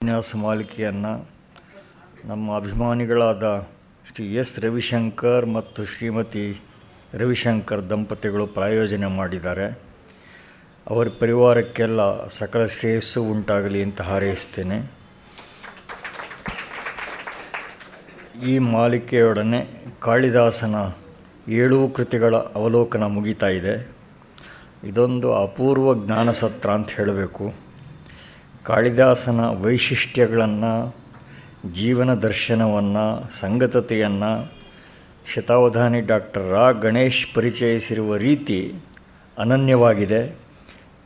ಉಪನ್ಯಾಸ 0.00 0.36
ಮಾಲಿಕೆಯನ್ನು 0.36 1.30
ನಮ್ಮ 2.24 2.56
ಅಭಿಮಾನಿಗಳಾದ 2.56 3.68
ಶ್ರೀ 4.08 4.34
ಎಸ್ 4.34 4.60
ರವಿಶಂಕರ್ 4.60 5.46
ಮತ್ತು 5.46 5.84
ಶ್ರೀಮತಿ 5.84 6.60
ರವಿಶಂಕರ್ 7.14 7.90
ದಂಪತಿಗಳು 7.90 8.46
ಪ್ರಾಯೋಜನೆ 8.46 9.06
ಮಾಡಿದ್ದಾರೆ. 9.06 9.66
ಅವರ 10.88 11.08
ಪರಿವಾರಕ್ಕೆಲ್ಲ 11.20 12.26
ಸಕಲ 12.28 12.66
ಶ್ರೇಯಸ್ಸು 12.66 13.22
ಉಂಟಾಗಲಿ 13.22 13.82
ಅಂತ 13.82 14.00
ಹಾರೈಸ್ತೇನೆ. 14.00 14.92
ಈ 18.46 18.58
ಮಾಲಿಕೆಯೊಡನೆ 18.58 19.60
ಕಾಳಿದಾಸನ 20.00 20.74
ಏಳೂ 21.48 21.88
ಕೃತಿಗಳ 21.88 22.36
ಅವಲೋಕನ 22.36 23.02
ಮುಗಿತಾ 23.04 23.48
ಇದೆ. 23.48 23.90
ಇದೊಂದು 24.84 25.34
ಅಪೂರ್ವ 25.34 26.06
ಜ್ಞಾನಸತ್ರ 26.06 26.70
ಅಂತ 26.70 26.88
ಹೇಳಬೇಕು. 26.88 27.69
ಕಾಳಿದಾಸನ 28.64 29.40
ವೈಶಿಷ್ಟ್ಯಗಳನ್ನು, 29.40 30.96
ಜೀವನ 31.72 32.14
ದರ್ಶನವನ್ನು, 32.14 33.40
ಸಂಗತತೆಯನ್ನು, 33.40 34.52
ಶತಾವಧಾನಿ 35.34 36.00
ಡಾಕ್ಟರ್ 36.00 36.50
ರಾ 36.50 36.70
ಗಣೇಶ್ 36.70 37.34
ಪರಿಚಯಿಸಿರುವ 37.34 38.16
ರೀತಿ 38.16 38.74
ಅನನ್ಯವಾಗಿದೆ. 39.38 40.38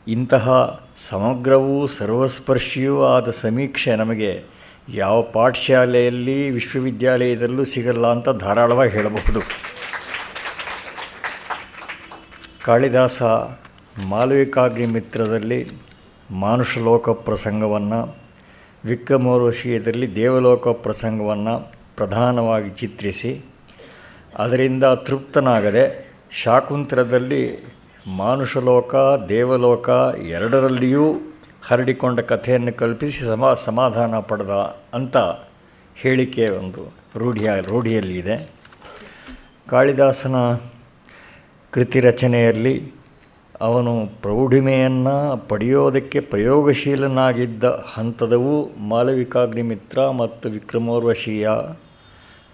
ಇಂತಹ 0.07 0.49
ಸಮಗ್ರವೂ 0.95 1.87
ಸರ್ವಸ್ಪರ್ಶಿಯೂ 1.87 3.03
ಆದ 3.03 3.29
ಸಮೀಕ್ಷೆ 3.29 3.95
ನಮಗೆ 3.95 4.43
ಯಾವ 4.93 5.21
ಪಾಠಶಾಲೆಯಲ್ಲಿ, 5.21 6.49
ವಿಶ್ವವಿದ್ಯಾಲಯದಲ್ಲೂ 6.49 7.63
ಸಿಗಲ್ಲ 7.63 8.11
ಅಂತ 8.11 8.29
ಧಾರಾಳವಾಗಿ 8.29 8.91
ಹೇಳಬಹುದು. 8.91 9.39
ಕಾಳಿದಾಸ 12.65 13.21
ಮಾಲವಿಕಾಗ್ನಿ 14.09 14.85
ಮಿತ್ರದಲ್ಲಿ 14.85 15.84
ಮಾನುಷಲೋಕ 16.31 17.09
ಪ್ರಸಂಗವನ್ನು 17.09 18.17
ವಿಕ್ರಮೋರ್ವಶೀಯದಲ್ಲಿ 18.85 20.15
ದೇವಲೋಕ 20.15 20.67
ಪ್ರಸಂಗವನ್ನು 20.67 21.71
ಪ್ರಧಾನವಾಗಿ 21.95 22.69
ಚಿತ್ರಿಸಿ, 22.69 23.41
ಅದರಿಂದ 24.35 24.83
ತೃಪ್ತನಾಗದೆ 24.83 26.15
ಶಾಕುಂತರದಲ್ಲಿ 26.31 27.65
ಮಾನುಷಲೋಕ, 28.07 28.95
ದೇವಲೋಕ 29.29 29.89
ಎರಡರಲ್ಲಿಯೂ 30.19 31.13
ಹರಡಿಕೊಂಡ 31.63 32.19
ಕಥೆಯನ್ನು 32.19 32.73
ಕಲ್ಪಿಸಿ 32.73 33.25
ಸಮಾ, 33.25 33.53
ಸಮಾಧಾನ 33.53 34.19
ಪಡೆದ 34.19 34.49
ಅಂತ 34.93 35.17
ಹೇಳಿಕೆ 35.95 36.49
ಒಂದು 36.49 36.93
ರೂಢಿಯ 37.17 37.51
ರೂಢಿಯಲ್ಲಿ 37.61 38.17
ಇದೆ 38.17 38.51
ಕಾಳಿದಾಸನ 39.69 40.35
ಕೃತಿ 41.71 41.99
ರಚನೆಯಲ್ಲಿ 41.99 42.93
ಅವನು 43.61 44.09
ಪ್ರೌಢಿಮೆಯನ್ನು 44.21 45.37
ಪಡೆಯೋದಕ್ಕೆ 45.47 46.19
ಪ್ರಯೋಗಶೀಲನಾಗಿದ್ದ 46.19 47.63
ಹಂತದವು 47.63 48.77
ಮಾಲವಿಕಾಗ್ನಿಮಿತ್ರ 48.87 50.09
ಮತ್ತು 50.09 50.49
ವಿಕ್ರಮೋರ್ವಶೀಯ 50.49 51.49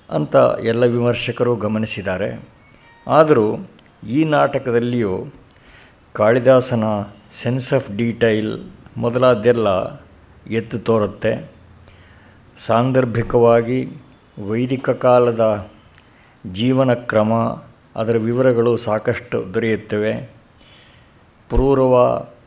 ಅಂತ 0.10 0.36
ಎಲ್ಲ 0.64 0.86
ವಿಮರ್ಶಕರು 0.86 1.56
ಗಮನಿಸಿದ್ದಾರೆ. 1.56 2.50
ಆದರೂ 3.08 3.70
ಈ 4.10 4.24
ನಾಟಕದಲ್ಲಿಯೂ 4.24 5.26
ಕಾಳಿದಾಸನ 6.14 6.84
ಸೆನ್ಸ್ 7.32 7.74
ಆಫ್ 7.74 7.98
ಡೀಟೈಲ್ 7.98 8.64
ಮೊದಲಾದ್ದೆಲ್ಲ 8.98 9.68
ಎತ್ತು 10.48 10.80
ತೋರುತ್ತೆ. 10.80 11.52
ಸಾಂದರ್ಭಿಕವಾಗಿ 12.58 13.88
ವೈದಿಕ 14.48 14.90
ಕಾಲದ 14.90 15.70
ಜೀವನ 16.52 16.94
ಕ್ರಮ 16.94 17.34
ಅದರ 17.96 18.18
ವಿವರಗಳು 18.18 18.78
ಸಾಕಷ್ಟು 18.78 19.54
ದೊರೆಯುತ್ತವೆ. 19.54 20.41
ಪೂರ್ವ 21.52 21.96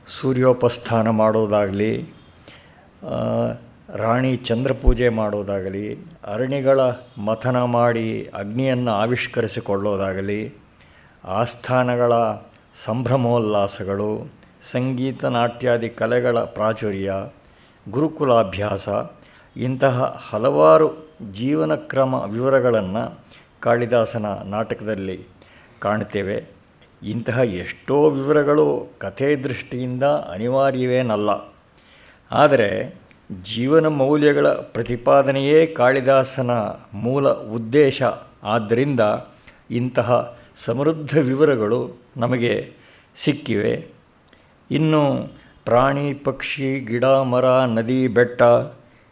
ಸೂರ್ಯೋಪಸ್ಥಾನ 0.07 1.09
ಮಾಡೋದಾಗಲಿ 1.09 2.15
ರಾಣಿ 3.95 4.37
ಚಂದ್ರ 4.37 4.73
ಪೂಜೆ 4.73 5.09
ಮಾಡೋದಾಗಲಿ 5.09 5.95
ಅರಣಿಗಳ 6.27 6.81
ಮಥನ 7.19 7.63
ಮಾಡಿ 7.63 8.31
ಅಗ್ನಿಯನ್ನು 8.35 8.91
ಆವಿಷ್ಕರಿಸಿಕೊಳ್ಳೋದಾಗಲಿ, 8.91 10.55
ಆಸ್ಥಾನಗಳ 11.25 12.13
ಸಂಭ್ರಮೋಲ್ಲಾಸಗಳು, 12.75 14.33
ಸಂಗೀತ 14.63 15.25
ನಾಟ್ಯಾದಿ 15.25 15.89
ಕಲೆಗಳ 15.89 16.39
ಪ್ರಾಚುರ್ಯ, 16.39 17.13
ಗುರುಕುಲಾಭ್ಯಾಸ, 17.91 18.89
ಇಂತಹ 19.57 20.27
ಹಲವಾರು 20.31 21.13
ಜೀವನ 21.33 21.75
ಕ್ರಮ 21.75 22.15
ವಿವರಗಳನ್ನು 22.15 23.25
ಕಾಳಿದಾಸನ 23.61 24.27
ನಾಟಕದಲ್ಲಿ 24.27 25.27
ಕಾಣ್ತೇವೆ. 25.81 26.54
ಇಂತಹ 27.05 27.39
ಎಷ್ಟೋ 27.39 28.11
ವಿವರಗಳು 28.11 28.95
ಕಥೆ 28.99 29.37
ದೃಷ್ಟಿಯಿಂದ 29.37 30.03
ಅನಿವಾರ್ಯವೇನಲ್ಲ. 30.05 31.31
ಆದರೆ 32.33 33.01
ಜೀವನ 33.43 33.87
ಮೌಲ್ಯಗಳ 33.87 34.49
ಪ್ರತಿಪಾದನೆಯೇ 34.49 35.67
ಕಾಳಿದಾಸನ 35.67 36.51
ಮೂಲ 36.95 37.29
ಉದ್ದೇಶ. 37.29 38.03
ಆದ್ದರಿಂದ 38.43 39.01
ಇಂತಹ 39.71 40.39
ಸಮೃದ್ಧ 40.55 41.19
ವಿವರಗಳು 41.19 41.91
ನಮಗೆ 42.17 42.73
ಸಿಕ್ಕಿವೆ. 43.17 43.87
ಇನ್ನು 44.71 45.17
ಪ್ರಾಣಿ, 45.65 46.15
ಪಕ್ಷಿ, 46.15 46.81
ಗಿಡ, 46.81 47.05
ಮರ, 47.05 47.65
ನದಿ, 47.65 48.09
ಬೆಟ್ಟ 48.09 48.43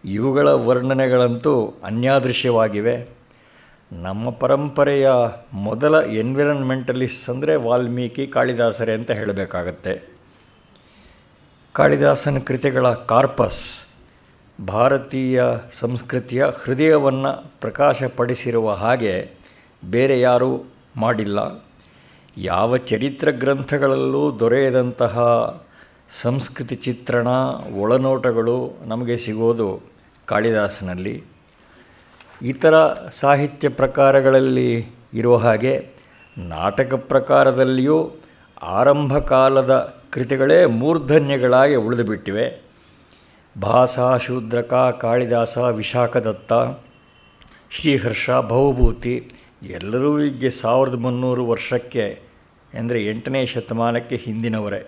ಇವುಗಳ 0.04 0.48
ವರ್ಣನೆಗಳಂತೂ 0.48 1.74
ಅನ್ಯಾದೃಶ್ಯವಾಗಿವೆ. 1.84 3.11
ನಮ್ಮ 3.92 4.30
ಪರಂಪರೆಯ 4.30 5.10
ಮೊದಲ 5.52 5.94
ಎನ್ವಿರನ್ಮೆಂಟಲಿಸ್ಟ್ 6.00 7.30
ಅಂದರೆ 7.30 7.56
ವಾಲ್ಮೀಕಿ 7.56 8.26
ಕಾಳಿದಾಸರೇ 8.26 8.92
ಅಂತ 8.92 9.10
ಹೇಳಬೇಕಾಗತ್ತೆ. 9.10 10.02
ಕಾಳಿದಾಸನ 11.72 12.38
ಕೃತಿಗಳ 12.38 12.92
ಕಾರ್ಪಸ್, 12.92 13.86
ಭಾರತೀಯ 14.66 15.42
ಸಂಸ್ಕೃತಿಯ 15.70 16.44
ಹೃದಯವನ್ನು 16.44 17.60
ಪ್ರಕಾಶಪಡಿಸಿರುವ 17.60 18.72
ಹಾಗೆ 18.72 19.30
ಬೇರೆ 19.84 20.20
ಯಾರೂ 20.20 20.64
ಮಾಡಿಲ್ಲ. 20.96 21.38
ಯಾವ 22.36 22.76
ಚರಿತ್ರ 22.76 23.30
ಗ್ರಂಥಗಳಲ್ಲೂ 23.30 24.38
ದೊರೆಯದಂತಹ 24.40 25.18
ಸಂಸ್ಕೃತಿ 26.22 26.74
ಚಿತ್ರಣ, 26.74 27.26
ಒಳನೋಟಗಳು 27.74 28.74
ನಮಗೆ 28.84 29.16
ಸಿಗೋದು 29.16 29.82
ಕಾಳಿದಾಸನಲ್ಲಿ. 30.26 31.31
ಇತರ 32.42 32.92
ಸಾಹಿತ್ಯ 33.10 33.68
ಪ್ರಕಾರಗಳಲ್ಲಿ 33.68 34.86
ಇರುವ 35.14 35.36
ಹಾಗೆ 35.36 35.88
ನಾಟಕ 36.38 36.94
ಪ್ರಕಾರದಲ್ಲಿಯೂ 36.94 38.12
ಆರಂಭ 38.62 39.18
ಕಾಲದ 39.18 39.96
ಕೃತಿಗಳೇ 40.12 40.66
ಮೂರ್ಧನ್ಯಗಳಾಗಿ 40.66 41.74
ಉಳಿದುಬಿಟ್ಟಿವೆ. 41.74 42.62
ಭಾಸ, 43.62 43.98
ಶೂದ್ರಕ, 44.20 44.74
ಕಾಳಿದಾಸ, 44.74 45.58
ವಿಶಾಖದತ್ತ, 45.58 46.52
ಶ್ರೀಹರ್ಷ, 47.70 48.30
ಬಹುಭೂತಿ 48.30 49.30
ಎಲ್ಲರೂ 49.62 50.20
ಈಗ 50.20 50.48
ಸಾವಿರದ 50.48 50.94
ಮುನ್ನೂರು 50.94 51.46
ವರ್ಷಕ್ಕೆ 51.46 52.22
ಅಂದರೆ 52.74 53.06
ಎಂಟನೇ 53.06 53.46
ಶತಮಾನಕ್ಕೆ 53.46 54.16
ಹಿಂದಿನವರೇ. 54.16 54.86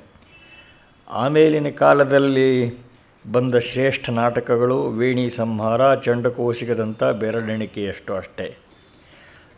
ಆಮೇಲಿನ 1.08 1.68
ಕಾಲದಲ್ಲಿ 1.68 2.83
ಬಂದ 3.32 3.54
ಶ್ರೇಷ್ಠ 3.54 4.10
ನಾಟಕಗಳು 4.10 4.86
ವೇಣಿ 4.86 5.30
ಸಂಹಾರ, 5.30 5.94
ಚಂಡಕೋಶಿಕದಂಥ 5.94 7.04
ಬೆರಳೆಣಿಕೆಯಷ್ಟು 7.04 8.16
ಅಷ್ಟೇ. 8.16 8.56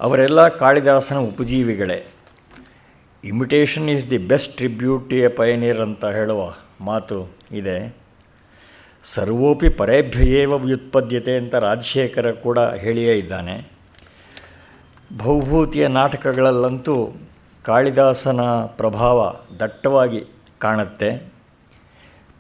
ಅವರೆಲ್ಲ 0.01 0.49
ಕಾಳಿದಾಸನ 0.49 1.17
ಉಪಜೀವಿಗಳೇ. 1.17 2.07
Imitation 3.25 3.89
is 3.89 4.11
the 4.11 4.19
best 4.19 4.57
tribute 4.57 5.13
a 5.13 5.29
pioneer 5.29 5.81
ಅಂತ 5.81 6.05
ಹೇಳುವ 6.05 6.55
ಮಾತು 6.81 7.31
ಇದೆ. 7.53 7.97
ಸರ್ವೋಪಿ 9.05 9.69
ಪರೇಭ್ಯಯೇವ 9.69 10.53
ವ್ಯುತ್ಪದ್ಯತೆ 10.59 11.37
ಅಂತ 11.37 11.55
ರಾಜಶೇಖರ 11.55 12.31
ಕೂಡ 12.31 12.59
ಹೇಳಿಯೇ 12.59 13.15
ಇದ್ದಾನೆ. 13.15 13.73
ಭೌಭೂತಿಯ 15.19 15.89
ನಾಟಕಗಳಲ್ಲಂತೂ 15.89 17.09
ಕಾಳಿದಾಸನ 17.65 18.41
ಪ್ರಭಾವ 18.67 19.35
ದಟ್ಟವಾಗಿ 19.61 20.25
ಕಾಣುತ್ತೆ. 20.59 21.36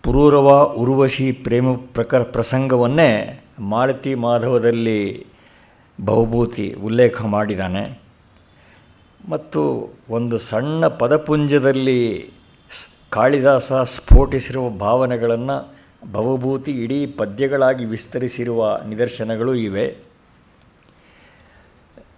ಪುರೂರವ 0.06 0.74
ಉರ್ವಶಿ 0.76 1.32
ಪ್ರೇಮ 1.32 1.74
ಪ್ರಕರ 1.74 2.22
ಪ್ರಸಂಗವನ್ನೇ 2.22 3.44
ಮಾರುತಿ 3.58 4.14
ಮಾಧವದಲ್ಲಿ 4.14 5.26
ಬಹುಭೂತಿ 6.04 6.72
ಉಲ್ಲೇಖ 6.72 7.22
ಮಾಡಿದ್ದಾನೆ. 7.22 8.02
ಮತ್ತು 9.28 9.88
ಒಂದು 10.10 10.38
ಸಣ್ಣ 10.38 10.86
ಪದಪುಂಜದಲ್ಲಿ 10.86 12.30
ಕಾಳಿದಾಸ 13.10 13.72
ಸ್ಫೋಟಿಸಿರುವ 13.72 14.68
ಭಾವನೆಗಳನ್ನು 14.68 15.74
ಬಹುಭೂತಿ 16.12 16.72
ಇಡೀ 16.72 17.06
ಪದ್ಯಗಳಾಗಿ 17.06 17.84
ವಿಸ್ತರಿಸಿರುವ 17.84 18.80
ನಿದರ್ಶನಗಳು 18.88 19.54
ಇವೆ. 19.54 19.96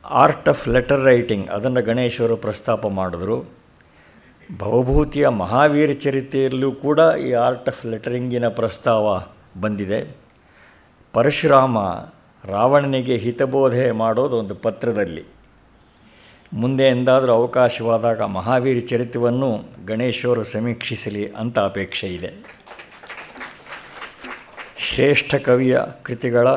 ಆರ್ಟ್ 0.04 0.48
ಆಫ್ 0.48 0.68
ಲೆಟರ್ 0.68 1.04
ರೈಟಿಂಗ್ 1.04 1.48
ಅದನ್ನು 1.48 1.82
ಗಣೇಶವರು 1.82 2.36
ಪ್ರಸ್ತಾಪ 2.36 2.86
ಮಾಡಿದ್ರು. 2.86 3.67
ಭವಭೂತಿಯ 4.56 5.28
ಮಹಾವೀರ 5.28 5.92
ಚರಿತೆಯಲ್ಲೂ 5.92 6.72
ಕೂಡ 6.72 7.00
ಈ 7.26 7.32
ಆರ್ಟ್ 7.32 7.68
ಆಫ್ 7.68 7.86
ಲೆಟರಿಂಗಿನ 7.86 8.48
ಪ್ರಸ್ತಾವ 8.48 9.22
ಬಂದಿದೆ. 9.60 10.16
ಪರಶುರಾಮ 11.12 11.78
ರಾವಣನಿಗೆ 12.44 13.16
ಹಿತಬೋಧೆ 13.16 13.90
ಮಾಡೋದು 13.90 14.36
ಒಂದು 14.36 14.54
ಪತ್ರದಲ್ಲಿ. 14.54 15.24
ಮುಂದೆ 16.52 16.82
ಎಂದಾದರೂ 16.82 17.32
ಅವಕಾಶವಾದಾಗ 17.32 18.22
ಮಹಾವೀರ 18.22 18.84
ಚರಿತವನ್ನು 18.86 19.64
ಗಣೇಶವರು 19.86 20.44
ಸಮೀಕ್ಷಿಸಲಿ 20.44 21.32
ಅಂತ 21.32 21.58
ಅಪೇಕ್ಷೆ 21.58 22.06
ಇದೆ. 22.06 22.30
ಶ್ರೇಷ್ಠ 24.78 25.34
ಕವಿಯ 25.34 25.78
ಕೃತಿಗಳ 26.02 26.48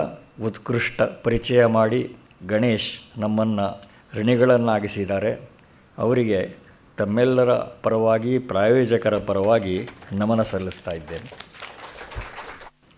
ಉತ್ಕೃಷ್ಟ 0.45 1.01
ಪರಿಚಯ 1.01 1.65
ಮಾಡಿ 1.65 2.15
ಗಣೇಶ್ 2.47 3.19
ನಮ್ಮನ್ನು 3.19 3.81
ಋಣಿಗಳನ್ನಾಗಿಸಿದ್ದಾರೆ. 4.13 5.49
ಅವರಿಗೆ 5.97 6.61
ತಮ್ಮೆಲ್ಲರ 6.97 7.53
ಪರವಾಗಿ, 7.53 8.39
ಪ್ರಾಯೋಜಕರ 8.39 9.17
ಪರವಾಗಿ 9.17 9.89
ನಮನ 10.11 10.41
ಸಲ್ಲಿಸ್ತಾ 10.41 10.91
ಇದ್ದೇನೆ. 10.91 11.51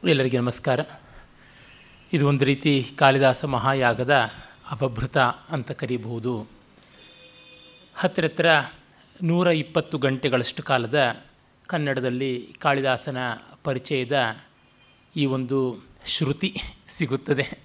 ಎಲ್ಲರಿಗೆ 0.04 0.38
ನಮಸ್ಕಾರ. 0.38 0.80
ಇದು 2.13 2.28
ಒಂದು 2.28 2.45
ರೀತಿ 2.45 2.92
ಕಾಳಿದಾಸ 2.95 3.45
ಮಹಾಯಾಗದ 3.45 4.30
ಅಪಭೃತ 4.72 5.18
ಅಂತ 5.50 5.72
ಕರೀಬಹುದು. 5.72 6.48
ಹತ್ತಿರತ್ರ 7.95 8.50
ಹತ್ತಿರ 8.50 8.81
ನೂರ 9.24 9.48
ಇಪ್ಪತ್ತು 9.48 9.98
ಗಂಟೆಗಳಷ್ಟು 9.98 10.63
ಕಾಲದ 10.63 11.16
ಕನ್ನಡದಲ್ಲಿ 11.68 12.54
ಕಾಳಿದಾಸನ 12.60 13.18
ಪರಿಚಯದ 13.63 14.36
ಈ 15.16 15.25
ಒಂದು 15.25 15.84
ಶ್ರುತಿ 16.06 16.62
ಸಿಗುತ್ತದೆ. 16.98 17.60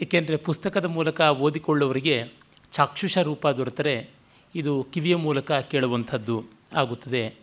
ಏಕೆಂದರೆ 0.00 0.36
ಪುಸ್ತಕದ 0.36 0.84
ಮೂಲಕ 0.84 1.20
ಓದಿಕೊಳ್ಳುವವರಿಗೆ 1.20 2.32
ಚಾಕ್ಷುಷ 2.72 3.18
ರೂಪ 3.18 3.48
ದೊರೆತರೆ 3.48 4.21
ಇದು 4.54 4.86
ಕಿವಿಯ 4.92 5.16
ಮೂಲಕ 5.16 5.52
ಕೇಳುವಂಥದ್ದು 5.52 6.44
ಆಗುತ್ತದೆ. 6.74 7.34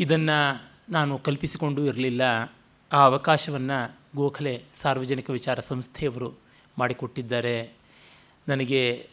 ಇದನ್ನು 0.00 0.64
ನಾನು 0.88 1.18
ಕಲ್ಪಿಸಿಕೊಂಡು 1.18 1.86
ಇರಲಿಲ್ಲ. 1.86 2.22
ಆ 2.92 2.96
ಅವಕಾಶವನ್ನು 2.96 3.96
ಗೋಖಲೆ 4.16 4.62
ಸಾರ್ವಜನಿಕ 4.82 5.30
ವಿಚಾರ 5.30 5.60
ಸಂಸ್ಥೆಯವರು 5.60 6.34
ಮಾಡಿಕೊಟ್ಟಿದ್ದಾರೆ. 6.78 7.72
ನನಗೆ 8.48 9.08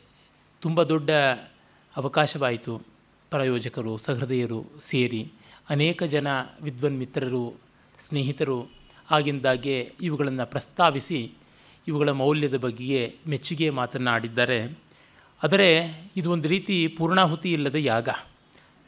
ತುಂಬ 0.61 0.83
ದೊಡ್ಡ 0.83 1.09
ಅವಕಾಶವಾಯಿತು. 1.95 2.81
ಪ್ರಾಯೋಜಕರು, 3.29 3.97
ಸಹೃದಯರು 3.97 4.65
ಸೇರಿ 4.81 5.31
ಅನೇಕ 5.69 6.03
ಜನ 6.03 6.27
ವಿದ್ವನ್ 6.61 6.97
ಮಿತ್ರರು 6.97 7.53
ಸ್ನೇಹಿತರು 7.99 8.67
ಆಗಿಂದಾಗೆ 9.11 9.91
ಇವುಗಳನ್ನು 10.01 10.45
ಪ್ರಸ್ತಾವಿಸಿ 10.45 11.31
ಇವುಗಳ 11.87 12.09
ಮೌಲ್ಯದ 12.09 12.57
ಬಗ್ಗೆಯೇ 12.57 13.15
ಮೆಚ್ಚುಗೆ 13.27 13.69
ಮಾತನಾಡಿದ್ದಾರೆ 13.69 14.84
ಆದರೆ 15.43 15.91
ಇದು 16.15 16.31
ಒಂದು 16.31 16.47
ರೀತಿ 16.47 16.87
ಪೂರ್ಣಾಹುತಿ 16.87 17.53
ಇಲ್ಲದ 17.53 17.75
ಯಾಗ. 17.75 18.09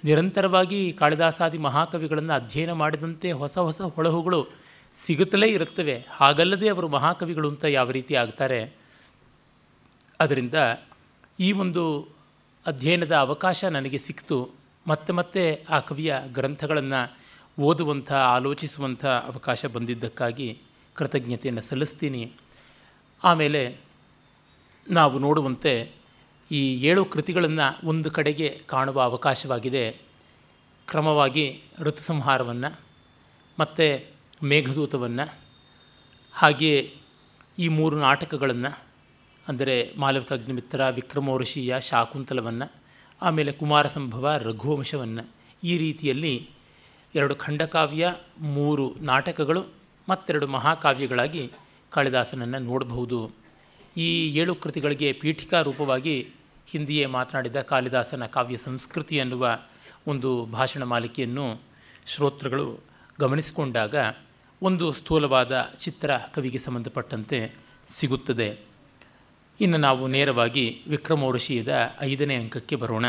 ನಿರಂತರವಾಗಿ 0.04 0.94
ಕಾಳಿದಾಸಾದಿ 0.94 1.58
ಮಹಾಕವಿಗಳನ್ನು 1.58 2.34
ಅಧ್ಯಯನ 2.34 2.72
ಮಾಡಿದಂತೆ 2.72 3.32
ಹೊಸ 3.32 3.58
ಹೊಸ 3.58 3.82
ಹೊಳಹುಗಳು 3.82 4.48
ಸಿಗುತ್ತಲೇ 4.94 5.48
ಇರುತ್ತವೆ. 5.48 6.06
ಹಾಗಲ್ಲದೆ 6.10 6.70
ಅವರು 6.70 6.88
ಮಹಾಕವಿಗಳು 6.88 7.50
ಅಂತ 7.50 7.64
ಯಾವ 7.64 7.92
ರೀತಿ 7.92 8.16
ಆಗ್ತಾರೆ? 8.16 8.74
ಅದರಿಂದ 10.20 10.54
ಈ 11.40 11.52
ಒಂದು 11.52 12.08
ಅಧ್ಯಯನದ 12.68 13.16
ಅವಕಾಶ 13.16 13.66
ನನಗೆ 13.66 13.98
ಸಿಕ್ತು. 13.98 14.50
ಮತ್ತೆ 14.88 15.14
ಮತ್ತೆ 15.14 15.66
ಆ 15.70 15.80
ಕವಿಯ 15.80 16.16
ಗ್ರಂಥಗಳನ್ನು 16.28 17.18
ಓದುವಂಥ, 17.62 18.14
ಆಲೋಚಿಸುವಂಥ 18.14 19.06
ಅವಕಾಶ 19.06 19.66
ಬಂದಿದ್ದಕ್ಕಾಗಿ 19.66 20.62
ಕೃತಜ್ಞತೆಯನ್ನು 20.94 21.62
ಸಲ್ಲಿಸ್ತೀನಿ. 21.62 22.32
ಆಮೇಲೆ 23.24 23.78
ನಾವು 24.90 25.20
ನೋಡುವಂತೆ 25.20 25.97
ಈ 26.52 26.82
ಏಳು 26.84 27.06
ಕೃತಿಗಳನ್ನು 27.06 27.88
ಒಂದು 27.88 28.12
ಕಡೆಗೆ 28.12 28.50
ಕಾಣುವ 28.50 29.02
ಅವಕಾಶವಾಗಿದೆ. 29.02 29.92
ಕ್ರಮವಾಗಿ 30.88 31.64
ಋತುಸಂಹಾರವನ್ನು, 31.80 32.82
ಮತ್ತು 33.60 34.10
ಮೇಘದೂತವನ್ನು 34.44 35.40
ಹಾಗೆಯೇ 36.34 36.94
ಈ 37.60 37.68
ಮೂರು 37.68 38.00
ನಾಟಕಗಳನ್ನು, 38.00 38.84
ಅಂದರೆ 39.48 39.94
ಮಾಲವಿಕ 39.98 40.34
ಅಗ್ನಿಮಿತ್ರ 40.34 40.90
ವಿಕ್ರಮೋರ್ಷಿಯ 40.90 41.76
ಶಾಕುಂತಲವನ್ನು, 41.80 42.74
ಆಮೇಲೆ 43.22 43.52
ಕುಮಾರ 43.52 43.88
ಸಂಭವ 43.88 44.36
ರಘುವಂಶವನ್ನು, 44.38 45.34
ಈ 45.64 45.78
ರೀತಿಯಲ್ಲಿ 45.78 46.50
ಎರಡು 47.16 47.36
ಖಂಡಕಾವ್ಯ, 47.36 48.14
ಮೂರು 48.42 48.96
ನಾಟಕಗಳು, 49.00 49.68
ಮತ್ತೆರಡು 50.10 50.48
ಮಹಾಕಾವ್ಯಗಳಾಗಿ 50.48 51.52
ಕಾಳಿದಾಸನನ್ನು 51.92 52.60
ನೋಡಬಹುದು. 52.60 53.32
ಈ 53.98 54.30
ಏಳು 54.30 54.56
ಕೃತಿಗಳಿಗೆ 54.56 55.14
ಪೀಠಿಕಾ 55.14 55.62
ರೂಪವಾಗಿ 55.62 56.37
ಹಿಂದಿಯೇ 56.68 57.06
ಮಾತನಾಡಿದ 57.06 57.62
ಕಾಳಿದಾಸನ 57.62 58.26
ಕಾವ್ಯ 58.26 58.58
ಸಂಸ್ಕೃತಿ 58.58 59.18
ಎನ್ನುವ 59.18 59.60
ಒಂದು 60.08 60.46
ಭಾಷಣ 60.46 60.84
ಮಾಲಿಕೆಯನ್ನು 60.84 61.62
ಶ್ರೋತೃಗಳು 62.08 62.80
ಗಮನಿಸಿಕೊಂಡಾಗ 63.20 63.96
ಒಂದು 64.62 64.94
ಸ್ಥೂಲವಾದ 64.94 65.62
ಚಿತ್ರ 65.80 66.18
ಕವಿಗೆ 66.18 66.58
ಸಂಬಂಧಪಟ್ಟಂತೆ 66.58 67.56
ಸಿಗುತ್ತದೆ. 67.88 68.60
ಇನ್ನು 69.62 69.78
ನಾವು 69.78 70.08
ನೇರವಾಗಿ 70.08 70.82
ವಿಕ್ರಮೋರ್ಷಿಯದ 70.88 71.96
ಐದನೇ 72.00 72.36
ಅಂಕಕ್ಕೆ 72.36 72.76
ಬರೋಣ. 72.76 73.06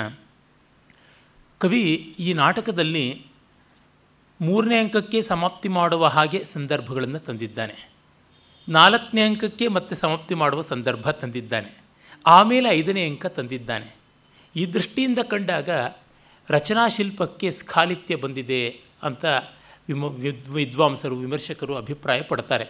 ಕವಿ 1.59 2.15
ಈ 2.19 2.33
ನಾಟಕದಲ್ಲಿ 2.33 3.27
ಮೂರನೇ 4.41 4.81
ಅಂಕಕ್ಕೆ 4.81 5.23
ಸಮಾಪ್ತಿ 5.23 5.69
ಮಾಡುವ 5.69 6.07
ಹಾಗೆ 6.07 6.45
ಸಂದರ್ಭಗಳನ್ನು 6.45 7.19
ತಂದಿದ್ದಾನೆ. 7.19 7.91
ನಾಲ್ಕನೇ 8.69 9.23
ಅಂಕಕ್ಕೆ 9.23 9.69
ಮತ್ತೆ 9.69 9.95
ಸಮಾಪ್ತಿ 9.95 10.35
ಮಾಡುವ 10.35 10.61
ಸಂದರ್ಭ 10.61 11.11
ತಂದಿದ್ದಾನೆ. 11.11 11.88
ಆಮೇಲೆ 12.27 12.69
ಐದನೇ 12.69 13.07
ಅಂಕ 13.07 13.27
ತಂದಿದ್ದಾನೆ. 13.27 13.97
ಈ 14.57 14.67
ದೃಷ್ಟಿಯಿಂದ 14.67 15.19
ಕಂಡಾಗ 15.19 15.69
ರಚನಾಶಿಲ್ಪಕ್ಕೆ 16.49 17.51
ಸ್ಖಾಲಿತ್ಯ 17.51 18.17
ಬಂದಿದೆ 18.17 18.81
ಅಂತ 19.03 19.25
ವಿಮ 19.89 20.05
ವಿದ್ವಾಂಸರು, 20.51 21.17
ವಿಮರ್ಶಕರು 21.17 21.77
ಅಭಿಪ್ರಾಯ 21.77 22.23
ಪಡ್ತಾರೆ. 22.23 22.67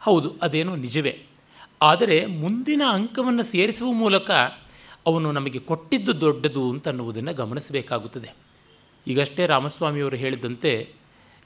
ಹೌದು, 0.00 0.36
ಅದೇನು 0.42 0.76
ನಿಜವೇ. 0.76 1.22
ಆದರೆ 1.82 2.26
ಮುಂದಿನ 2.26 2.82
ಅಂಕವನ್ನು 2.90 3.42
ಸೇರಿಸುವ 3.42 3.92
ಮೂಲಕ 3.92 4.30
ಅವನು 5.06 5.32
ನಮಗೆ 5.32 5.58
ಕೊಟ್ಟಿದ್ದು 5.58 6.20
ದೊಡ್ಡದು 6.20 6.70
ಅಂತ 6.70 6.88
ಅನ್ನುವುದನ್ನು 6.88 7.34
ಗಮನಿಸಬೇಕಾಗುತ್ತದೆ. 7.34 8.30
ಈಗಷ್ಟೇ 9.06 9.46
ರಾಮಸ್ವಾಮಿಯವರು 9.46 10.16
ಹೇಳಿದಂತೆ 10.16 10.92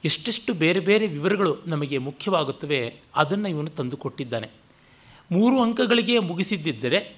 ಎಷ್ಟೆಷ್ಟು 0.05 0.55
ಬೇರೆ 0.55 0.81
ಬೇರೆ 0.81 1.07
ವಿವರಗಳು 1.07 1.57
ನಮಗೆ 1.67 1.99
ಮುಖ್ಯವಾಗುತ್ತವೆ, 1.99 2.97
ಅದನ್ನು 3.15 3.49
ಇವನು 3.49 3.71
ತಂದುಕೊಟ್ಟಿದ್ದಾನೆ 3.71 4.64
ಮೂರು 5.31 5.63
ಅಂಕಗಳಿಗೆ 5.63 6.19
ಮುಗಿಸಿದ್ದಿದ್ದರೆ 6.19 7.17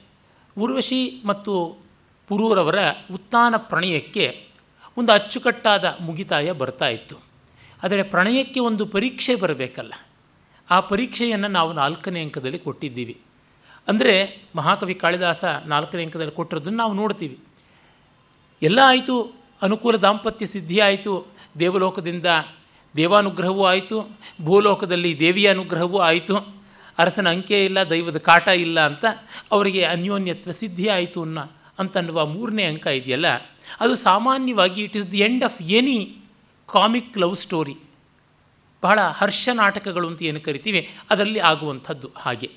ಉರ್ವಶಿ 0.59 1.23
ಮತ್ತು 1.25 1.79
ಪುರೂರವರ 2.29 2.79
ಉತ್ಥಾನ 3.13 3.55
ಪ್ರಣಯಕ್ಕೆ 3.57 4.47
ಒಂದು 4.97 5.13
ಅಚ್ಚುಕಟ್ಟಾದ 5.13 5.97
ಮುಗಿತಾಯ 6.01 6.53
ಬರ್ತಾ 6.53 6.89
ಇತ್ತು. 6.89 7.17
ಆದರೆ 7.83 8.03
ಪ್ರಣಯಕ್ಕೆ 8.03 8.61
ಒಂದು 8.61 8.87
ಪರೀಕ್ಷೆ 8.87 9.35
ಬರಬೇಕಲ್ಲ. 9.35 9.95
ಆ 10.71 10.81
ಪರೀಕ್ಷೆಯನ್ನು 10.81 11.49
ನಾವು 11.49 11.73
ನಾಲ್ಕನೇ 11.73 12.23
ಅಂಕದಲ್ಲಿ 12.23 12.59
ಕೊಟ್ಟಿದ್ದೀವಿ. 12.59 13.21
ಅಂದರೆ 13.89 14.43
ಮಹಾಕವಿ 14.57 14.95
ಕಾಳಿದಾಸ 14.95 15.45
ನಾಲ್ಕನೇ 15.45 16.03
ಅಂಕದಲ್ಲಿ 16.05 16.33
ಕೊಟ್ಟಿರೋದನ್ನು 16.33 16.79
ನಾವು 16.79 16.93
ನೋಡ್ತೀವಿ. 16.93 17.39
ಎಲ್ಲ 18.63 18.79
ಆಯಿತು, 18.85 19.35
ಅನುಕೂಲ 19.63 19.97
ದಾಂಪತ್ಯ 19.97 20.47
ಸಿದ್ಧಿ 20.47 20.81
ಆಯಿತು, 20.81 21.27
ದೇವಲೋಕದಿಂದ 21.59 22.27
ದೇವಾನುಗ್ರಹವೂ 22.97 23.65
ಆಯಿತು, 23.65 24.19
ಭೂಲೋಕದಲ್ಲಿ 24.43 25.19
ದೇವಿಯ 25.19 25.51
ಅನುಗ್ರಹವೂ 25.51 25.99
ಆಯಿತು 25.99 26.57
ಅರಸನ 26.99 27.29
ಅಂಕೆ 27.29 27.65
ಇಲ್ಲ, 27.65 27.79
ದೈವದ 27.91 28.19
ಕಾಟ 28.19 28.49
ಇಲ್ಲ 28.49 28.87
ಅಂತ 28.87 29.05
ಅವರಿಗೆ 29.53 29.83
ಅನ್ಯೋನ್ಯತ್ವ 29.85 30.51
ಸಿದ್ಧಿ 30.51 30.89
ಆಯಿತು 30.89 31.23
ಅನ್ನೋ 31.23 31.45
ಅಂತನ್ನುವ 31.79 32.27
ಮೂರನೇ 32.27 32.65
ಅಂಕ 32.65 32.87
ಇದೆಯಲ್ಲ? 32.87 33.27
ಅದು 33.81 33.95
ಸಾಮಾನ್ಯವಾಗಿ 33.95 34.81
it 34.83 34.97
is 34.97 35.13
the 35.13 35.19
end 35.19 35.45
of 35.45 35.63
any 35.63 36.17
comic 36.67 37.19
love 37.19 37.37
story 37.37 37.77
ಬಹಳ 38.83 38.99
ಹರ್ಷ 39.01 39.49
ನಾಟಕಗಳು 39.53 40.07
ಅಂತ 40.09 40.23
ಏನು 40.23 40.41
ಕರಿತೀವಿ 40.41 40.81
ಅದರಲ್ಲಿ 41.11 41.41
ಆಗುವಂಥದ್ದು 41.41 42.09
ಹಾಗೆ. 42.17 42.51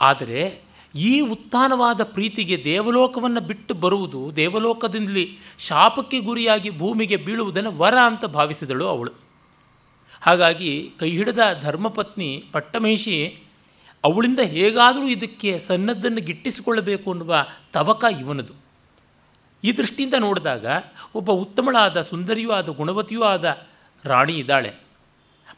ಆದರೆ 0.00 0.60
ಈ 0.94 1.20
ಉತ್ಥಾನವಾದ 1.20 2.00
ಪ್ರೀತಿಗೆ 2.02 2.64
ದೇವಲೋಕವನ್ನು 2.64 3.40
ಬಿಟ್ಟು 3.40 3.74
ಬರುವುದು, 3.74 4.36
ದೇವಲೋಕದಿಂದಲೇ 4.36 5.24
ಶಾಪಕ್ಕೆ 5.58 6.20
ಗುರಿಯಾಗಿ 6.20 6.70
ಭೂಮಿಗೆ 6.78 7.16
ಬೀಳುವುದನ್ನು 7.16 7.72
ವರ 7.78 7.94
ಅಂತ 8.06 8.24
ಭಾವಿಸಿದಳು 8.24 8.86
ಅವಳು. 8.86 9.12
ಹಾಗಾಗಿ 10.20 10.92
ಕೈ 11.00 11.10
ಹಿಡಿದ 11.10 11.38
ಧರ್ಮಪತ್ನಿ 11.62 12.44
ಪಟ್ಟಮಹಿಷಿ 12.52 13.16
ಅವಳಿಂದ 14.04 14.38
ಹೇಗಾದರೂ 14.38 15.08
ಇದಕ್ಕೆ 15.08 15.58
ಸನ್ನದ್ದನ್ನು 15.58 16.20
ಗಿಟ್ಟಿಸಿಕೊಳ್ಳಬೇಕು 16.20 17.10
ಅನ್ನುವ 17.10 17.46
ತವಕ 17.72 18.04
ಇವನದು. 18.20 18.52
ಈ 19.64 19.72
ದೃಷ್ಟಿಯಿಂದ 19.72 20.14
ನೋಡಿದಾಗ 20.18 20.66
ಒಬ್ಬ 21.14 21.30
ಉತ್ತಮಳಾದ, 21.30 22.00
ಸುಂದರಿಯೂ 22.00 22.50
ಆದ, 22.50 22.68
ಗುಣವತಿಯೂ 22.68 23.22
ಆದ 23.22 23.66
ರಾಣಿ 24.04 24.32
ಇದ್ದಾಳೆ. 24.32 24.72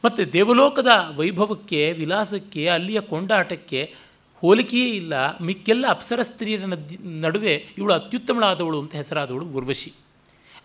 ಮತ್ತು 0.04 0.32
ದೇವಲೋಕದ 0.32 0.88
ವೈಭವಕ್ಕೆ, 1.16 1.92
ವಿಲಾಸಕ್ಕೆ, 1.92 2.68
ಅಲ್ಲಿಯ 2.68 3.00
ಕೊಂಡಾಟಕ್ಕೆ 3.00 3.94
ಹೋಲಿಕೆಯೇ 4.40 4.90
ಇಲ್ಲ. 4.90 5.38
ಮಿಕ್ಕೆಲ್ಲ 5.38 5.86
ಅಪ್ಸರ 5.88 6.22
ಸ್ತ್ರೀಯರ 6.22 6.64
ನಡುವೆ 7.04 7.66
ಇವಳು 7.78 7.94
ಅತ್ಯುತ್ತಮಳಾದವಳು 7.94 8.80
ಅಂತ 8.80 8.94
ಹೆಸರಾದವಳು 8.94 9.46
ಉರ್ವಶಿ. 9.46 9.92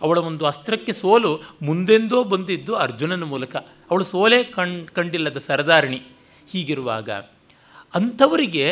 ಅವಳ 0.02 0.18
ಒಂದು 0.18 0.46
ಅಸ್ತ್ರಕ್ಕೆ 0.46 0.94
ಸೋಲು 0.94 1.42
ಮುಂದೆಂದೋ 1.62 2.24
ಬಂದಿದ್ದು 2.24 2.76
ಅರ್ಜುನನ 2.76 3.24
ಮೂಲಕ. 3.24 3.56
ಅವಳು 3.56 4.04
ಸೋಲೇ 4.04 4.44
ಕಣ್, 4.44 4.88
ಕಂಡಿಲ್ಲದ 4.88 5.38
ಸರದಾರಣಿ. 5.38 6.02
ಹೀಗಿರುವಾಗ 6.48 7.10
ಅಂಥವರಿಗೆ 7.98 8.66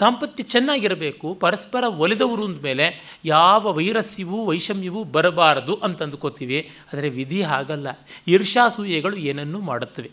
ದಾಂಪತ್ಯ 0.00 0.42
ಚೆನ್ನಾಗಿರಬೇಕು, 0.42 1.34
ಪರಸ್ಪರ 1.34 1.84
ಒಲಿದವರು 1.84 2.44
ಅಂದಮೇಲೆ 2.44 3.18
ಯಾವ 3.24 3.72
ವೈರಸ್ಯವೂ, 3.72 4.44
ವೈಷಮ್ಯವೂ 4.44 5.04
ಬರಬಾರದು 5.04 5.74
ಅಂತ 5.74 6.02
ಅಂದ್ಕೋತೀವಿ 6.02 6.70
ಆದರೆ 6.92 7.08
ವಿಧಿ 7.08 7.42
ಹಾಗಲ್ಲ. 7.42 7.88
ಈರ್ಷಾಸೂಯೆಗಳು 8.28 9.16
ಏನನ್ನೂ 9.16 9.60
ಮಾಡುತ್ತವೆ. 9.60 10.10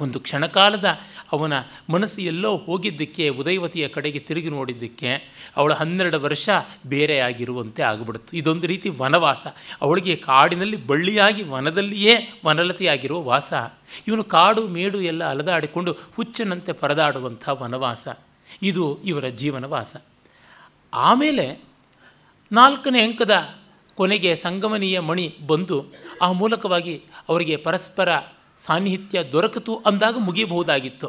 ಒಂದು 0.00 0.20
ಕ್ಷಣಕಾಲದ 0.20 0.84
ಅವನ 1.32 1.52
ಮನಸ್ಸು 1.90 2.20
ಎಲ್ಲೋ 2.20 2.56
ಹೋಗಿದ್ದಕ್ಕೆ, 2.56 3.28
ಉದಯವತಿಯ 3.28 3.88
ಕಡೆಗೆ 3.88 4.18
ತಿರುಗಿ 4.18 4.48
ನೋಡಿದ್ದಕ್ಕೆ 4.48 5.08
ಅವಳು 5.56 5.74
ಹನ್ನೆರಡು 5.74 6.20
ವರ್ಷ 6.20 6.48
ಬೇರೆಯಾಗಿರುವಂತೆ 6.86 7.82
ಆಗಿಬಿಡ್ತು. 7.82 8.36
ಇದೊಂದು 8.36 8.66
ರೀತಿ 8.66 8.88
ವನವಾಸ. 8.88 9.46
ಅವಳಿಗೆ 9.82 10.16
ಕಾಡಿನಲ್ಲಿ 10.16 10.86
ಬಳ್ಳಿಯಾಗಿ 10.86 11.42
ವನದಲ್ಲಿಯೇ 11.42 12.40
ವನಲತೆಯಾಗಿರುವ 12.46 13.22
ವಾಸ. 13.22 13.52
ಇವನು 14.08 14.24
ಕಾಡು, 14.24 14.68
ಮೇಡು 14.68 15.00
ಎಲ್ಲ 15.00 15.30
ಅಲದಾಡಿಕೊಂಡು 15.30 15.96
ಹುಚ್ಚನಂತೆ 16.16 16.72
ಪರದಾಡುವಂಥ 16.72 17.48
ವನವಾಸ. 17.48 18.08
ಇದು 18.62 19.00
ಇವರ 19.04 19.28
ಜೀವನವಾಸ 19.28 19.96
ಆಮೇಲೆ 20.94 21.60
ನಾಲ್ಕನೇ 22.52 23.04
ಅಂಕದ 23.04 23.54
ಕೊನೆಗೆ 23.94 24.34
ಸಂಗಮನೀಯ 24.34 25.00
ಮಣಿ 25.00 25.36
ಬಂದು 25.46 25.86
ಆ 26.22 26.32
ಮೂಲಕವಾಗಿ 26.32 27.02
ಅವರಿಗೆ 27.28 27.56
ಪರಸ್ಪರ 27.56 28.08
ಸಾನ್ನಿಹಿತ್ಯ 28.58 29.22
ದೊರಕಿತು 29.32 29.72
ಅಂದಾಗ 29.88 30.16
ಮುಗಿಯಬಹುದಾಗಿತ್ತು. 30.18 31.08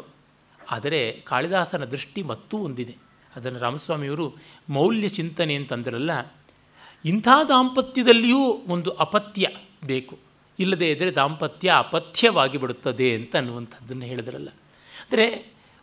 ಆದರೆ 0.60 1.00
ಕಾಳಿದಾಸನ 1.24 1.84
ದೃಷ್ಟಿ 1.84 2.22
ಮತ್ತೂ 2.22 2.56
ಒಂದಿದೆ. 2.58 2.94
ಅದನ್ನು 3.36 3.58
ರಾಮಸ್ವಾಮಿಯವರು 3.58 4.26
ಮೌಲ್ಯ 4.70 5.08
ಚಿಂತನೆ 5.08 5.54
ಅಂತಂದ್ರಲ್ಲ, 5.54 6.12
ಇಂಥ 7.04 7.28
ದಾಂಪತ್ಯದಲ್ಲಿಯೂ 7.48 8.42
ಒಂದು 8.68 8.90
ಅಪತ್ಯ 8.90 9.50
ಬೇಕು. 9.84 10.14
ಇಲ್ಲದೇ 10.58 10.86
ಇದ್ದರೆ 10.90 11.10
ದಾಂಪತ್ಯ 11.10 11.68
ಅಪಥ್ಯವಾಗಿ 11.84 12.58
ಬಿಡುತ್ತದೆ 12.58 13.08
ಅಂತ 13.14 13.32
ಅನ್ನುವಂಥದ್ದನ್ನು 13.36 14.04
ಹೇಳಿದ್ರಲ್ಲ. 14.04 14.50
ಅಂದರೆ 15.02 15.26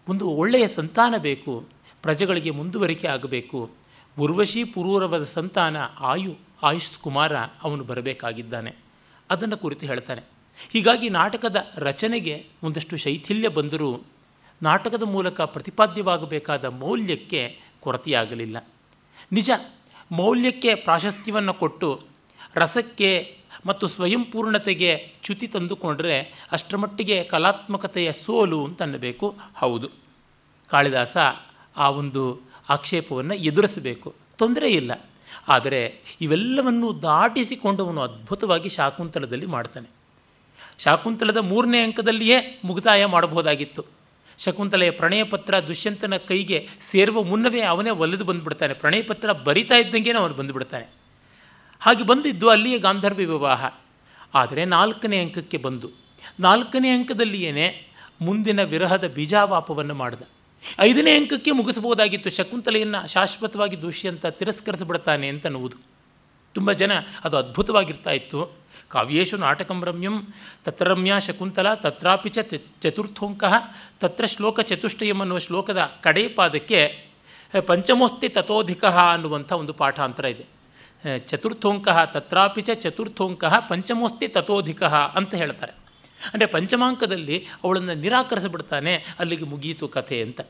ಒಂದು 0.07 0.25
ಒಳ್ಳೆಯ 0.41 0.65
ಸಂತಾನ 0.67 1.13
ಬೇಕು, 1.17 1.53
ಪ್ರಜೆಗಳಿಗೆ 2.03 2.51
ಮುಂದುವರಿಕೆ 2.51 3.07
ಆಗಬೇಕು. 3.07 3.59
ಉರ್ವಶಿ 4.17 4.61
ಪುರೂರವದ 4.63 5.25
ಸಂತಾನ 5.33 5.77
ಆಯು, 6.11 6.33
ಆಯುಷ್ 6.63 6.89
ಕುಮಾರ 6.97 7.35
ಅವನು 7.63 7.83
ಬರಬೇಕಾಗಿದ್ದಾನೆ. 7.83 8.71
ಅದನ್ನು 9.29 9.57
ಕುರಿತು 9.57 9.85
ಹೇಳ್ತಾನೆ. 9.85 10.23
ಹೀಗಾಗಿ 10.73 11.07
ನಾಟಕದ 11.09 11.57
ರಚನೆಗೆ 11.77 12.35
ಒಂದಷ್ಟು 12.63 12.95
ಶೈಥಿಲ್ಯ 12.97 13.47
ಬಂದರೂ 13.57 13.89
ನಾಟಕದ 14.61 15.05
ಮೂಲಕ 15.05 15.41
ಪ್ರತಿಪಾದ್ಯವಾಗಬೇಕಾದ 15.53 16.65
ಮೌಲ್ಯಕ್ಕೆ 16.65 17.41
ಕೊರತೆಯಾಗಲಿಲ್ಲ. 17.79 18.57
ನಿಜ, 19.31 19.51
ಮೌಲ್ಯಕ್ಕೆ 20.11 20.71
ಪ್ರಾಶಸ್ತ್ಯವನ್ನು 20.75 21.53
ಕೊಟ್ಟು 21.53 21.89
ರಸಕ್ಕೆ 22.55 23.11
ಮತ್ತು 23.65 23.85
ಸ್ವಯಂಪೂರ್ಣತೆಗೆ 23.87 24.91
ಚ್ಯುತಿ 25.23 25.47
ತಂದುಕೊಂಡರೆ 25.47 26.17
ಅಷ್ಟರ 26.51 26.77
ಮಟ್ಟಿಗೆ 26.77 27.17
ಕಲಾತ್ಮಕತೆಯ 27.23 28.09
ಸೋಲು 28.13 28.59
ಅಂತ 28.65 28.81
ಅನ್ನಬೇಕು 28.81 29.27
ಹೌದು, 29.57 29.87
ಕಾಳಿದಾಸ 30.69 31.17
ಆ 31.77 31.87
ಒಂದು 32.01 32.23
ಆಕ್ಷೇಪವನ್ನು 32.69 33.35
ಎದುರಿಸಬೇಕು. 33.49 34.09
ತೊಂದರೆ 34.37 34.69
ಇಲ್ಲ, 34.69 34.91
ಆದರೆ 35.47 35.81
ಇವೆಲ್ಲವನ್ನು 36.21 36.87
ದಾಟಿಸಿಕೊಂಡವನು 37.01 38.01
ಅದ್ಭುತವಾಗಿ 38.01 38.69
ಶಾಕುಂತಲದಲ್ಲಿ 38.69 39.45
ಮಾಡ್ತಾನೆ. 39.45 39.89
ಶಾಕುಂತಲದ 40.79 41.37
ಮೂರನೇ 41.37 41.83
ಅಂಕದಲ್ಲಿಯೇ 41.83 42.59
ಮುಕ್ತಾಯ 42.63 43.05
ಮಾಡಬಹುದಾಗಿತ್ತು. 43.05 43.85
ಶಕುಂತಲೆಯ 44.39 44.91
ಪ್ರಣಯ 44.91 45.23
ಪತ್ರ 45.23 45.59
ದುಷ್ಯಂತನ 45.59 46.17
ಕೈಗೆ 46.17 46.67
ಸೇರುವ 46.81 47.23
ಮುನ್ನವೇ 47.23 47.61
ಅವನೇ 47.61 47.89
ಒಲೆದು 47.89 48.25
ಬಂದುಬಿಡ್ತಾನೆ. 48.25 48.73
ಪ್ರಣಯ 48.73 49.01
ಪತ್ರ 49.01 49.31
ಬರಿತಾ 49.31 49.75
ಇದ್ದಂಗೆ 49.75 50.11
ಅವನು 50.11 50.33
ಬಂದುಬಿಡ್ತಾನೆ. 50.33 50.93
ಹಾಗೆ 51.79 52.03
ಬಂದಿದ್ದು 52.03 52.49
ಅಲ್ಲಿಯೇ 52.49 52.79
ಗಾಂಧರ್ವ 52.79 53.17
ವಿವಾಹ. 53.17 53.65
ಆದರೆ 54.33 54.65
ನಾಲ್ಕನೇ 54.65 55.21
ಅಂಕಕ್ಕೆ 55.21 55.57
ಬಂದು. 55.57 55.89
ನಾಲ್ಕನೇ 56.39 56.89
ಅಂಕದಲ್ಲಿಯೇ 56.89 57.87
ಮುಂದಿನ 58.21 58.63
ವಿರಹದ 58.63 59.07
ಬೀಜಾವಾಪವನ್ನು 59.07 59.93
ಮಾಡಿದ. 59.93 60.21
ಐದನೇ 60.79 61.19
ಅಂಕಕ್ಕೆ 61.19 61.51
ಮುಗಿಸಬಹುದಾಗಿತ್ತು. 61.51 62.29
ಶಕುಂತಲೆಯನ್ನು 62.29 63.07
ಶಾಶ್ವತವಾಗಿ 63.07 63.81
ದುಷ್ಯಂತ 63.81 64.25
ತಿರಸ್ಕರಿಸಿಬಿಡ್ತಾನೆ 64.25 65.27
ಅಂತ 65.27 65.45
ಅನ್ನುವುದು. 65.45 65.77
ತುಂಬ 66.53 66.71
ಜನ 66.71 66.91
ಅದು 67.23 67.37
ಅದ್ಭುತವಾಗಿರ್ತಾ 67.37 68.11
ಇತ್ತು. 68.11 68.64
ಕಾವ್ಯೇಶು 68.93 69.37
ನಾಟಕಂ 69.37 69.79
ರಮ್ಯಂ 69.87 70.15
ತತ್ರ 70.65 70.87
ರಮ್ಯಾ 70.91 71.17
ಶಕುಂತಲ 71.25 71.67
ತತ್ರಾಪಿ 71.83 72.31
ಚ 72.35 72.39
ಚತುರ್ಥೋಂಕ 72.83 73.43
ತತ್ರ 74.03 74.25
ಶ್ಲೋಕ 74.33 74.59
ಚತುಷ್ಟಯಂ 74.69 75.19
ಅನ್ನುವ 75.23 75.39
ಶ್ಲೋಕದ 75.47 75.81
ಕಡೇ 76.05 76.25
ಪಾದಕ್ಕೆ 76.37 76.81
ಪಂಚಮೋಸ್ತಿ 77.69 78.27
ತಥೋಧಿಕ 78.37 78.85
ಅನ್ನುವಂಥ 79.13 79.51
ಒಂದು 79.61 79.73
ಪಾಠಾಂತರ 79.81 80.25
ಇದೆ. 80.35 80.45
ಚತುರ್ಥೋಂಕ 81.29 81.87
ತತ್ರಾಪಿ 82.13 82.61
ಚ 82.67 82.69
ಚತುರ್ಥೋಂಕ, 82.83 83.43
ಪಂಚಮೋಸ್ತಿ 83.69 84.27
ತಥೋಧಿಕ 84.35 84.83
ಅಂತ 85.19 85.33
ಹೇಳ್ತಾರೆ. 85.41 85.73
ಅಂದರೆ 86.33 86.47
ಪಂಚಮಾಂಕದಲ್ಲಿ 86.55 87.37
ಅವಳನ್ನು 87.63 87.95
ನಿರಾಕರಿಸಿಬಿಡ್ತಾನೆ, 88.03 88.93
ಅಲ್ಲಿಗೆ 89.19 89.45
ಮುಗಿಯಿತು 89.53 89.87
ಕಥೆ 89.95 90.17
ಅಂತ. 90.27 90.41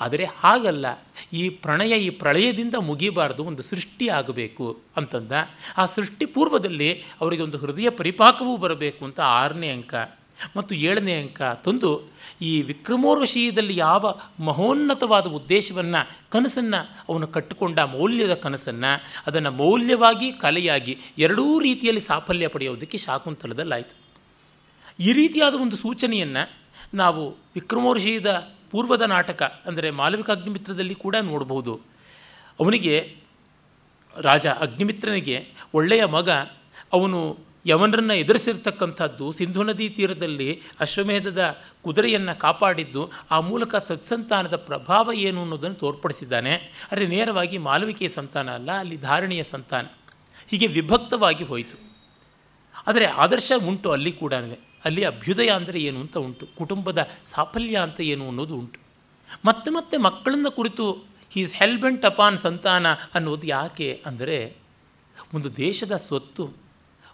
ಆದರೆ 0.00 0.24
ಹಾಗಲ್ಲ. 0.24 0.86
ಈ 1.32 1.48
ಪ್ರಣಯ 1.48 1.98
ಈ 1.98 2.10
ಪ್ರಳಯದಿಂದ 2.10 2.74
ಮುಗಿಬಾರದು, 2.74 3.44
ಒಂದು 3.44 3.62
ಸೃಷ್ಟಿ 3.62 4.08
ಆಗಬೇಕು 4.08 4.78
ಅಂತಂದ. 4.96 5.32
ಆ 5.76 5.86
ಸೃಷ್ಟಿ 5.86 6.26
ಪೂರ್ವದಲ್ಲಿ 6.26 6.92
ಅವರಿಗೆ 7.20 7.42
ಒಂದು 7.42 7.58
ಹೃದಯ 7.58 7.90
ಪರಿಪಾಕವೂ 7.90 8.56
ಬರಬೇಕು 8.56 9.04
ಅಂತ 9.04 9.20
ಆರನೇ 9.20 9.68
ಅಂಕ. 9.68 9.94
ಮತ್ತು 10.56 10.74
ಏಳನೇ 10.74 11.14
ಅಂಕ 11.14 11.42
ತಂದು 11.42 12.10
ಈ 12.42 12.62
ವಿಕ್ರಮೋರ್ವಶೀಯದಲ್ಲಿ 12.62 13.76
ಯಾವ 13.76 14.18
ಮಹೋನ್ನತವಾದ 14.40 15.26
ಉದ್ದೇಶವನ್ನು, 15.26 16.30
ಕನಸನ್ನು 16.30 17.04
ಅವನು 17.08 17.26
ಕಟ್ಟಿಕೊಂಡ 17.26 17.78
ಮೌಲ್ಯದ 17.80 18.34
ಕನಸನ್ನು, 18.34 19.04
ಅದನ್ನು 19.26 19.50
ಮೌಲ್ಯವಾಗಿ, 19.50 20.32
ಕಲೆಯಾಗಿ 20.32 20.98
ಎರಡೂ 21.18 21.58
ರೀತಿಯಲ್ಲಿ 21.58 22.00
ಸಾಫಲ್ಯ 22.00 22.48
ಪಡೆಯೋದಕ್ಕೆ 22.48 22.98
ಶಾಕುಂತಲದಲ್ಲಾಯಿತು. 22.98 23.96
ಈ 25.02 25.12
ರೀತಿಯಾದ 25.12 25.54
ಒಂದು 25.54 25.76
ಸೂಚನೆಯನ್ನು 25.76 26.50
ನಾವು 26.94 27.30
ವಿಕ್ರಮೋರ್ಷಿಯದ 27.30 28.48
ಪೂರ್ವದ 28.70 29.02
ನಾಟಕ, 29.02 29.42
ಅಂದರೆ 29.66 29.90
ಮಾಲವಿಕ 29.90 30.30
ಅಗ್ನಿಮಿತ್ರದಲ್ಲಿ 30.30 30.94
ಕೂಡ 30.94 31.16
ನೋಡಬಹುದು. 31.20 31.80
ಅವನಿಗೆ, 32.60 33.16
ರಾಜ 34.16 34.46
ಅಗ್ನಿಮಿತ್ರನಿಗೆ 34.46 35.46
ಒಳ್ಳೆಯ 35.74 36.04
ಮಗ, 36.04 36.30
ಅವನು 36.92 37.48
ಯವನರನ್ನು 37.66 38.14
ಎದುರಿಸಿರ್ತಕ್ಕಂಥದ್ದು 38.14 39.32
ಸಿಂಧು 39.32 39.62
ನದಿ 39.62 39.88
ತೀರದಲ್ಲಿ 39.88 40.62
ಅಶ್ವಮೇಧದ 40.80 41.62
ಕುದುರೆಯನ್ನು 41.82 42.38
ಕಾಪಾಡಿದ್ದು, 42.38 43.10
ಆ 43.30 43.40
ಮೂಲಕ 43.40 43.76
ಸತ್ಸಂತಾನದ 43.76 44.56
ಪ್ರಭಾವ 44.56 45.12
ಏನು 45.12 45.42
ಅನ್ನೋದನ್ನು 45.42 45.76
ತೋರ್ಪಡಿಸಿದ್ದಾನೆ. 45.76 46.54
ಆದರೆ 46.92 47.06
ನೇರವಾಗಿ 47.06 47.58
ಮಾಲವಿಕೆಯ 47.58 48.08
ಸಂತಾನ 48.08 48.50
ಅಲ್ಲ, 48.50 48.70
ಅಲ್ಲಿ 48.78 48.96
ಧಾರಣೆಯ 48.96 49.42
ಸಂತಾನ. 49.42 49.86
ಹೀಗೆ 50.50 50.66
ವಿಭಕ್ತವಾಗಿ 50.66 51.44
ಹೋಯಿತು. 51.44 51.76
ಆದರೆ 52.86 53.04
ಆದರ್ಶ 53.04 53.52
ಉಂಟು 53.66 53.90
ಅಲ್ಲಿ 53.90 54.12
ಕೂಡ. 54.12 54.32
ಅಲ್ಲಿ 54.84 55.04
ಅಭ್ಯುದಯ 55.04 55.50
ಅಂದರೆ 55.50 55.78
ಏನು 55.80 56.00
ಅಂತ 56.00 56.16
ಉಂಟು, 56.16 56.46
ಕುಟುಂಬದ 56.58 57.00
ಸಾಫಲ್ಯ 57.24 57.76
ಅಂತ 57.76 58.00
ಏನು 58.00 58.24
ಅನ್ನೋದು 58.28 58.54
ಉಂಟು. 58.54 58.78
ಮತ್ತೆ 59.44 59.70
ಮತ್ತೆ 59.70 59.96
ಮಕ್ಕಳನ್ನ 59.96 60.48
ಕುರಿತು 60.48 60.84
ಈಸ್ 61.36 61.54
ಹೆಲ್ಬೆಂಟ್ 61.54 62.04
ಅಪಾನ್ 62.04 62.38
ಸಂತಾನ 62.38 62.86
ಅನ್ನೋದು 63.14 63.46
ಯಾಕೆ 63.46 64.02
ಅಂದರೆ, 64.06 64.38
ಒಂದು 65.34 65.56
ದೇಶದ 65.56 65.94
ಸ್ವತ್ತು 65.96 66.44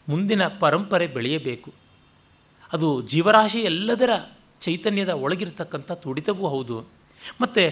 ಮುಂದಿನ 0.09 0.42
ಪರಂಪರೆ 0.61 1.06
ಬೆಳೆಯಬೇಕು. 1.06 1.71
ಅದು 2.73 2.88
ಜೀವರಾಶಿ 3.02 3.61
ಎಲ್ಲದರ 3.61 4.11
ಚೈತನ್ಯದ 4.61 5.12
ಒಳಗಿರ್ತಕ್ಕಂಥ 5.25 5.92
ತುಡಿತವೂ 5.92 6.49
ಹೌದು. 6.49 6.76
ಮತ್ತು 7.40 7.64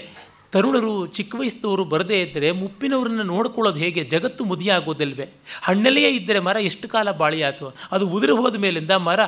ತರುಣರು, 0.52 1.06
ಚಿಕ್ಕ 1.06 1.34
ವಯಸ್ಸಿನವರು 1.38 1.84
ಬರದೇ 1.84 2.16
ಇದ್ದರೆ 2.22 2.48
ಮುಪ್ಪಿನವರನ್ನು 2.52 3.22
ನೋಡ್ಕೊಳ್ಳೋದು 3.22 3.76
ಹೇಗೆ? 3.76 4.04
ಜಗತ್ತು 4.04 4.42
ಮುದಿಯಾಗೋದಿಲ್ವೇ? 4.44 5.26
ಹಣ್ಣಲೆಯೇ 5.62 6.10
ಇದ್ದರೆ 6.10 6.38
ಮರ 6.38 6.56
ಎಷ್ಟು 6.56 6.86
ಕಾಲ 6.88 7.10
ಬಾಳಿಯಾತು? 7.12 7.66
ಅದು 7.92 8.04
ಉದುರು 8.08 8.34
ಹೋದ 8.36 8.56
ಮೇಲಿಂದ 8.56 8.90
ಮರ 8.90 9.20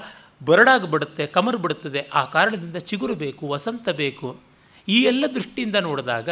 ಬರಡಾಗಿ 0.45 0.91
ಬಿಡುತ್ತೆ 0.91 1.27
ಕಮರು 1.27 1.59
ಬಿಡುತ್ತದೆ, 1.59 2.01
ಆ 2.01 2.25
ಕಾರಣದಿಂದ 2.25 2.77
ಚಿಗುರು 2.77 3.15
ಬೇಕು, 3.15 3.49
ವಸಂತ 3.49 3.89
ಬೇಕು. 3.89 4.41
ಈ 4.89 5.03
ಎಲ್ಲ 5.03 5.25
ದೃಷ್ಟಿಯಿಂದ 5.35 5.77
ನೋಡಿದಾಗ 5.77 6.29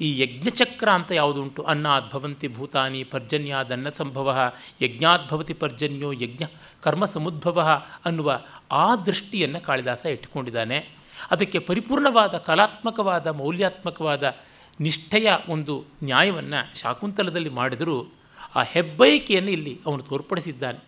ಈ 0.00 0.20
ಯಜ್ಞಚಕ್ರ 0.20 0.88
ಅಂತ 0.88 1.12
ಯಾವುದುಂಟು? 1.12 1.62
ಅನ್ನದ್ಭವಂತಿ 1.62 2.48
ಭೂತಾನಿ 2.48 3.04
ಪರ್ಜನ್ಯಾದನ್ನ 3.04 3.88
ಸಂಭವ 3.96 4.52
ಯಜ್ಞಾದ್ಭವತಿ 4.82 5.54
ಪರ್ಜನ್ಯೋ 5.54 6.12
ಯಜ್ಞ 6.12 6.44
ಕರ್ಮ 6.82 7.04
ಸಮುದ್ಭವ 7.04 7.82
ಅನ್ನುವ 8.04 8.40
ಆ 8.72 8.96
ದೃಷ್ಟಿಯನ್ನು 8.96 9.60
ಕಾಳಿದಾಸ 9.60 10.06
ಇಟ್ಟುಕೊಂಡಿದ್ದಾನೆ. 10.06 10.88
ಅದಕ್ಕೆ 11.30 11.58
ಪರಿಪೂರ್ಣವಾದ, 11.58 12.36
ಕಲಾತ್ಮಕವಾದ, 12.36 13.26
ಮೌಲ್ಯಾತ್ಮಕವಾದ 13.26 14.36
ನಿಷ್ಠೆಯ 14.80 15.32
ಒಂದು 15.48 15.84
ನ್ಯಾಯವನ್ನು 16.04 16.80
ಶಾಕುಂತಲದಲ್ಲಿ 16.80 17.48
ಮಾಡಿದರೂ 17.48 18.12
ಆ 18.56 18.62
ಹೆಬ್ಬಯಕೆಯನ್ನು 18.62 19.50
ಇಲ್ಲಿ 19.50 19.80
ಅವನು 19.86 20.02
ತೋರ್ಪಡಿಸಿದ್ದಾನೆ. 20.02 20.78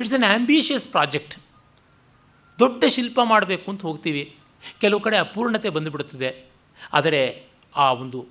ಇಟ್ಸ್ 0.00 0.12
ಅನ್ 0.12 0.24
ಆ್ಯಂಬಿಷಿಯಸ್ 0.24 0.88
ಪ್ರಾಜೆಕ್ಟ್ 0.88 1.34
ದೊಡ್ಡ 2.60 2.84
ಶಿಲ್ಪ 2.84 3.20
ಮಾಡಬೇಕು 3.24 3.70
ಅಂತ 3.70 3.82
ಹೋಗ್ತೀವಿ. 3.82 4.36
ಕೆಲವು 4.80 5.00
ಕಡೆ 5.00 5.16
ಅಪೂರ್ಣತೆ 5.16 5.68
ಬಂದುಬಿಡುತ್ತದೆ 5.68 6.44
ಆದರೆ 6.92 7.44
ಆ 7.76 7.92
ಒಂದು 7.92 8.26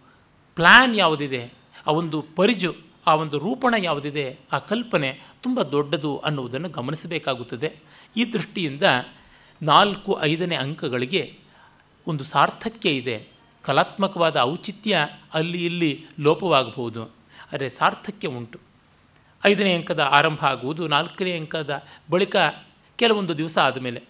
ಪ್ಲ್ಯಾನ್ 0.56 0.96
ಯಾವುದಿದೆ? 0.96 1.54
ಆ 1.88 1.92
ಒಂದು 1.92 2.26
ಪರಿಜು, 2.36 2.76
ಆ 3.08 3.16
ಒಂದು 3.16 3.38
ರೂಪಣ 3.38 3.74
ಯಾವುದಿದೆ? 3.78 4.38
ಆ 4.52 4.60
ಕಲ್ಪನೆ 4.60 5.20
ತುಂಬ 5.42 5.62
ದೊಡ್ಡದು 5.62 6.18
ಅನ್ನುವುದನ್ನು 6.18 6.70
ಗಮನಿಸಬೇಕಾಗುತ್ತದೆ. 6.70 7.76
ಈ 8.18 8.34
ದೃಷ್ಟಿಯಿಂದ 8.34 8.84
ನಾಲ್ಕು, 9.62 10.18
ಐದನೇ 10.22 10.56
ಅಂಕಗಳಿಗೆ 10.56 11.40
ಒಂದು 12.08 12.24
ಸಾರ್ಥಕ್ಯ 12.24 12.90
ಇದೆ. 12.90 13.28
ಕಲಾತ್ಮಕವಾದ 13.64 14.38
ಔಚಿತ್ಯ 14.38 15.08
ಅಲ್ಲಿ 15.34 15.66
ಇಲ್ಲಿ 15.66 16.06
ಲೋಪವಾಗಬಹುದು. 16.20 17.04
ಆದರೆ 17.54 17.70
ಸಾರ್ಥಕ್ಯ 17.70 18.28
ಉಂಟು. 18.28 18.60
ಐದನೇ 19.46 19.74
ಅಂಕದ 19.74 20.00
ಆರಂಭ 20.00 20.46
ಆಗುವುದು, 20.46 20.88
ನಾಲ್ಕನೇ 20.88 21.38
ಅಂಕದ 21.38 21.84
ಬಳಿಕ 22.12 22.36
ಕೆಲವೊಂದು 22.96 23.38
ದಿವಸ 23.38 23.58
ಆದಮೇಲೆ. 23.58 24.04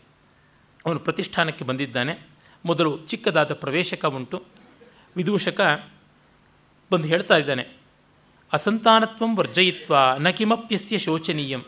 ಅವನು 0.85 0.99
ಪ್ರತಿಷ್ಠಾನಕ್ಕೆ 0.99 1.65
ಬಂದಿದ್ದಾನೆ. 1.65 2.27
ಮೊದಲು 2.65 2.99
ಚಿಕ್ಕದಾದ 2.99 3.53
ಪ್ರವೇಶಕ 3.53 4.05
ಉಂಟು. 4.05 4.43
ವಿದೂಷಕ 5.15 5.89
ಬಂದು 6.91 7.07
ಹೇಳ್ತಾ 7.07 7.37
ಇದ್ದಾನೆ, 7.37 7.67
ಅಸಂತಾನತ್ವಂ 8.53 9.37
ವರ್ಜಯಿತ್ವ, 9.37 9.95
ನ 10.19 10.29
ಕಿಮಪ್ಯಸ್ಯ 10.29 10.97
ಶೋಚನೀಯಂ. 10.97 11.59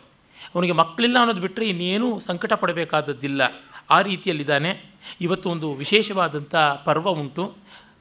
ಅವನಿಗೆ 0.56 0.74
ಮಕ್ಕಳಿಲ್ಲ 0.74 1.18
ಅನ್ನೋದು 1.20 1.41
ಬಿಟ್ಟರೆ 1.41 1.70
ಇನ್ನೇನೂ 1.70 2.20
ಸಂಕಟ 2.20 2.53
ಪಡಬೇಕಾದದ್ದಿಲ್ಲ. 2.53 3.41
ಆ 3.89 4.01
ರೀತಿಯಲ್ಲಿದ್ದಾನೆ. 4.01 4.86
ಇವತ್ತು 5.22 5.50
ಒಂದು 5.50 5.74
ವಿಶೇಷವಾದಂಥ 5.74 6.56
ಪರ್ವ 6.56 7.10
ಉಂಟು. 7.10 7.53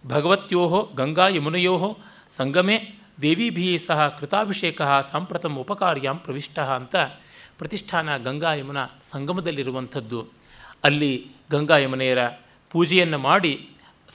ಭಗವತ್ಯೋ 0.06 0.90
ಗಂಗಾ 0.96 1.28
ಯಮುನೆಯೋ 1.28 1.98
ಸಂಗಮೇ 2.30 2.98
ದೇವಿಭಿ 3.22 3.78
ಸಹ 3.78 4.16
ಕೃತಾಭಿಷೇಕ 4.20 4.82
ಸಾಂಪ್ರತಮ 4.82 5.58
ಉಪಕಾರ್ಯಾಂ 5.58 6.18
ಪ್ರವಿಷ್ಟ 6.18 6.58
ಅಂತ 6.58 6.96
ಪ್ರತಿಷ್ಠಾನ 7.58 8.16
ಗಂಗಾ 8.16 8.54
ಯಮುನಾ 8.54 8.86
ಸಂಗಮದಲ್ಲಿರುವಂಥದ್ದು. 9.02 10.39
ಅಲ್ಲಿ 10.84 11.26
ಗಂಗಾ 11.50 11.76
ಯಮುನೆಯರ 11.78 12.18
ಪೂಜೆಯನ್ನು 12.70 13.18
ಮಾಡಿ, 13.18 13.68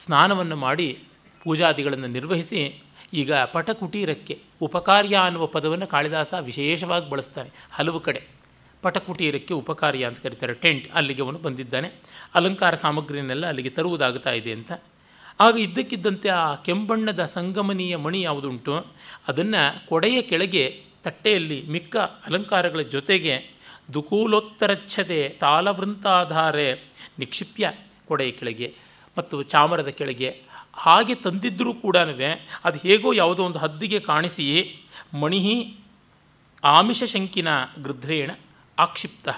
ಸ್ನಾನವನ್ನು 0.04 0.56
ಮಾಡಿ, 0.56 1.00
ಪೂಜಾದಿಗಳನ್ನು 1.44 2.08
ನಿರ್ವಹಿಸಿ, 2.08 2.82
ಈಗ 3.14 3.34
ಪಟಕುಟೀರಕ್ಕೆ 3.34 4.40
ಉಪಕಾರ್ಯ 4.62 5.16
ಅನ್ನುವ 5.16 5.46
ಪದವನ್ನು 5.46 5.88
ಕಾಳಿದಾಸ 5.88 6.34
ವಿಶೇಷವಾಗಿ 6.34 7.10
ಬಳಸ್ತಾನೆ 7.10 7.50
ಹಲವು 7.72 8.00
ಕಡೆ. 8.00 8.22
ಪಟಕುಟೀರಕ್ಕೆ 8.82 9.54
ಉಪಕಾರ್ಯ 9.54 10.06
ಅಂತ 10.06 10.20
ಕರೀತಾರೆ, 10.24 10.54
ಟೆಂಟ್ 10.54 10.88
ಅಲ್ಲಿಗೆ 10.94 11.22
ಅವನು 11.22 11.38
ಬಂದಿದ್ದಾನೆ, 11.38 11.92
ಅಲಂಕಾರ 12.36 12.76
ಸಾಮಗ್ರಿಯನ್ನೆಲ್ಲ 12.76 13.48
ಅಲ್ಲಿಗೆ 13.48 13.70
ತರುವುದಾಗುತ್ತಾ 13.70 14.32
ಇದೆ 14.32 14.52
ಅಂತ. 14.52 14.72
ಆಗ 15.40 15.58
ಇದ್ದಕ್ಕಿದ್ದಂತೆ 15.58 16.30
ಆ 16.30 16.56
ಕೆಂಬಣ್ಣದ 16.56 17.26
ಸಂಗಮನೀಯ 17.26 17.96
ಮಣಿ 17.96 18.22
ಯಾವುದುಂಟು, 18.22 18.86
ಅದನ್ನು 19.28 19.88
ಕೊಡೆಯ 19.88 20.22
ಕೆಳಗೆ 20.22 20.84
ತಟ್ಟೆಯಲ್ಲಿ 21.04 21.68
ಮಿಕ್ಕ 21.68 21.98
ಅಲಂಕಾರಗಳ 21.98 22.82
ಜೊತೆಗೆ 22.82 23.55
ದುಕೂಲೋತ್ತರಚ್ಛದೆ 23.94 25.30
ತಾಳವೃಂತಾಧಾರೆ 25.30 26.74
ನಿಕ್ಷಿಪ್ಯ 27.20 27.72
ಕೊಡೆಯ 28.08 28.32
ಕೆಳಗೆ 28.32 28.76
ಮತ್ತು 29.18 29.44
ಚಾಮರದ 29.44 29.88
ಕೆಳಗೆ 29.88 30.42
ಹಾಗೆ 30.74 31.16
ತಂದಿದ್ದರೂ 31.16 31.74
ಕೂಡ 31.74 31.98
ಅದು 32.66 32.78
ಹೇಗೋ 32.78 33.14
ಯಾವುದೋ 33.14 33.44
ಒಂದು 33.44 33.60
ಹದ್ದಿಗೆ 33.60 34.00
ಕಾಣಿಸಿ, 34.00 34.76
ಮಣಿಹಿ 35.14 35.78
ಆಮಿಷ 36.64 37.04
ಶಂಕಿನ 37.04 37.48
ಗೃಧ್ರೇಣ 37.84 38.32
ಆಕ್ಷಿಪ್ತ. 38.80 39.30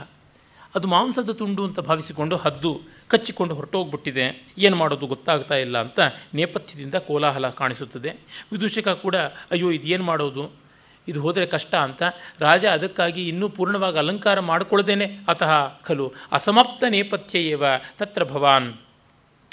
ಅದು 0.76 0.88
ಮಾಂಸದ 0.88 1.30
ತುಂಡು 1.30 1.66
ಅಂತ 1.66 1.80
ಭಾವಿಸಿಕೊಂಡು 1.80 2.36
ಹದ್ದು 2.36 2.82
ಕಚ್ಚಿಕೊಂಡು 3.08 3.56
ಹೊರಟೋಗ್ಬಿಟ್ಟಿದೆ. 3.56 4.48
ಏನು 4.58 4.76
ಮಾಡೋದು 4.76 5.08
ಗೊತ್ತಾಗ್ತಾ 5.08 5.56
ಇಲ್ಲ 5.56 5.82
ಅಂತ 5.82 6.00
ನೇಪಥ್ಯದಿಂದ 6.34 6.96
ಕೋಲಾಹಲ 6.96 7.50
ಕಾಣಿಸುತ್ತದೆ. 7.50 8.10
ವಿದೂಷಕ 8.52 8.88
ಕೂಡ, 8.88 9.16
ಅಯ್ಯೋ, 9.16 9.72
ಇದೇನು 9.72 10.04
ಮಾಡೋದು? 10.04 10.67
ಇದು 11.08 11.22
ಹೋದರೆ 11.22 11.46
ಕಷ್ಟ 11.46 11.76
ಅಂತ 11.76 12.04
ರಾಜ 12.40 12.66
ಅದಕ್ಕಾಗಿ 12.66 13.28
ಇನ್ನೂ 13.28 13.50
ಪೂರ್ಣವಾಗಿ 13.50 13.98
ಅಲಂಕಾರ 13.98 14.40
ಮಾಡಿಕೊಳ್ಳದೇನೆ. 14.40 15.20
ಅತಃ 15.28 15.80
ಖಲು 15.86 16.14
ಅಸಮಾಪ್ತ 16.32 16.84
ನೇಪಥ್ಯ 16.90 17.40
ಏವ 17.40 17.64
ತತ್ರ 17.98 18.24
ಭವಾನ್ 18.24 18.74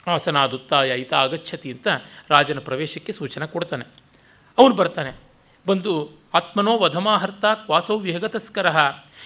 ಆಸನಾದುತ್ತಾಯ 0.07 1.01
ಈತ 1.01 1.13
ಆಗಚ್ಚತಿ 1.13 1.73
ಅಂತ 1.73 1.89
ರಾಜನ 2.29 2.59
ಪ್ರವೇಶಕ್ಕೆ 2.59 3.13
ಸೂಚನೆ 3.13 3.47
ಕೊಡ್ತಾನೆ. 3.47 3.85
ಅವನು 4.59 4.75
ಬರ್ತಾನೆ. 4.75 5.17
ಬಂದು 5.67 6.11
ಆತ್ಮನೋ 6.35 6.79
ವಧಮಾಹರ್ತ 6.79 7.45
ಕ್ವಾಸೋ 7.45 7.99
ವಿಹಗತಸ್ಕರ 7.99 8.67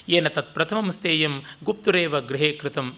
ಏನ 0.08 0.28
ತತ್ 0.28 0.54
ಪ್ರಥಮಂ 0.54 0.90
ಸ್ಥೇಯಂ 0.90 1.42
ಗುಪ್ತುರೇವ 1.64 2.20
ಗೃಹೇ 2.20 2.52
ಕೃತಂ. 2.52 2.97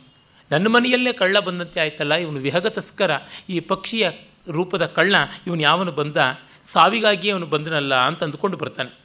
ನನ್ನ 0.50 0.68
ಮನೆಯಲ್ಲೇ 0.68 1.12
ಕಳ್ಳ 1.12 1.38
ಬಂದಂತೆ 1.38 1.80
ಆಯ್ತಲ್ಲ 1.80 2.14
ಇವನು 2.14 2.38
ವಿಹಗತಸ್ಕರ. 2.38 3.10
ಈ 3.48 3.60
ಪಕ್ಷಿಯ 3.60 4.10
ರೂಪದ 4.50 4.86
ಕಳ್ಳ 4.86 5.14
ಇವನು 5.46 5.62
ಯಾವನು 5.62 5.92
ಬಂದ? 5.92 6.16
ಸಾವಿಗಾಗಿ 6.64 7.30
ಅವನು 7.30 7.46
ಬಂದನಲ್ಲ 7.46 7.94
ಅಂತ 7.94 8.22
ಅಂದ್ಕೊಂಡು 8.22 8.56
ಬರ್ತಾನೆ. 8.56 8.99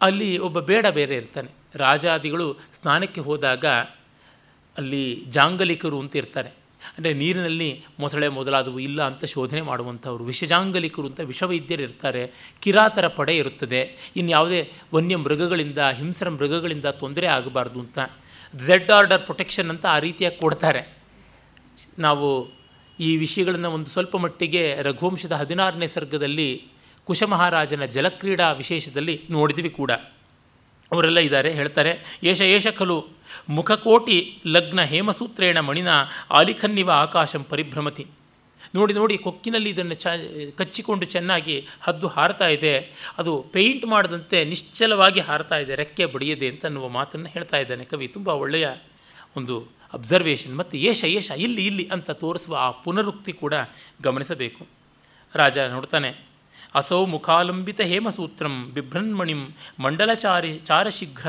ಅಲ್ಲಿ 0.00 0.38
ಒಬ್ಬ 0.38 0.60
ಬೇಡ 0.60 0.86
ಬೇರೆ 0.86 1.14
ಇರ್ತಾನೆ. 1.16 1.50
ರಾಜಾದಿಗಳು 1.74 2.52
ಸ್ನಾನಕ್ಕೆ 2.54 3.20
ಹೋದಾಗ 3.20 3.64
ಅಲ್ಲಿ 4.78 5.24
ಜಾಂಗಲಿಕರು 5.28 6.00
ಅಂತ 6.00 6.16
ಇರ್ತಾರೆ. 6.16 6.48
ಅಂದರೆ 6.98 7.12
ನೀರಿನಲ್ಲಿ 7.12 7.84
ಮೊಸಳೆ 7.98 8.28
ಮೊದಲಾದವು 8.28 8.80
ಇಲ್ಲ 8.80 9.02
ಅಂತ 9.02 9.24
ಶೋಧನೆ 9.24 9.62
ಮಾಡುವಂಥವ್ರು. 9.62 10.24
ವಿಷಜಾಂಗಲಿಕರು 10.24 11.06
ಅಂತ 11.06 11.20
ವಿಷವೈದ್ಯರು 11.20 11.82
ಇರ್ತಾರೆ. 11.82 12.32
ಕಿರಾತರ 12.60 13.08
ಪಡೆ 13.08 13.36
ಇರುತ್ತದೆ. 13.36 14.12
ಇನ್ನು 14.16 14.30
ಯಾವುದೇ 14.30 14.72
ವನ್ಯ 14.94 15.16
ಮೃಗಗಳಿಂದ, 15.16 15.78
ಹಿಂಸ್ರ 15.78 16.28
ಮೃಗಗಳಿಂದ 16.28 16.84
ತೊಂದರೆ 16.84 17.26
ಆಗಬಾರ್ದು 17.26 17.80
ಅಂತ 17.80 17.98
ಝೆಡ್ 18.66 18.90
ಆರ್ಡರ್ 18.90 19.22
ಪ್ರೊಟೆಕ್ಷನ್ 19.22 19.68
ಅಂತ 19.68 19.86
ಆ 19.86 19.98
ರೀತಿಯಾಗಿ 19.98 20.36
ಕೊಡ್ತಾರೆ. 20.36 20.96
ನಾವು 21.98 22.50
ಈ 23.00 23.16
ವಿಷಯಗಳನ್ನು 23.16 23.70
ಒಂದು 23.70 23.86
ಸ್ವಲ್ಪ 23.86 24.16
ಮಟ್ಟಿಗೆ 24.16 24.82
ರಘುವಂಶದ 24.82 25.32
ಹದಿನಾರನೇ 25.32 25.86
ಸರ್ಗದಲ್ಲಿ 25.86 26.68
ಕುಶಮಹಾರಾಜನ 27.08 27.84
ಜಲಕ್ರೀಡಾ 27.96 28.46
ವಿಶೇಷದಲ್ಲಿ 28.60 29.16
ನೋಡಿದ್ವಿ 29.36 29.70
ಕೂಡ. 29.80 29.92
ಅವರೆಲ್ಲ 30.92 31.20
ಇದ್ದಾರೆ, 31.26 31.50
ಹೇಳ್ತಾರೆ, 31.58 31.90
ಏಷ 32.30 32.40
ಏಷ 32.56 32.66
ಖಲು 32.78 32.96
ಮುಖಕೋಟಿ 33.56 34.16
ಲಗ್ನ 34.54 34.80
ಹೇಮಸೂತ್ರೇಣ 34.92 35.58
ಮಣಿನ 35.68 35.90
ಆಲಿಖನ್ನಿವ 36.38 36.90
ಆಕಾಶಂ 37.04 37.42
ಪರಿಭ್ರಮತಿ. 37.50 38.04
ನೋಡಿ 38.76 38.92
ನೋಡಿ, 38.98 39.14
ಕೊಕ್ಕಿನಲ್ಲಿ 39.26 39.70
ಇದನ್ನು 39.74 39.96
ಚ, 40.04 40.06
ಕಚ್ಚಿಕೊಂಡು 40.58 41.04
ಚೆನ್ನಾಗಿ 41.14 41.56
ಹದ್ದು 41.86 42.06
ಹಾರ್ತಾ 42.16 42.48
ಇದೆ. 42.56 42.72
ಅದು 43.20 43.32
ಪೇಂಟ್ 43.54 43.84
ಮಾಡದಂತೆ 43.92 44.38
ನಿಶ್ಚಲವಾಗಿ 44.52 45.20
ಹಾರ್ತಾ 45.28 45.58
ಇದೆ, 45.64 45.74
ರೆಕ್ಕೆ 45.82 46.06
ಬಡಿಯದೆ 46.14 46.48
ಅಂತ 46.52 46.64
ಅನ್ನುವ 46.70 46.88
ಮಾತನ್ನು 46.98 47.30
ಹೇಳ್ತಾ 47.34 47.58
ಇದ್ದಾನೆ 47.64 47.84
ಕವಿ. 47.92 48.08
ತುಂಬ 48.16 48.28
ಒಳ್ಳೆಯ 48.44 48.68
ಒಂದು 49.36 49.56
ಅಬ್ಸರ್ವೇಷನ್ 49.98 50.54
ಮತ್ತು 50.60 50.76
ಏಷ 50.90 51.02
ಏಷ, 51.18 51.30
ಇಲ್ಲಿ 51.46 51.62
ಇಲ್ಲಿ 51.70 51.84
ಅಂತ 51.96 52.10
ತೋರಿಸುವ 52.22 52.56
ಆ 52.66 52.70
ಪುನರುಕ್ತಿ 52.84 53.34
ಕೂಡ 53.42 53.54
ಗಮನಿಸಬೇಕು. 54.06 54.62
ರಾಜ 55.34 55.58
ನೋಡ್ತಾನೆ 55.76 56.10
ಅಸೌ 56.74 57.06
ಮುಖಾಲಂಬಿತ 57.06 57.80
ಹೇಮಸೂತ್ರಂ 57.80 58.70
ಬಿಭ್ರನ್ಮಣಿಂ 58.74 59.54
ಮಂಡಲಚಾರಿ 59.80 60.58
ಚಾರಶೀಘ್ರ 60.58 61.28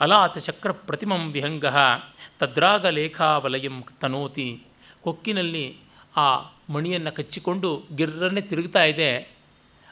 ಅಲಾತ 0.00 0.38
ಚಕ್ರ 0.38 0.72
ಪ್ರತಿಮಂ 0.72 1.32
ವಿಹಂಗ 1.32 1.64
ತದ್ರಾಗ 2.38 2.86
ಲೇಖಾವಲಯಂ 2.86 3.84
ತನೋತಿ 4.00 4.62
ಕೊಕ್ಕಿನಲ್ಲಿ 5.00 5.76
ಆ 6.16 6.38
ಮಣಿಯನ್ನು 6.70 7.14
ಕಚ್ಚಿಕೊಂಡು 7.14 7.86
ಗಿರ್ರನ್ನೇ 7.94 8.40
ತಿರುಗ್ತಾ 8.40 8.84
ಇದೆ. 8.84 9.36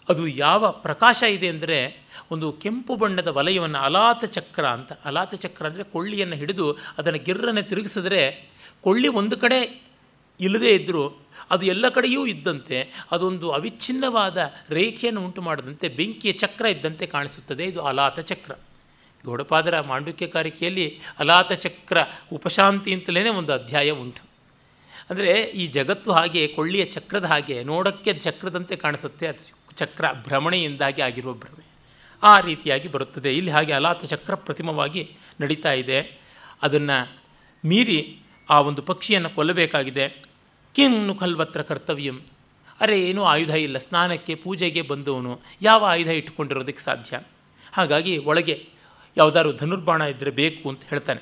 ಅದು 0.09 0.27
ಯಾವ 0.27 0.71
ಪ್ರಕಾಶ 0.71 1.23
ಇದೆ 1.23 1.49
ಅಂದರೆ 1.49 2.07
ಒಂದು 2.31 2.53
ಕೆಂಪು 2.53 2.97
ಬಣ್ಣದ 2.97 3.29
ವಲಯವನ್ನು 3.29 3.79
ಅಲಾತ 3.79 4.25
ಚಕ್ರ 4.25 4.67
ಅಂತ. 4.67 4.93
ಅಲಾತ 5.05 5.35
ಚಕ್ರ 5.35 5.67
ಅಂದರೆ 5.67 5.83
ಕೊಳ್ಳಿಯನ್ನು 5.83 6.37
ಹಿಡಿದು 6.37 6.73
ಅದನ್ನು 6.73 7.25
ಗಿರ್ರನ್ನು 7.25 7.63
ತಿರುಗಿಸಿದ್ರೆ 7.63 8.53
ಕೊಳ್ಳಿ 8.81 9.09
ಒಂದು 9.09 9.37
ಕಡೆ 9.37 9.85
ಇಲ್ಲದೇ 10.41 10.75
ಇದ್ದರೂ 10.75 11.24
ಅದು 11.51 11.67
ಎಲ್ಲ 11.67 11.89
ಕಡೆಯೂ 11.89 12.27
ಇದ್ದಂತೆ, 12.27 12.93
ಅದೊಂದು 13.11 13.51
ಅವಿಚ್ಛಿನ್ನವಾದ 13.51 14.53
ರೇಖೆಯನ್ನು 14.71 15.25
ಉಂಟು 15.25 15.43
ಮಾಡದಂತೆ 15.43 15.89
ಬೆಂಕಿಯ 15.89 16.33
ಚಕ್ರ 16.33 16.67
ಇದ್ದಂತೆ 16.67 17.07
ಕಾಣಿಸುತ್ತದೆ. 17.07 17.65
ಇದು 17.65 17.81
ಅಲಾತ 17.81 18.21
ಚಕ್ರ. 18.21 18.53
ಗೌಡಪಾದರ 19.25 19.81
ಮಾಂಡುಕ್ಯ 19.81 20.27
ಕಾರಿಕೆಯಲ್ಲಿ 20.27 21.01
ಅಲಾತ 21.19 21.53
ಚಕ್ರ 21.53 21.99
ಉಪಶಾಂತಿ 22.33 22.95
ಅಂತಲೇ 22.95 23.29
ಒಂದು 23.29 23.53
ಅಧ್ಯಾಯ 23.53 23.91
ಉಂಟು. 23.91 24.27
ಅಂದರೆ 25.11 25.43
ಈ 25.43 25.67
ಜಗತ್ತು 25.67 26.13
ಹಾಗೆ, 26.13 26.49
ಕೊಳ್ಳಿಯ 26.49 26.85
ಚಕ್ರದ 26.85 27.25
ಹಾಗೆ, 27.25 27.63
ನೋಡೋಕ್ಕೆ 27.63 28.13
ಚಕ್ರದಂತೆ 28.13 28.77
ಕಾಣಿಸುತ್ತೆ, 28.77 29.27
ಅದು 29.27 29.75
ಚಕ್ರ 29.75 30.13
ಭ್ರಮಣೆಯಿಂದಾಗಿ 30.13 31.03
ಆಗಿರುವ 31.03 31.33
ಭ್ರಮೆ. 31.33 31.65
ಆ 32.23 32.41
ರೀತಿಯಾಗಿ 32.41 32.89
ಬರುತ್ತದೆ. 32.89 33.37
ಇಲ್ಲಿ 33.37 33.51
ಹಾಗೆ 33.51 33.73
ಅಲಾತ 33.73 34.05
ಚಕ್ರ 34.05 34.35
ಪ್ರತಿಮವಾಗಿ 34.35 35.17
ನಡೀತಾ 35.41 35.73
ಇದೆ. 35.73 36.19
ಅದನ್ನು 36.63 37.13
ಮೀರಿ 37.65 38.19
ಆ 38.51 38.61
ಒಂದು 38.61 38.83
ಪಕ್ಷಿಯನ್ನು 38.83 39.31
ಕೊಲ್ಲಬೇಕಾಗಿದೆ. 39.31 40.25
ಕಿನ್ನು 40.75 41.15
ಖಲ್ವತ್ರ 41.15 41.63
ಕರ್ತವ್ಯಂ. 41.63 42.21
ಅರೆ, 42.81 43.09
ಏನೂ 43.09 43.23
ಆಯುಧ 43.23 43.51
ಇಲ್ಲ. 43.51 43.79
ಸ್ನಾನಕ್ಕೆ, 43.79 44.35
ಪೂಜೆಗೆ 44.35 44.83
ಬಂದವನು. 44.83 45.41
ಯಾವ 45.63 45.85
ಆಯುಧ 45.85 46.09
ಇಟ್ಟುಕೊಂಡಿರೋದಕ್ಕೆ 46.09 46.83
ಸಾಧ್ಯ? 46.83 47.21
ಹಾಗಾಗಿ 47.73 48.19
ಒಳಗೆ 48.19 48.69
ಯಾವುದಾದ್ರು 49.17 49.53
ಧನುರ್ಬಾಣ 49.53 50.03
ಇದ್ದರೆ 50.03 50.31
ಬೇಕು 50.31 50.69
ಅಂತ 50.69 50.83
ಹೇಳ್ತಾನೆ. 50.91 51.21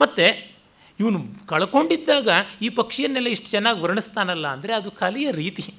ಮತ್ತು 0.00 0.54
ಇವನು 1.00 1.46
ಕಳ್ಕೊಂಡಿದ್ದಾಗ 1.46 2.28
ಈ 2.62 2.68
ಪಕ್ಷಿಯನ್ನೆಲ್ಲ 2.68 3.28
ಇಷ್ಟು 3.28 3.46
ಚೆನ್ನಾಗಿ 3.46 3.80
ವರ್ಣಿಸ್ತಾನಲ್ಲ 3.80 4.46
ಅಂದರೆ 4.46 4.72
ಅದು 4.72 4.90
ಕಲೆಯ 4.90 5.30
ರೀತಿ. 5.30 5.74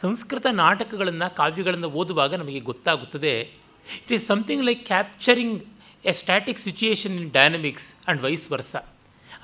ಸಂಸ್ಕೃತ 0.00 0.46
ನಾಟಕಗಳನ್ನು, 0.52 1.34
ಕಾವ್ಯಗಳನ್ನು 1.34 1.90
ಓದುವಾಗ 1.90 2.34
ನಮಗೆ 2.34 2.60
ಗೊತ್ತಾಗುತ್ತದೆ. 2.60 3.40
It 3.40 4.12
is 4.12 4.26
something 4.26 4.64
like 4.64 4.86
capturing 4.86 5.64
a 6.04 6.12
static 6.12 6.58
situation 6.58 7.20
in 7.20 7.32
dynamics 7.32 7.94
and 8.06 8.22
vice 8.22 8.50
versa 8.50 8.76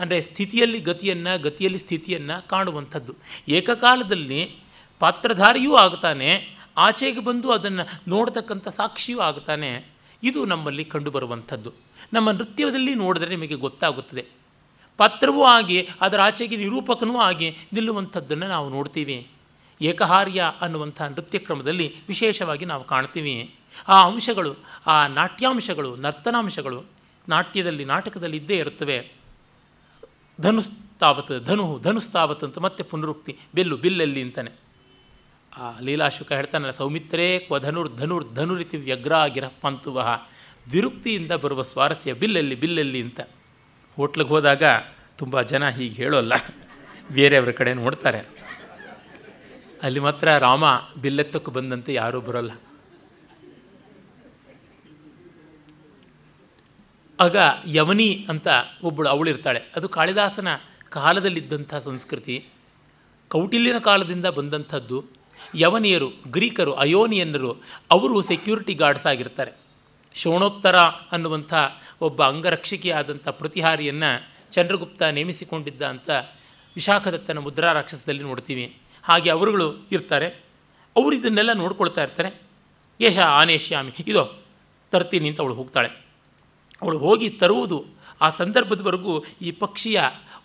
ಅಂದರೆ 0.00 0.20
ಸ್ಥಿತಿಯಲ್ಲಿ 0.20 0.80
ಗತಿಯನ್ನು, 0.80 1.42
ಗತಿಯಲ್ಲಿ 1.42 1.78
ಸ್ಥಿತಿಯನ್ನು 1.78 2.48
ಕಾಣುವಂಥದ್ದು. 2.48 3.14
ಏಕಕಾಲದಲ್ಲಿ 3.48 4.56
ಪಾತ್ರಧಾರಿಯೂ 4.98 5.74
ಆಗ್ತಾನೆ, 5.74 6.56
ಆಚೆಗೆ 6.76 7.20
ಬಂದು 7.20 7.50
ಅದನ್ನು 7.50 8.00
ನೋಡ್ತಕ್ಕಂಥ 8.08 8.68
ಸಾಕ್ಷಿಯೂ 8.68 9.18
ಆಗ್ತಾನೆ. 9.18 9.86
ಇದು 10.22 10.44
ನಮ್ಮಲ್ಲಿ 10.44 10.84
ಕಂಡುಬರುವಂಥದ್ದು. 10.84 11.72
ನಮ್ಮ 12.12 12.30
ನೃತ್ಯದಲ್ಲಿ 12.30 12.94
ನೋಡಿದ್ರೆ 12.94 13.30
ನಿಮಗೆ 13.30 13.54
ಗೊತ್ತಾಗುತ್ತದೆ. 13.54 14.26
ಪಾತ್ರವೂ 14.96 15.44
ಆಗಿ 15.44 15.88
ಅದರ 16.00 16.20
ಆಚೆಗೆ 16.20 16.56
ನಿರೂಪಕನೂ 16.56 17.18
ಆಗಿ 17.18 17.56
ನಿಲ್ಲುವಂಥದ್ದನ್ನು 17.72 18.46
ನಾವು 18.48 18.68
ನೋಡ್ತೀವಿ. 18.68 19.28
ಏಕಹಾರ್ಯ 19.80 20.52
ಅನ್ನುವಂಥ 20.60 21.02
ನೃತ್ಯ 21.02 21.38
ಕ್ರಮದಲ್ಲಿ 21.38 21.94
ವಿಶೇಷವಾಗಿ 22.08 22.64
ನಾವು 22.64 22.84
ಕಾಣ್ತೀವಿ. 22.84 23.54
ಆ 23.88 24.06
ಅಂಶಗಳು, 24.06 24.56
ಆ 24.86 25.06
ನಾಟ್ಯಾಂಶಗಳು, 25.06 25.96
ನರ್ತನಾಂಶಗಳು 25.96 26.84
ನಾಟ್ಯದಲ್ಲಿ, 27.28 27.84
ನಾಟಕದಲ್ಲಿ 27.84 28.36
ಇದ್ದೇ 28.36 28.56
ಇರುತ್ತವೆ. 28.56 29.15
ಧನುಸ್ತಾವತ್ 30.40 31.44
ಧನು 31.44 31.80
ಧನುಸ್ತಾವತ್ 31.82 32.44
ಅಂತ 32.44 32.58
ಮತ್ತೆ 32.58 32.82
ಪುನರುಕ್ತಿ, 32.82 33.38
ಬೆಲ್ಲು, 33.54 33.76
ಬಿಲ್ಲೆಲ್ಲಿ 33.76 34.22
ಅಂತಾನೆ. 34.22 34.50
ಆ 35.58 35.80
ಲೀಲಾಶುಕ 35.80 36.32
ಹೇಳ್ತಾನಲ್ಲ, 36.32 36.70
ಸೌಮಿತ್ರೇ 36.70 37.38
ಕ್ವ 37.38 37.58
ಧನುರ್ 37.58 37.96
ಧನುರ್ 37.96 38.34
ಧನುರಿತಿ 38.34 38.76
ವ್ಯಗ್ರಾಗಿರ 38.76 39.44
ಪಂತುವಹ 39.60 40.28
ದ್ವಿರುಕ್ತಿಯಿಂದ 40.70 41.32
ಬರುವ 41.32 41.62
ಸ್ವಾರಸ್ಯ 41.62 42.12
ಬಿಲ್ಲೆಲ್ಲಿ 42.12 42.54
ಬಿಲ್ಲೆಲ್ಲಿ 42.54 43.02
ಅಂತ. 43.02 43.20
ಹೋಟ್ಲಿಗೆ 43.96 44.30
ಹೋದಾಗ 44.30 44.62
ತುಂಬ 45.18 45.42
ಜನ 45.42 45.68
ಹೀಗೆ 45.68 45.94
ಹೇಳೋಲ್ಲ. 45.94 46.32
ಬೇರೆಯವ್ರ 47.12 47.50
ಕಡೆ 47.50 47.74
ನೋಡ್ತಾರೆ. 47.74 48.18
ಅಲ್ಲಿ 49.82 50.00
ಮಾತ್ರ 50.00 50.38
ರಾಮ 50.38 50.64
ಬಿಲ್ಲೆತ್ತಕ್ಕೆ 51.00 51.50
ಬಂದಂತೆ 51.50 51.94
ಯಾರೂ 51.94 52.20
ಬರೋಲ್ಲ. 52.20 52.50
ಆಗ 57.20 57.36
ಯವನಿ 57.66 58.26
ಅಂತ 58.28 58.48
ಒಬ್ಬಳು 58.82 59.08
ಅವಳಿರ್ತಾಳೆ 59.08 59.62
ಅದು 59.76 59.88
ಕಾಳಿದಾಸನ 59.88 60.48
ಕಾಲದಲ್ಲಿದ್ದಂಥ 60.90 61.74
ಸಂಸ್ಕೃತಿ. 61.74 62.46
ಕೌಟಿಲ್ಯನ 63.28 63.78
ಕಾಲದಿಂದ 63.78 64.26
ಬಂದಂಥದ್ದು 64.26 65.04
ಯವನಿಯರು, 65.54 66.10
ಗ್ರೀಕರು, 66.28 66.72
ಅಯೋನಿಯನ್ನರು, 66.72 67.52
ಅವರು 67.90 68.22
ಸೆಕ್ಯೂರಿಟಿ 68.22 68.74
ಗಾರ್ಡ್ಸ್ 68.74 69.06
ಆಗಿರ್ತಾರೆ. 69.06 69.52
ಶೋಣೋತ್ತರ 70.14 70.76
ಅನ್ನುವಂಥ 70.76 71.54
ಒಬ್ಬ 72.00 72.24
ಅಂಗರಕ್ಷಕಿಯಾದಂಥ 72.24 73.28
ಪ್ರತಿಹಾರಿಯನ್ನು 73.28 74.28
ಚಂದ್ರಗುಪ್ತ 74.52 75.02
ನೇಮಿಸಿಕೊಂಡಿದ್ದ 75.02 75.82
ಅಂತ 75.82 76.10
ವಿಶಾಖದತ್ತನ 76.74 77.38
ಮುದ್ರಾ 77.38 77.72
ರಾಕ್ಷಸದಲ್ಲಿ 77.72 78.22
ನೋಡ್ತೀವಿ. 78.22 78.78
ಹಾಗೆ 79.02 79.30
ಅವರುಗಳು 79.30 79.88
ಇರ್ತಾರೆ. 79.92 80.26
ಅವರು 80.96 81.12
ಇದನ್ನೆಲ್ಲ 81.12 81.52
ನೋಡ್ಕೊಳ್ತಾ 81.52 82.02
ಇರ್ತಾರೆ. 82.02 82.42
ಯಶ 83.00 83.18
ಆನೇಶ್ಯಾಮಿ 83.18 83.92
ಇದೋ, 84.06 84.42
ತರ್ತೀನಿ 84.90 85.28
ಅಂತ 85.28 85.40
ಅವಳು 85.40 85.54
ಹೋಗ್ತಾಳೆ. 85.54 86.05
ಅವಳು 86.82 86.98
ಹೋಗಿ 86.98 87.28
ತರುವುದು 87.40 87.78
ಆ 88.20 88.28
ಸಂದರ್ಭದವರೆಗೂ 88.40 89.14
ಈ 89.46 89.50
ಪಕ್ಷಿಯ 89.62 90.00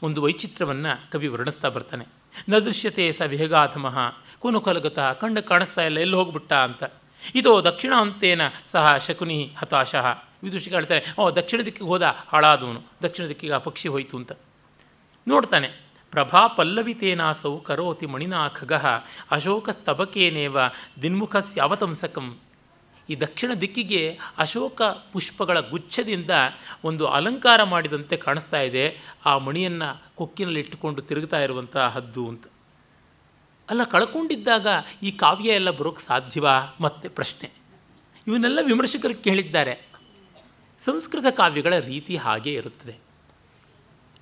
ಒಂದು 0.05 0.19
ವೈಚಿತ್ರವನ್ನು 0.21 0.93
ಕವಿ 1.11 1.27
ವರ್ಣಿಸ್ತಾ 1.33 1.69
ಬರ್ತಾನೆ. 1.75 2.05
ನ 2.49 2.59
ದೃಶ್ಯತೆ 2.65 3.05
ಸ 3.11 3.21
ವಿಹಗಾಧಮಃ 3.33 3.97
ಕುನುಕಲಗತ 4.41 4.99
ಕಣ್ಣು 5.21 5.41
ಕಾಣಿಸ್ತಾ 5.49 5.81
ಇಲ್ಲ, 5.89 5.97
ಎಲ್ಲಿ 6.05 6.15
ಹೋಗ್ಬಿಟ್ಟ 6.15 6.51
ಅಂತ. 6.67 6.83
ಇದು 7.35 7.51
ದಕ್ಷಿಣ 7.63 7.93
ಅಂತೇನ 8.03 8.41
ಸಹ 8.73 8.85
ಶಕುನಿ 8.97 9.39
ಹತಾಶಃ. 9.59 10.05
ವಿದುಷಿಗೆ 10.43 10.75
ಹೇಳ್ತಾರೆ 10.75 11.01
ಓ 11.19 11.23
ದಕ್ಷಿಣ 11.31 11.59
ದಿಕ್ಕಿಗೆ 11.65 11.89
ಹೋದ 11.89 12.05
ಹಾಳಾದವನು 12.31 12.81
ದಕ್ಷಿಣ 13.03 13.25
ದಿಕ್ಕಿಗೆ 13.31 13.53
ಆ 13.53 13.61
ಪಕ್ಷಿ 13.67 13.87
ಹೋಯಿತು 13.93 14.15
ಅಂತ. 14.17 14.31
ನೋಡ್ತಾನೆ, 15.27 15.67
ಪ್ರಭಾ 16.13 16.41
ಪಲ್ಲವಿತೇನಾಸೌ 16.57 17.53
ಕರೋತಿ 17.67 18.05
ಮಣಿನಾ 18.05 18.39
ಖಗಃ 18.57 18.85
ಅಶೋಕ 19.31 19.69
ಸ್ತಬಕೇನೇವ 19.69 20.57
ದಿನ್ಮುಖಸ್ಯಾವತಂಸಕಂ. 21.01 22.27
ಈ 23.11 23.15
ದಕ್ಷಿಣ 23.19 23.53
ದಿಕ್ಕಿಗೆ 23.53 24.19
ಅಶೋಕ 24.37 24.81
ಪುಷ್ಪಗಳ 24.81 25.59
ಗುಚ್ಛದಿಂದ 25.59 26.29
ಒಂದು 26.83 27.07
ಅಲಂಕಾರ 27.07 27.63
ಮಾಡಿದಂತೆ 27.63 28.17
ಕಾಣಿಸ್ತಾ 28.17 28.61
ಇದೆ. 28.61 28.85
ಆ 29.25 29.37
ಮಣಿಯನ್ನು 29.37 30.03
ಕೊಕ್ಕಿನಲ್ಲಿ 30.15 30.59
ಇಟ್ಟುಕೊಂಡು 30.59 31.01
ತಿರುಗ್ತಾ 31.01 31.39
ಇರುವಂಥ 31.39 31.77
ಹದ್ದು 31.77 32.29
ಅಂತ. 32.29 32.47
ಅಲ್ಲ, 33.69 33.83
ಕಳ್ಕೊಂಡಿದ್ದಾಗ 33.83 34.67
ಈ 35.03 35.11
ಕಾವ್ಯ 35.11 35.49
ಎಲ್ಲ 35.49 35.69
ಬರೋಕ್ಕೆ 35.69 36.03
ಸಾಧ್ಯವಾ? 36.03 36.75
ಮತ್ತೆ 36.81 37.09
ಪ್ರಶ್ನೆ. 37.09 37.51
ಇವನ್ನೆಲ್ಲ 38.27 38.59
ವಿಮರ್ಶಕರು 38.61 39.23
ಕೇಳಿದ್ದಾರೆ. 39.23 39.87
ಸಂಸ್ಕೃತ 40.79 41.25
ಕಾವ್ಯಗಳ 41.37 41.79
ರೀತಿ 41.79 42.17
ಹಾಗೆ 42.17 42.53
ಇರುತ್ತದೆ. 42.53 42.95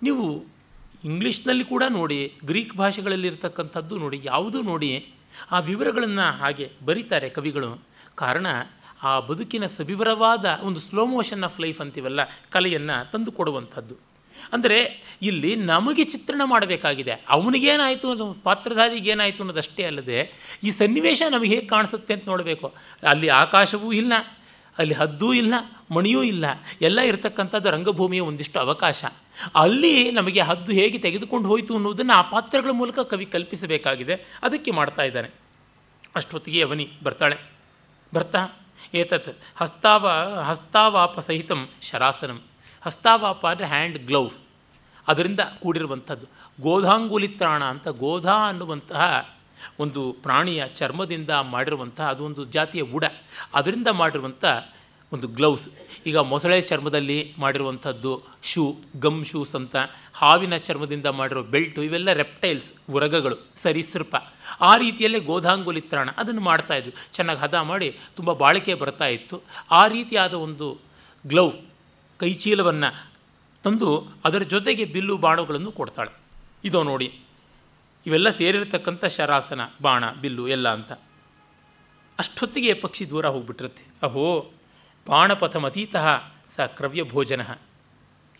ನೀವು 0.04 0.46
ಇಂಗ್ಲೀಷ್ನಲ್ಲಿ 1.04 1.64
ಕೂಡ 1.64 1.84
ನೋಡಿ, 1.90 2.34
ಗ್ರೀಕ್ 2.46 2.76
ಭಾಷೆಗಳಲ್ಲಿ 2.76 3.28
ಇರ್ತಕ್ಕಂಥದ್ದು 3.28 3.98
ನೋಡಿ, 3.98 4.22
ಯಾವುದೂ 4.24 4.62
ನೋಡಿ 4.62 5.14
ಆ 5.52 5.60
ವಿವರಗಳನ್ನು 5.60 6.38
ಹಾಗೆ 6.38 6.72
ಬರೀತಾರೆ 6.86 7.30
ಕವಿಗಳು. 7.30 7.82
ಕಾರಣ 8.16 8.48
ಆ 9.04 9.20
ಬದುಕಿನ 9.20 9.66
ಸವಿವರವಾದ 9.66 10.60
ಒಂದು 10.64 10.80
ಸ್ಲೋ 10.80 11.06
ಮೋಷನ್ 11.06 11.44
ಆಫ್ 11.44 11.60
ಲೈಫ್ 11.62 11.82
ಅಂತೀವಲ್ಲ, 11.82 12.20
ಕಲೆಯನ್ನು 12.50 13.12
ತಂದು 13.12 13.32
ಕೊಡುವಂಥದ್ದು. 13.32 13.96
ಅಂದರೆ 14.54 15.04
ಇಲ್ಲಿ 15.22 15.56
ನಮಗೆ 15.56 16.04
ಚಿತ್ರಣ 16.04 16.42
ಮಾಡಬೇಕಾಗಿದೆ. 16.46 17.12
ಅವನಿಗೇನಾಯಿತು 17.30 18.12
ಅನ್ನೋ 18.12 18.34
ಪಾತ್ರಧಾರಿಗೇನಾಯಿತು 18.44 19.44
ಅನ್ನೋದಷ್ಟೇ 19.44 19.84
ಅಲ್ಲದೆ, 19.84 20.20
ಈ 20.64 20.72
ಸನ್ನಿವೇಶ 20.72 21.24
ನಮಗೆ 21.30 21.56
ಹೇಗೆ 21.56 21.68
ಕಾಣಿಸುತ್ತೆ 21.68 22.14
ಅಂತ 22.14 22.26
ನೋಡಬೇಕು. 22.28 22.74
ಅಲ್ಲಿ 23.10 23.30
ಆಕಾಶವೂ 23.30 23.92
ಇಲ್ಲ, 23.92 24.14
ಅಲ್ಲಿ 24.78 24.94
ಹದ್ದೂ 24.94 25.34
ಇಲ್ಲ, 25.34 25.54
ಮಣಿಯೂ 25.92 26.24
ಇಲ್ಲ. 26.24 26.46
ಎಲ್ಲ 26.82 27.00
ಇರತಕ್ಕಂಥದ್ದು 27.02 27.70
ರಂಗಭೂಮಿಯ 27.70 28.20
ಒಂದಿಷ್ಟು 28.20 28.60
ಅವಕಾಶ. 28.60 29.04
ಅಲ್ಲಿ 29.56 30.12
ನಮಗೆ 30.12 30.42
ಹದ್ದು 30.42 30.72
ಹೇಗೆ 30.72 30.98
ತೆಗೆದುಕೊಂಡು 30.98 31.48
ಹೋಯಿತು 31.48 31.76
ಅನ್ನೋದನ್ನು 31.76 32.14
ಆ 32.14 32.22
ಪಾತ್ರಗಳ 32.22 32.70
ಮೂಲಕ 32.70 33.00
ಕವಿ 33.00 33.26
ಕಲ್ಪಿಸಬೇಕಾಗಿದೆ. 33.26 34.40
ಅದಕ್ಕೆ 34.44 34.72
ಮಾಡ್ತಾ 34.72 35.02
ಇದ್ದಾನೆ. 35.02 35.30
ಅಷ್ಟೊತ್ತಿಗೆ 36.16 36.62
ಅವನಿ 36.64 36.92
ಬರ್ತಾಳೆ. 37.04 37.38
ಬರ್ತಾ 38.14 38.40
ಏತತ್ 38.94 39.38
ಹಸ್ತಾವ 39.56 40.08
ಹಸ್ತಾವಾಪ 40.40 41.20
ಸಹಿತಂ 41.20 41.70
ಶರಾಸನಂ 41.82 42.42
ಹಸ್ತಾವಾಪ 42.82 43.48
ಅಂದರೆ 43.48 43.68
ಹ್ಯಾಂಡ್ 43.68 43.98
ಗ್ಲೌಸ್ 44.00 44.38
ಅದರಿಂದ 45.08 45.40
ಕೂಡಿರುವಂಥದ್ದು। 45.62 46.26
ಗೋಧಾಂಗುಲಿತ್ರಾಣ 46.62 47.64
ಅಂತ 47.64 47.88
ಗೋಧಾ 47.88 48.48
ಅನ್ನುವಂತಹ 48.48 49.30
ಒಂದು 49.80 50.14
ಪ್ರಾಣಿಯ 50.14 50.68
ಚರ್ಮದಿಂದ 50.68 51.30
ಮಾಡಿರುವಂತಹ 51.30 52.10
ಅದು 52.10 52.26
ಒಂದು 52.26 52.46
ಜಾತಿಯ 52.46 52.82
ಉಡ। 52.82 53.04
ಅದರಿಂದ 53.54 53.88
ಮಾಡಿರುವಂಥ 53.88 54.46
ಒಂದು 55.14 55.28
ಗ್ಲೌಸ್. 55.28 55.70
ಈಗ 56.06 56.18
ಮೊಸಳೆ 56.18 56.62
ಚರ್ಮದಲ್ಲಿ 56.62 57.34
ಮಾಡಿರುವಂಥದ್ದು 57.40 58.24
ಶೂ, 58.44 58.76
ಗಮ್ 59.00 59.26
ಶೂಸ್ 59.26 59.56
ಅಂತ 59.56 59.76
ಹಾವಿನ 60.14 60.58
ಚರ್ಮದಿಂದ 60.58 61.06
ಮಾಡಿರೋ 61.06 61.44
ಬೆಲ್ಟು, 61.44 61.84
ಇವೆಲ್ಲ 61.84 62.14
ರೆಪ್ಟೈಲ್ಸ್ 62.14 62.74
ಉರಗಗಳು, 62.92 63.36
ಸರೀಸೃಪ. 63.58 64.16
ಆ 64.62 64.78
ರೀತಿಯಲ್ಲೇ 64.78 65.20
ಗೋಧಾಂಗುಲಿತ್ರಾಣ 65.20 66.10
ಅದನ್ನು 66.18 66.42
ಮಾಡ್ತಾಯಿದ್ರು 66.42 66.92
ಚೆನ್ನಾಗಿ 67.14 67.40
ಹದ 67.40 67.54
ಮಾಡಿ 67.54 67.98
ತುಂಬ 68.16 68.34
ಬಾಳಿಕೆ 68.34 68.74
ಬರ್ತಾ 68.74 69.08
ಇತ್ತು. 69.08 69.42
ಆ 69.72 69.88
ರೀತಿಯಾದ 69.88 70.34
ಒಂದು 70.34 70.78
ಗ್ಲೌ 71.28 71.52
ಕೈಚೀಲವನ್ನು 72.18 73.10
ತಂದು 73.64 74.08
ಅದರ 74.26 74.42
ಜೊತೆಗೆ 74.42 74.86
ಬಿಲ್ಲು 74.86 75.18
ಬಾಣಗಳನ್ನು 75.18 75.72
ಕೊಡ್ತಾಳೆ. 75.72 76.18
ಇದೋ 76.64 76.84
ನೋಡಿ, 76.84 77.20
ಇವೆಲ್ಲ 78.06 78.30
ಸೇರಿರತಕ್ಕಂಥ 78.30 79.06
ಶರಾಸನ, 79.06 79.62
ಬಾಣ, 79.82 80.12
ಬಿಲ್ಲು, 80.12 80.48
ಎಲ್ಲ 80.48 80.70
ಅಂತ. 80.70 80.92
ಅಷ್ಟೊತ್ತಿಗೆ 82.20 82.74
ಪಕ್ಷಿ 82.74 83.10
ದೂರ 83.10 83.26
ಹೋಗ್ಬಿಟ್ಟಿರುತ್ತೆ. 83.26 83.84
ಅಹೋ! 84.04 84.52
ಬಾಣಪಥಮತೀತಃ 85.10 86.08
ಸ 86.48 86.60
ಕ್ರವ್ಯ 86.60 87.04
ಭೋಜನ 87.04 87.42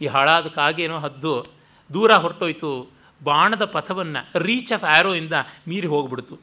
ಈ 0.02 0.08
ಹಾಳಾದ 0.08 0.48
ಕಾಗೇನೋ 0.48 1.00
ಹದ್ದು 1.00 1.46
ದೂರ 1.94 2.12
ಹೊರಟೋಯ್ತು. 2.14 2.92
ಬಾಣದ 3.24 3.66
ಪಥವನ್ನು 3.66 4.40
ರೀಚ್ 4.40 4.74
ಆಫ್ 4.74 4.84
ಆ್ಯರೋಯಿಂದ 4.84 5.34
ಮೀರಿ 5.68 5.88
ಹೋಗ್ಬಿಡ್ತು. 5.88 6.40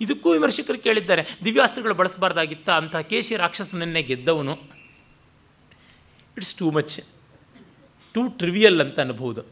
ಇದಕ್ಕೂ 0.00 0.32
ವಿಮರ್ಶಕರು 0.32 0.78
ಕೇಳಿದ್ದಾರೆ, 0.78 1.22
ದಿವ್ಯಾಸ್ತ್ರಗಳು 1.44 1.94
ಬಳಸಬಾರ್ದಾಗಿತ್ತ 1.94 2.70
ಅಂತಹ 2.70 3.00
ಕೇಶಿ 3.00 3.36
ರಾಕ್ಷಸನನ್ನೇ 3.36 4.02
ಗೆದ್ದವನು. 4.02 4.54
It's 6.36 6.54
too 6.54 6.70
much 6.70 7.00
too 8.14 8.28
trivial 8.28 8.80
ಅಂತ 8.80 9.00
ಅನ್ಬೋದು 9.00 9.42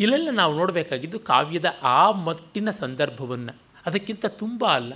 ಇಲ್ಲೆಲ್ಲ 0.00 0.28
ನಾವು 0.32 0.56
ನೋಡಬೇಕಾಗಿದ್ದು 0.56 1.18
ಕಾವ್ಯದ 1.18 1.64
ಆ 1.82 2.10
ಮಟ್ಟಿನ 2.10 2.70
ಸಂದರ್ಭವನ್ನು. 2.70 3.56
ಅದಕ್ಕಿಂತ 3.86 4.26
ತುಂಬ 4.26 4.64
ಅಲ್ಲ. 4.66 4.92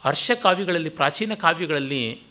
ಹರ್ಷ 0.00 0.30
ಕಾವ್ಯಗಳಲ್ಲಿ, 0.42 0.90
ಪ್ರಾಚೀನ 0.90 1.34
ಕಾವ್ಯಗಳಲ್ಲಿ 1.34 2.22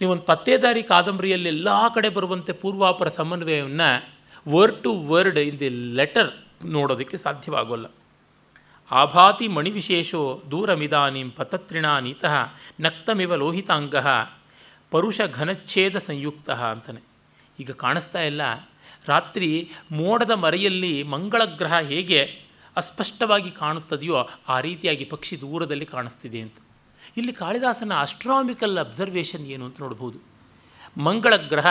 ನೀವೊಂದು 0.00 0.22
ಪತ್ತೇದಾರಿ 0.22 0.82
ಕಾದಂಬರಿಯಲ್ಲಿ 0.82 1.48
ಎಲ್ಲ 1.48 1.68
ಕಡೆ 1.94 2.08
ಬರುವಂತೆ 2.08 2.52
ಪೂರ್ವಾಪರ 2.52 3.08
ಸಮನ್ವಯವನ್ನು 3.08 3.90
word 4.52 4.78
to 4.82 4.90
word 5.10 5.38
in 5.38 5.58
the 5.60 5.68
letter 5.98 6.30
ನೋಡೋದಕ್ಕೆ 6.64 7.16
ಸಾಧ್ಯವಾಗೋಲ್ಲ. 7.16 7.86
ಆಭಾತಿ 8.90 9.46
ಮಣಿವಿಶೇಷೋ 9.48 10.22
ದೂರಮಿದಾನಿಂ 10.50 11.30
ಪತತ್ರಿಣಾನೀತಃ 11.30 12.34
ನಕ್ತಮಿವ 12.80 13.34
ಲೋಹಿತಾಂಗ 13.34 13.96
ಪರುಷ 14.90 15.20
ಘನಚ್ಛೇದ 15.34 15.96
ಸಂಯುಕ್ತ 15.98 16.50
ಅಂತಾನೆ. 16.50 17.02
ಈಗ 17.60 17.70
ಕಾಣಿಸ್ತಾ 17.82 18.20
ಇಲ್ಲ, 18.22 18.42
ರಾತ್ರಿ 19.06 19.50
ಮೋಡದ 19.92 20.32
ಮರೆಯಲ್ಲಿ 20.44 20.94
ಮಂಗಳ 21.02 21.42
ಗ್ರಹ 21.60 21.74
ಹೇಗೆ 21.90 22.20
ಅಸ್ಪಷ್ಟವಾಗಿ 22.76 23.50
ಕಾಣುತ್ತದೆಯೋ 23.50 24.18
ಆ 24.48 24.56
ರೀತಿಯಾಗಿ 24.60 25.04
ಪಕ್ಷಿ 25.04 25.34
ದೂರದಲ್ಲಿ 25.40 25.86
ಕಾಣಿಸ್ತಿದೆ 25.86 26.40
ಅಂತ. 26.40 26.58
ಇಲ್ಲಿ 27.16 27.32
ಕಾಳಿದಾಸನ 27.32 27.92
ಅಸ್ಟ್ರಾಮಿಕಲ್ 28.00 28.78
ಅಬ್ಸರ್ವೇಷನ್ 28.78 29.46
ಏನು 29.46 29.64
ಅಂತ 29.64 29.80
ನೋಡ್ಬೋದು. 29.80 30.18
ಮಂಗಳ 31.00 31.36
ಗ್ರಹ 31.36 31.66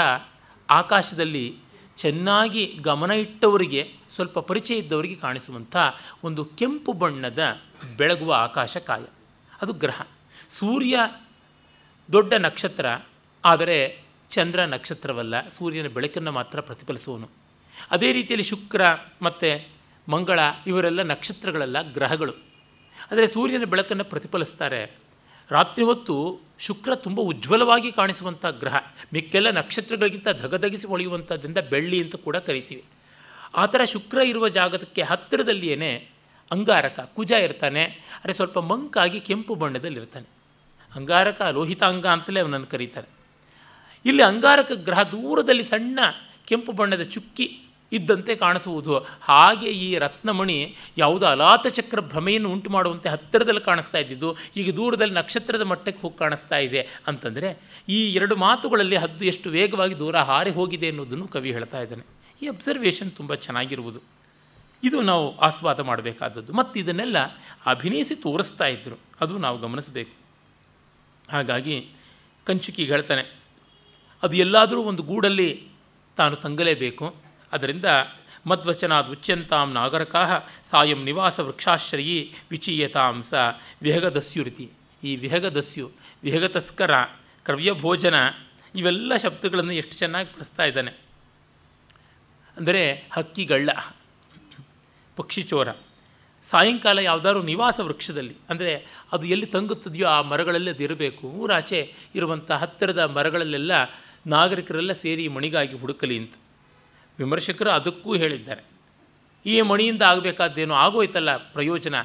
ಆಕಾಶದಲ್ಲಿ 0.69 1.57
ಚೆನ್ನಾಗಿ 1.97 2.79
ಗಮನ 2.81 3.11
ಇಟ್ಟವರಿಗೆ, 3.11 3.93
ಸ್ವಲ್ಪ 4.15 4.39
ಪರಿಚಯ 4.39 4.75
ಇದ್ದವರಿಗೆ 4.75 5.15
ಕಾಣಿಸುವಂಥ 5.15 5.75
ಒಂದು 6.23 6.45
ಕೆಂಪು 6.45 6.93
ಬಣ್ಣದ 6.93 7.61
ಬೆಳಗುವ 7.97 8.33
ಆಕಾಶ 8.33 8.77
ಕಾಯ. 8.77 9.01
ಅದು 9.61 9.73
ಗ್ರಹ. 9.73 10.01
ಸೂರ್ಯ 10.51 10.99
ದೊಡ್ಡ 12.11 12.33
ನಕ್ಷತ್ರ, 12.33 12.85
ಆದರೆ 13.45 13.99
ಚಂದ್ರ 14.29 14.65
ನಕ್ಷತ್ರವಲ್ಲ, 14.65 15.47
ಸೂರ್ಯನ 15.47 15.87
ಬೆಳಕನ್ನು 15.87 16.31
ಮಾತ್ರ 16.31 16.61
ಪ್ರತಿಫಲಿಸುವನು. 16.61 17.29
ಅದೇ 17.91 18.11
ರೀತಿಯಲ್ಲಿ 18.11 18.43
ಶುಕ್ರ 18.43 18.81
ಮತ್ತು 19.21 19.69
ಮಂಗಳ, 20.11 20.39
ಇವರೆಲ್ಲ 20.67 21.01
ನಕ್ಷತ್ರಗಳೆಲ್ಲ, 21.01 21.81
ಗ್ರಹಗಳು. 21.81 22.31
ಆದರೆ 23.11 23.27
ಸೂರ್ಯನ 23.27 23.63
ಬೆಳಕನ್ನು 23.63 24.03
ಪ್ರತಿಫಲಿಸ್ತಾರೆ 24.03 25.06
ರಾತ್ರಿ 25.51 25.85
ಹೊತ್ತು 25.85 26.39
ಶುಕ್ರ 26.59 26.95
ತುಂಬ 26.95 27.19
ಉಜ್ವಲವಾಗಿ 27.19 27.91
ಕಾಣಿಸುವಂಥ 27.91 28.45
ಗ್ರಹ. 28.45 28.75
ಮಿಕ್ಕೆಲ್ಲ 29.13 29.49
ನಕ್ಷತ್ರಗಳಿಗಿಂತ 29.49 30.27
ಧಗಧಗಿಸಿ 30.29 30.87
ಹೊಳೆಯುವಂಥದ್ರಿಂದ 30.87 31.57
ಬೆಳ್ಳಿ 31.57 32.01
ಅಂತ 32.01 32.15
ಕೂಡ 32.15 32.37
ಕರಿತೀವಿ. 32.37 32.83
ಆ 33.55 33.65
ಥರ 33.65 33.83
ಶುಕ್ರ 33.83 34.17
ಇರುವ 34.17 34.47
ಜಾಗದಕ್ಕೆ 34.47 35.01
ಹತ್ತಿರದಲ್ಲಿಯೇ 35.01 36.09
ಅಂಗಾರಕ, 36.51 37.11
ಕುಜ 37.15 37.31
ಇರ್ತಾನೆ. 37.31 37.83
ಅರೆ 38.23 38.33
ಸ್ವಲ್ಪ 38.33 38.59
ಮಂಕಾಗಿ 38.59 39.19
ಕೆಂಪು 39.19 39.55
ಬಣ್ಣದಲ್ಲಿ 39.55 39.99
ಇರ್ತಾನೆ. 39.99 40.29
ಅಂಗಾರಕ, 40.95 41.41
ಲೋಹಿತಾಂಗ 41.41 42.05
ಅಂತಲೇ 42.05 42.39
ಅವನನ್ನು 42.39 42.65
ಕರೀತಾರೆ. 42.65 43.07
ಇಲ್ಲಿ 44.05 44.23
ಅಂಗಾರಕ 44.23 44.71
ಗ್ರಹ 44.71 45.03
ದೂರದಲ್ಲಿ 45.03 45.63
ಸಣ್ಣ 45.63 45.99
ಕೆಂಪು 46.45 46.71
ಬಣ್ಣದ 46.71 47.01
ಚುಕ್ಕಿ 47.01 47.66
ಇದ್ದಂತೆ 47.91 48.35
ಕಾಣಿಸುವುದು. 48.35 48.93
ಹಾಗೆ 49.21 49.69
ಈ 49.85 49.89
ರತ್ನಮಣಿ 49.95 50.57
ಯಾವುದೋ 50.97 51.25
ಅಲಾತ 51.25 51.67
ಚಕ್ರ 51.67 51.99
ಭ್ರಮೆಯನ್ನು 51.99 52.49
ಉಂಟು 52.51 52.69
ಮಾಡುವಂತೆ 52.69 53.09
ಹತ್ತಿರದಲ್ಲಿ 53.09 53.61
ಕಾಣಿಸ್ತಾ 53.61 53.97
ಇದ್ದಿದ್ದು, 53.97 54.29
ಈಗ 54.57 54.75
ದೂರದಲ್ಲಿ 54.75 55.13
ನಕ್ಷತ್ರದ 55.13 55.61
ಮಟ್ಟಕ್ಕೆ 55.61 56.01
ಹೋಗಿ 56.01 56.17
ಕಾಣಿಸ್ತಾ 56.17 56.57
ಇದೆ 56.57 56.81
ಅಂತಂದರೆ, 57.07 57.49
ಈ 57.89 57.99
ಎರಡು 58.13 58.35
ಮಾತುಗಳಲ್ಲಿ 58.35 58.95
ಹದ್ದು 58.95 59.25
ಎಷ್ಟು 59.25 59.49
ವೇಗವಾಗಿ 59.49 59.99
ದೂರ 59.99 60.17
ಹಾರಿ 60.29 60.51
ಹೋಗಿದೆ 60.51 60.89
ಅನ್ನೋದನ್ನು 60.89 61.27
ಕವಿ 61.27 61.51
ಹೇಳ್ತಾ 61.51 61.81
ಇದ್ದಾನೆ. 61.81 62.05
ಈ 62.41 62.47
ಅಬ್ಸರ್ವೇಷನ್ 62.47 63.11
ತುಂಬ 63.11 63.33
ಚೆನ್ನಾಗಿರುವುದು. 63.45 64.01
ಇದು 64.83 64.97
ನಾವು 65.01 65.25
ಆಸ್ವಾದ 65.37 65.79
ಮಾಡಬೇಕಾದದ್ದು. 65.79 66.51
ಮತ್ತು 66.53 66.75
ಇದನ್ನೆಲ್ಲ 66.79 67.17
ಅಭಿನಯಿಸಿ 67.65 68.15
ತೋರಿಸ್ತಾ 68.15 68.65
ಇದ್ದರು 68.65 68.97
ಅದು 69.21 69.37
ನಾವು 69.37 69.57
ಗಮನಿಸಬೇಕು. 69.59 70.13
ಹಾಗಾಗಿ 71.31 71.77
ಕಂಚುಕಿಗೆ 72.47 72.91
ಹೇಳ್ತಾನೆ, 72.91 73.23
ಅದು 74.23 74.35
ಎಲ್ಲಾದರೂ 74.35 74.81
ಒಂದು 74.81 75.03
ಗೂಡಲ್ಲಿ 75.03 75.49
ತಾನು 76.17 76.35
ತಂಗಲೇಬೇಕು. 76.35 77.26
ಅದರಿಂದ 77.51 77.85
ಮದ್ವಚನಾದ 78.47 79.07
ಉಚ್ಯಂತಾಂ 79.07 79.71
ನಾಗರಕಾಹ 79.71 80.31
ಸಾಯಂ 80.69 80.99
ನಿವಾಸ 81.03 81.39
ವೃಕ್ಷಾಶ್ರಯಿ 81.39 82.33
ವಿಚೀಯತಾಂ 82.51 83.21
ಸ 83.21 83.33
ವಿಹಗದಸ್ಯುರಿತಿ. 83.81 84.67
ಈ 85.03 85.15
ವಿಹಗದಸ್ಯು, 85.15 85.91
ವಿಹಗತಸ್ಕರ 86.23 86.91
ಕ್ರವ್ಯಭೋಜನ 87.45 88.15
ಇವೆಲ್ಲ 88.75 89.15
ಶಬ್ದಗಳನ್ನು 89.15 89.73
ಎಷ್ಟು 89.73 89.95
ಚೆನ್ನಾಗಿ 89.95 90.29
ಬಳಸ್ತಾ 90.35 90.63
ಇದ್ದಾನೆ. 90.63 90.91
ಅಂದರೆ 92.57 92.81
ಹಕ್ಕಿಗಳ್ಳ, 93.11 93.69
ಪಕ್ಷಿಚೋರ. 95.17 95.69
ಸಾಯಂಕಾಲ 96.43 96.99
ಯಾವುದಾದ್ರು 96.99 97.41
ನಿವಾಸ 97.43 97.79
ವೃಕ್ಷದಲ್ಲಿ, 97.79 98.35
ಅಂದರೆ 98.49 98.73
ಅದು 99.11 99.27
ಎಲ್ಲಿ 99.27 99.45
ತಂಗುತ್ತದೆಯೋ 99.45 100.07
ಆ 100.07 100.21
ಮರಗಳಲ್ಲೇ 100.21 100.73
ಇರಬೇಕು. 100.79 101.23
ಊರಾಚೆ 101.27 101.79
ಇರುವಂಥ 102.15 102.51
ಹತ್ತಿರದ 102.51 103.03
ಮರಗಳಲ್ಲೆಲ್ಲ 103.15 103.71
ನಾಗರಿಕರೆಲ್ಲ 104.27 104.93
ಸೇರಿ 104.93 105.27
ಮಣಿಗಾಗಿ 105.27 105.75
ಹುಡುಕಲಿ 105.77 106.17
ಅಂತ. 106.17 106.35
ವಿಮರ್ಶಕರು 107.19 107.69
ಅದಕ್ಕೂ 107.69 108.15
ಹೇಳಿದ್ದಾರೆ. 108.15 108.63
ಈ 109.45 109.61
ಮಣಿಯಿಂದ 109.61 110.01
ಆಗಬೇಕಾದ್ದೇನೋ 110.01 110.73
ಆಗೋಯ್ತಲ್ಲ 110.73 111.37
ಪ್ರಯೋಜನ. 111.37 111.95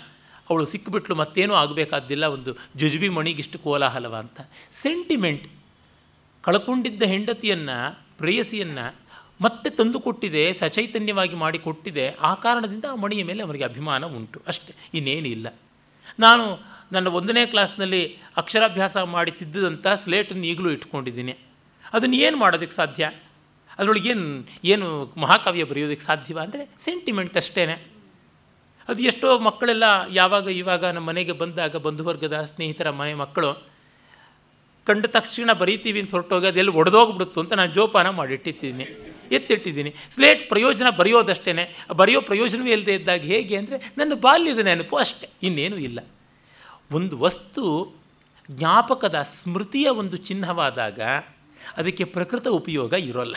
ಅವಳು 0.50 0.64
ಸಿಕ್ಕಿಬಿಟ್ಲು 0.66 1.16
ಮತ್ತೇನೂ 1.16 1.54
ಆಗಬೇಕಾದ್ದಿಲ್ಲ 1.54 2.24
ಒಂದು 2.24 2.56
ಜುಜುಬಿ 2.76 3.08
ಮಣಿಗಿಷ್ಟು 3.08 3.58
ಕೋಲಾಹಲವ 3.58 4.14
ಅಂತ. 4.14 4.40
ಸೆಂಟಿಮೆಂಟ್ 4.72 5.48
ಕಳ್ಕೊಂಡಿದ್ದ 6.42 7.02
ಹೆಂಡತಿಯನ್ನು, 7.02 8.00
ಪ್ರೇಯಸಿಯನ್ನು 8.18 8.94
ಮತ್ತೆ 9.40 9.70
ತಂದುಕೊಟ್ಟಿದೆ, 9.70 10.52
ಸಚೈತನ್ಯವಾಗಿ 10.52 11.34
ಮಾಡಿಕೊಟ್ಟಿದೆ. 11.34 12.08
ಆ 12.08 12.34
ಕಾರಣದಿಂದ 12.34 12.84
ಆ 12.90 12.94
ಮಣಿಯ 12.94 13.24
ಮೇಲೆ 13.24 13.42
ಅವರಿಗೆ 13.42 13.64
ಅಭಿಮಾನ 13.64 14.04
ಉಂಟು. 14.04 14.42
ಅಷ್ಟೇ 14.46 14.74
ಇನ್ನೇನಿಲ್ಲ 14.94 15.54
ನಾನು 16.18 16.72
ನನ್ನ 16.92 17.06
ಒಂದನೇ 17.06 17.46
ಕ್ಲಾಸ್ನಲ್ಲಿ 17.46 18.18
ಅಕ್ಷರಾಭ್ಯಾಸ 18.36 18.96
ಮಾಡಿ 18.96 19.30
ತಿದ್ದಂಥ 19.30 19.86
ಸ್ಲೇಟನ್ನು 19.94 20.46
ಈಗಲೂ 20.46 20.70
ಇಟ್ಕೊಂಡಿದ್ದೀನಿ. 20.70 21.38
ಅದನ್ನು 21.92 22.16
ಏನು 22.16 22.36
ಮಾಡೋದಕ್ಕೆ 22.36 22.76
ಸಾಧ್ಯ? 22.76 23.10
ಅದರೊಳಗೆ 23.78 24.10
ಏನು 24.14 24.26
ಏನು 24.72 24.86
ಮಹಾಕಾವ್ಯ 25.24 25.64
ಬರೆಯೋದಕ್ಕೆ 25.70 26.04
ಸಾಧ್ಯವ 26.10 26.38
ಅಂದರೆ 26.46 26.64
ಸೆಂಟಿಮೆಂಟ್ 26.86 27.36
ಅಷ್ಟೇ 27.42 27.64
ಅದು 28.88 29.00
ಎಷ್ಟೋ 29.10 29.28
ಮಕ್ಕಳೆಲ್ಲ 29.48 29.84
ಯಾವಾಗ 30.20 30.46
ಇವಾಗ 30.62 30.84
ನಮ್ಮ 30.96 31.06
ಮನೆಗೆ 31.10 31.34
ಬಂದಾಗ 31.42 31.76
ಬಂಧುವರ್ಗದ 31.86 32.36
ಸ್ನೇಹಿತರ 32.52 32.88
ಮನೆ 33.00 33.12
ಮಕ್ಕಳು, 33.20 33.50
ಕಂಡ 34.86 35.04
ತಕ್ಷಣ 35.16 35.50
ಬರೀತೀವಿ 35.60 35.98
ಅಂತ 36.02 36.12
ಹೊರಟೋಗಿ 36.16 36.46
ಅದೆಲ್ಲಿ 36.50 36.72
ಒಡೆದೋಗ್ಬಿಡುತ್ತು 36.80 37.38
ಅಂತ 37.42 37.52
ನಾನು 37.60 37.72
ಜೋಪಾನ 37.76 38.08
ಮಾಡಿಟ್ಟಿದ್ದೀನಿ, 38.20 38.86
ಎತ್ತಿಟ್ಟಿದ್ದೀನಿ. 39.36 39.90
ಸ್ಲೇಟ್ 40.14 40.42
ಪ್ರಯೋಜನ 40.52 40.88
ಬರೆಯೋದಷ್ಟೇ 41.00 41.52
ಬರೆಯೋ 42.00 42.20
ಪ್ರಯೋಜನವೇ 42.30 42.72
ಇಲ್ಲದೆ 42.76 42.94
ಇದ್ದಾಗ 43.00 43.22
ಹೇಗೆ 43.32 43.56
ಅಂದರೆ 43.60 43.78
ನನ್ನ 44.00 44.12
ಬಾಲ್ಯದ 44.26 44.62
ನೆನಪು 44.70 44.96
ಅಷ್ಟೇ, 45.04 45.28
ಇನ್ನೇನು 45.48 45.78
ಇಲ್ಲ. 45.88 46.00
ಒಂದು 46.98 47.14
ವಸ್ತು 47.24 47.62
ಜ್ಞಾಪಕದ 48.48 49.18
ಸ್ಮೃತಿಯ 49.38 49.88
ಒಂದು 50.02 50.16
ಚಿಹ್ನವಾದಾಗ 50.28 51.00
ಅದಕ್ಕೆ 51.80 52.04
ಪ್ರಕೃತ 52.16 52.46
ಉಪಯೋಗ 52.60 52.92
ಇರೋಲ್ಲ. 53.10 53.36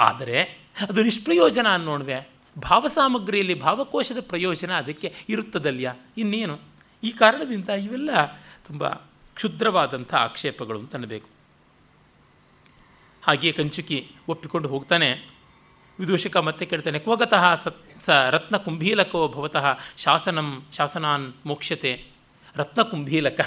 ಆದರೆ 0.00 0.42
ಅದು 0.88 1.02
ನಿಷ್ಪ್ರಯೋಜನ 1.02 1.66
ಅನ್ನೋಣವೆ 1.74 2.28
ಭಾವಸಾಮಗ್ರಿಯಲ್ಲಿ 2.58 3.54
ಭಾವಕೋಶದ 3.60 4.20
ಪ್ರಯೋಜನ 4.20 4.72
ಅದಕ್ಕೆ 4.72 5.14
ಇರುತ್ತದಲ್ಯ? 5.28 5.94
ಇನ್ನೇನು? 6.16 6.58
ಈ 7.04 7.10
ಕಾರಣದಿಂದ 7.10 7.68
ಇವೆಲ್ಲ 7.68 8.10
ತುಂಬ 8.66 8.88
ಕ್ಷುದ್ರವಾದಂಥ 9.34 10.14
ಆಕ್ಷೇಪಗಳು 10.14 10.78
ಅಂತ 10.78 10.94
ಅನ್ನಬೇಕು 10.94 11.28
ಹಾಗೆಯೇ 13.22 13.52
ಕಂಚುಕಿ 13.52 13.98
ಒಪ್ಪಿಕೊಂಡು 14.28 14.68
ಹೋಗ್ತಾನೆ. 14.68 15.10
ವಿದೂಷಕ 16.00 16.36
ಮತ್ತೆ 16.36 16.66
ಕೇಳ್ತಾನೆ, 16.66 16.98
ಕ್ವಗತಃ 16.98 17.54
ಸತ್, 17.64 18.02
ಸ 18.02 18.10
ರತ್ನ 18.10 18.56
ಕುಂಭೀಲಕೋ 18.56 19.28
ಭವತಃ 19.28 19.78
ಶಾಸನಂ, 19.96 20.66
ಶಾಸನಾನ್ 20.72 21.32
ಮೋಕ್ಷತೆ 21.46 22.04
ರತ್ನಕುಂಭೀಲಕ. 22.56 23.40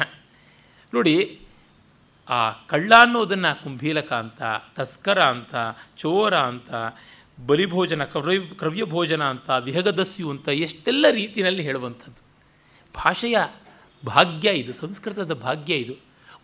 ನೋಡಿ 0.93 1.39
ಆ 2.29 2.51
ಕಳ್ಳ 2.51 2.93
ಅನ್ನೋದನ್ನು 2.99 3.63
ಕುಂಭೀಲಕ 3.63 4.13
ಅಂತ, 4.13 4.41
ತಸ್ಕರ 4.75 5.23
ಅಂತ, 5.23 5.55
ಚೋರ 5.97 6.37
ಅಂತ, 6.37 6.69
ಬಲಿಭೋಜನ 7.45 8.03
ಕ್ರವ್ಯ 8.03 8.83
ಭೋಜನ 8.83 9.23
ಅಂತ, 9.23 9.49
ವಿಹಗದಸ್ಯು 9.49 10.29
ಅಂತ 10.29 10.47
ಎಷ್ಟೆಲ್ಲ 10.47 11.05
ರೀತಿಯಲ್ಲಿ 11.11 11.63
ಹೇಳುವಂಥದ್ದು. 11.63 12.23
ಭಾಷೆಯ 12.95 13.37
ಭಾಗ್ಯ 14.05 14.51
ಇದು, 14.51 14.73
ಸಂಸ್ಕೃತದ 14.73 15.33
ಭಾಗ್ಯ 15.33 15.75
ಇದು. 15.75 15.93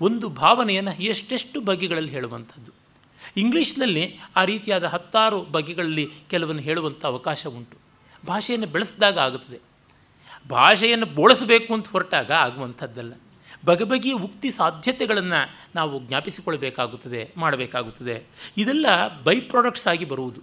ಒಂದು 0.02 0.30
ಭಾವನೆಯನ್ನು 0.30 1.04
ಎಷ್ಟೆಷ್ಟು 1.04 1.62
ಬಗೆಗಳಲ್ಲಿ 1.62 2.12
ಹೇಳುವಂಥದ್ದು. 2.12 2.72
ಇಂಗ್ಲೀಷ್ನಲ್ಲಿ 3.38 4.20
ಆ 4.36 4.44
ರೀತಿಯಾದ 4.44 4.84
ಹತ್ತಾರು 4.84 5.42
ಬಗೆಗಳಲ್ಲಿ 5.42 6.10
ಕೆಲವನ್ನು 6.30 6.62
ಹೇಳುವಂಥ 6.62 7.06
ಅವಕಾಶ 7.06 7.48
ಉಂಟು. 7.48 7.78
ಭಾಷೆಯನ್ನು 8.28 8.68
ಬೆಳೆಸಿದಾಗ 8.68 9.20
ಆಗುತ್ತದೆ. 9.20 9.60
ಭಾಷೆಯನ್ನು 10.50 11.06
ಬೋಳಿಸಬೇಕು 11.06 11.74
ಅಂತ 11.74 11.88
ಹೊರಟಾಗ 11.88 12.32
ಆಗುವಂಥದ್ದಲ್ಲ. 12.32 13.14
ಬಗೆ 13.66 13.84
ಬಗೆಯ 13.84 14.14
ಉಕ್ತಿ 14.14 14.52
ಸಾಧ್ಯತೆಗಳನ್ನು 14.52 15.56
ನಾವು 15.76 16.04
ಜ್ಞಾಪಿಸಿಕೊಳ್ಬೇಕಾಗುತ್ತದೆ, 16.04 17.32
ಮಾಡಬೇಕಾಗುತ್ತದೆ. 17.38 18.24
ಇದೆಲ್ಲ 18.58 18.86
ಬೈ 19.24 19.40
ಪ್ರಾಡಕ್ಟ್ಸ್ 19.40 19.88
ಆಗಿ 19.88 20.06
ಬರುವುದು. 20.06 20.42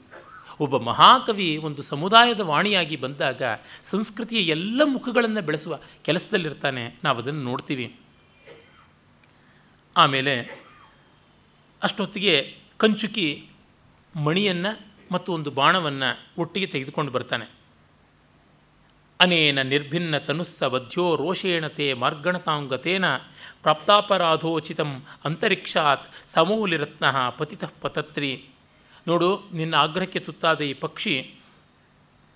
ಒಬ್ಬ 0.61 0.76
ಮಹಾಕವಿ 0.76 1.57
ಒಂದು 1.57 1.83
ಸಮುದಾಯದ 1.83 2.40
ವಾಣಿಯಾಗಿ 2.40 2.96
ಬಂದಾಗ 2.96 3.42
ಸಂಸ್ಕೃತಿಯ 3.85 4.38
ಎಲ್ಲ 4.38 4.81
ಮುಖಗಳನ್ನು 4.85 5.42
ಬೆಳೆಸುವ 5.42 5.79
ಕೆಲಸದಲ್ಲಿರ್ತಾನೆ. 6.02 6.96
ನಾವು 7.05 7.18
ಅದನ್ನು 7.18 7.42
ನೋಡ್ತೀವಿ. 7.42 8.00
ಆಮೇಲೆ 9.96 10.62
ಅಷ್ಟೊತ್ತಿಗೆ 11.83 12.57
ಕಂಚುಕಿ 12.76 13.46
ಮಣಿಯನ್ನು 14.16 14.81
ಮತ್ತು 15.12 15.33
ಒಂದು 15.33 15.50
ಬಾಣವನ್ನು 15.50 16.26
ಒಟ್ಟಿಗೆ 16.38 16.66
ತೆಗೆದುಕೊಂಡು 16.66 17.12
ಬರ್ತಾನೆ. 17.12 17.56
ಅನೇನ 19.20 19.62
ನಿರ್ಭಿನ್ನ 19.62 20.18
ತನುಸ್ಸ 20.18 20.62
ವಧ್ಯೋ 20.62 21.16
ರೋಷೇಣತೆ 21.16 21.94
ಮಾರ್ಗಣತಾಂಗತೇನ 21.94 23.16
ಪ್ರಾಪ್ತಾಪರಾಧೋಚಿತಂ 23.62 24.90
ಅಂತರಿಕ್ಷಾತ್ 25.24 26.05
ಸಮೂಲಿರತ್ನ 26.26 27.29
ಪತಿತಃ 27.29 27.72
ಪತತ್ರಿ. 27.81 28.44
ನೋಡು, 29.09 29.29
ನಿನ್ನ 29.55 29.74
ಆಗ್ರಹಕ್ಕೆ 29.74 30.18
ತುತ್ತಾದ 30.18 30.61
ಈ 30.61 30.72
ಪಕ್ಷಿ 30.72 31.14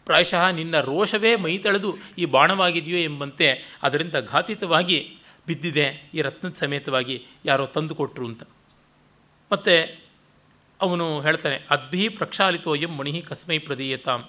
ಪ್ರಾಯಶಃ 0.06 0.50
ನಿನ್ನ 0.50 0.80
ರೋಷವೇ 0.80 1.36
ಮೈತಳೆದು 1.36 1.90
ಈ 2.18 2.24
ಬಾಣವಾಗಿದೆಯೋ 2.24 2.98
ಎಂಬಂತೆ 2.98 3.78
ಅದರಿಂದ 3.82 4.14
ಘಾತಿತವಾಗಿ 4.14 5.16
ಬಿದ್ದಿದೆ 5.46 6.10
ಈ 6.14 6.20
ರತ್ನದ 6.22 6.54
ಸಮೇತವಾಗಿ 6.56 7.26
ಯಾರೋ 7.44 7.66
ತಂದು 7.66 7.94
ಕೊಟ್ಟರು 7.94 8.26
ಅಂತ. 8.26 8.42
ಮತ್ತು 9.52 9.74
ಅವನು 10.80 11.20
ಹೇಳ್ತಾನೆ, 11.20 11.66
ಅದ್ಭಿ 11.70 12.08
ಪ್ರಕ್ಷಾಲಿತೋಯಂ 12.08 12.90
ಮಣಿಹಿ 12.90 13.18
ಮಣಿ 13.18 13.28
ಕಸ್ಮೈ 13.28 13.58
ಪ್ರದೀಯತಾಂ. 13.58 14.28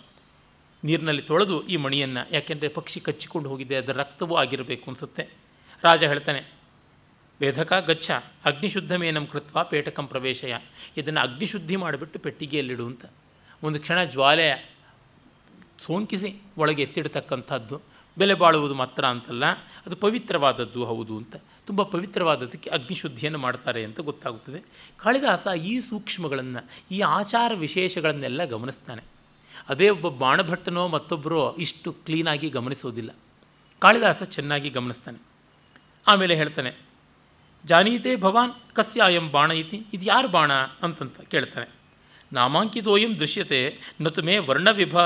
ನೀರಿನಲ್ಲಿ 0.83 1.21
ತೊಳೆದು 1.21 1.67
ಈ 1.67 1.75
ಮಣಿಯನ್ನು, 1.75 2.33
ಯಾಕೆಂದರೆ 2.33 2.67
ಪಕ್ಷಿ 2.67 2.99
ಕಚ್ಚಿಕೊಂಡು 2.99 3.49
ಹೋಗಿದೆ 3.49 3.75
ಅದರ 3.75 3.93
ರಕ್ತವೂ 3.93 4.35
ಆಗಿರಬೇಕು 4.35 4.91
ಅನಿಸುತ್ತೆ. 4.91 5.23
ರಾಜ 5.83 6.03
ಹೇಳ್ತಾನೆ, 6.03 6.41
ವೇದಕ 7.41 7.73
ಗಚ್ಚ, 7.87 8.11
ಅಗ್ನಿಶುದ್ಧಮೇನಂ 8.45 9.27
ಕೃತ್ವ 9.27 9.63
ಪೇಟಕಂ 9.63 10.07
ಪ್ರವೇಶಯ. 10.07 10.57
ಇದನ್ನು 10.97 11.19
ಅಗ್ನಿಶುದ್ಧಿ 11.19 11.75
ಮಾಡಿಬಿಟ್ಟು 11.75 12.19
ಪೆಟ್ಟಿಗೆಯಲ್ಲಿಡು 12.19 12.85
ಅಂತ. 12.85 13.05
ಒಂದು 13.63 13.79
ಕ್ಷಣ 13.79 14.03
ಜ್ವಾಲೆ 14.03 14.75
ಸೋಂಕಿಸಿ 15.79 16.41
ಒಳಗೆ 16.57 16.81
ಎತ್ತಿಡ್ತಕ್ಕಂಥದ್ದು, 16.81 17.81
ಬೆಲೆ 18.17 18.33
ಬಾಳುವುದು 18.33 18.73
ಮಾತ್ರ 18.73 19.05
ಅಂತಲ್ಲ, 19.05 19.45
ಅದು 19.85 19.95
ಪವಿತ್ರವಾದದ್ದು 19.95 20.85
ಹೌದು 20.85 21.17
ಅಂತ. 21.17 21.35
ತುಂಬ 21.67 21.83
ಪವಿತ್ರವಾದದಕ್ಕೆ 21.83 22.69
ಅಗ್ನಿಶುದ್ಧಿಯನ್ನು 22.69 23.39
ಮಾಡ್ತಾರೆ 23.39 23.83
ಅಂತ 23.83 23.99
ಗೊತ್ತಾಗುತ್ತದೆ. 23.99 24.59
ಕಾಳಿದಾಸ 24.97 25.47
ಈ 25.61 25.79
ಸೂಕ್ಷ್ಮಗಳನ್ನು, 25.79 26.61
ಈ 26.91 26.99
ಆಚಾರ 26.99 27.51
ವಿಶೇಷಗಳನ್ನೆಲ್ಲ 27.55 28.43
ಗಮನಿಸ್ತಾನೆ. 28.45 29.20
ಅದೇ 29.69 29.87
ಒಬ್ಬ 29.89 30.07
ಬಾಣಭಟ್ಟನೋ 30.17 30.87
ಮತ್ತೊಬ್ಬರೋ 30.87 31.41
ಇಷ್ಟು 31.59 31.91
ಕ್ಲೀನಾಗಿ 32.05 32.49
ಗಮನಿಸೋದಿಲ್ಲ. 32.49 33.11
ಕಾಳಿದಾಸ 33.81 34.23
ಚೆನ್ನಾಗಿ 34.23 34.69
ಗಮನಿಸ್ತಾನೆ. 34.69 35.19
ಆಮೇಲೆ 36.07 36.35
ಹೇಳ್ತಾನೆ, 36.35 36.71
ಜಾನೀತೆ 37.65 38.15
ಭವಾನ್ 38.15 38.53
ಕಸ್ಯ 38.73 39.01
ಅಯಂ 39.01 39.27
ಬಾಣ 39.31 39.51
ಇತಿ 39.51 39.77
ಇದು 39.93 40.05
ಯಾರು 40.05 40.27
ಬಾಣ? 40.27 40.51
ಅಂತಂತ 40.81 41.21
ಕೇಳ್ತಾನೆ. 41.21 41.67
ನಾಮಾಂಕಿತೋಯಂ 42.31 43.11
ದೃಶ್ಯತೆ, 43.19 43.59
ನತು 44.01 44.21
ಮೇ 44.23 44.37
ವರ್ಣವಿಭಾ 44.37 45.05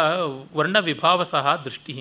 ವರ್ಣವಿಭಾವ 0.55 1.23
ಸಹ 1.23 1.55
ದೃಷ್ಟಿ. 1.65 1.95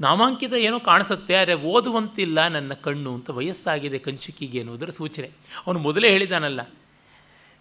ನಾಮಾಂಕಿತ 0.00 0.52
ಏನೋ 0.52 0.78
ಕಾಣಿಸುತ್ತೆ, 0.80 1.34
ಆದರೆ 1.34 1.54
ಓದುವಂತಿಲ್ಲ 1.54 2.48
ನನ್ನ 2.48 2.72
ಕಣ್ಣು 2.74 3.10
ಅಂತ 3.14 3.30
ವಯಸ್ಸಾಗಿದೆ 3.30 3.98
ಕಂಚುಕಿಗೆ 3.98 4.58
ಎನ್ನುವುದರ 4.58 4.90
ಸೂಚನೆ. 4.90 5.28
ಅವನು 5.66 5.78
ಮೊದಲೇ 5.78 6.10
ಹೇಳಿದಾನಲ್ಲ 6.10 6.60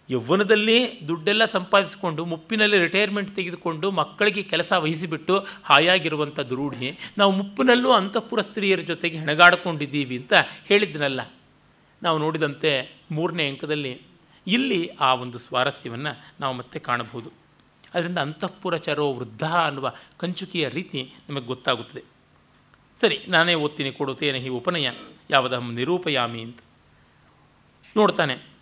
ಯೌವನದಲ್ಲಿ 0.10 1.00
ದುಡ್ಡೆಲ್ಲ 1.08 1.46
ಸಂಪಾದಿಸಿಕೊಂಡು 1.46 2.26
ಮುಪ್ಪಿನಲ್ಲಿ 2.26 2.78
ರಿಟೈರ್ಮೆಂಟ್ 2.78 3.36
ತೆಗೆದುಕೊಂಡು 3.36 3.92
ಮಕ್ಕಳಿಗೆ 3.92 4.44
ಕೆಲಸ 4.44 4.72
ವಹಿಸಿಬಿಟ್ಟು 4.72 5.48
ಹಾಯಾಗಿರುವಂಥ 5.64 6.40
ದುರೂಢಿ 6.40 7.00
ನಾವು 7.18 7.32
ಮುಪ್ಪಿನಲ್ಲೂ 7.32 7.92
ಅಂತಃಪುರ 7.92 8.42
ಸ್ತ್ರೀಯರ 8.42 8.80
ಜೊತೆಗೆ 8.80 9.18
ಹೆಣಗಾಡಿಕೊಂಡಿದ್ದೀವಿ 9.18 10.18
ಅಂತ 10.18 10.34
ಹೇಳಿದ್ನಲ್ಲ. 10.66 11.22
ನಾವು 12.04 12.18
ನೋಡಿದಂತೆ 12.18 12.96
ಮೂರನೇ 13.12 13.48
ಅಂಕದಲ್ಲಿ 13.48 14.02
ಇಲ್ಲಿ 14.48 14.88
ಆ 14.88 15.14
ಒಂದು 15.14 15.38
ಸ್ವಾರಸ್ಯವನ್ನು 15.38 16.26
ನಾವು 16.40 16.56
ಮತ್ತೆ 16.56 16.80
ಕಾಣಬಹುದು. 16.80 17.32
ಅದರಿಂದ 17.94 18.18
ಅಂತಃಪುರ 18.18 18.78
ಚರೋ 18.78 19.14
ವೃದ್ಧ 19.14 19.44
ಅನ್ನುವ 19.44 19.94
ಕಂಚುಕಿಯ 20.18 20.70
ರೀತಿ 20.70 21.14
ನಮಗೆ 21.30 21.46
ಗೊತ್ತಾಗುತ್ತದೆ. 21.46 22.04
ಸರಿ, 23.02 23.26
ನಾನೇ 23.28 23.56
ಓದ್ತೀನಿ 23.56 23.92
ಕೊಡುತ್ತೇನೆ 23.92 24.40
ಈ 24.40 24.48
ಉಪನಯ, 24.48 24.92
ಯಾವುದಹಂ 25.30 25.76
ನಿರೂಪಯಾಮಿ 25.76 26.42
ಅಂತ. 26.42 26.60
ನೋಡ್ತಾನೆ 27.98 28.59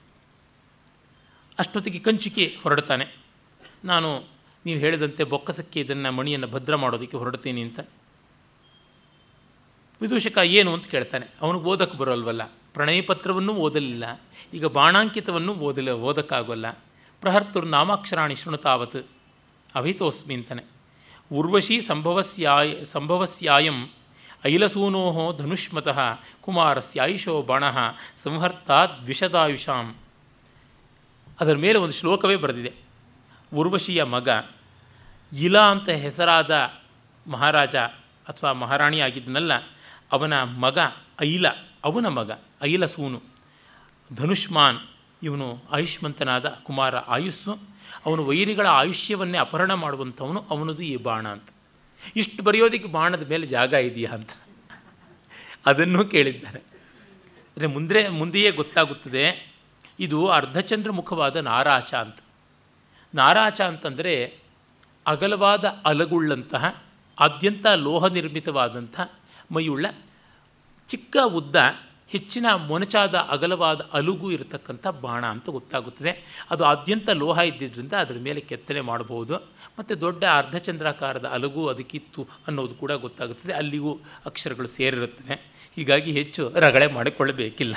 ಅಷ್ಟೊತ್ತಿಗೆ 1.60 2.00
ಕಂಚಿಕೆ 2.00 2.58
ಹೊರಡ್ತಾನೆ 2.64 3.18
ನಾನು 3.86 4.24
ನೀವು 4.66 4.80
ಹೇಳಿದಂತೆ 4.80 5.24
ಬೊಕ್ಕಸಕ್ಕೆ 5.24 5.80
ಇದನ್ನು 5.80 6.12
ಮಣಿಯನ್ನು 6.12 6.48
ಭದ್ರ 6.48 6.76
ಮಾಡೋದಕ್ಕೆ 6.76 7.18
ಹೊರಡ್ತೀನಿ 7.18 7.62
ಅಂತ. 7.62 7.80
ವಿದೂಷಕ 10.02 10.38
ಏನು 10.38 10.74
ಅಂತ 10.74 10.88
ಕೇಳ್ತಾನೆ. 10.88 11.26
ಅವನಿಗೆ 11.42 11.66
ಓದಕ್ಕೆ 11.66 11.98
ಬರೋಲ್ವಲ್ಲ. 11.98 12.44
ಪ್ರಣಯ 12.44 13.02
ಪತ್ರವನ್ನು 13.02 13.54
ಓದಲಿಲ್ಲ. 13.54 14.22
ಈಗ 14.54 14.66
ಬಾಣಾಂಕಿತವನ್ನು 14.66 15.54
ಓದಲ, 15.54 15.92
ಓದಕ್ಕಾಗೋಲ್ಲ. 15.92 16.72
ಪ್ರಹರ್ತುರ್ನಾಮಾಕ್ಷರಾಣಿ 17.22 18.36
ಶೃಣುತಾವತ್ 18.36 19.08
ಅಭಿತೋಸ್ಮಿ 19.76 20.34
ಅಂತಾನೆ. 20.34 20.64
ಉರ್ವಶಿ 21.34 21.82
ಸಂಭವಸ್ಯಾಯ, 21.82 22.84
ಸಂಭವಸ್ಯಾಯಂ 22.84 23.90
ಐಲಸೂನೋ 24.46 25.36
ಧನುಷ್ಮತಃ 25.38 26.00
ಕುಮಾರಸ್ಯಾಯುಷೋ 26.42 27.42
ಬಾಣ 27.42 27.64
ಸಂಹರ್ತಾ 28.16 28.86
ದ್ವಿಷದಾಯುಷಾಂ 28.86 29.96
ಅದರ 31.40 31.56
ಮೇಲೆ 31.56 31.80
ಒಂದು 31.80 31.94
ಶ್ಲೋಕವೇ 31.94 32.36
ಬರೆದಿದೆ. 32.36 32.74
ಉರ್ವಶಿಯ 33.54 34.04
ಮಗ 34.04 34.30
ಇಲ 35.34 35.60
ಅಂತ 35.60 35.90
ಹೆಸರಾದ 35.90 36.74
ಮಹಾರಾಜ 37.28 37.76
ಅಥವಾ 38.28 38.54
ಮಹಾರಾಣಿ 38.54 39.00
ಆಗಿದ್ದನಲ್ಲ, 39.00 39.52
ಅವನ 40.12 40.44
ಮಗ 40.44 40.78
ಐಲ, 41.22 41.48
ಅವನ 41.84 42.08
ಮಗ 42.08 42.32
ಐಲ 42.64 42.86
ಸೂನು 42.86 43.22
ಧನುಷ್ಮಾನ್ 44.16 44.80
ಇವನು 45.24 45.64
ಆಯುಷ್ಮಂತನಾದ 45.72 46.50
ಕುಮಾರ 46.64 46.98
ಆಯುಸ್ಸು, 46.98 47.60
ಅವನು 48.06 48.26
ವೈರಿಗಳ 48.26 48.68
ಆಯುಷ್ಯವನ್ನೇ 48.68 49.38
ಅಪಹರಣ 49.38 49.74
ಮಾಡುವಂಥವನು 49.74 50.46
ಅವನದು 50.50 50.84
ಈ 50.84 50.96
ಬಾಣ 50.96 51.28
ಅಂತ. 51.28 51.50
ಇಷ್ಟು 52.16 52.44
ಬರೆಯೋದಕ್ಕೆ 52.44 52.88
ಬಾಣದ 52.88 53.30
ಮೇಲೆ 53.30 53.48
ಜಾಗ 53.48 53.74
ಇದೆಯಾ 53.74 54.12
ಅಂತ. 54.12 54.30
ಅದನ್ನು 55.66 56.06
ಕೇಳಿದ್ದಾರೆ. 56.06 56.60
ಅಂದರೆ 56.60 57.68
ಮುಂದೆ 57.68 58.08
ಮುಂದೆಯೇ 58.08 58.52
ಗೊತ್ತಾಗುತ್ತದೆ 58.52 59.57
ಇದು 60.00 60.28
ಅರ್ಧಚಂದ್ರಮುಖವಾದ 60.28 61.36
ನಾರಾಚ 61.36 61.94
ಅಂತ. 61.94 62.18
ನಾರಾಚ 63.16 63.62
ಅಂತಂದರೆ 63.62 64.38
ಅಗಲವಾದ 65.08 65.66
ಅಲಗುಳ್ಳಂತಹ 65.86 66.84
ಆದ್ಯಂತ 67.20 67.68
ಲೋಹ 67.68 68.08
ನಿರ್ಮಿತವಾದಂಥ 68.08 69.02
ಮೈಯುಳ್ಳ, 69.52 69.86
ಚಿಕ್ಕ 70.90 71.18
ಉದ್ದ, 71.26 71.56
ಹೆಚ್ಚಿನ 72.10 72.46
ಮೊನಚಾದ 72.56 73.16
ಅಗಲವಾದ 73.16 73.90
ಅಲುಗು 73.94 74.32
ಇರತಕ್ಕಂಥ 74.32 74.88
ಬಾಣ 74.88 75.26
ಅಂತ 75.26 75.50
ಗೊತ್ತಾಗುತ್ತದೆ. 75.50 76.44
ಅದು 76.50 76.66
ಆದ್ಯಂತ 76.66 77.10
ಲೋಹ 77.10 77.40
ಇದ್ದಿದ್ದರಿಂದ 77.40 77.94
ಅದರ 77.94 78.16
ಮೇಲೆ 78.20 78.40
ಕೆತ್ತನೆ 78.40 78.82
ಮಾಡಬಹುದು. 78.82 79.36
ಮತ್ತು 79.80 80.02
ದೊಡ್ಡ 80.02 80.24
ಅರ್ಧಚಂದ್ರಾಕಾರದ 80.24 81.26
ಅಲಗು 81.26 81.68
ಅದಕ್ಕಿತ್ತು 81.68 82.28
ಅನ್ನೋದು 82.48 82.76
ಕೂಡ 82.76 82.92
ಗೊತ್ತಾಗುತ್ತದೆ. 82.92 83.54
ಅಲ್ಲಿಗೂ 83.54 84.00
ಅಕ್ಷರಗಳು 84.26 84.68
ಸೇರಿರುತ್ತವೆ. 84.68 85.36
ಹೀಗಾಗಿ 85.76 86.12
ಹೆಚ್ಚು 86.12 86.50
ರಗಳೆ 86.56 86.88
ಮಾಡಿಕೊಳ್ಳಬೇಕಿಲ್ಲ. 86.88 87.76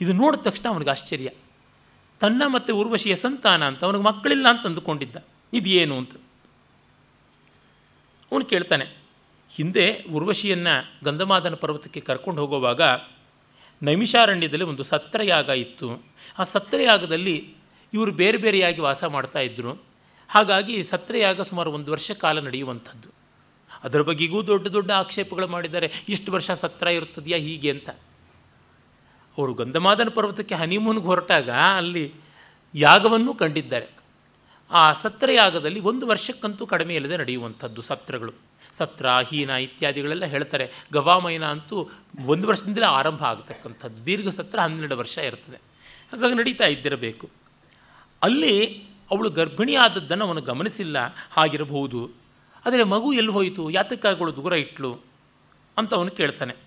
ಇದು 0.00 0.12
ನೋಡಿದ 0.12 0.40
ತಕ್ಷಣ 0.40 0.68
ಅವನಿಗೆ 0.68 0.90
ಆಶ್ಚರ್ಯ. 0.90 1.30
ತನ್ನ 2.20 2.42
ಮತ್ತು 2.46 2.76
ಊರ್ವಶಿಯ 2.76 3.14
ಸಂತಾನ 3.16 3.64
ಅಂತ 3.64 3.84
ಅವನಿಗೆ 3.84 4.04
ಮಕ್ಕಳಿಲ್ಲ 4.04 4.46
ಅಂತ 4.48 4.66
ಅಂದುಕೊಂಡಿದ್ದ. 4.66 5.16
ಇದೇನು 5.52 5.96
ಅಂತ. 5.98 6.12
ಅವನು 8.32 8.44
ಕೇಳ್ತಾನೆ, 8.44 8.86
ಹಿಂದೆ 9.50 10.02
ಉರ್ವಶಿಯನ್ನು 10.02 11.04
ಗಂಧಮಾದನ 11.04 11.54
ಪರ್ವತಕ್ಕೆ 11.54 12.00
ಕರ್ಕೊಂಡು 12.00 12.40
ಹೋಗುವಾಗ 12.40 12.82
ನೈಮಿಷಾರಣ್ಯದಲ್ಲಿ 13.82 14.64
ಒಂದು 14.64 14.82
ಸತ್ರಯಾಗ 14.82 15.48
ಇತ್ತು. 15.48 16.02
ಆ 16.38 16.42
ಸತ್ರಯಾಗದಲ್ಲಿ 16.44 17.54
ಇವರು 17.92 18.12
ಬೇರೆ 18.12 18.38
ಬೇರೆಯಾಗಿ 18.38 18.80
ವಾಸ 18.80 19.04
ಮಾಡ್ತಾ 19.04 19.38
ಇದ್ದರು 19.38 19.82
ಹಾಗಾಗಿ 20.28 20.82
ಸತ್ರಯಾಗ 20.82 21.40
ಸುಮಾರು 21.40 21.72
ಒಂದು 21.72 21.92
ವರ್ಷ 21.92 22.10
ಕಾಲ 22.10 22.40
ನಡೆಯುವಂಥದ್ದು. 22.40 23.08
ಅದರ 23.84 24.02
ಬಗ್ಗೆಗೂ 24.02 24.46
ದೊಡ್ಡ 24.46 24.66
ದೊಡ್ಡ 24.66 24.90
ಆಕ್ಷೇಪಗಳು 24.90 25.48
ಮಾಡಿದ್ದಾರೆ. 25.48 25.92
ಇಷ್ಟು 26.08 26.32
ವರ್ಷ 26.32 26.50
ಸತ್ರ 26.50 26.86
ಇರುತ್ತದೆಯಾ 26.86 27.38
ಹೀಗೆ 27.38 27.70
ಅಂತ. 27.70 27.88
ಅವರು 29.38 29.54
ಗಂಧಮಾದನ 29.54 30.08
ಪರ್ವತಕ್ಕೆ 30.08 30.54
ಹನಿಮೂನ್ಗೆ 30.54 31.04
ಹೊರಟಾಗ 31.04 31.50
ಅಲ್ಲಿ 31.50 32.14
ಯಾಗವನ್ನು 32.74 33.34
ಕಂಡಿದ್ದಾರೆ. 33.34 33.86
ಆ 34.70 34.92
ಸತ್ರಯಾಗದಲ್ಲಿ 34.92 35.80
ಒಂದು 35.80 36.06
ವರ್ಷಕ್ಕಂತೂ 36.06 36.66
ಕಡಿಮೆ 36.66 36.94
ಇಲ್ಲದೆ 36.94 37.16
ನಡೆಯುವಂಥದ್ದು 37.16 37.82
ಸತ್ರಗಳು. 37.82 38.32
ಸತ್ರ, 38.72 39.06
ಹೀನ 39.08 39.50
ಇತ್ಯಾದಿಗಳೆಲ್ಲ 39.50 40.24
ಹೇಳ್ತಾರೆ. 40.24 40.72
ಗವಾಮಯನ 40.92 41.44
ಅಂತೂ 41.44 41.88
ಒಂದು 42.26 42.48
ವರ್ಷದಿಂದಲೇ 42.48 42.84
ಆರಂಭ 42.84 43.24
ಆಗತಕ್ಕಂಥದ್ದು. 43.24 44.06
ದೀರ್ಘ 44.06 44.28
ಸತ್ರ 44.28 44.58
ಹನ್ನೆರಡು 44.58 44.98
ವರ್ಷ 44.98 45.18
ಇರ್ತದೆ. 45.18 45.56
ಹಾಗಾಗಿ 46.12 46.34
ನಡೀತಾ 46.34 46.66
ಇದ್ದಿರಬೇಕು. 46.66 47.30
ಅಲ್ಲಿ 48.22 48.84
ಅವಳು 49.10 49.30
ಗರ್ಭಿಣಿ 49.30 49.74
ಆದದ್ದನ್ನು 49.74 50.26
ಅವನು 50.26 50.40
ಗಮನಿಸಿಲ್ಲ. 50.40 50.96
ಹಾಗಿರಬಹುದು. 51.30 52.10
ಆದರೆ 52.66 52.84
ಮಗು 52.84 53.12
ಎಲ್ಲಿ 53.12 53.32
ಹೋಯಿತು? 53.32 53.70
ಯಾತಕ್ಕಾಗಳು 53.70 54.36
ದೂರ 54.36 54.52
ಇಟ್ಲು? 54.52 54.98
ಅಂತ 55.78 55.94
ಅವನು 55.94 56.10
ಕೇಳ್ತಾನೆ. 56.10 56.63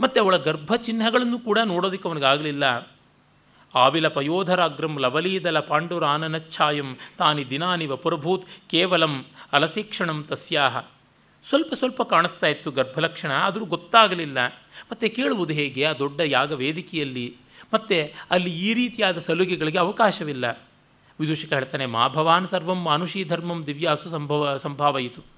ಮತ್ತು 0.00 0.20
ಅವಳ 0.20 0.36
ಗರ್ಭ 0.36 0.74
ಚಿಹ್ನೆಗಳನ್ನು 0.74 1.38
ಕೂಡ 1.38 1.58
ನೋಡೋದಕ್ಕೆ 1.64 2.08
ಅವನಿಗಾಗಲಿಲ್ಲ. 2.08 2.92
ಆವಿಲ 3.74 4.08
ಪಯೋಧರಾಗ್ರಂ 4.08 4.98
ಲವಲೀದಲ 4.98 5.60
ಪಾಂಡುರಾನನಚ್ಛಾಯಂ 5.60 6.96
ತಾನಿ 7.18 7.50
ದಿನಾನಿವ 7.50 7.96
ಪುರಭೂತ್ 7.96 8.46
ಕೇವಲಂ 8.70 9.24
ಅಲಸೀಕ್ಷಣಂ 9.52 10.24
ತಸ್ಯಾಹ. 10.24 10.78
ಸ್ವಲ್ಪ 11.48 11.74
ಸ್ವಲ್ಪ 11.74 12.02
ಕಾಣಿಸ್ತಾ 12.02 12.46
ಇತ್ತು 12.46 12.70
ಗರ್ಭಲಕ್ಷಣ, 12.70 13.32
ಆದರೂ 13.32 13.64
ಗೊತ್ತಾಗಲಿಲ್ಲ. 13.64 14.46
ಮತ್ತು 14.92 15.16
ಕೇಳುವುದು 15.16 15.54
ಹೇಗೆ, 15.54 15.84
ಆ 15.84 15.92
ದೊಡ್ಡ 15.92 16.20
ಯಾಗ 16.20 16.52
ವೇದಿಕೆಯಲ್ಲಿ? 16.52 17.36
ಮತ್ತು 17.74 18.14
ಅಲ್ಲಿ 18.30 18.50
ಈ 18.50 18.74
ರೀತಿಯಾದ 18.74 19.18
ಸಲುಗೆಗಳಿಗೆ 19.18 19.78
ಅವಕಾಶವಿಲ್ಲ. 19.78 20.66
ವಿದೂಷಕ 21.20 21.52
ಹೇಳ್ತಾನೆ, 21.52 21.86
ಮಾ 21.86 22.08
ಭವಾನ್ 22.08 22.48
ಸರ್ವಂ 22.48 22.82
ಮಾನುಷೀ 22.82 23.24
ಧರ್ಮಂ 23.24 23.66
ದಿವ್ಯಾಸು 23.66 24.08
ಸಂಭವ, 24.08 24.56
ಸಂಭಾವಯಿತು. 24.56 25.37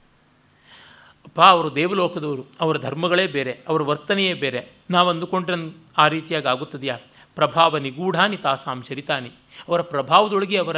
ಅಪ್ಪ, 1.24 1.40
ಅವರು 1.40 1.74
ದೇವಲೋಕದವರು, 1.74 2.46
ಅವರ 2.61 2.78
ಧರ್ಮಗಳೇ 2.78 3.26
ಬೇರೆ, 3.26 3.59
ಅವರ 3.68 3.83
ವರ್ತನೆಯೇ 3.83 4.35
ಬೇರೆ. 4.35 4.68
ನಾವು 4.90 5.09
ಅಂದುಕೊಂಡ್ರೆ 5.09 5.76
ಆ 5.98 6.09
ರೀತಿಯಾಗಿ 6.09 6.46
ಆಗುತ್ತದೆಯಾ? 6.46 6.98
ಪ್ರಭಾವ 7.35 7.78
ನಿಗೂಢಾನಿ 7.78 8.37
ತಾಸಾಂ 8.37 8.83
ಚರಿತಾನಿ. 8.83 9.30
ಅವರ 9.68 9.80
ಪ್ರಭಾವದೊಳಗೆ 9.80 10.56
ಅವರ 10.56 10.76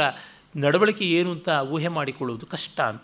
ನಡವಳಿಕೆ 0.55 1.05
ಏನು 1.05 1.31
ಅಂತ 1.31 1.49
ಊಹೆ 1.71 1.87
ಮಾಡಿಕೊಳ್ಳುವುದು 1.87 2.45
ಕಷ್ಟ 2.45 2.81
ಅಂತ. 2.81 3.03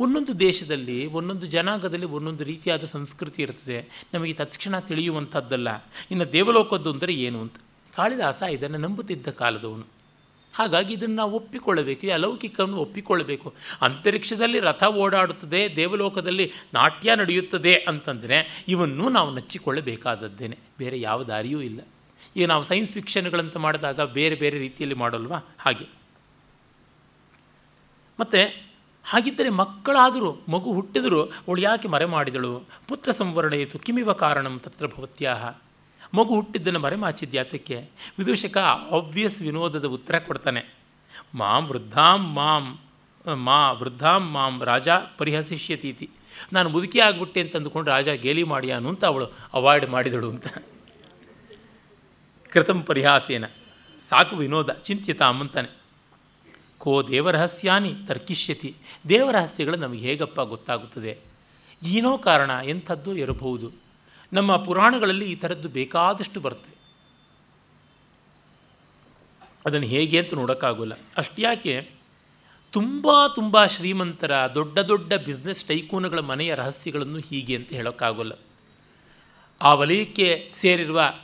ಒಂದೊಂದು 0.00 0.40
ದೇಶದಲ್ಲಿ, 0.40 1.06
ಒಂದೊಂದು 1.06 1.46
ಜನಾಂಗದಲ್ಲಿ 1.46 2.06
ಒಂದೊಂದು 2.06 2.44
ರೀತಿಯಾದ 2.44 2.84
ಸಂಸ್ಕೃತಿ 2.84 3.42
ಇರ್ತದೆ 3.42 4.06
ನಮಗೆ 4.14 4.32
ತಕ್ಷಣ 4.32 4.78
ತಿಳಿಯುವಂಥದ್ದಲ್ಲ. 4.78 5.68
ಇನ್ನು 6.10 6.32
ದೇವಲೋಕದ್ದು 6.32 6.90
ಅಂದರೆ 6.90 7.12
ಏನು 7.12 7.40
ಅಂತ? 7.40 7.54
ಕಾಳಿದಾಸ 7.96 8.42
ಇದನ್ನು 8.42 8.78
ನಂಬುತ್ತಿದ್ದ 8.78 9.28
ಕಾಲದವನು. 9.28 9.97
ಹಾಗಾಗಿ 10.58 10.94
ಇದನ್ನು 10.94 11.16
ನಾವು 11.16 11.32
ಒಪ್ಪಿಕೊಳ್ಳಬೇಕು, 11.32 12.06
ಈ 12.06 12.10
ಅಲೌಕಿಕವನ್ನು 12.10 12.76
ಒಪ್ಪಿಕೊಳ್ಳಬೇಕು. 12.76 13.54
ಅಂತರಿಕ್ಷದಲ್ಲಿ 13.82 14.60
ರಥ 14.60 14.84
ಓಡಾಡುತ್ತದೆ, 14.84 15.76
ದೇವಲೋಕದಲ್ಲಿ 15.76 16.52
ನಾಟ್ಯ 16.74 17.16
ನಡೆಯುತ್ತದೆ 17.16 17.74
ಅಂತಂದರೆ 17.74 18.64
ಇವನ್ನು 18.68 19.08
ನಾವು 19.08 19.34
ನಚ್ಚಿಕೊಳ್ಳಬೇಕಾದದ್ದೇನೆ. 19.34 20.58
ಬೇರೆ 20.78 21.00
ಯಾವ 21.00 21.24
ದಾರಿಯೂ 21.24 21.60
ಇಲ್ಲ. 21.60 21.80
ಈಗ 22.36 22.46
ನಾವು 22.46 22.64
ಸೈನ್ಸ್ 22.64 22.92
ಫಿಕ್ಷನ್ಗಳಂತ 22.92 23.56
ಮಾಡಿದಾಗ 23.56 24.00
ಬೇರೆ 24.00 24.34
ಬೇರೆ 24.34 24.58
ರೀತಿಯಲ್ಲಿ 24.58 24.94
ಮಾಡೋಲ್ವಾ? 24.94 25.38
ಹಾಗೆ. 25.58 25.86
ಮತ್ತು 28.20 28.68
ಹಾಗಿದ್ದರೆ 29.04 29.48
ಮಕ್ಕಳಾದರೂ, 29.48 30.32
ಮಗು 30.48 30.72
ಹುಟ್ಟಿದರೂ, 30.72 31.22
ಅವಳು 31.22 31.60
ಯಾಕೆ 31.60 31.88
ಮರೆ 31.88 32.04
ಮಾಡಿದಳು? 32.04 32.64
ಪುತ್ರ 32.88 33.10
ಸಂವರಣಯಿತು 33.10 33.78
ಕಿಮಿವ 33.78 34.12
ಕಾರಣಂ 34.12 34.60
ತತ್ರ 34.64 34.86
ಭವತ್ಯಾಹ? 34.86 35.67
ಮಗು 36.14 36.34
ಹುಟ್ಟಿದ್ದನ್ನು 36.34 36.78
ಮರೆಮಾಚಿದ್ಯಾತಕ್ಕೆ 36.78 37.88
ವಿದೂಷಕ 38.18 38.58
ಆಬ್ವಿಯಸ್ 38.92 39.42
ವಿನೋದದ 39.42 39.84
ಉತ್ತರ 39.84 40.18
ಕೊಡ್ತಾನೆ. 40.18 40.74
ಮಾಂ 41.34 41.66
ವೃದ್ಧಾಂ 41.66 42.34
ಮಾಂ, 42.34 42.78
ಮಾ 43.34 43.72
ವೃದ್ಧಾಂ 43.72 44.32
ಮಾಂ, 44.32 44.62
ರಾಜ 44.64 44.88
ಪರಿಹಸಿಷ್ಯತೀತಿ. 45.18 46.10
ನಾನು 46.52 46.68
ಮುದುಕಿ 46.68 47.00
ಆಗ್ಬಿಟ್ಟೆ 47.00 47.40
ಅಂತ 47.40 47.56
ಅಂದುಕೊಂಡು 47.56 47.90
ರಾಜ 47.90 48.08
ಗೇಲಿ 48.08 48.42
ಮಾಡ್ಯಾನು 48.42 48.88
ಅಂತ 48.88 49.04
ಅವಳು 49.04 49.26
ಅವಾಯ್ಡ್ 49.52 49.90
ಮಾಡಿದಳು 49.90 50.30
ಅಂತ. 50.30 50.46
ಕೃತಂ 52.50 52.82
ಪರಿಹಾಸೇನ. 52.82 53.44
ಸಾಕು 54.08 54.36
ವಿನೋದ 54.36 54.72
ಚಿಂತಿತ 54.72 55.22
ಅಂತಾನೆ. 55.22 55.78
ಕೋ 56.78 57.02
ದೇವರಹಸ್ಯಾನಿ 57.02 57.94
ತರ್ಕಿಷ್ಯತಿ. 58.06 58.74
ದೇವರಹಸ್ಯಗಳು 59.08 59.76
ನಮಗೆ 59.76 59.98
ಹೇಗಪ್ಪ 59.98 60.40
ಗೊತ್ತಾಗುತ್ತದೆ? 60.40 61.18
ಏನೋ 61.82 62.18
ಕಾರಣ 62.18 62.50
ಎಂಥದ್ದು 62.64 63.16
ಇರಬಹುದು. 63.16 63.87
ನಮ್ಮ 64.32 64.56
ಪುರಾಣಗಳಲ್ಲಿ 64.56 65.32
ಈ 65.32 65.34
ಥರದ್ದು 65.34 65.68
ಬೇಕಾದಷ್ಟು 65.68 66.40
ಬರುತ್ತೆ. 66.40 66.78
ಅದನ್ನು 69.66 69.86
ಹೇಗೆ 69.86 70.18
ಅಂತ 70.18 70.34
ನೋಡೋಕ್ಕಾಗೋಲ್ಲ. 70.34 70.92
ಅಷ್ಟ್ಯಾಕೆ 71.16 71.90
ತುಂಬ 72.72 73.06
ತುಂಬ 73.34 73.66
ಶ್ರೀಮಂತರ, 73.66 74.32
ದೊಡ್ಡ 74.54 74.78
ದೊಡ್ಡ 74.78 75.12
ಬಿಸ್ನೆಸ್ 75.12 75.64
ಟೈಕೂನುಗಳ 75.64 76.18
ಮನೆಯ 76.18 76.54
ರಹಸ್ಯಗಳನ್ನು 76.54 77.18
ಹೀಗೆ 77.18 77.56
ಅಂತ 77.56 77.68
ಹೇಳೋಕ್ಕಾಗೋಲ್ಲ. 77.72 78.32
ಆ 79.62 79.74
ವಲಯಕ್ಕೆ 79.74 80.52
ಸೇರಿರುವ 80.54 81.14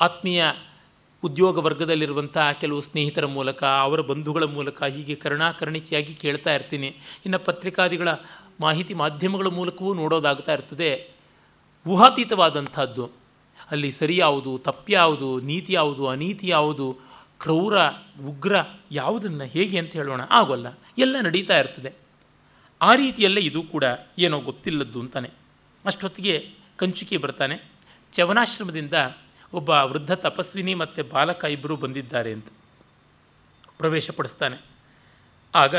ಆತ್ಮೀಯ 0.00 0.44
ಉದ್ಯೋಗ 1.22 1.58
ವರ್ಗದಲ್ಲಿರುವಂಥ 1.58 2.38
ಕೆಲವು 2.60 2.80
ಸ್ನೇಹಿತರ 2.80 3.26
ಮೂಲಕ, 3.26 3.64
ಅವರ 3.64 4.00
ಬಂಧುಗಳ 4.00 4.44
ಮೂಲಕ 4.44 4.82
ಹೀಗೆ 4.82 5.14
ಕರ್ಣಾಕರ್ಣಿಕೆಯಾಗಿ 5.14 6.14
ಕೇಳ್ತಾ 6.14 6.54
ಇರ್ತೀನಿ. 6.54 6.86
ಇನ್ನು 7.26 7.38
ಪತ್ರಿಕಾದಿಗಳ 7.38 8.08
ಮಾಹಿತಿ 8.60 8.94
ಮಾಧ್ಯಮಗಳ 8.94 9.46
ಮೂಲಕವೂ 9.46 9.94
ನೋಡೋದಾಗ್ತಾ 9.94 10.52
ಇರ್ತದೆ. 10.52 11.19
ಊಹಾತೀತವಾದಂಥದ್ದು. 11.86 13.10
ಅಲ್ಲಿ 13.70 13.92
ಸರಿ 13.92 14.16
ಯಾವುದು 14.16 14.58
ತಪ್ಪ್ಯಾವುದು 14.58 15.40
ನೀತಿ 15.40 15.72
ಯಾವುದು 15.72 16.06
ಅನೀತಿ 16.06 16.48
ಯಾವುದು 16.48 16.98
ಕ್ರೌರ, 17.40 17.78
ಉಗ್ರ 18.26 18.56
ಯಾವುದನ್ನು 18.90 19.44
ಹೇಗೆ 19.44 19.78
ಅಂತ 19.78 19.92
ಹೇಳೋಣ? 19.92 20.20
ಆಗೋಲ್ಲ. 20.30 20.66
ಎಲ್ಲ 20.98 21.16
ನಡೀತಾ 21.20 21.58
ಇರ್ತದೆ. 21.58 21.92
ಆ 22.82 22.94
ರೀತಿಯಲ್ಲೇ 22.94 23.40
ಇದು 23.40 23.62
ಕೂಡ 23.62 23.84
ಏನೋ 24.18 24.40
ಗೊತ್ತಿಲ್ಲದ್ದು 24.40 25.00
ಅಂತಾನೆ. 25.00 25.30
ಅಷ್ಟೊತ್ತಿಗೆ 25.84 26.50
ಕಂಚುಕಿ 26.76 27.16
ಬರ್ತಾನೆ. 27.16 27.70
ಚವನಾಶ್ರಮದಿಂದ 28.12 28.92
ಒಬ್ಬ 29.52 29.70
ವೃದ್ಧ 29.70 30.12
ತಪಸ್ವಿನಿ 30.12 30.74
ಮತ್ತು 30.74 31.04
ಬಾಲಕ 31.04 31.44
ಇಬ್ಬರು 31.44 31.76
ಬಂದಿದ್ದಾರೆ 31.76 32.32
ಅಂತ 32.32 32.46
ಪ್ರವೇಶ 33.78 34.10
ಪಡಿಸ್ತಾನೆ. 34.10 34.56
ಆಗ 35.54 35.76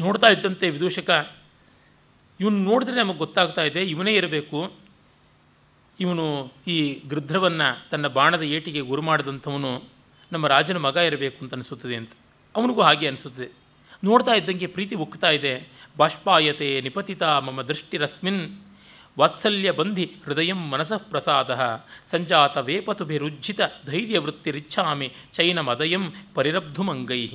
ನೋಡ್ತಾ 0.00 0.26
ಇದ್ದಂತೆ 0.26 0.70
ವಿದೂಷಕ 0.70 1.35
ಇವನು 2.40 2.58
ನೋಡಿದ್ರೆ 2.58 2.96
ನಮಗೆ 2.96 3.18
ಗೊತ್ತಾಗ್ತಾ 3.18 3.62
ಇದೆ, 3.62 3.84
ಇವನೇ 3.84 4.14
ಇರಬೇಕು. 4.14 4.72
ಇವನು 6.00 6.52
ಈ 6.66 7.02
ಗೃಧ್ರವನ್ನು 7.08 7.90
ತನ್ನ 7.90 8.06
ಬಾಣದ 8.06 8.42
ಏಟಿಗೆ 8.42 8.80
ಗುರು 8.80 9.02
ಮಾಡಿದಂಥವನು 9.02 9.84
ನಮ್ಮ 10.32 10.46
ರಾಜನ 10.46 10.76
ಮಗ 10.76 10.96
ಇರಬೇಕು 10.96 11.38
ಅಂತ 11.42 11.54
ಅನಿಸುತ್ತದೆ 11.54 11.96
ಅಂತ. 11.96 12.10
ಅವನಿಗೂ 12.56 12.80
ಹಾಗೆ 12.80 13.06
ಅನಿಸುತ್ತದೆ. 13.06 13.52
ನೋಡ್ತಾ 14.04 14.32
ಇದ್ದಂಗೆ 14.32 14.66
ಪ್ರೀತಿ 14.66 14.94
ಉಕ್ತಾ 14.94 15.30
ಇದೆ. 15.30 15.68
ಬಾಷ್ಪಾಯತೆ 15.96 16.80
ನಿಪತಿತ 16.80 17.22
ಮಮ 17.22 17.62
ದೃಷ್ಟಿರಸ್ಮಿನ್ 17.62 18.58
ವಾತ್ಸಲ್ಯ 19.18 19.70
ಬಂಧಿ 19.70 20.12
ಹೃದಯ 20.24 20.52
ಮನಸಃ 20.52 20.96
ಪ್ರಸಾದ 20.96 21.84
ಸಂಜಾತ 22.06 22.56
ವೇಪತುಭಿರುಜ್ಜಿತ 22.56 23.60
ಧೈರ್ಯವೃತ್ತಿರಿಚ್ಛಾಮಿ 23.86 25.12
ಚೈನ 25.32 25.60
ಮದಯಂ 25.60 26.12
ಪರಿರಬ್ಧುಮಂಗೈ. 26.34 27.28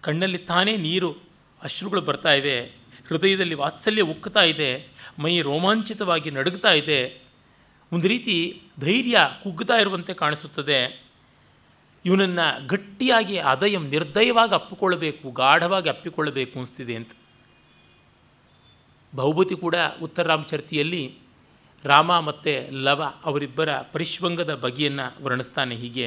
ಕಣ್ಣಲ್ಲಿ 0.00 0.38
ತಾನೇ 0.38 0.76
ನೀರು, 0.76 1.16
ಅಶ್ರುಗಳು 1.62 2.00
ಬರ್ತಾ 2.00 2.32
ಇವೆ. 2.32 2.81
ಹೃದಯದಲ್ಲಿ 3.12 3.54
ವಾತ್ಸಲ್ಯ 3.54 4.02
ಉಕ್ಕುತ್ತಾ 4.02 4.42
ಇದೆ, 4.42 4.70
ಮೈ 5.18 5.34
ರೋಮಾಂಚಿತವಾಗಿ 5.40 6.28
ನಡುಗ್ತಾ 6.30 6.72
ಇದೆ, 6.72 7.00
ಒಂದು 7.92 8.06
ರೀತಿ 8.08 8.36
ಧೈರ್ಯ 8.80 9.16
ಕುಗ್ಗುತ್ತಾ 9.42 9.76
ಇರುವಂತೆ 9.76 10.12
ಕಾಣಿಸುತ್ತದೆ. 10.14 10.78
ಇವನನ್ನು 12.04 12.46
ಗಟ್ಟಿಯಾಗಿ 12.66 13.36
ಅದಯಂ 13.38 13.84
ನಿರ್ದಯವಾಗಿ 13.88 14.54
ಅಪ್ಪಿಕೊಳ್ಳಬೇಕು, 14.54 15.30
ಗಾಢವಾಗಿ 15.30 15.88
ಅಪ್ಪಿಕೊಳ್ಳಬೇಕು 15.88 16.54
ಅನಿಸ್ತಿದೆ 16.58 16.94
ಅಂತ. 16.96 17.12
ಬಹುಭೂತಿ 19.14 19.54
ಕೂಡ 19.54 19.76
ಉತ್ತರ 20.02 20.24
ರಾಮಚರಿತಿಯಲ್ಲಿ 20.26 21.02
ರಾಮ 21.84 22.10
ಮತ್ತು 22.20 22.52
ಲವ 22.84 23.00
ಅವರಿಬ್ಬರ 23.24 23.70
ಪರಿಶ್ವಂಗದ 23.92 24.52
ಬಗೆಯನ್ನು 24.54 25.06
ವರ್ಣಿಸ್ತಾನೆ 25.24 25.74
ಹೀಗೆ. 25.76 26.06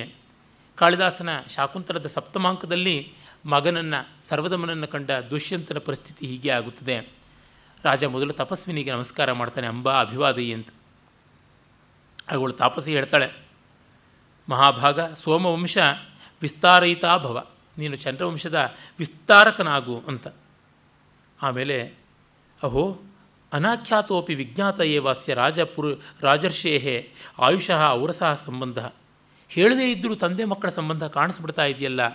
ಕಾಳಿದಾಸನ 0.76 1.30
ಶಾಕುಂತಲದ 1.50 2.06
ಸಪ್ತಮಾಂಕದಲ್ಲಿ 2.06 2.96
ಮಗನನ್ನು 3.46 4.28
ಸರ್ವದಮನನ್ನು 4.30 4.88
ಕಂಡ 4.88 5.12
ದುಷ್ಯಂತನ 5.12 5.78
ಪರಿಸ್ಥಿತಿ 5.78 6.28
ಹೀಗೆ 6.28 6.50
ಆಗುತ್ತದೆ. 6.50 7.10
ರಾಜ 7.84 8.04
ಮೊದಲು 8.04 8.34
ತಪಸ್ವಿನಿಗೆ 8.34 8.92
ನಮಸ್ಕಾರ 8.92 9.32
ಮಾಡ್ತಾನೆ, 9.32 9.68
ಅಂಬಾ, 9.68 10.02
ಅಭಿವಾದಿ 10.02 10.54
ಅಂತ. 10.54 10.68
ಅವಳು 12.32 12.54
ತಾಪಸಿ 12.54 12.92
ಹೇಳ್ತಾಳೆ, 12.92 13.32
ಮಹಾಭಾಗ, 14.50 15.14
ಸೋಮವಂಶ 15.14 15.78
ವಿಸ್ತಾರಯಿತಾ 16.42 17.18
ಭವ. 17.18 17.48
ನೀನು 17.78 17.96
ಚಂದ್ರವಂಶದ 17.96 18.76
ವಿಸ್ತಾರಕನಾಗು 19.00 20.04
ಅಂತ. 20.08 20.28
ಆಮೇಲೆ, 21.42 21.94
ಅಹೋ, 22.64 23.02
ಅನಾಖ್ಯಾತೋಪಿ 23.54 24.36
ವಿಜ್ಞಾತ 24.36 24.82
ಏವಾಸ್ಯ 24.82 25.34
ರಾಜಪುರು 25.34 26.02
ರಾಜರ್ಷೇಹೇ, 26.22 27.14
ಆಯುಷಃ 27.40 27.92
ಔರಸಃ 27.92 28.34
ಸಂಬಂಧ. 28.34 28.80
ಹೇಳದೇ 29.50 29.92
ಇದ್ದರೂ 29.92 30.16
ತಂದೆ 30.16 30.46
ಮಕ್ಕಳ 30.46 30.70
ಸಂಬಂಧ 30.70 31.04
ಕಾಣಿಸ್ಬಿಡ್ತಾ 31.04 31.66
ಇದೆಯಲ್ಲ? 31.66 32.08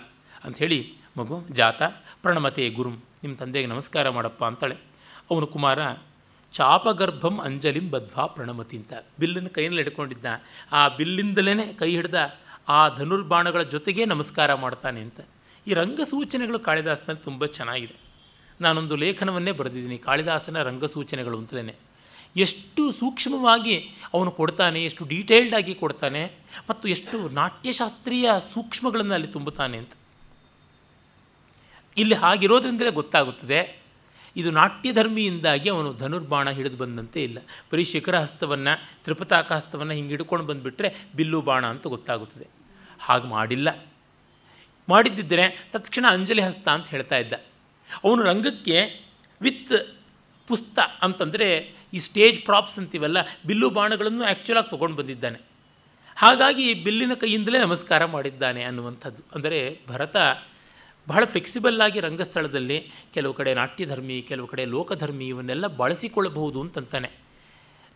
ಅಂಥೇಳಿ 0.43 1.00
ಮಗು, 1.17 1.47
ಜಾತ, 1.51 1.81
ಪ್ರಣಮತೆ, 2.21 2.69
ಗುರುಂ 2.69 2.93
ನಿಮ್ಮ 3.23 3.35
ತಂದೆಗೆ 3.35 3.67
ನಮಸ್ಕಾರ 3.67 4.09
ಮಾಡಪ್ಪ 4.09 4.45
ಅಂತಾಳೆ. 4.45 4.75
ಅವನು 5.31 5.47
ಕುಮಾರ, 5.47 5.79
ಚಾಪಗರ್ಭಂ 6.53 7.39
ಅಂಜಲಿಂ 7.39 7.91
ಬದ್ವಾ 7.91 8.25
ಪ್ರಣಮತಿ 8.25 8.77
ಅಂತ 8.77 8.93
ಬಿಲ್ಲನ್ನು 9.19 9.49
ಕೈಯಲ್ಲಿ 9.49 9.83
ಹಿಡ್ಕೊಂಡಿದ್ದ. 9.83 10.25
ಆ 10.71 10.87
ಬಿಲ್ಲಿಂದಲೇ 10.87 11.73
ಕೈ 11.73 11.91
ಹಿಡ್ದ 11.91 12.15
ಆ 12.67 12.97
ಧನುರ್ಬಾಣಗಳ 12.97 13.61
ಜೊತೆಗೇ 13.61 14.05
ನಮಸ್ಕಾರ 14.05 14.53
ಮಾಡ್ತಾನೆ 14.53 15.01
ಅಂತ. 15.01 15.19
ಈ 15.67 15.73
ರಂಗಸೂಚನೆಗಳು 15.73 16.59
ಕಾಳಿದಾಸನಲ್ಲಿ 16.59 17.23
ತುಂಬ 17.23 17.45
ಚೆನ್ನಾಗಿದೆ. 17.45 17.95
ನಾನೊಂದು 18.61 18.95
ಲೇಖನವನ್ನೇ 18.95 19.51
ಬರೆದಿದ್ದೀನಿ, 19.51 19.97
ಕಾಳಿದಾಸನ 19.97 20.63
ರಂಗಸೂಚನೆಗಳು 20.63 21.37
ಅಂತಲೇ 21.37 21.75
ಎಷ್ಟು 22.35 22.91
ಸೂಕ್ಷ್ಮವಾಗಿ 22.91 23.89
ಅವನು 24.13 24.31
ಕೊಡ್ತಾನೆ, 24.31 24.85
ಎಷ್ಟು 24.85 25.05
ಡೀಟೇಲ್ಡ್ 25.05 25.55
ಆಗಿ 25.55 25.73
ಕೊಡ್ತಾನೆ, 25.75 26.31
ಮತ್ತು 26.69 26.89
ಎಷ್ಟು 26.89 27.29
ನಾಟ್ಯಶಾಸ್ತ್ರೀಯ 27.29 28.31
ಸೂಕ್ಷ್ಮಗಳನ್ನು 28.53 29.13
ಅಲ್ಲಿ 29.13 29.27
ತುಂಬುತ್ತಾನೆ 29.27 29.77
ಅಂತ. 29.77 29.91
ಇಲ್ಲಿ 31.97 32.15
ಹಾಗಿರೋದ್ರಿಂದಲೇ 32.15 32.91
ಗೊತ್ತಾಗುತ್ತದೆ. 32.91 33.81
ಇದು 34.35 34.51
ನಾಟ್ಯಧರ್ಮಿಯಿಂದಾಗಿ 34.51 35.69
ಅವನು 35.69 35.93
ಧನುರ್ಬಾಣ 35.93 36.49
ಹಿಡಿದು 36.49 36.77
ಬಂದಂತೆ 36.77 37.23
ಇಲ್ಲ. 37.23 37.37
ಬರೀ 37.73 37.83
ಶಿಖರ 37.83 38.15
ಹಸ್ತವನ್ನು, 38.15 39.03
ತ್ರಿಪತಾಕ 39.03 39.51
ಹಸ್ತವನ್ನು 39.51 39.93
ಹಿಂಗೆ 39.93 40.09
ಹಿಡ್ಕೊಂಡು 40.09 40.45
ಬಂದುಬಿಟ್ರೆ 40.45 40.95
ಬಿಲ್ಲು 41.15 41.41
ಬಾಣ 41.41 41.65
ಅಂತ 41.65 41.87
ಗೊತ್ತಾಗುತ್ತದೆ. 41.87 42.47
ಹಾಗೆ 42.99 43.23
ಮಾಡಿಲ್ಲ. 43.23 43.85
ಮಾಡಿದ್ದಿದ್ದರೆ 44.89 45.69
ತತ್ಕ್ಷಣ 45.73 46.05
ಅಂಜಲಿ 46.09 46.41
ಹಸ್ತ 46.41 46.67
ಅಂತ 46.67 46.87
ಹೇಳ್ತಾ 46.87 47.17
ಇದ್ದ. 47.17 47.33
ಅವನು 48.03 48.23
ರಂಗಕ್ಕೆ 48.23 49.05
ವಿತ್ 49.41 49.73
ಪುಸ್ತ 50.47 50.79
ಅಂತಂದರೆ 51.01 51.73
ಈ 51.93 51.99
ಸ್ಟೇಜ್ 51.99 52.41
ಪ್ರಾಪ್ಸ್ 52.41 52.79
ಅಂತೀವಲ್ಲ, 52.79 53.17
ಬಿಲ್ಲು 53.45 53.69
ಬಾಣಗಳನ್ನು 53.69 54.23
ಆ್ಯಕ್ಚುಲಾಗಿ 54.23 54.69
ತೊಗೊಂಡು 54.69 54.95
ಬಂದಿದ್ದಾನೆ. 54.95 55.39
ಹಾಗಾಗಿ 56.15 56.73
ಬಿಲ್ಲಿನ 56.73 57.13
ಕೈಯಿಂದಲೇ 57.13 57.59
ನಮಸ್ಕಾರ 57.59 58.05
ಮಾಡಿದ್ದಾನೆ 58.05 58.63
ಅನ್ನುವಂಥದ್ದು. 58.63 59.23
ಅಂದರೆ 59.35 59.79
ಭರತ 59.87 60.17
ಬಹಳ 61.07 61.25
ಫ್ಲೆಕ್ಸಿಬಲ್ 61.25 61.81
ಆಗಿ 61.81 61.99
ರಂಗಸ್ಥಳದಲ್ಲಿ 61.99 62.91
ಕೆಲವು 63.13 63.33
ಕಡೆ 63.33 63.53
ನಾಟ್ಯಧರ್ಮಿ, 63.53 64.21
ಕೆಲವು 64.21 64.47
ಕಡೆ 64.47 64.65
ಲೋಕಧರ್ಮಿ 64.65 65.27
ಇವನ್ನೆಲ್ಲ 65.27 65.67
ಬಳಸಿಕೊಳ್ಳಬಹುದು 65.67 66.61
ಅಂತಂತಾನೆ. 66.61 67.09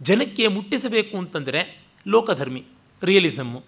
ಜನಕ್ಕೆ 0.01 0.47
ಮುಟ್ಟಿಸಬೇಕು 0.47 1.17
ಅಂತಂದರೆ 1.17 1.81
ಲೋಕಧರ್ಮಿ 2.07 2.65
ರಿಯಲಿಸಮ್ಮು 3.03 3.63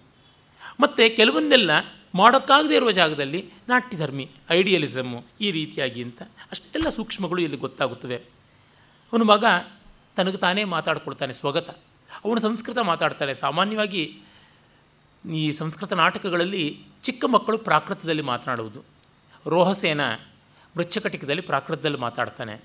ಮತ್ತು 0.80 1.16
ಕೆಲವನ್ನೆಲ್ಲ 1.16 1.70
ಮಾಡೋಕ್ಕಾಗದೇ 2.14 2.76
ಇರುವ 2.76 2.90
ಜಾಗದಲ್ಲಿ 2.90 3.50
ನಾಟ್ಯಧರ್ಮಿ 3.68 4.30
ಐಡಿಯಲಿಸಮ್ಮು 4.50 5.24
ಈ 5.40 5.50
ರೀತಿಯಾಗಿ 5.50 6.02
ಅಂತ 6.02 6.22
ಅಷ್ಟೆಲ್ಲ 6.22 6.88
ಸೂಕ್ಷ್ಮಗಳು 6.88 7.42
ಇಲ್ಲಿ 7.42 7.56
ಗೊತ್ತಾಗುತ್ತವೆ. 7.56 8.16
ಅವನು 9.12 9.24
ಮಗ 9.24 9.44
ತನಗೆ 10.16 10.36
ತಾನೇ 10.36 10.64
ಮಾತಾಡ್ಕೊಳ್ತಾನೆ 10.64 11.32
ಸ್ವಗತ. 11.32 11.70
ಅವನು 12.24 12.40
ಸಂಸ್ಕೃತ 12.40 12.78
ಮಾತಾಡ್ತಾನೆ. 12.78 13.34
ಸಾಮಾನ್ಯವಾಗಿ 13.34 14.20
ಈ 15.34 15.52
ಸಂಸ್ಕೃತ 15.52 15.92
ನಾಟಕಗಳಲ್ಲಿ 15.92 16.80
ಚಿಕ್ಕ 17.02 17.24
ಮಕ್ಕಳು 17.24 17.58
ಪ್ರಾಕೃತದಲ್ಲಿ 17.58 18.22
ಮಾತನಾಡುವುದು. 18.22 18.97
ರೋಹಸೇನ 19.48 20.14
ಮೃಚ್ಛಕಟಿಕದಲ್ಲಿ 20.76 21.42
ಪ್ರಾಕೃತದಲ್ಲಿ 21.42 21.98
ಮಾತಾಡ್ತಾನೆ. 21.98 22.60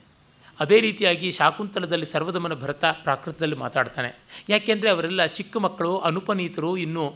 ಅದೇ 0.60 0.80
ರೀತಿಯಾಗಿ 0.80 1.32
ಶಾಕುಂತಲದಲ್ಲಿ 1.32 2.06
ಸರ್ವದಮನ 2.06 2.54
ಭರತ 2.54 2.86
ಪ್ರಾಕೃತದಲ್ಲಿ 2.86 3.56
ಮಾತಾಡ್ತಾನೆ. 3.56 4.16
ಯಾಕೆಂದರೆ 4.50 4.90
ಅವರೆಲ್ಲ 4.90 5.26
ಚಿಕ್ಕ 5.26 5.58
ಮಕ್ಕಳು, 5.58 6.00
ಅನುಪನೀತರು, 6.00 6.78
ಇನ್ನೂ 6.78 7.14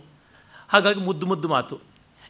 ಹಾಗಾಗಿ 0.69 0.99
ಮುದ್ದು 0.99 1.25
ಮುದ್ದು 1.25 1.47
ಮಾತು. 1.47 1.79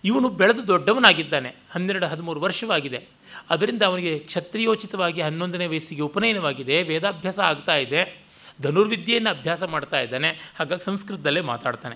ಇವನು 0.03 0.29
ಬೆಳೆದು 0.29 0.67
ದೊಡ್ಡವನಾಗಿದ್ದಾನೆ. 0.67 1.55
ಹನ್ನೆರಡು, 1.71 2.05
ಹದಿಮೂರು 2.05 2.41
ವರ್ಷವಾಗಿದೆ. 2.41 3.05
ಅದರಿಂದ 3.49 3.83
ಅವನಿಗೆ 3.83 4.19
ಕ್ಷತ್ರಿಯೋಚಿತವಾಗಿ 4.19 5.21
ಹನ್ನೊಂದನೇ 5.21 5.65
ವಯಸ್ಸಿಗೆ 5.65 6.01
ಉಪನಯನವಾಗಿದೆ. 6.01 6.83
ವೇದಾಭ್ಯಾಸ 6.83 7.39
ಆಗ್ತಾ 7.39 7.75
ಇದೆ. 7.75 8.21
ಧನುರ್ವಿದ್ಯೆಯನ್ನು 8.61 9.29
ಅಭ್ಯಾಸ 9.29 9.63
ಮಾಡ್ತಾ 9.63 9.99
ಇದ್ದಾನೆ. 9.99 10.29
ಹಾಗಾಗಿ 10.29 10.85
ಸಂಸ್ಕೃತದಲ್ಲೇ 10.85 11.41
ಮಾತಾಡ್ತಾನೆ. 11.41 11.95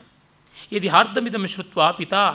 ಇದು 0.72 0.90
ಹಾರ್ದಮಿದಂ 0.90 1.48
ಶ್ರುತ್ವ 1.48 1.92
ಪಿತಾ 1.92 2.34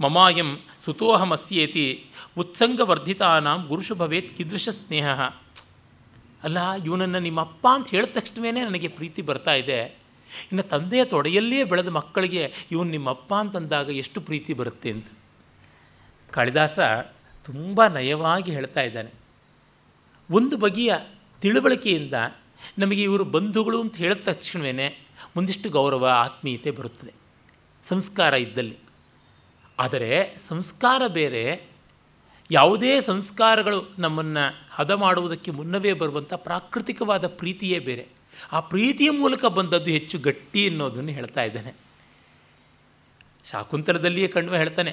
ಮಮಾಯಂ 0.00 0.58
ಸುತೋಹಮಸ್ಯೇತಿ 0.84 2.06
ಉತ್ಸಂಗ 2.38 2.70
ಉತ್ಸಂಗವರ್ಧಿತಾನಾಂ 2.70 3.66
ಗುರುಷು 3.66 3.94
ಭವೇತ್ 3.94 4.36
ಕಿದೃಶ 4.36 4.68
ಸ್ನೇಹ. 4.68 5.08
ಅಲ್ಲ, 6.42 6.72
ಇವನನ್ನು 6.72 7.20
ನಿಮ್ಮಪ್ಪ 7.20 7.68
ಅಂತ 7.72 7.88
ಹೇಳಿದ 7.88 8.08
ತಕ್ಷಣವೇ 8.12 8.50
ನನಗೆ 8.50 8.88
ಪ್ರೀತಿ 8.88 9.22
ಬರ್ತಾ 9.22 9.54
ಇದೆ. 9.54 9.82
ಇನ್ನು 10.52 10.62
ತಂದೆಯ 10.62 11.04
ತೊಡೆಯಲ್ಲೇ 11.04 11.64
ಬೆಳೆದ 11.64 11.88
ಮಕ್ಕಳಿಗೆ 11.88 12.52
ಇವನು 12.70 12.90
ನಿಮ್ಮ 12.90 13.10
ಅಪ್ಪ 13.10 13.34
ಅಂತಂದಾಗ 13.34 13.90
ಎಷ್ಟು 13.90 14.20
ಪ್ರೀತಿ 14.20 14.52
ಬರುತ್ತೆ 14.52 14.90
ಅಂತ. 14.90 15.06
ಕಾಳಿದಾಸ 16.30 16.78
ತುಂಬ 17.44 17.86
ನಯವಾಗಿ 17.86 18.52
ಹೇಳ್ತಾ 18.52 18.82
ಇದ್ದಾನೆ. 18.82 19.10
ಒಂದು 20.30 20.56
ಬಗೆಯ 20.56 20.94
ತಿಳುವಳಿಕೆಯಿಂದ 21.40 22.14
ನಮಗೆ 22.78 23.02
ಇವರು 23.02 23.24
ಬಂಧುಗಳು 23.24 23.80
ಅಂತ 23.80 23.96
ಹೇಳಿದ 23.96 24.18
ತಕ್ಷಣವೇ 24.24 25.06
ಒಂದಿಷ್ಟು 25.36 25.70
ಗೌರವ, 25.70 26.06
ಆತ್ಮೀಯತೆ 26.06 26.70
ಬರುತ್ತದೆ. 26.70 27.12
ಸಂಸ್ಕಾರ 27.84 28.34
ಇದ್ದಲ್ಲಿ. 28.34 28.85
ಆದರೆ 29.78 30.10
ಸಂಸ್ಕಾರ 30.48 31.02
ಬೇರೆ. 31.06 31.44
ಯಾವುದೇ 32.50 32.92
ಸಂಸ್ಕಾರಗಳು 33.00 33.80
ನಮ್ಮನ್ನು 33.98 34.44
ಹದ 34.70 34.90
ಮಾಡುವುದಕ್ಕೆ 34.90 35.50
ಮುನ್ನವೇ 35.50 35.92
ಬರುವಂಥ 35.92 36.34
ಪ್ರಾಕೃತಿಕವಾದ 36.34 37.26
ಪ್ರೀತಿಯೇ 37.26 37.78
ಬೇರೆ. 37.78 38.04
ಆ 38.52 38.60
ಪ್ರೀತಿಯ 38.60 39.10
ಮೂಲಕ 39.10 39.44
ಬಂದದ್ದು 39.44 39.90
ಹೆಚ್ಚು 39.90 40.18
ಗಟ್ಟಿ 40.18 40.62
ಅನ್ನೋದನ್ನು 40.68 41.12
ಹೇಳ್ತಾ 41.12 41.42
ಇದ್ದಾನೆ. 41.42 41.72
ಶಾಕುಂತಲದಲ್ಲಿಯೇ 43.44 44.28
ಕಣ್ವ 44.28 44.54
ಹೇಳ್ತಾನೆ, 44.56 44.92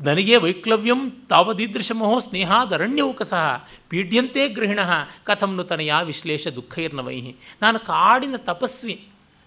ನನಗೆ 0.00 0.36
ವೈಕ್ಲವ್ಯಂ 0.36 1.00
ತಾವದೀದೃಶಮೋ 1.28 2.08
ಸ್ನೇಹಾದರಣ್ಯೌಕ 2.20 3.22
ಸಹ 3.22 3.44
ಪೀಡ್ಯಂತೆ 3.88 4.42
ಗೃಹಿಣ 4.48 4.80
ಕಥಂನು 5.24 5.64
ತನಯ 5.64 5.92
ವಿಶ್ಲೇಷ 6.04 6.48
ದುಃಖೈರ್ನವೈಹಿ. 6.48 7.32
ನಾನು 7.62 7.78
ಕಾಡಿನ 7.78 8.36
ತಪಸ್ವಿ 8.36 8.96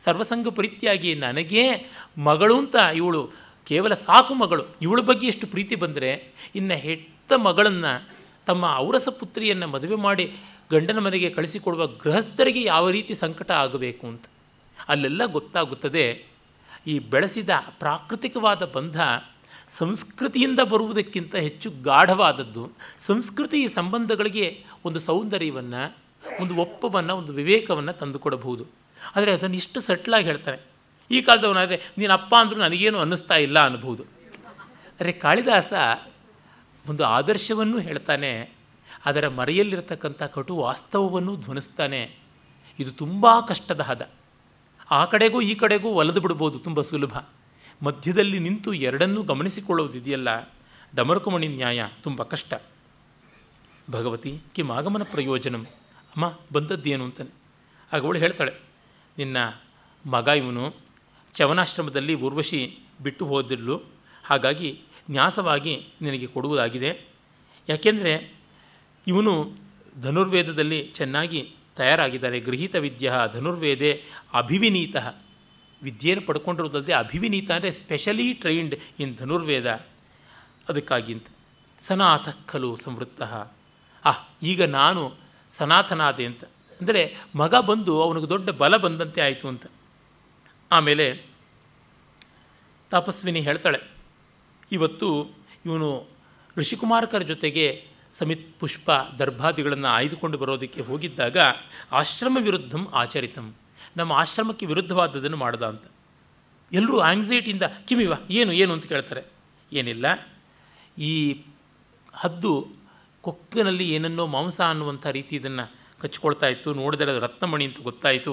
ಸರ್ವಸಂಗ 0.05 0.47
ಪರಿತ್ಯಾಗಿ 0.47 1.11
ನನಗೇ 1.15 1.65
ಮಗಳು 2.17 2.57
ಅಂತ 2.57 2.75
ಇವಳು 2.95 3.21
ಕೇವಲ 3.65 3.93
ಸಾಕು 3.93 4.33
ಮಗಳು. 4.33 4.63
ಇವಳ 4.81 5.01
ಬಗ್ಗೆ 5.01 5.27
ಎಷ್ಟು 5.27 5.47
ಪ್ರೀತಿ 5.47 5.75
ಬಂದರೆ 5.75 6.31
ಇನ್ನು 6.55 6.73
ಹೆತ್ತ 6.73 7.33
ಮಗಳನ್ನು 7.33 8.09
ತಮ್ಮ 8.45 8.75
ಔರಸ 8.77 9.09
ಪುತ್ರಿಯನ್ನು 9.09 9.67
ಮದುವೆ 9.67 9.95
ಮಾಡಿ 9.95 10.33
ಗಂಡನ 10.71 10.99
ಮನೆಗೆ 10.99 11.29
ಕಳಿಸಿಕೊಡುವ 11.29 11.87
ಗೃಹಸ್ಥರಿಗೆ 11.87 12.63
ಯಾವ 12.63 12.89
ರೀತಿ 12.89 13.13
ಸಂಕಟ 13.13 13.51
ಆಗಬೇಕು 13.51 14.07
ಅಂತ. 14.07 14.25
ಅಲ್ಲೆಲ್ಲ 14.89 15.25
ಗೊತ್ತಾಗುತ್ತದೆ 15.25 16.25
ಈ 16.87 16.99
ಬೆಳೆಸಿದ 16.99 17.49
ಪ್ರಾಕೃತಿಕವಾದ 17.79 18.65
ಬಂಧ 18.65 19.01
ಸಂಸ್ಕೃತಿಯಿಂದ 19.69 20.59
ಬರುವುದಕ್ಕಿಂತ 20.59 21.35
ಹೆಚ್ಚು 21.35 21.71
ಗಾಢವಾದದ್ದು. 21.83 22.71
ಸಂಸ್ಕೃತಿ 22.99 23.63
ಈ 23.63 23.67
ಸಂಬಂಧಗಳಿಗೆ 23.67 24.65
ಒಂದು 24.85 24.99
ಸೌಂದರ್ಯವನ್ನು, 24.99 25.97
ಒಂದು 26.41 26.55
ಒಪ್ಪವನ್ನು, 26.55 27.17
ಒಂದು 27.17 27.33
ವಿವೇಕವನ್ನು 27.33 27.93
ತಂದುಕೊಡಬಹುದು. 27.93 28.65
ಆದರೆ 29.15 29.31
ಅದನ್ನು 29.31 29.55
ಇಷ್ಟು 29.55 29.79
ಸಟ್ಲಾಗಿ 29.79 30.25
ಹೇಳ್ತಾನೆ 30.25 30.70
ಈ 31.11 31.19
ಕಾಲದವನಾದರೆ 31.21 31.77
ನೀನು 31.97 32.13
ಅಪ್ಪ 32.13 32.33
ಅಂದರೂ 32.39 32.59
ನನಗೇನು 32.59 32.99
ಅನ್ನಿಸ್ತಾ 32.99 33.35
ಇಲ್ಲ 33.45 33.57
ಅನ್ಬೋದು. 33.65 34.03
ಅರೆ 34.99 35.13
ಕಾಳಿದಾಸ 35.23 35.73
ಒಂದು 36.85 37.03
ಆದರ್ಶವನ್ನು 37.09 37.77
ಹೇಳ್ತಾನೆ, 37.79 38.31
ಅದರ 39.05 39.25
ಮರೆಯಲ್ಲಿರತಕ್ಕಂಥ 39.39 40.23
ಕಟು 40.35 40.53
ವಾಸ್ತವವನ್ನು 40.57 41.33
ಧ್ವನಿಸ್ತಾನೆ. 41.35 42.01
ಇದು 42.79 42.91
ತುಂಬ 42.91 43.27
ಕಷ್ಟದ 43.47 43.81
ಹದ. 43.81 44.03
ಆ 44.91 45.01
ಕಡೆಗೂ 45.05 45.39
ಈ 45.41 45.53
ಕಡೆಗೂ 45.55 45.89
ಒಲೆದು 45.91 46.21
ಬಿಡ್ಬೋದು, 46.21 46.57
ತುಂಬ 46.59 46.81
ಸುಲಭ. 46.81 47.15
ಮಧ್ಯದಲ್ಲಿ 47.81 48.39
ನಿಂತು 48.39 48.71
ಎರಡನ್ನೂ 48.87 49.21
ಗಮನಿಸಿಕೊಳ್ಳೋದಿದೆಯಲ್ಲ 49.23 50.29
ಡಮರುಕಮಣಿ 50.95 51.47
ನ್ಯಾಯ 51.47 51.81
ತುಂಬ 52.03 52.23
ಕಷ್ಟ. 52.23 52.53
ಭಗವತಿ 53.91 54.31
ಕಿಮ್ 54.55 54.71
ಆಗಮನ 54.71 55.03
ಪ್ರಯೋಜನಂ. 55.03 55.63
ಅಮ್ಮ, 56.13 56.25
ಬಂದದ್ದೇನು 56.53 57.03
ಅಂತಾನೆ. 57.03 57.31
ಆಗ 57.91 58.01
ಅವಳು 58.05 58.19
ಹೇಳ್ತಾಳೆ, 58.19 58.53
ನಿನ್ನ 59.17 59.37
ಮಗ 60.05 60.27
ಇವನು 60.41 60.65
ಚವನಾಶ್ರಮದಲ್ಲಿ 61.33 62.13
ಊರ್ವಶಿ 62.15 62.79
ಬಿಟ್ಟು 63.03 63.25
ಹೋದಿರಲು 63.25 63.83
ಹಾಗಾಗಿ 64.23 64.81
ನ್ಯಾಸವಾಗಿ 65.11 65.87
ನಿನಗೆ 66.01 66.27
ಕೊಡುವುದಾಗಿದೆ. 66.27 67.07
ಯಾಕೆಂದರೆ 67.69 68.33
ಇವನು 69.07 69.51
ಧನುರ್ವೇದದಲ್ಲಿ 70.01 70.91
ಚೆನ್ನಾಗಿ 70.93 71.55
ತಯಾರಾಗಿದ್ದಾರೆ. 71.75 72.39
ಗೃಹೀತ 72.39 72.75
ವಿದ್ಯ 72.75 73.13
ಧನುರ್ವೇದೆ 73.33 74.03
ಅಭಿವಿನೀತ. 74.33 74.95
ವಿದ್ಯೆಯನ್ನು 75.83 76.27
ಪಡ್ಕೊಂಡಿರೋದಲ್ಲದೆ 76.27 76.93
ಅಭಿವಿನೀತ 76.93 77.51
ಅಂದರೆ 77.51 77.71
ಸ್ಪೆಷಲಿ 77.71 78.33
ಟ್ರೈನ್ಡ್ 78.33 78.75
ಇನ್ 78.99 79.17
ಧನುರ್ವೇದ. 79.17 79.71
ಅದಕ್ಕಾಗಿ 80.69 81.13
ಅಂತ. 81.13 81.25
ಸನಾಥ 81.81 82.29
ಖಲು 82.47 82.75
ಸಂವೃತ್ತ. 82.75 83.21
ಆ 84.05 84.11
ಈಗ 84.43 84.63
ನಾನು 84.63 85.13
ಸನಾತನಾದೆ 85.51 86.25
ಅಂತ. 86.25 86.43
ಅಂದರೆ 86.81 87.17
ಮಗ 87.35 87.55
ಬಂದು 87.55 88.01
ಅವನಿಗೆ 88.01 88.29
ದೊಡ್ಡ 88.29 88.49
ಬಲ 88.49 88.77
ಬಂದಂತೆ 88.77 89.21
ಆಯಿತು 89.21 89.47
ಅಂತ. 89.47 89.65
ಆಮೇಲೆ 90.75 91.05
ತಪಸ್ವಿನಿ 92.91 93.41
ಹೇಳ್ತಾಳೆ, 93.47 93.79
ಇವತ್ತು 94.71 95.07
ಇವನು 95.67 95.89
ಋಷಿಕುಮಾರಕರ 96.57 97.23
ಜೊತೆಗೆ 97.31 97.65
ಸಮಿತ್ 98.17 98.47
ಪುಷ್ಪ 98.59 98.91
ದರ್ಭಾದಿಗಳನ್ನು 99.19 99.89
ಆಯ್ದುಕೊಂಡು 99.97 100.37
ಬರೋದಕ್ಕೆ 100.37 100.81
ಹೋಗಿದ್ದಾಗ 100.89 101.37
ಆಶ್ರಮ 101.99 102.37
ವಿರುದ್ಧಂ 102.47 102.83
ಆಚರಿತಂ, 103.01 103.47
ನಮ್ಮ 103.97 104.11
ಆಶ್ರಮಕ್ಕೆ 104.21 104.65
ವಿರುದ್ಧವಾದದನ್ನು 104.71 105.39
ಮಾಡ್ದ 105.43 105.63
ಅಂತ. 105.71 105.85
ಎಲ್ಲರೂ 106.71 106.97
ಆಂಗ್ಸೈಟಿಯಿಂದ 107.09 107.65
ಕಿಮಿವ 107.87 108.13
ಏನು 108.39 108.51
ಏನು 108.61 108.71
ಅಂತ 108.75 108.85
ಕೇಳ್ತಾರೆ. 108.93 109.21
ಏನಿಲ್ಲ. 109.71 110.05
ಈ 111.09 111.13
ಹದ್ದು 112.13 112.51
ಕೊಕ್ಕಿನಲ್ಲಿ 113.23 113.85
ಏನನ್ನೋ 113.95 114.25
ಮಾಂಸ 114.35 114.59
ಅನ್ನುವಂಥ 114.71 115.05
ರೀತಿ 115.17 115.33
ಇದನ್ನು 115.39 115.65
ಕಚ್ಕೊಳ್ತಾ 116.01 116.47
ಇತ್ತು, 116.47 116.69
ನೋಡಿದರೆ 116.81 117.09
ಅದು 117.13 117.21
ರತ್ನಮಣಿ 117.25 117.65
ಅಂತ 117.69 117.79
ಗೊತ್ತಾಯಿತು. 117.89 118.31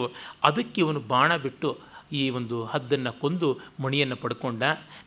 ಅದಕ್ಕೆ 0.48 0.78
ಇವನು 0.84 1.00
ಬಾಣ 1.12 1.30
ಬಿಟ್ಟು 1.46 1.70
ಈ 2.12 2.30
ಒಂದು 2.30 2.64
ಹದ್ದನ್ನು 2.64 3.20
ಕೊಂದು 3.20 3.58
ಮಣಿಯನ್ನು 3.80 4.16
ಪಡ್ಕೊಂಡ 4.16 4.62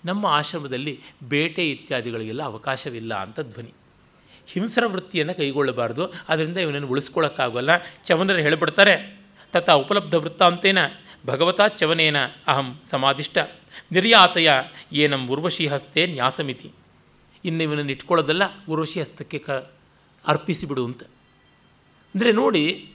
ನಮ್ಮ 0.06 0.26
ಆಶ್ರಮದಲ್ಲಿ 0.26 0.99
ಬೇಟೆ 1.24 1.72
ಇತ್ಯಾದಿಗಳಿಗೆಲ್ಲ 1.72 2.43
ಅವಕಾಶವಿಲ್ಲ 2.43 3.14
ಅಂತ 3.14 3.39
ಧ್ವನಿ. 3.39 3.74
ಹಿಂಸರ 4.47 4.86
ವೃತ್ತಿಯನ್ನು 4.86 5.34
ಕೈಗೊಳ್ಳಬಾರ್ದು. 5.34 6.14
ಅದರಿಂದ 6.30 6.58
ಇವನನ್ನು 6.58 6.88
ಉಳಿಸ್ಕೊಳ್ಳೋಕ್ಕಾಗಲ್ಲ 6.88 7.70
ಚವನರು 8.06 8.38
ಹೇಳಿಬಿಡ್ತಾರೆ, 8.38 9.22
ತತ 9.54 9.70
ಉಪಲಬ್ಧ 9.70 10.16
ವೃತ್ತಾಂತೇನ, 10.16 10.78
ಭಗವತಾ 11.26 11.68
ಚವನೇನ, 11.68 12.16
ಅಹಂ 12.47 12.82
ಸಮಾಧಿಷ್ಟ 12.91 13.38
ನಿರ್ಯಾತಯ 13.91 14.52
ಏನಂ 14.93 15.28
ಉರ್ವಶಿ 15.28 15.68
ಹಸ್ತೆ 15.68 16.06
ನ್ಯಾಸಮಿತಿ. 16.06 16.72
ಇನ್ನು 17.45 17.64
ಇವನನ್ನು 17.64 17.91
ಇಟ್ಕೊಳ್ಳೋದಲ್ಲ, 17.91 18.43
ಉರ್ವಶಿ 18.70 19.02
ಹಸ್ತಕ್ಕೆ 19.02 19.39
ಕ 19.39 19.49
ಅರ್ಪಿಸಿಬಿಡು 20.28 20.86
ಅಂತ. 20.86 21.04
ಅಂದರೆ 22.16 22.32
ನೋಡಿ, 22.32 22.89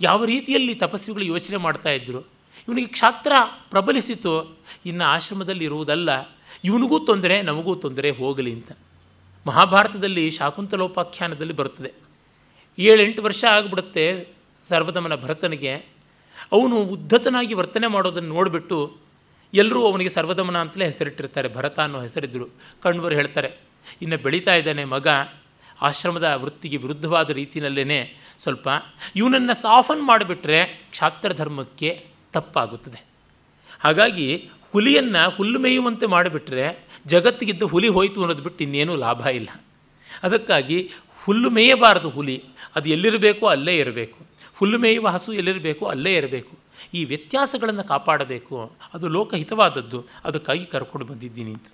ಯಾವ 0.00 0.24
ರೀತಿಯಲ್ಲಿ 0.24 0.74
ತಪಸ್ವಿಗಳು 0.74 1.24
ಯೋಚನೆ 1.24 1.56
ಮಾಡ್ತಾ 1.56 1.90
ಇದ್ದರು 1.90 2.32
ಇವನಿಗೆ 2.68 2.88
ಕ್ಷಾತ್ರ 2.88 3.32
ಪ್ರಬಲಿಸಿತು. 3.70 4.32
ಇನ್ನು 4.86 5.04
ಆಶ್ರಮದಲ್ಲಿ 5.04 5.64
ಇರುವುದಲ್ಲ, 5.64 6.10
ಇವನಿಗೂ 6.64 6.98
ತೊಂದರೆ, 6.98 7.36
ನಮಗೂ 7.42 7.74
ತೊಂದರೆ 7.74 8.10
ಹೋಗಲಿ 8.10 8.52
ಅಂತ. 8.52 8.72
ಮಹಾಭಾರತದಲ್ಲಿ 9.46 10.24
ಶಾಕುಂತಲೋಪಾಖ್ಯಾನದಲ್ಲಿ 10.30 11.52
ಬರುತ್ತದೆ. 11.52 11.92
ಏಳೆಂಟು 12.78 13.22
ವರ್ಷ 13.22 13.42
ಆಗಿಬಿಡುತ್ತೆ 13.44 14.04
ಸರ್ವದಮನ 14.68 15.14
ಭರತನಿಗೆ. 15.14 15.72
ಅವನು 16.52 16.76
ಉದ್ಧತನಾಗಿ 16.76 17.54
ವರ್ತನೆ 17.54 17.86
ಮಾಡೋದನ್ನು 17.86 18.28
ನೋಡಿಬಿಟ್ಟು 18.28 18.78
ಎಲ್ಲರೂ 19.54 19.80
ಅವನಿಗೆ 19.86 20.10
ಸರ್ವದಮನ 20.10 20.58
ಅಂತಲೇ 20.58 20.84
ಹೆಸರಿಟ್ಟಿರ್ತಾರೆ. 20.84 21.48
ಭರತ 21.54 21.80
ಅನ್ನೋ 21.80 22.00
ಹೆಸರಿದ್ದರು 22.00 22.46
ಕಣ್ವರು 22.82 23.14
ಹೇಳ್ತಾರೆ, 23.14 23.50
ಇನ್ನು 24.02 24.16
ಬೆಳೀತಾ 24.16 24.54
ಇದ್ದಾನೆ 24.54 24.84
ಮಗ. 24.84 25.08
ಆಶ್ರಮದ 25.80 26.28
ವೃತ್ತಿಗೆ 26.36 26.76
ವಿರುದ್ಧವಾದ 26.76 27.30
ರೀತಿಯಲ್ಲೇ 27.30 28.00
ಸ್ವಲ್ಪ 28.42 28.68
ಇವನನ್ನು 29.16 29.54
ಸಾಫನ್ 29.54 30.02
ಮಾಡಿಬಿಟ್ರೆ 30.02 30.64
ಕ್ಷಾತ್ರ 30.90 31.32
ಧರ್ಮಕ್ಕೆ 31.32 31.90
ತಪ್ಪಾಗುತ್ತದೆ. 32.32 33.04
ಹಾಗಾಗಿ 33.80 34.50
ಹುಲಿಯನ್ನು 34.72 35.30
ಹುಲ್ಲು 35.30 35.58
ಮೇಯುವಂತೆ 35.58 36.06
ಮಾಡಿಬಿಟ್ರೆ 36.06 36.84
ಜಗತ್ತಿಗಿದ್ದ 37.06 37.62
ಹುಲಿ 37.62 37.88
ಹೋಯಿತು 37.88 38.20
ಅನ್ನೋದು 38.20 38.42
ಬಿಟ್ಟು 38.42 38.64
ಇನ್ನೇನೂ 38.64 38.96
ಲಾಭ 38.96 39.26
ಇಲ್ಲ. 39.26 39.48
ಅದಕ್ಕಾಗಿ 40.22 40.90
ಹುಲ್ಲು 41.24 41.50
ಮೇಯಬಾರದು 41.50 42.10
ಹುಲಿ. 42.10 42.44
ಅದು 42.76 42.88
ಎಲ್ಲಿರಬೇಕೋ 42.88 43.46
ಅಲ್ಲೇ 43.46 43.76
ಇರಬೇಕು. 43.76 44.18
ಹುಲ್ಲು 44.54 44.78
ಮೇಯುವ 44.78 45.08
ಹಸು 45.08 45.32
ಎಲ್ಲಿರಬೇಕು 45.32 45.86
ಅಲ್ಲೇ 45.86 46.14
ಇರಬೇಕು. 46.14 46.58
ಈ 46.94 47.04
ವ್ಯತ್ಯಾಸಗಳನ್ನು 47.04 47.84
ಕಾಪಾಡಬೇಕು. 47.84 48.72
ಅದು 48.94 49.08
ಲೋಕಹಿತವಾದದ್ದು. 49.08 50.04
ಅದಕ್ಕಾಗಿ 50.24 50.66
ಕರ್ಕೊಂಡು 50.66 51.06
ಬಂದಿದ್ದೀನಿ 51.06 51.52
ಅಂತ. 51.52 51.66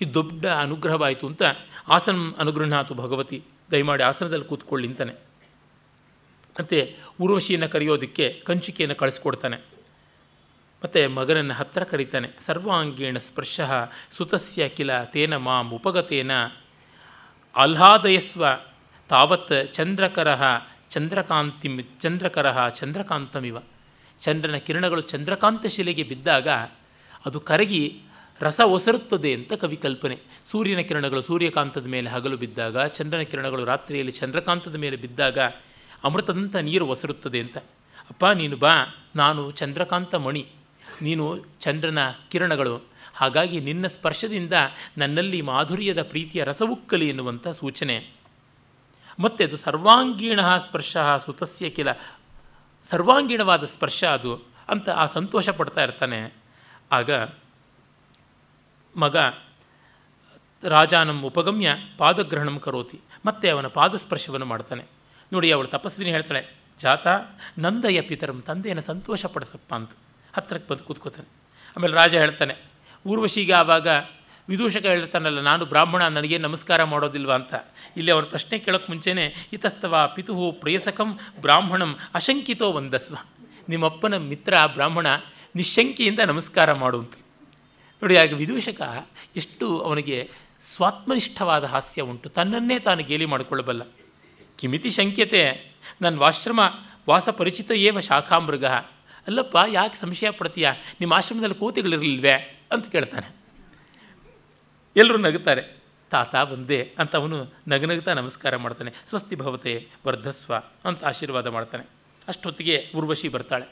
ಇದು 0.00 0.14
ದೊಡ್ಡ 0.14 0.46
ಅನುಗ್ರಹವಾಯಿತು 0.46 1.26
ಅಂತ 1.26 1.42
ಆಸನ 1.88 2.16
ಅನುಗ್ರಹಾತು 2.38 2.94
ಭಗವತಿ 2.94 3.42
ದಯಮಾಡಿ 3.70 4.02
ಆಸನದಲ್ಲಿ 4.02 4.44
ಕೂತ್ಕೊಳ್ಳಿ 4.44 4.88
ಅಂತಾನೆ. 4.88 5.25
ಮತ್ತು 6.58 6.78
ಊರ್ವಶಿಯನ್ನು 7.20 7.68
ಕರೆಯೋದಕ್ಕೆ 7.68 8.26
ಕಂಚಿಕೆಯನ್ನು 8.44 8.96
ಕಳಿಸ್ಕೊಡ್ತಾನೆ. 8.96 9.56
ಮತ್ತು 10.82 11.00
ಮಗನನ್ನು 11.14 11.54
ಹತ್ತಿರ 11.54 11.82
ಕರೀತಾನೆ, 11.82 12.28
ಸರ್ವಾಂಗೀಣ 12.46 13.18
ಸ್ಪರ್ಶ 13.18 13.60
ಸುತಸ್ಯ 14.16 14.68
ಕಿಲ 14.68 14.90
ತೇನ 15.04 15.36
ಮಾಂ 15.36 15.68
ಉಪಗತೇನ, 15.70 16.32
ಆಹ್ಲಾದಯಸ್ವ 17.56 18.46
ತಾವತ್ 19.10 19.54
ಚಂದ್ರಕರ 19.72 20.28
ಚಂದ್ರಕಾಂತಿ 20.90 21.68
ಚಂದ್ರಕರ 22.02 22.68
ಚಂದ್ರಕಾಂತಮಿವ. 22.68 23.58
ಚಂದ್ರನ 24.20 24.56
ಕಿರಣಗಳು 24.56 25.02
ಚಂದ್ರಕಾಂತ 25.12 25.66
ಶಿಲೆಗೆ 25.66 26.02
ಬಿದ್ದಾಗ 26.02 26.48
ಅದು 27.26 27.40
ಕರಗಿ 27.40 27.82
ರಸ 28.40 28.60
ಒಸರುತ್ತದೆ 28.66 29.30
ಅಂತ 29.34 29.52
ಕವಿ 29.52 29.76
ಕಲ್ಪನೆ 29.76 30.16
ಸೂರ್ಯನ 30.44 30.80
ಕಿರಣಗಳು 30.80 31.20
ಸೂರ್ಯಕಾಂತದ 31.20 31.86
ಮೇಲೆ 31.86 32.08
ಹಗಲು 32.10 32.36
ಬಿದ್ದಾಗ, 32.36 32.76
ಚಂದ್ರನ 32.96 33.20
ಕಿರಣಗಳು 33.20 33.64
ರಾತ್ರಿಯಲ್ಲಿ 33.64 34.12
ಚಂದ್ರಕಾಂತದ 34.12 34.76
ಮೇಲೆ 34.76 34.96
ಬಿದ್ದಾಗ 34.96 35.38
ಅಮೃತದಂಥ 36.06 36.56
ನೀರು 36.56 36.86
ಒಸರುತ್ತದೆ 36.86 37.40
ಅಂತ. 37.40 37.58
ಅಪ್ಪ, 38.10 38.26
ನೀನು 38.26 38.56
ಬಾ. 38.56 38.70
ನಾನು 39.16 39.50
ಚಂದ್ರಕಾಂತ 39.50 40.14
ಮಣಿ. 40.14 40.48
ನೀನು 41.02 41.44
ಚಂದ್ರನ 41.60 41.98
ಕಿರಣಗಳು. 42.28 42.82
ಹಾಗಾಗಿ 43.14 43.60
ನಿನ್ನ 43.60 43.86
ಸ್ಪರ್ಶದಿಂದ 43.86 44.52
ನನ್ನಲ್ಲಿ 44.98 45.42
ಮಾಧುರ್ಯದ 45.42 46.02
ಪ್ರೀತಿಯ 46.02 46.44
ರಸವುಕ್ಕಲಿ 46.44 47.08
ಎನ್ನುವಂಥ 47.08 47.48
ಸೂಚನೆ. 47.48 48.10
ಮತ್ತು 49.18 49.44
ಅದು 49.44 49.56
ಸರ್ವಾಂಗೀಣ 49.56 50.40
ಸ್ಪರ್ಶ 50.64 50.96
ಸುತಸ್ಯ 51.24 51.70
ಕಿಲ 51.70 51.92
ಸರ್ವಾಂಗೀಣವಾದ 52.90 53.64
ಸ್ಪರ್ಶ 53.64 54.04
ಅದು 54.04 54.40
ಅಂತ 54.68 54.88
ಆ 54.88 55.06
ಸಂತೋಷ 55.06 55.48
ಪಡ್ತಾ 55.48 55.82
ಇರ್ತಾನೆ. 55.82 56.34
ಆಗ 56.92 57.10
ಮಗ, 58.96 59.16
ರಾಜಾನಂ 60.64 61.22
ಉಪಗಮ್ಯ 61.22 61.76
ಪಾದಗ್ರಹಣಂ 61.98 62.58
ಕರೋತಿ. 62.58 63.00
ಮತ್ತೆ 63.26 63.50
ಅವನ 63.50 63.66
ಪಾದಸ್ಪರ್ಶವನ್ನು 63.66 64.46
ಮಾಡ್ತಾನೆ. 64.46 64.95
ನೋಡಿ 65.32 65.48
ಅವಳು 65.52 65.68
ತಪಸ್ವಿನಿ 65.68 66.10
ಹೇಳ್ತಾಳೆ, 66.10 66.42
ಜಾತ, 66.78 67.06
ನಂದಯ್ಯ 67.58 68.00
ಪಿತರಂ 68.00 68.38
ತಂದೆಯನ್ನು 68.46 68.82
ಸಂತೋಷ 68.82 69.24
ಪಡಿಸಪ್ಪ 69.26 69.70
ಅಂತ. 69.74 69.92
ಹತ್ತಿರಕ್ಕೆ 70.36 70.68
ಬಂದು 70.70 70.84
ಕೂತ್ಕೋತಾನೆ. 70.84 71.28
ಆಮೇಲೆ 71.76 71.94
ರಾಜ 71.94 72.14
ಹೇಳ್ತಾನೆ, 72.14 72.54
ಊರ್ವಶಿಗೆ 73.06 73.52
ಆವಾಗ 73.52 73.88
ವಿದೂಷಕ 74.48 74.84
ಹೇಳ್ತಾನಲ್ಲ, 74.84 75.40
ನಾನು 75.40 75.64
ಬ್ರಾಹ್ಮಣ 75.64 76.02
ನನಗೆ 76.08 76.36
ನಮಸ್ಕಾರ 76.38 76.80
ಮಾಡೋದಿಲ್ವ 76.84 77.32
ಅಂತ. 77.32 77.54
ಇಲ್ಲಿ 77.96 78.10
ಅವನ 78.12 78.24
ಪ್ರಶ್ನೆ 78.24 78.58
ಕೇಳೋಕ್ಕೆ 78.58 78.92
ಮುಂಚೆನೇ 78.92 79.24
ಇತಸ್ತವ 79.52 79.94
ಪಿತುಹು 80.14 80.46
ಪ್ರೇಯಸಕಂ 80.52 81.10
ಬ್ರಾಹ್ಮಣಂ 81.40 81.92
ಅಶಂಕಿತೋ 82.14 82.68
ಒಂದಸ್ವ 82.70 83.16
ನಿಮ್ಮಪ್ಪನ 83.68 84.16
ಮಿತ್ರ 84.30 84.54
ಬ್ರಾಹ್ಮಣ 84.66 85.06
ನಿಶಂಕಿಯಿಂದ 85.56 86.20
ನಮಸ್ಕಾರ 86.32 86.72
ಮಾಡುವಂತ 86.72 87.14
ನೋಡಿ 88.02 88.16
ಆಗ 88.16 88.34
ವಿದೂಷಕ 88.34 88.80
ಎಷ್ಟು 89.36 89.66
ಅವನಿಗೆ 89.80 90.18
ಸ್ವಾತ್ಮನಿಷ್ಠವಾದ 90.62 91.64
ಹಾಸ್ಯ 91.64 92.02
ಉಂಟು. 92.02 92.28
ತನ್ನನ್ನೇ 92.28 92.76
ತಾನು 92.78 93.02
ಗೇಲಿ 93.02 93.26
ಮಾಡಿಕೊಳ್ಳಬಲ್ಲ. 93.26 93.82
ಕಿಮಿತಿ 94.58 94.90
ಶಂಕ್ಯತೆ. 94.90 95.72
ನನ್ನ 96.02 96.18
ವಾಶ್ರಮ 96.18 96.60
ವಾಸ 97.08 97.28
ಪರಿಚಿತ 97.28 97.70
ಏವ 97.70 98.00
ಶಾಖಾಮೃಗ 98.00 98.64
ಅಲ್ಲಪ್ಪ, 98.64 99.56
ಯಾಕೆ 99.72 99.96
ಸಂಶಯ 99.96 100.30
ಪಡ್ತೀಯ? 100.30 100.70
ನಿಮ್ಮ 101.00 101.14
ಆಶ್ರಮದಲ್ಲಿ 101.14 101.54
ಕೋತಿಗಳಿರಲಿಲ್ವೇ? 101.54 102.64
ಅಂತ 102.72 102.88
ಕೇಳ್ತಾನೆ. 102.88 103.36
ಎಲ್ಲರೂ 104.96 105.18
ನಗುತ್ತಾರೆ. 105.18 105.76
ತಾತ 106.10 106.36
ಬಂದೆ 106.36 106.92
ಅಂತ 106.98 107.16
ಅವನು 107.16 107.46
ನಗನಗುತ್ತಾ 107.68 108.14
ನಮಸ್ಕಾರ 108.14 108.56
ಮಾಡ್ತಾನೆ. 108.56 108.92
ಸ್ವಸ್ತಿ 109.06 109.36
ಭವತೆ 109.36 109.88
ವರ್ಧಸ್ವ 110.06 110.54
ಅಂತ 110.84 111.04
ಆಶೀರ್ವಾದ 111.04 111.46
ಮಾಡ್ತಾನೆ. 111.46 111.84
ಅಷ್ಟೊತ್ತಿಗೆ 112.28 112.90
ಉರ್ವಶಿ 112.96 113.28
ಬರ್ತಾಳೆ. 113.28 113.66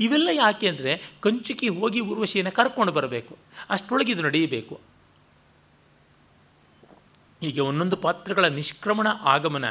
ಇವೆಲ್ಲ 0.00 0.28
ಯಾಕೆ 0.32 0.68
ಅಂದರೆ 0.68 1.02
ಕಂಚುಕಿ 1.20 1.68
ಹೋಗಿ 1.68 2.00
ಉರ್ವಶಿಯನ್ನು 2.00 2.52
ಕರ್ಕೊಂಡು 2.52 2.92
ಬರಬೇಕು. 2.92 3.36
ಅಷ್ಟೊಳಗೆ 3.70 4.12
ಇದು 4.12 4.22
ನಡೆಯಬೇಕು. 4.22 4.80
ಹೀಗೆ 7.40 7.60
ಒಂದೊಂದು 7.60 7.96
ಪಾತ್ರಗಳ 7.96 8.44
ನಿಷ್ಕ್ರಮಣ 8.44 9.06
ಆಗಮನ 9.20 9.64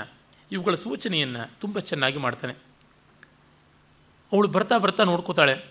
ಇವುಗಳ 0.52 0.76
ಸೂಚನೆಯನ್ನು 0.76 1.52
ತುಂಬ 1.62 1.80
ಚೆನ್ನಾಗಿ 1.80 2.18
ಮಾಡ್ತಾನೆ. 2.18 2.54
ಅವಳು 4.34 4.47
ಬರ್ತಾ 4.47 4.78
ಬರ್ತಾ 4.78 5.04
ನೋಡ್ಕೋತಾಳೆ. 5.04 5.66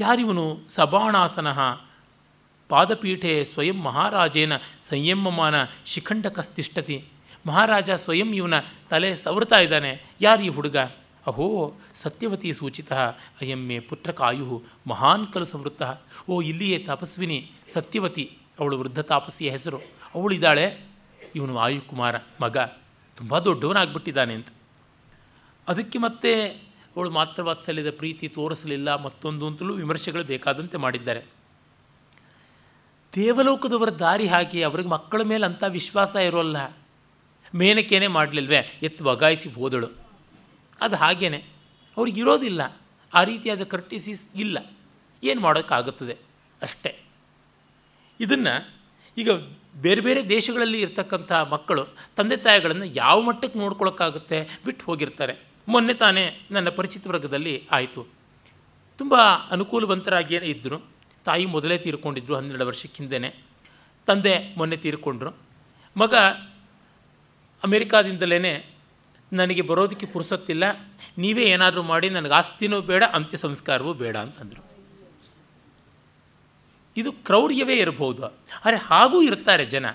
ಯಾರಿವನು 0.00 0.58
ಸಬಾಣಾಸನ 0.68 1.52
ಪಾದಪೀಠೆ 2.68 3.44
ಸ್ವಯಂ 3.44 3.82
ಮಹಾರಾಜೇನ 3.82 4.56
ಸಂಯಮಮಾನ 4.56 5.54
ಶಿಖಂಡಕಸ್ತಿಷ್ಠತಿ. 5.86 7.04
ಮಹಾರಾಜ 7.46 7.90
ಸ್ವಯಂ 7.90 8.34
ಇವನ 8.34 8.54
ತಲೆ 8.90 9.14
ಸವರ್ತಾ 9.14 9.58
ಇದ್ದಾನೆ. 9.58 10.02
ಯಾರು 10.20 10.42
ಈ 10.42 10.48
ಹುಡುಗ? 10.48 10.76
ಅಹೋ, 11.26 11.74
ಸತ್ಯವತಿ 11.94 12.52
ಸೂಚಿತ, 12.52 12.92
ಅಯಂ 12.92 13.58
ಮೇ 13.58 13.78
ಪುತ್ರಕಾಯು 13.78 14.62
ಮಹಾನ್ 14.86 15.32
ಕಲು 15.32 15.44
ಸಂವೃತ್ತ 15.44 15.82
ಓ, 16.28 16.42
ಇಲ್ಲಿಯೇ 16.42 16.78
ತಪಸ್ವಿನಿ, 16.78 17.50
ಸತ್ಯವತಿ, 17.68 18.38
ಅವಳು 18.60 18.78
ವೃದ್ಧ 18.78 19.00
ತಾಪಸ್ಸಿಯ 19.00 19.50
ಹೆಸರು. 19.50 19.78
ಅವಳಿದ್ದಾಳೆ, 20.14 20.80
ಇವನು 21.34 21.54
ವಾಯುಕುಮಾರ 21.54 22.16
ಮಗ. 22.40 22.56
ತುಂಬ 23.16 23.38
ದೊಡ್ಡವನಾಗ್ಬಿಟ್ಟಿದ್ದಾನೆ 23.38 24.34
ಅಂತ. 24.34 24.48
ಅದಕ್ಕೆ 25.68 25.98
ಮತ್ತೆ 25.98 26.44
ಅವಳು 26.96 27.10
ಮಾತೃವಾತ್ಸಲ್ಯದ 27.10 27.90
ಪ್ರೀತಿ 27.90 28.28
ತೋರಿಸಲಿಲ್ಲ, 28.28 28.94
ಮತ್ತೊಂದು 28.94 29.46
ಅಂತಲೂ 29.46 29.74
ವಿಮರ್ಶೆಗಳು 29.74 30.24
ಬೇಕಾದಂತೆ 30.24 30.76
ಮಾಡಿದ್ದಾರೆ. 30.76 31.24
ದೇವಲೋಕದವರ 33.14 33.90
ದಾರಿ 33.90 34.26
ಹಾಕಿ 34.26 34.62
ಅವ್ರಿಗೆ 34.62 34.88
ಮಕ್ಕಳ 34.88 35.22
ಮೇಲೆ 35.22 35.46
ಅಂಥ 35.46 35.64
ವಿಶ್ವಾಸ 35.68 36.16
ಇರೋಲ್ಲ. 36.16 36.76
ಮೇನಕೇನೆ 37.54 38.06
ಮಾಡಲಿಲ್ವೇ, 38.06 38.78
ಎತ್ತು 38.82 39.04
ಬಗಾಯಿಸಿ 39.04 39.48
ಹೋದಳು. 39.48 39.88
ಅದು 40.80 40.96
ಹಾಗೇನೆ, 40.96 41.44
ಅವ್ರಿಗೆ 41.96 42.20
ಇರೋದಿಲ್ಲ. 42.20 42.80
ಆ 43.14 43.24
ರೀತಿಯಾದ 43.24 43.62
ಕರ್ಟಿಸಿಸ್ 43.62 44.28
ಇಲ್ಲ. 44.34 44.70
ಏನು 45.22 45.40
ಮಾಡೋಕ್ಕಾಗುತ್ತದೆ? 45.40 46.16
ಅಷ್ಟೇ. 46.62 47.00
ಇದನ್ನು 48.20 48.70
ಈಗ 49.18 49.30
ಬೇರೆ 49.76 50.00
ಬೇರೆ 50.00 50.28
ದೇಶಗಳಲ್ಲಿ 50.28 50.80
ಇರ್ತಕ್ಕಂಥ 50.80 51.32
ಮಕ್ಕಳು 51.32 51.86
ತಂದೆ 52.16 52.36
ತಾಯಿಗಳನ್ನು 52.36 52.84
ಯಾವ 52.84 53.20
ಮಟ್ಟಕ್ಕೆ 53.20 53.58
ನೋಡ್ಕೊಳೋಕ್ಕಾಗುತ್ತೆ 53.58 54.60
ಬಿಟ್ಟು 54.64 54.84
ಹೋಗಿರ್ತಾರೆ. 54.84 55.34
ಮೊನ್ನೆ 55.68 55.94
ತಾನೇ 55.94 56.46
ನನ್ನ 56.50 56.68
ಪರಿಚಿತ 56.68 57.06
ವರ್ಗದಲ್ಲಿ 57.06 57.68
ಆಯಿತು. 57.70 58.08
ತುಂಬ 58.98 59.14
ಅನುಕೂಲವಂತರಾಗಿಯೇ 59.50 60.40
ಇದ್ದರು 60.40 60.84
ತಾಯಿ 61.24 61.46
ಮೊದಲೇ 61.46 61.78
ತೀರ್ಕೊಂಡಿದ್ರು 61.78 62.36
ಹನ್ನೆರಡು 62.36 62.66
ವರ್ಷಕ್ಕಿಂದೇ 62.66 63.44
ತಂದೆ 64.06 64.54
ಮೊನ್ನೆ 64.56 64.76
ತೀರ್ಕೊಂಡ್ರು. 64.76 65.36
ಮಗ 65.96 66.14
ಅಮೇರಿಕಾದಿಂದಲೇ 67.64 68.74
ನನಗೆ 69.32 69.62
ಬರೋದಕ್ಕೆ 69.62 70.06
ಪುರ್ಸೊತ್ತಿಲ್ಲ. 70.06 70.64
ನೀವೇ 71.18 71.44
ಏನಾದರೂ 71.44 71.82
ಮಾಡಿ, 71.82 72.10
ನನಗೆ 72.10 72.32
ಆಸ್ತಿನೂ 72.32 72.80
ಬೇಡ 72.80 73.04
ಅಂತ್ಯ 73.04 73.36
ಸಂಸ್ಕಾರವೂ 73.36 73.92
ಬೇಡ 73.92 74.16
ಅಂತಂದರು. 74.16 74.73
ಇದು 76.96 77.12
ಕ್ರೌರ್ಯವೇ 77.12 77.76
ಇರಬಹುದು. 77.76 78.24
ಆದರೆ 78.64 78.76
ಹಾಗೂ 78.76 79.22
ಇರ್ತಾರೆ 79.22 79.66
ಜನ. 79.66 79.86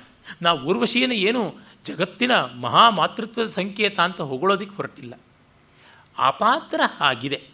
ನಾವು 0.41 0.59
ಊರ್ವಶಿಯನ್ನು 0.59 1.15
ಏನು 1.15 1.55
ಜಗತ್ತಿನ 1.85 2.31
ಮಹಾ 2.35 2.89
ಮಾತೃತ್ವದ 2.89 3.49
ಸಂಕೇತ 3.49 3.99
ಅಂತ 3.99 4.21
ಹೊಗಳೋದಕ್ಕೆ 4.21 4.75
ಹೊರಟಿಲ್ಲ. 4.75 5.13
ಆ 6.17 6.31
ಪಾತ್ರ 6.31 6.81
ಆಗಿದೆ. 6.99 7.47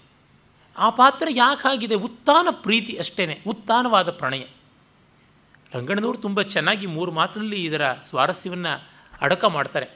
ಆ 0.77 0.89
ಪಾತ್ರ 0.89 1.27
ಯಾಕೆ 1.29 1.67
ಆಗಿದೆ? 1.67 1.95
ಉತ್ತಾನ 1.95 2.47
ಪ್ರೀತಿ 2.51 2.97
ಅಷ್ಟೇ 2.97 3.41
ಉತ್ತಾನವಾದ 3.47 4.11
ಪ್ರಣಯ. 4.11 4.43
ರಂಗಣ್ಣನವರು 5.73 6.17
ತುಂಬ 6.17 6.41
ಚೆನ್ನಾಗಿ 6.41 6.85
ಮೂರು 6.85 7.11
ಮಾತಿನಲ್ಲಿ 7.11 7.65
ಇದರ 7.65 7.93
ಸ್ವಾರಸ್ಯವನ್ನು 7.93 8.83
ಅಡಕ 9.21 9.45
ಮಾಡ್ತಾರೆ. 9.45 9.87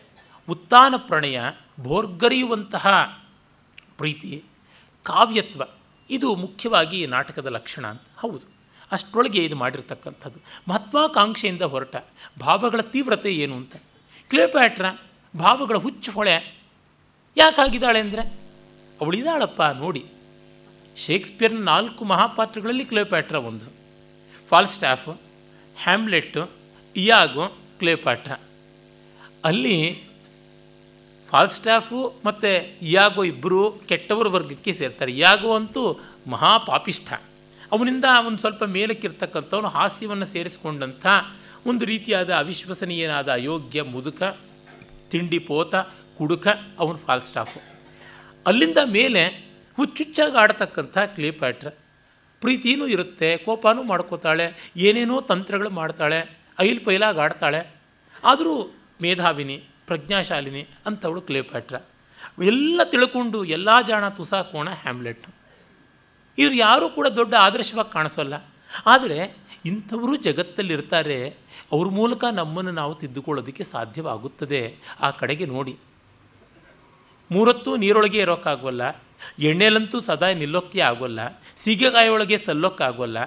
ಉತ್ತಾನ 0.49 0.93
ಪ್ರಣಯ, 0.97 1.39
ಭೋರ್ಗರಿಯುವಂತಹ 1.79 2.87
ಪ್ರೀತಿ, 3.97 4.43
ಕಾವ್ಯತ್ವ, 5.03 5.63
ಇದು 6.09 6.35
ಮುಖ್ಯವಾಗಿ 6.35 7.07
ನಾಟಕದ 7.07 7.45
ಲಕ್ಷಣ 7.45 7.87
ಅಂತ. 7.87 8.01
ಹೌದು. 8.17 8.58
ಅಷ್ಟರೊಳಗೆ 8.91 9.43
ಇದು 9.43 9.55
ಮಾಡಿರ್ತಕ್ಕಂಥದ್ದು. 9.55 10.39
ಮಹತ್ವಾಕಾಂಕ್ಷೆಯಿಂದ 10.67 11.61
ಹೊರಟ. 11.61 11.95
ಭಾವಗಳ 12.39 12.81
ತೀವ್ರತೆ 12.81 13.31
ಏನು 13.31 13.55
ಅಂತ. 13.55 13.75
ಕ್ಲೇಪ್ಯಾಟ್ರ 14.29 14.85
ಭಾವಗಳ 15.39 15.77
ಹುಚ್ಚು 15.77 16.11
ಹೊಳೆ. 16.11 16.59
ಯಾಕಾಗಿದ್ದಾಳೆ 17.37 17.99
ಅಂದರೆ? 17.99 18.21
ಅವಳಿದಾಳಪ್ಪ 19.01 19.61
ನೋಡಿ. 19.61 20.05
ಶೇಕ್ಸ್ಪಿಯರ್ನ 20.97 21.63
ನಾಲ್ಕು 21.63 22.05
ಮಹಾಪಾತ್ರಗಳಲ್ಲಿ 22.05 22.85
ಕ್ಲೇಪ್ಯಾಟ್ರ 22.85 23.35
ಒಂದು. 23.35 23.65
ಫಾಲ್ಸ್ಟಾಫ್ 24.49 25.19
ಹ್ಯಾಮ್ಲೆಟ್ಟು 25.83 26.49
ಇಯಾಗು 26.95 27.57
ಕ್ಲೇಪ್ಯಾಟ್ರ 27.79 28.31
ಅಲ್ಲಿ 29.45 30.03
ಫಾಲ್ಸ್ಟಾಫು 31.29 32.21
ಮತ್ತು 32.25 32.79
ಇಯಾಗೋ 32.85 33.23
ಇಬ್ಬರು 33.23 33.71
ಕೆಟ್ಟವರ 33.71 34.27
ವರ್ಗಕ್ಕೆ 34.27 34.73
ಸೇರ್ತಾರೆ. 34.73 35.11
ಇಯಾಗೋ 35.11 35.55
ಅಂತೂ 35.55 35.99
ಮಹಾಪಾಪಿಷ್ಠ. 36.27 37.13
ಅವನಿಂದ 37.71 38.05
ಒಂದು 38.27 38.37
ಸ್ವಲ್ಪ 38.37 38.63
ಮೇಲಕ್ಕಿರ್ತಕ್ಕಂಥವನು 38.63 39.67
ಹಾಸ್ಯವನ್ನು 39.67 40.25
ಸೇರಿಸಿಕೊಂಡಂಥ 40.25 41.05
ಒಂದು 41.67 41.85
ರೀತಿಯಾದ 41.85 42.29
ಅವಿಶ್ವಸನೀಯನಾದ 42.33 43.29
ಅಯೋಗ್ಯ 43.31 43.81
ಮುದುಕ, 43.81 44.21
ತಿಂಡಿ 45.11 45.39
ಪೋತ, 45.39 45.75
ಕುಡುಕ, 46.17 46.47
ಅವನು 46.79 46.97
ಫಾಲ್ಸ್ಟಾಫು 46.97 47.59
ಅಲ್ಲಿಂದ 48.47 48.77
ಮೇಲೆ 48.85 49.23
ಹುಚ್ಚುಚ್ಚಾಗಿ 49.77 50.37
ಆಡ್ತಕ್ಕಂಥ 50.37 50.97
ಕ್ಲೀಪ್ಯಾಟ್ರ 51.15 51.69
ಪ್ರೀತಿನೂ 52.41 52.87
ಇರುತ್ತೆ, 52.87 53.37
ಕೋಪನೂ 53.37 53.83
ಮಾಡ್ಕೋತಾಳೆ, 53.83 54.73
ಏನೇನೋ 54.77 55.21
ತಂತ್ರಗಳು 55.21 55.69
ಮಾಡ್ತಾಳೆ, 55.69 56.19
ಐಲ್ 56.59 56.85
ಪೈಲಾಗಿ 56.85 57.19
ಆಡ್ತಾಳೆ. 57.19 57.61
ಆದರೂ 58.23 58.53
ಮೇಧಾವಿನಿ, 59.01 59.57
ಪ್ರಜ್ಞಾಶಾಲಿನಿ 59.87 60.67
ಅಂಥವಳು 60.85 61.21
ಕ್ಲೇಪ್ಯಾಟ್ರ 61.21 61.75
ಎಲ್ಲ 62.43 62.81
ತಿಳ್ಕೊಂಡು 62.83 63.45
ಎಲ್ಲ 63.45 63.69
ಜಾಣ 63.87 64.07
ತುಸಾಕೋಣ 64.09 64.69
ಹ್ಯಾಮ್ಲೆಟ್. 64.69 65.25
ಇವ್ರು 66.41 66.55
ಯಾರೂ 66.67 66.85
ಕೂಡ 66.97 67.07
ದೊಡ್ಡ 67.19 67.33
ಆದರ್ಶವಾಗಿ 67.47 67.91
ಕಾಣಿಸೋಲ್ಲ. 67.97 68.35
ಆದರೆ 68.93 69.19
ಇಂಥವರು 69.69 70.13
ಜಗತ್ತಲ್ಲಿರ್ತಾರೆ, 70.27 71.19
ಅವ್ರ 71.75 71.87
ಮೂಲಕ 71.99 72.23
ನಮ್ಮನ್ನು 72.39 72.73
ನಾವು 72.79 72.93
ತಿದ್ದುಕೊಳ್ಳೋದಕ್ಕೆ 73.01 73.63
ಸಾಧ್ಯವಾಗುತ್ತದೆ. 73.73 74.61
ಆ 75.05 75.09
ಕಡೆಗೆ 75.21 75.45
ನೋಡಿ. 75.55 75.73
ಮೂರೊತ್ತು 77.31 77.71
ನೀರೊಳಗೆ 77.83 78.19
ಇರೋಕ್ಕಾಗೋಲ್ಲ, 78.25 78.83
ಎಣ್ಣೆಲಂತೂ 79.49 79.97
ಸದಾ 80.07 80.27
ನಿಲ್ಲೋಕ್ಕೆ 80.41 80.79
ಆಗೋಲ್ಲ 80.91 81.19
ಸೀಗೆಕಾಯಿಯೊಳಗೆ 81.63 82.37
ಸಲ್ಲೋಕ್ಕಾಗೋಲ್ಲ. 82.45 83.19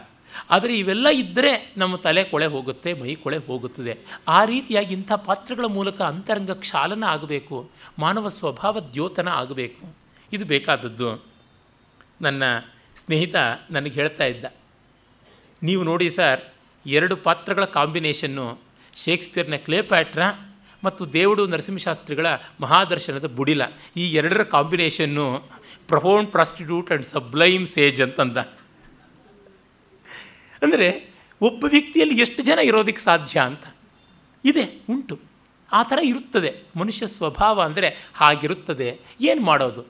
ಆದರೆ 0.54 0.72
ಇವೆಲ್ಲ 0.82 1.06
ಇದ್ದರೆ 1.22 1.52
ನಮ್ಮ 1.80 1.94
ತಲೆ 2.06 2.22
ಕೊಳೆ 2.30 2.46
ಹೋಗುತ್ತೆ, 2.54 2.90
ಮೈ 3.00 3.14
ಕೊಳೆ 3.24 3.38
ಹೋಗುತ್ತದೆ. 3.48 3.94
ಆ 4.36 4.38
ರೀತಿಯಾಗಿ 4.52 4.92
ಇಂಥ 4.98 5.12
ಪಾತ್ರಗಳ 5.26 5.66
ಮೂಲಕ 5.78 5.98
ಅಂತರಂಗ 6.12 6.52
ಕ್ಷಾಲನ 6.64 7.04
ಆಗಬೇಕು, 7.14 7.56
ಮಾನವ 7.98 8.28
ಸ್ವಭಾವ 8.38 8.80
ದ್ಯೋತನ 8.94 9.28
ಆಗಬೇಕು. 9.40 9.82
ಇದು 10.32 10.44
ಬೇಕಾದದ್ದು. 10.54 11.10
ನನ್ನ 12.20 12.42
ಸ್ನೇಹಿತ 12.96 13.36
ನನಗೆ 13.70 13.94
ಹೇಳ್ತಾ 14.00 14.24
ಇದ್ದ, 14.24 14.44
ನೀವು 15.62 15.82
ನೋಡಿ 15.82 16.08
ಸರ್, 16.10 16.40
ಎರಡು 16.86 17.14
ಪಾತ್ರಗಳ 17.16 17.64
ಕಾಂಬಿನೇಷನ್ನು 17.76 18.46
ಶೇಕ್ಸ್ಪಿಯರ್ನ 18.96 19.56
ಕ್ಲೇಪ್ಯಾಟ್ರ 19.66 20.22
ಮತ್ತು 20.84 21.02
ದೇವುಡು 21.12 21.42
ನರಸಿಂಹಶಾಸ್ತ್ರಿಗಳ 21.46 22.26
ಮಹಾದರ್ಶನದ 22.60 23.26
ಬುಡಿಲ, 23.38 23.62
ಈ 23.96 24.04
ಎರಡರ 24.18 24.42
combination 24.54 25.26
profound 25.88 26.30
prostitute 26.30 26.90
and 26.90 27.06
sublime 27.06 27.66
sage 27.66 28.00
ಅಂತಂದ. 28.06 28.38
ಅಂದರೆ 30.62 30.88
ಒಬ್ಬ 31.40 31.64
ವ್ಯಕ್ತಿಯಲ್ಲಿ 31.74 32.16
ಎಷ್ಟು 32.20 32.40
ಜನ 32.48 32.58
ಇರೋದಕ್ಕೆ 32.70 33.02
ಸಾಧ್ಯ 33.02 33.36
ಅಂತ? 33.40 33.64
ಇದೆ, 34.44 34.64
ಉಂಟು. 34.92 35.16
ಆ 35.68 35.80
ಥರ 35.90 35.98
ಇರುತ್ತದೆ. 36.04 36.50
ಮನುಷ್ಯ 36.76 37.06
ಸ್ವಭಾವ 37.06 37.56
ಅಂದರೆ 37.62 37.88
ಹಾಗಿರುತ್ತದೆ. 38.14 38.88
ಏನು 39.20 39.42
ಮಾಡೋದು? 39.42 39.82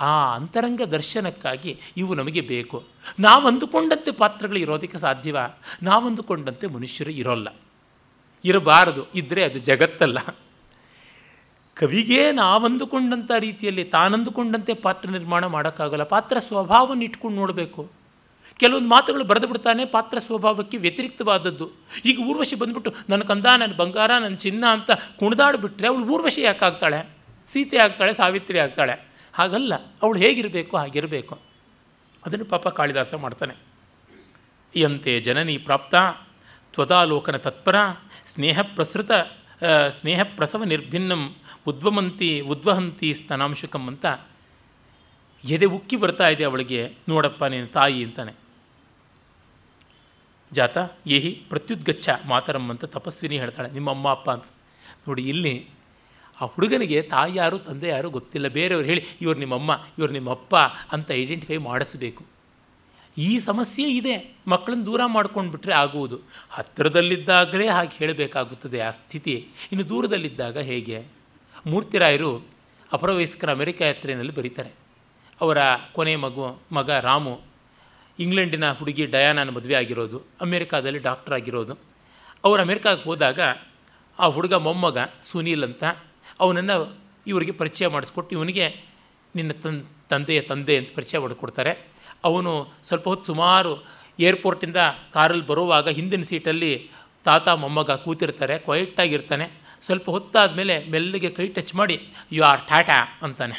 ಆ 0.00 0.34
ಅಂತರಂಗ 0.34 0.82
ದರ್ಶನಕ್ಕಾಗಿ 0.82 1.80
ಇವು 1.96 2.14
ನಮಗೆ 2.14 2.40
ಬೇಕು. 2.40 2.84
ನಾವು 3.18 3.46
ಅಂದುಕೊಂಡಂತೆ 3.46 4.10
ಪಾತ್ರಗಳು 4.10 4.58
ಇರೋದಕ್ಕೆ 4.58 4.98
ಸಾಧ್ಯವ? 4.98 5.36
ನಾವು 5.82 6.06
ಅಂದುಕೊಂಡಂತೆ 6.06 6.66
ಮನುಷ್ಯರು 6.66 7.10
ಇರೋಲ್ಲ. 7.10 7.48
ಇರಬಾರದು 8.44 9.06
ಇದ್ದರೆ 9.14 9.44
ಅದು 9.44 9.58
ಜಗತ್ತಲ್ಲ. 9.58 10.18
ಕವಿಗೆ 11.74 12.32
ನಾವಂದುಕೊಂಡಂಥ 12.32 13.30
ರೀತಿಯಲ್ಲಿ 13.38 13.84
ತಾನಂದುಕೊಂಡಂತೆ 13.84 14.74
ಪಾತ್ರ 14.74 15.10
ನಿರ್ಮಾಣ 15.10 15.46
ಮಾಡೋಕ್ಕಾಗಲ್ಲ. 15.46 16.02
ಪಾತ್ರ 16.02 16.38
ಸ್ವಭಾವವನ್ನು 16.38 17.04
ಇಟ್ಕೊಂಡು 17.04 17.36
ನೋಡಬೇಕು. 17.36 17.90
ಕೆಲವೊಂದು 18.56 18.88
ಮಾತುಗಳು 18.88 19.24
ಬರೆದು 19.24 19.46
ಬಿಡ್ತಾನೆ, 19.46 19.84
ಪಾತ್ರ 19.84 20.18
ಸ್ವಭಾವಕ್ಕೆ 20.18 20.76
ವ್ಯತಿರಿಕ್ತವಾದದ್ದು. 20.76 21.70
ಈಗ 22.04 22.20
ಊರ್ವಶಿ 22.20 22.56
ಬಂದ್ಬಿಟ್ಟು, 22.56 22.94
ನನ್ನ 23.08 23.22
ಕಂದ, 23.22 23.46
ನನ್ನ 23.46 23.72
ಬಂಗಾರ, 23.76 24.10
ನನ್ನ 24.20 24.36
ಚಿನ್ನ 24.36 24.66
ಅಂತ 24.66 24.90
ಕುಣಿದಾಡ್ಬಿಟ್ರೆ 24.90 25.88
ಅವಳು 25.88 26.04
ಊರ್ವಶಿ 26.04 26.42
ಯಾಕಾಗ್ತಾಳೆ? 26.42 27.08
ಸೀತೆ 27.52 27.78
ಆಗ್ತಾಳೆ, 27.78 28.12
ಸಾವಿತ್ರಿ 28.12 28.58
ಆಗ್ತಾಳೆ? 28.58 29.09
ಹಾಗಲ್ಲ. 29.32 29.74
ಅವಳು 30.02 30.18
ಹೇಗಿರಬೇಕು, 30.18 30.76
ಹಾಗಿರಬೇಕು. 30.76 31.34
ಅದನ್ನು 32.26 32.44
ಪಾಪ 32.44 32.68
ಕಾಳಿದಾಸ 32.68 33.14
ಮಾಡ್ತಾನೆ. 33.14 33.54
ಯಂತೆ 34.74 35.20
ಜನನಿ 35.20 35.58
ಪ್ರಾಪ್ತ, 35.58 35.94
ತ್ವದಾಲೋಕನ 36.74 37.36
ತತ್ಪರ 37.36 37.76
ಸ್ನೇಹ 38.26 38.58
ಪ್ರಸೃತ 38.74 39.10
ಸ್ನೇಹ 40.00 40.20
ಪ್ರಸವ 40.36 40.64
ನಿರ್ಭಿನ್ನಂ, 40.64 41.22
ಉದ್ವಮಂತಿ, 41.66 42.40
ಉದ್ವಹಂತಿ 42.40 43.14
ಸ್ತನಾಂಶಕಂ 43.14 43.86
ಅಂತ 43.86 44.06
ಎದೆ 45.44 45.66
ಉಕ್ಕಿ 45.66 45.96
ಬರ್ತಾ 45.96 46.28
ಇದೆ 46.28 46.44
ಅವಳಿಗೆ, 46.44 46.80
ನೋಡಪ್ಪ 47.08 47.44
ನೀನು 47.44 47.66
ತಾಯಿ 47.66 48.04
ಅಂತಾನೆ. 48.04 48.32
ಜಾತ, 50.52 50.78
ಏಹಿ 51.06 51.32
ಪ್ರತ್ಯುದ್ಗಚ್ಚ 51.48 52.08
ಮಾತರಂ 52.28 52.64
ಅಂತ 52.70 52.84
ತಪಸ್ವಿನಿ 52.84 53.38
ಹೇಳ್ತಾಳೆ, 53.38 53.70
ನಿಮ್ಮ 53.70 53.90
ಅಮ್ಮ, 53.90 54.08
ಅಪ್ಪ 54.08 54.30
ಅಂತ. 54.30 54.44
ನೋಡಿ, 55.08 55.22
ಇಲ್ಲಿ 55.28 55.54
ಆ 56.40 56.44
ಹುಡುಗನಿಗೆ 56.44 57.02
ತಾಯಿ 57.02 57.36
ಯಾರು, 57.36 57.58
ತಂದೆ 57.58 57.88
ಯಾರು 57.88 58.10
ಗೊತ್ತಿಲ್ಲ. 58.10 58.48
ಬೇರೆಯವ್ರು 58.48 58.88
ಹೇಳಿ, 58.88 59.04
ಇವ್ರು 59.20 59.38
ನಿಮ್ಮಮ್ಮ, 59.38 59.80
ಇವ್ರು 59.98 60.12
ನಿಮ್ಮಪ್ಪ 60.12 60.56
ಅಂತ 60.92 61.10
ಐಡೆಂಟಿಫೈ 61.10 61.56
ಮಾಡಿಸ್ಬೇಕು. 61.56 62.24
ಈ 63.18 63.38
ಸಮಸ್ಯೆ 63.38 63.90
ಇದೆ. 63.90 64.36
ಮಕ್ಕಳನ್ನು 64.48 64.86
ದೂರ 64.86 65.00
ಮಾಡ್ಕೊಂಡು 65.06 65.50
ಬಿಟ್ಟರೆ 65.50 65.74
ಆಗುವುದು. 65.74 66.20
ಹತ್ತಿರದಲ್ಲಿದ್ದಾಗಲೇ 66.50 67.68
ಹಾಗೆ 67.68 67.96
ಹೇಳಬೇಕಾಗುತ್ತದೆ 67.98 68.80
ಆ 68.80 68.90
ಸ್ಥಿತಿ. 68.90 69.48
ಇನ್ನು 69.72 69.88
ದೂರದಲ್ಲಿದ್ದಾಗ 69.88 70.58
ಹೇಗೆ? 70.58 71.04
ಮೂರ್ತಿರಾಯರು 71.66 72.42
ಅಪರವಯಸ್ಕರ 72.92 73.50
ಅಮೆರಿಕ 73.50 73.82
ಯಾತ್ರೆಯಲ್ಲಿ 73.82 74.34
ಬರೀತಾರೆ. 74.34 74.70
ಅವರ 75.40 75.58
ಕೊನೆ 75.92 76.16
ಮಗು, 76.16 76.58
ಮಗ 76.72 76.90
ರಾಮು, 76.90 77.40
ಇಂಗ್ಲೆಂಡಿನ 78.18 78.72
ಹುಡುಗಿ 78.72 79.06
ಡಯಾನನ 79.06 79.48
ಮದುವೆ 79.50 79.74
ಆಗಿರೋದು, 79.74 80.22
ಅಮೇರಿಕಾದಲ್ಲಿ 80.40 80.98
ಡಾಕ್ಟರ್ 80.98 81.34
ಆಗಿರೋದು. 81.34 81.74
ಅವರು 82.44 82.62
ಅಮೇರಿಕಾಗೆ 82.62 83.02
ಹೋದಾಗ 83.02 83.40
ಆ 84.18 84.26
ಹುಡುಗ 84.26 84.54
ಮೊಮ್ಮಗ 84.54 84.98
ಸುನೀಲ್ 85.32 85.64
ಅಂತ 85.64 85.84
ಅವನನ್ನು 86.40 86.76
ಇವರಿಗೆ 87.26 87.52
ಪರಿಚಯ 87.52 87.86
ಮಾಡಿಸ್ಕೊಟ್ಟು 87.86 88.36
ಇವನಿಗೆ 88.36 88.66
ನಿನ್ನ 89.36 89.52
ತನ್, 89.52 89.80
ತಂದೆಯ 90.08 90.40
ತಂದೆ 90.40 90.76
ಅಂತ 90.76 90.88
ಪರಿಚಯ 90.94 91.18
ಮಾಡಿಕೊಡ್ತಾರೆ. 91.18 91.72
ಅವನು 92.24 92.52
ಸ್ವಲ್ಪ 92.88 93.08
ಹೊತ್ತು 93.08 93.26
ಸುಮಾರು 93.26 93.72
ಏರ್ಪೋರ್ಟಿಂದ 94.20 94.76
ಕಾರಲ್ಲಿ 95.12 95.46
ಬರುವಾಗ 95.46 95.88
ಹಿಂದಿನ 95.88 96.22
ಸೀಟಲ್ಲಿ 96.22 96.90
ತಾತ, 97.24 97.48
ಮೊಮ್ಮಗ 97.48 97.90
ಕೂತಿರ್ತಾರೆ 97.90 98.58
ಕ್ವೈಟಾಗಿರ್ತಾನೆ 98.58 99.46
ಸ್ವಲ್ಪ 99.86 100.10
ಹೊತ್ತಾದ 100.10 100.56
ಮೇಲೆ 100.56 100.74
ಮೆಲ್ಲಿಗೆ 100.84 101.30
ಕೈ 101.30 101.46
ಟಚ್ 101.48 101.74
ಮಾಡಿ 101.74 101.96
ಯು 102.32 102.44
ಆರ್ 102.44 102.60
ಟಾಟಾ 102.68 102.98
ಅಂತಾನೆ. 103.22 103.58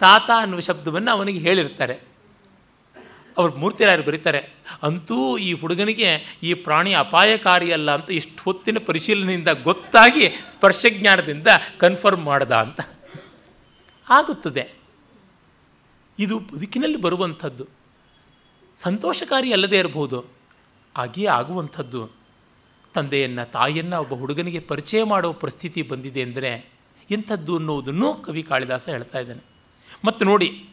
ತಾತ 0.00 0.30
ಅನ್ನುವ 0.36 0.60
ಶಬ್ದವನ್ನು 0.60 1.10
ಅವನಿಗೆ 1.10 1.38
ಹೇಳಿರ್ತಾರೆ. 1.38 1.96
ಅವ್ರು 3.38 3.56
ಮೂರ್ತಿರಾಯರು 3.56 4.02
ಬರೀತಾರೆ, 4.02 4.40
ಅಂತೂ 4.82 5.38
ಈ 5.38 5.52
ಹುಡುಗನಿಗೆ 5.52 6.38
ಈ 6.42 6.54
ಪ್ರಾಣಿ 6.54 6.94
ಅಪಾಯಕಾರಿ 6.94 7.72
ಅಲ್ಲ 7.72 7.90
ಅಂತ 7.94 8.10
ಇಷ್ಟು 8.10 8.42
ಹೊತ್ತಿನ 8.44 8.78
ಪರಿಶೀಲನೆಯಿಂದ 8.78 9.48
ಗೊತ್ತಾಗಿ 9.48 10.28
ಸ್ಪರ್ಶಜ್ಞಾನದಿಂದ 10.28 11.46
ಕನ್ಫರ್ಮ್ 11.78 12.24
ಮಾಡ್ದ 12.24 12.52
ಅಂತ. 12.52 12.80
ಆಗುತ್ತದೆ. 14.10 14.74
ಇದು 16.18 16.38
ಬದುಕಿನಲ್ಲಿ 16.38 17.00
ಬರುವಂಥದ್ದು. 17.00 17.66
ಸಂತೋಷಕಾರಿ 18.82 19.52
ಅಲ್ಲದೇ 19.52 19.78
ಇರಬಹುದು 19.78 20.24
ಹಾಗೆಯೇ 20.96 21.26
ಆಗುವಂಥದ್ದು. 21.26 22.10
ತಂದೆಯನ್ನು, 22.94 23.50
ತಾಯಿಯನ್ನು 23.50 24.00
ಒಬ್ಬ 24.00 24.14
ಹುಡುಗನಿಗೆ 24.14 24.58
ಪರಿಚಯ 24.58 25.04
ಮಾಡುವ 25.04 25.32
ಪರಿಸ್ಥಿತಿ 25.32 25.82
ಬಂದಿದೆ 25.82 26.22
ಅಂದರೆ 26.22 26.70
ಇಂಥದ್ದು 27.10 27.56
ಅನ್ನುವುದನ್ನು 27.56 28.14
ಕವಿ 28.14 28.42
ಕಾಳಿದಾಸ 28.42 28.88
ಹೇಳ್ತಾ 28.88 29.18
ಇದ್ದಾನೆ. 29.18 29.42
ಮತ್ತು 30.04 30.24
ನೋಡಿ 30.24 30.68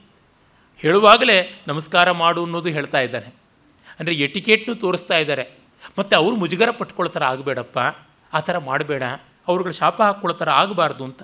ಹೇಳುವಾಗಲೇ 0.85 1.35
ನಮಸ್ಕಾರ 1.69 2.07
ಮಾಡು 2.19 2.39
ಅನ್ನೋದು 2.45 2.69
ಹೇಳ್ತಾ 2.75 2.99
ಇದ್ದಾನೆ. 3.05 3.29
ಅಂದರೆ 3.99 4.13
ಎಟಿಕೇಟ್ನು 4.25 4.73
ತೋರಿಸ್ತಾ 4.83 5.17
ಇದ್ದಾರೆ. 5.23 5.45
ಮತ್ತು 5.97 6.13
ಅವರು 6.19 6.35
ಮುಜುಗರ 6.41 6.71
ಪಟ್ಕೊಳ್ತಾರ 6.79 7.23
ಆಗಬೇಡಪ್ಪ, 7.33 7.77
ಆ 8.37 8.39
ಥರ 8.47 8.57
ಮಾಡಬೇಡ, 8.67 9.03
ಅವ್ರುಗಳು 9.47 9.75
ಶಾಪ 9.79 9.97
ಹಾಕ್ಕೊಳ್ಳೋ 10.07 10.35
ಥರ 10.41 10.49
ಆಗಬಾರ್ದು 10.61 11.03
ಅಂತ. 11.07 11.21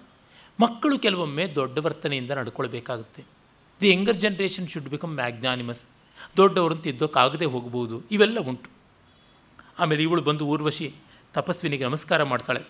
ಮಕ್ಕಳು 0.64 0.96
ಕೆಲವೊಮ್ಮೆ 1.06 1.46
ದೊಡ್ಡ 1.60 1.78
ವರ್ತನೆಯಿಂದ 1.86 2.32
ನಡ್ಕೊಳ್ಬೇಕಾಗುತ್ತೆ. 2.40 3.22
The 3.82 3.90
younger 3.94 4.20
generation 4.26 4.72
should 4.74 4.90
become 4.96 5.16
magnanimous 5.22 5.84
ದೊಡ್ಡವರಂತ 6.40 6.86
ಇದ್ದೋಕ್ಕಾಗದೆ 6.94 7.50
ಹೋಗ್ಬೋದು, 7.54 7.96
ಇವೆಲ್ಲ 8.16 8.40
ಉಂಟು. 8.50 8.70
ಆಮೇಲೆ 9.80 10.04
ಇವಳು 10.10 10.22
ಬಂದು 10.32 10.44
ಊರ್ವಶಿ 10.54 10.88
ತಪಸ್ವಿನಿಗೆ 11.34 11.86
ನಮಸ್ಕಾರ 11.90 12.24
ಮಾಡ್ತಾಳೆ. 12.34 12.62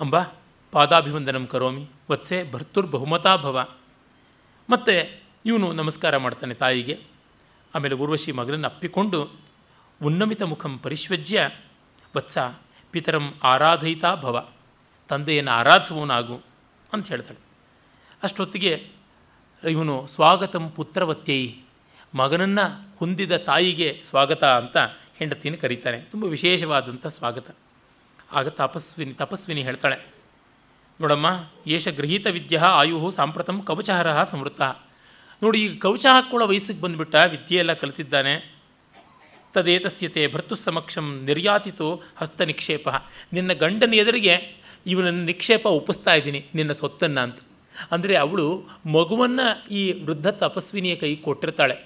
ಅಂಬ, 0.00 0.16
ಪಾದಾಭಿವಂದನಂ 0.72 1.46
ಕರೋಮಿ, 1.54 1.84
ವತ್ಸೆ 2.10 2.38
ಭರ್ತುರ್ 2.54 2.88
ಬಹುಮತಾ 2.96 3.34
ಭವ. 3.46 3.58
ಮತ್ತು 4.70 5.20
ಇವನು 5.46 5.72
ನಮಸ್ಕಾರ 5.72 6.16
ಮಾಡ್ತಾನೆ 6.16 6.54
ತಾಯಿಗೆ. 6.54 7.00
ಆಮೇಲೆ 7.74 7.94
ಊರ್ವಶಿ 7.94 8.32
ಮಗನನ್ನು 8.32 8.68
ಅಪ್ಪಿಕೊಂಡು 8.68 9.30
ಉನ್ನಮಿತ 10.02 10.42
ಮುಖಂ 10.42 10.78
ಪರಿಶ್ವಜ್ಯ, 10.78 11.50
ವತ್ಸ 12.16 12.38
ಪಿತರಂ 12.90 13.34
ಆರಾಧಯಿತಾ 13.42 14.14
ಭವ, 14.14 14.48
ತಂದೆಯನ್ನು 15.08 15.50
ಆರಾಧಿಸುವವನಾಗು 15.50 16.40
ಅಂತ 16.92 17.08
ಹೇಳ್ತಾಳೆ. 17.08 17.38
ಅಷ್ಟೊತ್ತಿಗೆ 18.22 18.88
ಇವನು 19.68 20.06
ಸ್ವಾಗತಂ 20.06 20.70
ಪುತ್ರವತ್ಯೈ, 20.70 21.54
ಮಗನನ್ನು 22.14 22.96
ಹೊಂದಿದ 22.98 23.36
ತಾಯಿಗೆ 23.36 24.02
ಸ್ವಾಗತ 24.04 24.44
ಅಂತ 24.44 24.76
ಹೆಂಡತಿನ 25.18 25.54
ಕರೀತಾನೆ. 25.54 25.98
ತುಂಬ 26.00 26.24
ವಿಶೇಷವಾದಂಥ 26.24 27.06
ಸ್ವಾಗತ. 27.06 27.56
ಆಗ 28.32 28.48
ತಪಸ್ವಿನಿ 28.48 29.14
ತಪಸ್ವಿನಿ 29.14 29.62
ಹೇಳ್ತಾಳೆ 29.62 30.17
ನೋಡಮ್ಮ, 31.00 31.26
ಏಷ 31.74 31.88
ಗೃಹೀತ 31.98 32.26
ವಿದ್ಯ 32.36 32.58
ಆಯು 32.80 32.98
ಸಾಂಪ್ರತಂ 33.18 33.56
ಕವಚಹರಹ 33.68 34.18
ಸಮೃತ. 34.30 34.60
ನೋಡಿ, 35.42 35.58
ಈಗ 35.64 35.74
ಕವಚ 35.84 36.04
ಹಾಕ್ಕೊಳ್ಳೋ 36.14 36.46
ವಯಸ್ಸಿಗೆ 36.52 36.80
ಬಂದುಬಿಟ್ಟ 36.84 37.14
ವಿದ್ಯೆ 37.34 37.58
ಎಲ್ಲ 37.62 37.72
ಕಲಿತಿದ್ದಾನೆ. 37.82 38.34
ತದೇತಸ್ಯತೆ 39.54 40.22
ಭರ್ತು 40.32 40.54
ಸಮಕ್ಷಂ 40.64 41.06
ನಿರ್ಯಾತಿತು 41.28 41.88
ಹಸ್ತ 42.20 42.40
ನಿಕ್ಷೇಪ. 42.50 42.88
ನಿನ್ನ 43.36 43.52
ಗಂಡನ 43.62 43.94
ಎದುರಿಗೆ 44.02 44.34
ಇವನನ್ನು 44.86 45.22
ನಿಕ್ಷೇಪ 45.30 45.64
ಒಪ್ಪಿಸ್ತಾ 45.78 46.12
ಇದ್ದೀನಿ, 46.18 46.40
ನಿನ್ನ 46.58 46.72
ಸೊತ್ತನ್ನು 46.82 47.20
ಅಂತ. 47.26 47.38
ಅಂದರೆ 47.94 48.14
ಅವಳು 48.24 48.46
ಮಗುವನ್ನು 48.96 49.46
ಈ 49.80 49.82
ವೃದ್ಧ 50.06 50.28
ತಪಸ್ವಿನಿಯ 50.42 50.94
ಕೈ 51.02 51.10
ಕೊಟ್ಟಿರ್ತಾಳೆ. 51.26 51.76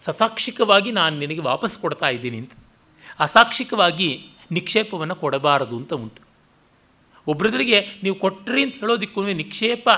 ಸಸಾಕ್ಷಿಕವಾಗಿ 0.00 0.90
ನಾನು 0.98 1.14
ನಿನಗೆ 1.22 1.42
ವಾಪಸ್ 1.50 1.76
ಕೊಡ್ತಾ 1.82 2.08
ಇದ್ದೀನಿ 2.16 2.38
ಅಂತ. 2.42 2.52
ಅಸಾಕ್ಷಿಕವಾಗಿ 3.20 4.10
ನಿಕ್ಷೇಪವನ್ನು 4.56 5.16
ಕೊಡಬಾರದು 5.22 5.76
ಅಂತ 5.80 5.92
ಉಂಟು. 6.04 6.20
ಒಬ್ಬರದ್ರಿಗೆ 7.26 7.80
ನೀವು 8.02 8.16
ಕೊಟ್ಟ್ರಿ 8.24 8.62
ಅಂತ 8.62 8.76
ಹೇಳೋದಕ್ಕೂ 8.84 9.22
ನಿಕ್ಷೇಪ 9.42 9.88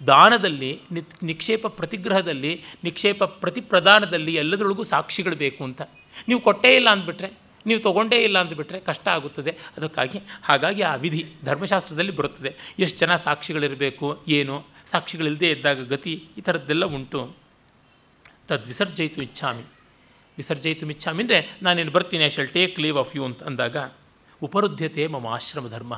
ದಾನದಲ್ಲಿ 0.00 0.70
ನಿಕ್ಷೇಪ 1.22 1.66
ಪ್ರತಿಗ್ರಹದಲ್ಲಿ, 1.78 2.52
ನಿಕ್ಷೇಪ 2.84 3.22
ಪ್ರತಿಪ್ರದಾನದಲ್ಲಿ 3.24 4.34
ಎಲ್ಲದರೊಳಗೂ 4.34 4.84
ಸಾಕ್ಷಿಗಳು 4.84 5.36
ಬೇಕು 5.36 5.64
ಅಂತ. 5.64 5.80
ನೀವು 6.28 6.40
ಕೊಟ್ಟೇ 6.40 6.70
ಇಲ್ಲ 6.76 6.88
ಅಂದ್ಬಿಟ್ರೆ, 6.90 7.28
ನೀವು 7.66 7.80
ತೊಗೊಂಡೇ 7.80 8.18
ಇಲ್ಲ 8.26 8.36
ಅಂದ್ಬಿಟ್ರೆ 8.42 8.80
ಕಷ್ಟ 8.80 9.06
ಆಗುತ್ತದೆ. 9.08 9.52
ಅದಕ್ಕಾಗಿ 9.76 10.18
ಹಾಗಾಗಿ 10.42 10.82
ಆ 10.82 10.94
ವಿಧಿ 10.94 11.22
ಧರ್ಮಶಾಸ್ತ್ರದಲ್ಲಿ 11.44 12.14
ಬರುತ್ತದೆ. 12.16 12.50
ಎಷ್ಟು 12.78 12.98
ಜನ 12.98 13.16
ಸಾಕ್ಷಿಗಳಿರಬೇಕು, 13.16 14.06
ಏನು, 14.28 14.56
ಸಾಕ್ಷಿಗಳಿಲ್ಲದೆ 14.92 15.50
ಇದ್ದಾಗ 15.50 15.84
ಗತಿ 15.90 16.14
ಈ 16.38 16.40
ಥರದ್ದೆಲ್ಲ 16.40 16.84
ಉಂಟು. 16.84 17.36
ತದ್ವಿಸರ್ಜಯಿತು 18.48 19.20
ಇಚ್ಛಾಮಿ. 19.22 19.64
ವಿಸರ್ಜಯಿತು 20.38 20.90
ಇಚ್ಛಾಮಿ 20.90 21.22
ಅಂದರೆ 21.22 21.38
ನಾನೇನು 21.62 21.92
ಬರ್ತೀನಿ 21.96 22.24
I 22.24 22.28
shall 22.28 22.48
take 22.48 22.80
leave 22.80 22.98
of 22.98 23.12
you 23.16 23.22
ಅಂತ 23.24 23.42
ಅಂದಾಗ 23.42 23.76
ಉಪರುದ್ಧತೆ 24.42 25.04
ಮಮ 25.06 25.26
ಆಶ್ರಮ 25.26 25.68
ಧರ್ಮ 25.68 25.94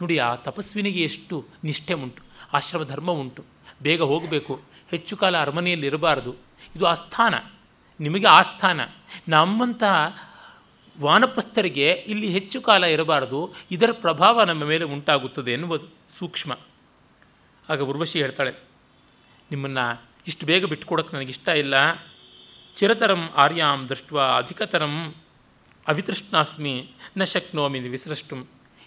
ನೋಡಿ, 0.00 0.16
ಆ 0.18 0.30
ತಪಸ್ವಿನಿಗೆ 0.46 1.00
ಎಷ್ಟು 1.00 1.36
ನಿಷ್ಠೆ 1.64 1.94
ಉಂಟು 2.04 2.22
ಆಶ್ರಮ 2.52 2.82
ಧರ್ಮ 2.84 3.10
ಉಂಟು 3.22 3.42
ಬೇಗ 3.82 4.00
ಹೋಗಬೇಕು, 4.12 4.54
ಹೆಚ್ಚು 4.90 5.14
ಕಾಲ 5.16 5.34
ಅರಮನೆಯಲ್ಲಿ 5.36 5.86
ಇರಬಾರದು 5.86 6.32
ಇದು 6.76 6.84
ಆಸ್ಥಾನ 6.86 7.34
ನಿಮಗೆ 8.00 8.28
ಆಸ್ಥಾನ 8.28 8.80
ನಮ್ಮಂತಹ 9.28 9.94
ವಾನಪ್ರಸ್ಥರಿಗೆ 10.96 11.88
ಇಲ್ಲಿ 12.12 12.28
ಹೆಚ್ಚು 12.36 12.58
ಕಾಲ 12.60 12.84
ಇರಬಾರದು. 12.94 13.40
ಇದರ 13.70 13.90
ಪ್ರಭಾವ 14.04 14.44
ನಮ್ಮ 14.44 14.64
ಮೇಲೆ 14.64 14.84
ಉಂಟಾಗುತ್ತದೆ 14.94 15.50
ಎನ್ನುವುದು 15.52 15.86
ಸೂಕ್ಷ್ಮ. 16.18 16.52
ಆಗ 17.64 17.80
ಉರ್ವಶಿ 17.90 18.18
ಹೇಳ್ತಾಳೆ, 18.22 18.52
ನಿಮ್ಮನ್ನು 19.50 19.84
ಇಷ್ಟು 20.26 20.44
ಬೇಗ 20.46 20.64
ಬಿಟ್ಕೊಡೋಕ್ಕೆ 20.64 21.12
ನನಗಿಷ್ಟ 21.16 21.48
ಇಲ್ಲ. 21.62 21.74
ಚಿರತರಂ 22.76 23.22
ಆರ್ಯಾಂ 23.44 23.78
ದೃಷ್ಟ 23.90 24.12
ಅಧಿಕತರಂ, 24.40 24.94
ಅವಿತೃಷ್ಣಾಸ್ಮಿ 25.86 26.74
ನ 27.16 27.24
ಶಕ್ನೋಮಿ 27.32 27.78
ವಿಸೃಷ್ಟುಂ. 27.94 28.40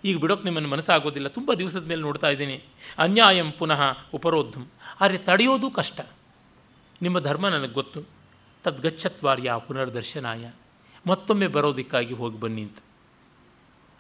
ಈಗ 0.06 0.18
ಬಿಡೋಕ್ಕೆ 0.18 0.46
ನಿಮ್ಮನ್ನು 0.46 0.70
ಮನಸ್ಸಾಗೋದಿಲ್ಲ. 0.70 1.28
ತುಂಬ 1.28 1.54
ದಿವಸದ 1.54 1.88
ಮೇಲೆ 1.88 2.02
ನೋಡ್ತಾ 2.02 2.30
ಇದ್ದೀನಿ. 2.30 2.64
ಅನ್ಯಾಯಂ 2.98 3.52
ಪುನಃ 3.52 3.82
ಉಪರೋಧಂ 4.14 4.68
ಆದರೆ 5.02 5.18
ತಡೆಯೋದು 5.18 5.70
ಕಷ್ಟ. 5.70 6.02
ನಿಮ್ಮ 7.02 7.20
ಧರ್ಮ 7.20 7.48
ನನಗೆ 7.48 7.74
ಗೊತ್ತು. 7.74 8.04
ತದ್ಗಚ್ಚತ್ವಾರ್ಯ 8.64 9.54
ಪುನರ್ದರ್ಶನಾಯ. 9.68 10.52
ಮತ್ತೊಮ್ಮೆ 11.08 11.48
ಬರೋದಕ್ಕಾಗಿ 11.48 12.14
ಹೋಗಿ 12.14 12.40
ಬನ್ನಿ 12.40 12.62
ಅಂತ. 12.62 12.78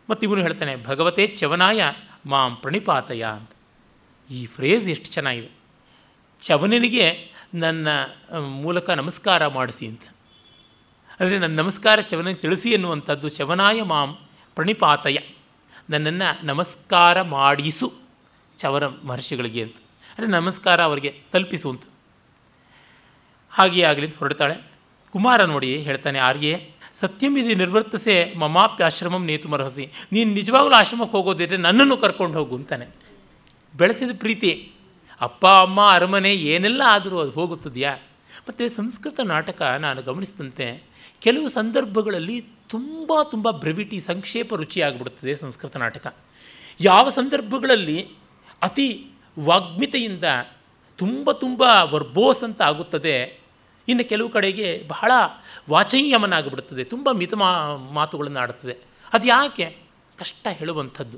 ಮತ್ತು 0.10 0.28
ಇವನು 0.28 0.41
ಹೇಳ್ತಾನೆ, 0.41 0.84
ಭಗವತೇ 0.84 1.28
ಚವನಾಯ 1.28 1.82
ಮಾಂ 2.26 2.56
ಪ್ರಣಿಪಾತಯ 2.56 3.24
ಅಂತ. 3.24 3.52
ಈ 4.32 4.45
ಫ್ರೇಜ್ 4.45 4.89
ಎಷ್ಟು 4.89 5.12
ಚೆನ್ನಾಗಿದೆ. 5.12 5.49
ಚವನನಿಗೆ 6.41 7.32
ನನ್ನ 7.54 7.88
ಮೂಲಕ 8.39 8.89
ನಮಸ್ಕಾರ 8.89 9.47
ಮಾಡಿಸಿ 9.47 9.88
ಅಂತ. 9.88 10.02
ಅಂದರೆ 11.20 11.39
ನನ್ನ 11.39 11.60
ನಮಸ್ಕಾರ 11.60 12.02
ಚವನಿಗೆ 12.02 12.39
ತಿಳಿಸಿ 12.39 12.70
ಎನ್ನುವಂಥದ್ದು 12.70 13.30
ಚವನಾಯ 13.30 13.82
ಮಾಂ 13.82 14.18
ಪ್ರಣಿಪಾತಯ. 14.56 15.18
ನನ್ನನ್ನು 15.92 16.46
ನಮಸ್ಕಾರ 16.46 17.22
ಮಾಡಿಸು. 17.22 17.94
ಚವರ 18.58 18.88
ಮಹರ್ಷಿಗಳಿಗೆ 18.88 19.64
ಅಂತ. 19.64 19.76
ಅಂದರೆ 20.10 20.28
ನಮಸ್ಕಾರ 20.28 20.84
ಅವರಿಗೆ 20.84 21.22
ತಲುಪಿಸು 21.34 21.70
ಅಂತ. 21.70 21.82
ಹಾಗೆಯೇ 23.50 23.86
ಆಗಲಿ 23.86 24.06
ಅಂತ 24.06 24.18
ಹೊರಡ್ತಾಳೆ. 24.18 24.56
ಕುಮಾರ 25.12 25.46
ನೋಡಿ 25.46 25.78
ಹೇಳ್ತಾನೆ, 25.78 26.20
ಆರ್ಯೆ, 26.20 26.72
ಸತ್ಯಂ 26.94 27.38
ಇದು 27.38 27.56
ನಿರ್ವರ್ತಸೆ 27.58 28.34
ನೇತು 29.26 29.50
ಮರಹಸಿ. 29.50 29.92
ನೀನು 30.12 30.34
ನಿಜವಾಗ್ಲೂ 30.34 30.76
ಆಶ್ರಮಕ್ಕೆ 30.76 31.18
ಹೋಗೋದಿದ್ರೆ 31.18 31.58
ನನ್ನನ್ನು 31.58 31.98
ಕರ್ಕೊಂಡು 31.98 32.39
ಹೋಗು, 32.39 32.56
ಅಂತಾನೆ. 32.56 32.88
ಬೆಳೆಸಿದ 33.78 34.10
ಪ್ರೀತಿ. 34.20 34.72
ಅಪ್ಪ, 35.22 35.48
ಅಮ್ಮ, 35.48 35.89
ಅರಮನೆ 35.89 36.34
ಏನೆಲ್ಲ 36.34 36.82
ಆದರೂ 36.88 37.20
ಅದು 37.20 37.32
ಹೋಗುತ್ತದೆಯಾ? 37.32 37.96
ಮತ್ತು 38.50 38.70
ಸಂಸ್ಕೃತ 38.70 39.20
ನಾಟಕ 39.20 39.62
ನಾನು 39.62 40.02
ಗಮನಿಸಿದಂತೆ 40.02 40.91
ಕೆಲವು 41.22 41.49
ಸಂದರ್ಭಗಳಲ್ಲಿ 41.49 42.45
ತುಂಬ 42.69 43.13
ತುಂಬ 43.24 43.51
ಬ್ರೆವಿಟಿ 43.51 43.99
ಸಂಕ್ಷೇಪ 43.99 44.53
ರುಚಿಯಾಗಿಬಿಡುತ್ತದೆ 44.53 45.36
ಸಂಸ್ಕೃತ 45.36 45.78
ನಾಟಕ. 45.78 46.15
ಯಾವ 46.80 47.09
ಸಂದರ್ಭಗಳಲ್ಲಿ 47.09 48.09
ಅತಿ 48.61 49.07
ವಾಗ್ಮಿತೆಯಿಂದ 49.39 50.24
ತುಂಬ 50.95 51.32
ತುಂಬ 51.32 51.63
ವರ್ಬೋಸ್ 51.84 52.43
ಅಂತ 52.43 52.61
ಆಗುತ್ತದೆ, 52.61 53.39
ಇನ್ನು 53.88 54.09
ಕೆಲವು 54.09 54.30
ಕಡೆಗೆ 54.30 54.84
ಬಹಳ 54.88 55.11
ವಾಚಯ್ಯಮನಾಗಿಬಿಡುತ್ತದೆ 55.69 56.84
ತುಂಬ 56.84 57.11
ಮಿತ 57.11 57.34
ಮಾ, 57.34 57.76
ಮಾತುಗಳನ್ನು 57.76 58.39
ಆಡುತ್ತದೆ. 58.39 58.78
ಅದು 59.13 59.28
ಯಾಕೆ? 59.28 59.78
ಕಷ್ಟ 60.19 60.47
ಹೇಳುವಂಥದ್ದು. 60.51 61.17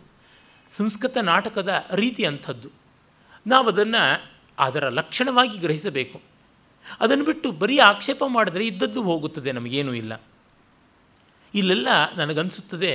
ಸಂಸ್ಕೃತ 0.78 1.18
ನಾಟಕದ 1.18 1.86
ರೀತಿ 1.94 2.26
ಅಂಥದ್ದು. 2.26 2.70
ನಾವು 3.48 3.68
ಅದನ್ನು 3.68 4.32
ಅದರ 4.60 4.90
ಲಕ್ಷಣವಾಗಿ 4.90 5.58
ಗ್ರಹಿಸಬೇಕು. 5.58 6.33
ಅದನ್ನು 7.02 7.26
ಬಿಟ್ಟು 7.26 7.52
ಬರೀ 7.52 7.78
ಆಕ್ಷೇಪ 7.78 8.24
ಮಾಡಿದ್ರೆ 8.28 8.68
ಇದ್ದದ್ದು 8.68 9.02
ಹೋಗುತ್ತದೆ, 9.04 9.52
ನಮಗೇನೂ 9.52 9.94
ಇಲ್ಲ. 9.94 10.14
ಇಲ್ಲೆಲ್ಲ 11.54 11.88
ನನಗನ್ಸುತ್ತದೆ, 12.18 12.94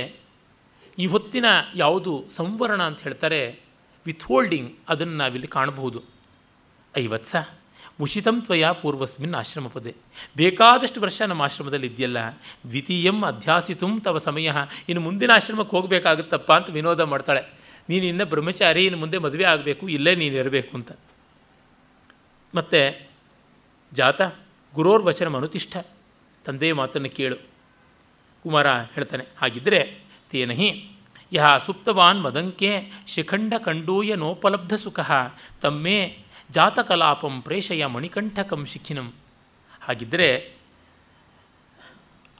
ಈ 0.99 1.05
ಹೊತ್ತಿನ 1.05 1.45
ಯಾವುದು 1.75 2.13
ಸಂವರಣ 2.35 2.81
ಅಂತ 2.83 3.01
ಹೇಳ್ತಾರೆ 3.01 3.59
ವಿಥೋಲ್ಡಿಂಗ್ 4.05 4.69
ಅದನ್ನು 4.89 5.17
ನಾವಿಲ್ಲಿ 5.17 5.47
ಕಾಣಬಹುದು. 5.47 6.03
ಐವತ್ಸ 6.97 7.35
ಉಚಿತಂ 8.01 8.41
ತ್ವಯ 8.41 8.65
ಪೂರ್ವಸ್ಮಿನ್ 8.81 9.35
ಆಶ್ರಮ 9.35 9.67
ಪದೇ 9.67 9.95
ಬೇಕಾದಷ್ಟು 10.37 11.01
ವರ್ಷ 11.01 11.21
ನಮ್ಮ 11.21 11.41
ಆಶ್ರಮದಲ್ಲಿ 11.41 11.87
ಇದೆಯಲ್ಲ, 11.87 12.17
ದ್ವಿತೀಯಂ 12.67 13.17
ಅಧ್ಯಾಸಿತು 13.23 13.87
ತವ 13.99 14.17
ಸಮಯ, 14.17 14.51
ಇನ್ನು 14.89 15.01
ಮುಂದಿನ 15.01 15.31
ಆಶ್ರಮಕ್ಕೆ 15.35 15.75
ಹೋಗಬೇಕಾಗುತ್ತಪ್ಪ 15.77 16.51
ಅಂತ 16.51 16.69
ವಿನೋದ 16.69 17.01
ಮಾಡ್ತಾಳೆ. 17.01 17.41
ನೀನು 17.89 18.05
ಇನ್ನು 18.05 18.25
ಬ್ರಹ್ಮಚಾರಿ, 18.25 18.85
ಇನ್ನು 18.85 18.99
ಮುಂದೆ 18.99 19.17
ಮದುವೆ 19.17 19.43
ಆಗಬೇಕು, 19.43 19.89
ಇಲ್ಲೇ 19.89 20.15
ನೀನು 20.15 20.35
ಇರಬೇಕು 20.35 20.71
ಅಂತ. 20.77 20.91
ಮತ್ತು 22.55 23.08
ಜಾತ 23.93 24.21
ಗುರೋರ್ 24.75 25.03
ವಚನ 25.03 25.35
ಅನುತಿಷ್ಠ. 25.35 25.77
ತಂದೆಯ 26.45 26.73
ಮಾತನ್ನು 26.73 27.09
ಕೇಳು. 27.09 27.35
ಕುಮಾರ 28.43 28.67
ಹೇಳ್ತಾನೆ 28.67 29.25
ಹಾಗಿದ್ದರೆ 29.37 29.99
ತೇನಹಿ 30.31 30.91
ಯಹ 31.33 31.57
ಸುಪ್ತವಾನ್ 31.57 32.21
ಮದಂಕೆ 32.21 32.91
ಶಿಖಂಡ 33.07 33.53
ಕಂಡೂಯ 33.65 34.15
ನೋಪಲಬ್ಧ 34.15 34.73
ಸುಖ. 34.73 34.99
ತಮ್ಮೇ 35.61 36.17
ಜಾತಕಲಾಪಂ 36.51 37.41
ಪ್ರೇಷಯ 37.41 37.85
ಮಣಿಕಂಠಕಂ 37.85 38.65
ಶಿಖಿನಂ. 38.65 39.13
ಹಾಗಿದ್ದರೆ 39.81 40.53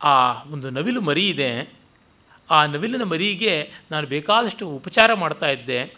ಆ 0.04 0.44
ಒಂದು 0.44 0.70
ನವಿಲು 0.70 1.02
ಮರಿ 1.02 1.30
ಇದೆ. 1.30 1.74
ಆ 2.50 2.66
ನವಿಲಿನ 2.66 3.04
ಮರಿಗೆ 3.04 3.72
ನಾನು 3.92 4.08
ಬೇಕಾದಷ್ಟು 4.08 4.70
ಉಪಚಾರ 4.70 5.14
ಮಾಡ್ತಾ 5.14 5.50
ಇದ್ದೆ. 5.50 5.96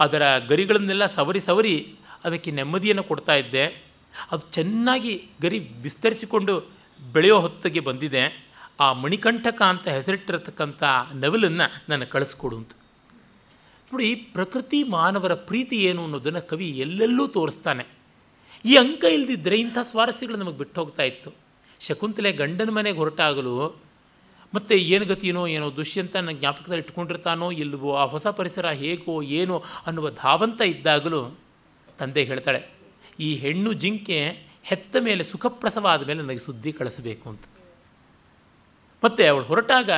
ಅದರ 0.00 0.38
ಗರಿಗಳನ್ನೆಲ್ಲ 0.38 1.06
ಸವರಿ 1.06 1.40
ಸವರಿ 1.40 1.94
ಅದಕ್ಕೆ 2.24 2.50
ನೆಮ್ಮದಿಯನ್ನು 2.50 3.02
ಕೊಡ್ತಾ 3.02 3.34
ಇದ್ದೆ. 3.34 3.89
ಅದು 4.32 4.42
ಚೆನ್ನಾಗಿ 4.52 5.28
ಗರಿ 5.42 5.58
ವಿಸ್ತರಿಸಿಕೊಂಡು 5.58 6.54
ಬೆಳೆಯೋ 7.12 7.40
ಹೊತ್ತಿಗೆ 7.40 7.80
ಬಂದಿದೆ. 7.80 8.50
ಆ 8.80 8.92
ಮಣಿಕಂಠಕ 8.92 9.62
ಅಂತ 9.62 9.88
ಹೆಸರಿಟ್ಟಿರತಕ್ಕಂಥ 9.88 10.82
ನವಿಲನ್ನು 11.14 11.82
ನನ್ನ 11.88 12.04
ಕಳಿಸ್ಕೊಡು 12.04 12.56
ಅಂತ. 12.56 12.70
ನೋಡಿ 13.92 14.14
ಪ್ರಕೃತಿ 14.14 14.82
ಮಾನವರ 14.82 15.34
ಪ್ರೀತಿ 15.34 15.76
ಏನು 15.84 16.04
ಅನ್ನೋದನ್ನು 16.04 16.48
ಕವಿ 16.48 16.70
ಎಲ್ಲೆಲ್ಲೂ 16.70 17.26
ತೋರಿಸ್ತಾನೆ. 17.26 17.86
ಈ 18.64 18.76
ಅಂಕ 18.76 19.04
ಇಲ್ಲದಿದ್ದರೆ 19.04 19.56
ಇಂಥ 19.56 19.78
ಸ್ವಾರಸ್ಯಗಳು 19.82 20.36
ನಮಗೆ 20.36 20.58
ಬಿಟ್ಟು 20.58 20.80
ಹೋಗ್ತಾ 20.80 21.02
ಇತ್ತು. 21.02 21.32
ಶಕುಂತಲೆ 21.80 22.32
ಗಂಡನ 22.32 22.70
ಮನೆಗೆ 22.70 22.98
ಹೊರಟಾಗಲು, 22.98 23.80
ಮತ್ತು 24.54 24.74
ಏನು 24.74 25.04
ಗತಿನೋ 25.04 25.46
ಏನೋ 25.46 25.76
ದುಷ್ಯಂತ 25.76 26.16
ನನ್ನ 26.16 26.30
ಜ್ಞಾಪಕದಲ್ಲಿ 26.30 26.82
ಇಟ್ಕೊಂಡಿರ್ತಾನೋ 26.82 27.50
ಇಲ್ಲವೋ 27.50 27.94
ಆ 27.94 28.04
ಹೊಸ 28.04 28.26
ಪರಿಸರ 28.26 28.68
ಹೇಗೋ 28.68 29.22
ಏನೋ 29.22 29.62
ಅನ್ನುವ 29.86 30.10
ಧಾವಂತ 30.10 30.60
ಇದ್ದಾಗಲೂ 30.60 31.38
ತಂದೆ 31.98 32.24
ಹೇಳ್ತಾಳೆ 32.24 32.79
ಈ 33.18 33.34
ಹೆಣ್ಣು 33.34 33.72
ಜಿಂಕೆ 33.72 34.38
ಹೆತ್ತ 34.62 34.96
ಮೇಲೆ 35.00 35.24
ಸುಖಪ್ರಸವ 35.24 35.86
ಆದಮೇಲೆ 35.86 36.22
ನನಗೆ 36.22 36.38
ಸುದ್ದಿ 36.38 36.72
ಕಳಿಸಬೇಕು 36.72 37.28
ಅಂತ. 37.28 37.42
ಮತ್ತು 39.04 39.30
ಅವಳು 39.30 39.44
ಹೊರಟಾಗ 39.44 39.90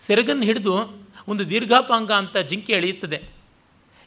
ಸೆರಗನ್ನು 0.00 0.42
ಹಿಡಿದು 0.42 1.02
ಒಂದು 1.28 1.50
ದೀರ್ಘಾಪಾಂಗ 1.50 2.12
ಅಂತ 2.12 2.36
ಜಿಂಕೆ 2.36 2.72
ಎಳೆಯುತ್ತದೆ. 2.72 3.22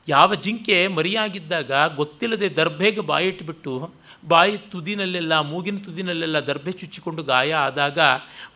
ಯಾವ 0.07 0.35
ಜಿಂಕೆ 0.35 0.87
ಮರಿಯಾಗಿದ್ದಾಗ 0.87 1.71
ಗೊತ್ತಿಲ್ಲದೆ 1.95 2.49
ದರ್ಭೆಗೆ 2.49 2.99
ಬಾಯಿಟ್ಬಿಟ್ಟು 2.99 3.91
ಬಾಯಿ 4.27 4.57
ತುದಿನಲ್ಲೆಲ್ಲ, 4.57 5.41
ಮೂಗಿನ 5.41 5.77
ತುದಿನಲ್ಲೆಲ್ಲ 5.77 6.39
ದರ್ಭೆ 6.39 6.71
ಚುಚ್ಚಿಕೊಂಡು 6.71 7.23
ಗಾಯ 7.23 7.53
ಆದಾಗ 7.53 7.99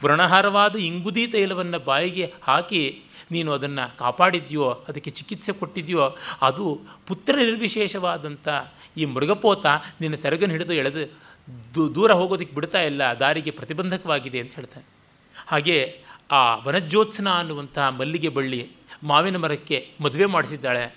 ವ್ರಣಹಾರವಾದ 0.04 0.76
ಇಂಗುದಿ 0.76 1.28
ತೈಲವನ್ನು 1.28 1.80
ಬಾಯಿಗೆ 1.80 2.34
ಹಾಕಿ, 2.44 3.04
ನೀನು 3.32 3.54
ಅದನ್ನು 3.54 3.98
ಕಾಪಾಡಿದ್ಯೋ, 3.98 4.86
ಅದಕ್ಕೆ 4.88 5.12
ಚಿಕಿತ್ಸೆ 5.12 5.52
ಕೊಟ್ಟಿದ್ಯೋ, 5.52 6.18
ಅದು 6.42 6.82
ಪುತ್ರ 7.08 7.36
ನಿರ್ವಿಶೇಷವಾದಂಥ 7.36 8.48
ಈ 8.98 9.06
ಮೃಗಪೋತ 9.06 9.66
ನಿನ್ನ 10.02 10.16
ಸೆರಗನ್ನು 10.16 10.52
ಹಿಡಿದು 10.52 10.74
ಎಳೆದು 10.74 11.04
ದೂರ 11.96 12.12
ಹೋಗೋದಕ್ಕೆ 12.12 12.56
ಬಿಡ್ತಾ 12.56 12.82
ಇಲ್ಲ, 12.82 13.02
ದಾರಿಗೆ 13.20 13.52
ಪ್ರತಿಬಂಧಕವಾಗಿದೆ, 13.52 14.40
ಅಂತ 14.40 14.56
ಹೇಳ್ತಾನೆ. 14.56 14.86
ಹಾಗೆ 15.48 16.02
ಆ 16.32 16.56
ವನಜ್ಯೋತ್ಸನ 16.56 17.30
ಅನ್ನುವಂಥ 17.30 17.78
ಮಲ್ಲಿಗೆ 17.78 18.30
ಬಳ್ಳಿ 18.30 18.72
ಮಾವಿನ 19.04 19.38
ಮರಕ್ಕೆ 19.38 19.92
ಮದುವೆ 20.02 20.26
ಮಾಡಿಸಿದ್ದಾಳೆ. 20.26 20.96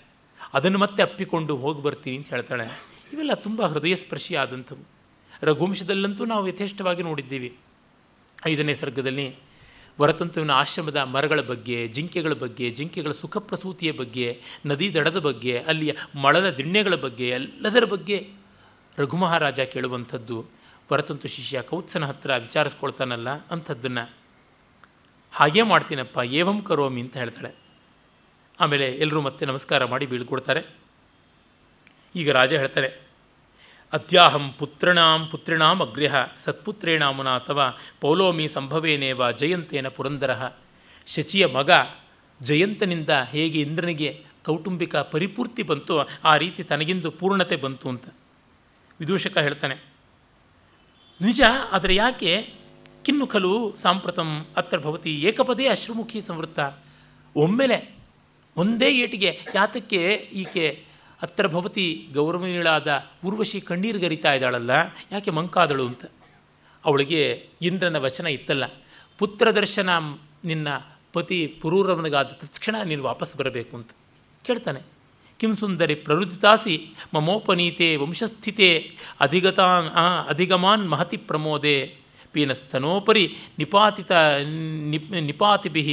ಅದನ್ನು 0.55 0.79
ಮತ್ತೆ 0.79 1.03
ಅಪ್ಪಿಕೊಂಡು 1.03 1.57
ಹೋಗಿ 1.57 1.83
ಬರ್ತೀನಿ 1.83 2.17
ಅಂತ 2.17 2.29
ಹೇಳ್ತಾಳೆ. 2.29 2.90
ಇವೆಲ್ಲ 3.13 3.35
ತುಂಬ 3.35 3.63
ಹೃದಯ 3.63 3.95
ಸ್ಪರ್ಶಿಯಾದಂಥವು 3.95 4.87
ರಘುವಂಶದಲ್ಲಂತೂ 5.43 6.25
ನಾವು 6.25 6.49
ಯಥೇಷ್ಟವಾಗಿ 6.49 7.03
ನೋಡಿದ್ದೀವಿ. 7.03 7.57
ಐದನೇ 8.47 8.75
ಸರ್ಗದಲ್ಲಿ 8.75 9.37
ವರತಂತುವಿನ 10.01 10.51
ಆಶ್ರಮದ 10.51 10.97
ಮರಗಳ 10.97 11.41
ಬಗ್ಗೆ, 11.41 11.89
ಜಿಂಕೆಗಳ 11.89 12.33
ಬಗ್ಗೆ, 12.33 12.71
ಜಿಂಕೆಗಳ 12.71 13.11
ಸುಖ 13.11 13.37
ಪ್ರಸೂತಿಯ 13.37 13.93
ಬಗ್ಗೆ, 13.93 14.43
ನದಿ 14.67 14.95
ದಡದ 14.95 15.19
ಬಗ್ಗೆ, 15.19 15.59
ಅಲ್ಲಿಯ 15.59 15.93
ಮಳದ 16.23 16.51
ದಿಣ್ಣೆಗಳ 16.51 16.95
ಬಗ್ಗೆ, 16.95 17.29
ಎಲ್ಲದರ 17.29 17.85
ಬಗ್ಗೆ 17.85 18.31
ರಘುಮಹಾರಾಜ 18.99 19.61
ಕೇಳುವಂಥದ್ದು, 19.61 20.47
ವರತಂತು 20.93 21.29
ಶಿಷ್ಯ 21.29 21.63
ಕೌತ್ಸನ 21.63 22.05
ಹತ್ರ 22.05 22.37
ವಿಚಾರಿಸ್ಕೊಳ್ತಾನಲ್ಲ 22.37 23.31
ಅಂಥದ್ದನ್ನು. 23.31 24.11
ಹಾಗೇ 25.33 25.63
ಮಾಡ್ತೀನಪ್ಪ, 25.63 26.19
ಏವಂ 26.25 26.63
ಕರೋಮಿ 26.63 27.01
ಅಂತ 27.01 27.17
ಹೇಳ್ತಾಳೆ. 27.17 27.55
ಆಮೇಲೆ 28.61 28.87
ಎಲ್ಲರೂ 28.87 29.21
ಮತ್ತೆ 29.21 29.47
ನಮಸ್ಕಾರ 29.47 29.85
ಮಾಡಿ 29.85 30.07
ಬೀಳ್ಕೊಡ್ತಾರೆ. 30.07 30.80
ಈಗ 32.15 32.31
ರಾಜ 32.33 32.53
ಹೇಳ್ತಾರೆ 32.55 32.89
ಅತ್ಯಾಹಂ 33.93 34.45
ಪುತ್ರಣಾಂ 34.59 35.21
ಪುತ್ರಿಣಾಂ 35.31 35.79
ಅಗ್ರಹ 35.83 36.17
ಸತ್ಪುತ್ರೇಣಾಮುನ 36.45 37.29
ಅಥವಾ 37.29 37.67
ಪೌಲೋಮಿ 38.01 38.47
ಸಂಭವೇನೇವ 38.49 39.31
ಜಯಂತೇನ 39.33 39.89
ಪುರಂದರ, 39.89 40.33
ಶಚಿಯ 41.07 41.45
ಮಗ 41.47 41.71
ಜಯಂತನಿಂದ 42.41 43.13
ಹೇಗೆ 43.33 43.59
ಇಂದ್ರನಿಗೆ 43.61 44.11
ಕೌಟುಂಬಿಕ 44.47 44.97
ಪರಿಪೂರ್ತಿ 45.13 45.63
ಬಂತು 45.63 45.95
ಆ 46.25 46.35
ರೀತಿ 46.37 46.63
ತನಗಿಂದು 46.63 47.11
ಪೂರ್ಣತೆ 47.11 47.57
ಬಂತು 47.57 47.87
ಅಂತ. 47.89 48.07
ವಿದೂಷಕ 49.01 49.37
ಹೇಳ್ತಾನೆ, 49.39 49.77
ನಿಜ, 51.21 51.41
ಆದರೆ 51.73 51.95
ಯಾಕೆ? 51.95 52.33
ಕಿನ್ನು 53.05 53.27
ಖಲು 53.27 53.53
ಸಾಂಪ್ರತಂ 53.83 54.31
ಅತ್ರ 54.57 54.79
ಭವತಿ 54.79 55.13
ಏಕಪದೇ 55.23 55.67
ಅಶ್ರುಮುಖಿ 55.67 56.21
ಸಂವೃತ್ತ. 56.21 56.61
ಒಮ್ಮೆಲೆ 57.37 57.79
ಒಂದೇ 58.57 58.89
ಏಟಿಗೆ 58.99 59.31
ಯಾತಕ್ಕೆ 59.55 60.01
ಈಕೆ 60.43 60.67
ಹತ್ರ 61.23 61.47
ಭವತಿ 61.55 61.87
ಗೌರವನೀಳಾದ 62.15 62.89
ಊರ್ವಶಿ 63.27 63.59
ಕಣ್ಣೀರು 63.69 63.99
ಗರಿತಾ 64.05 64.31
ಇದ್ದಾಳಲ್ಲ, 64.37 64.73
ಯಾಕೆ 65.13 65.31
ಮಂಕಾದಳು 65.39 65.85
ಅಂತ? 65.91 66.05
ಅವಳಿಗೆ 66.85 67.23
ಇಂದ್ರನ 67.69 67.99
ವಚನ 68.07 68.27
ಇತ್ತಲ್ಲ, 68.37 68.65
ಪುತ್ರ 69.19 69.47
ದರ್ಶನ 69.61 69.91
ನಿನ್ನ 70.51 70.69
ಪತಿ 71.15 71.39
ಪುರೂರವನಿಗಾದ 71.61 72.31
ತಕ್ಷಣ 72.43 72.77
ನೀನು 72.91 73.03
ವಾಪಸ್ 73.03 73.33
ಬರಬೇಕು 73.41 73.73
ಅಂತ. 73.79 73.91
ಕೇಳ್ತಾನೆ, 74.45 74.81
ಕಿಂ 75.41 75.53
ಸುಂದರಿ 75.57 75.95
ಪ್ರವೃತ್ತಿತಾಸಿ 76.07 76.75
ಮಮೋಪನೀತೆ 77.15 77.89
ವಂಶಸ್ಥಿತೆ 77.97 78.71
ಅಧಿಗತಾನ್ 79.21 79.89
ಅಧಿಗಮಾನ್ 80.33 80.85
ಮಹತಿ 80.93 81.19
ಪ್ರಮೋದೆ 81.29 81.77
ಪೀನಸ್ತನೋಪರಿ 82.35 83.25
ನಿಪಾತಿತ 83.59 84.13
ನಿಪ್ 84.93 85.09
ನಿಪಾತಿಭಿ 85.29 85.85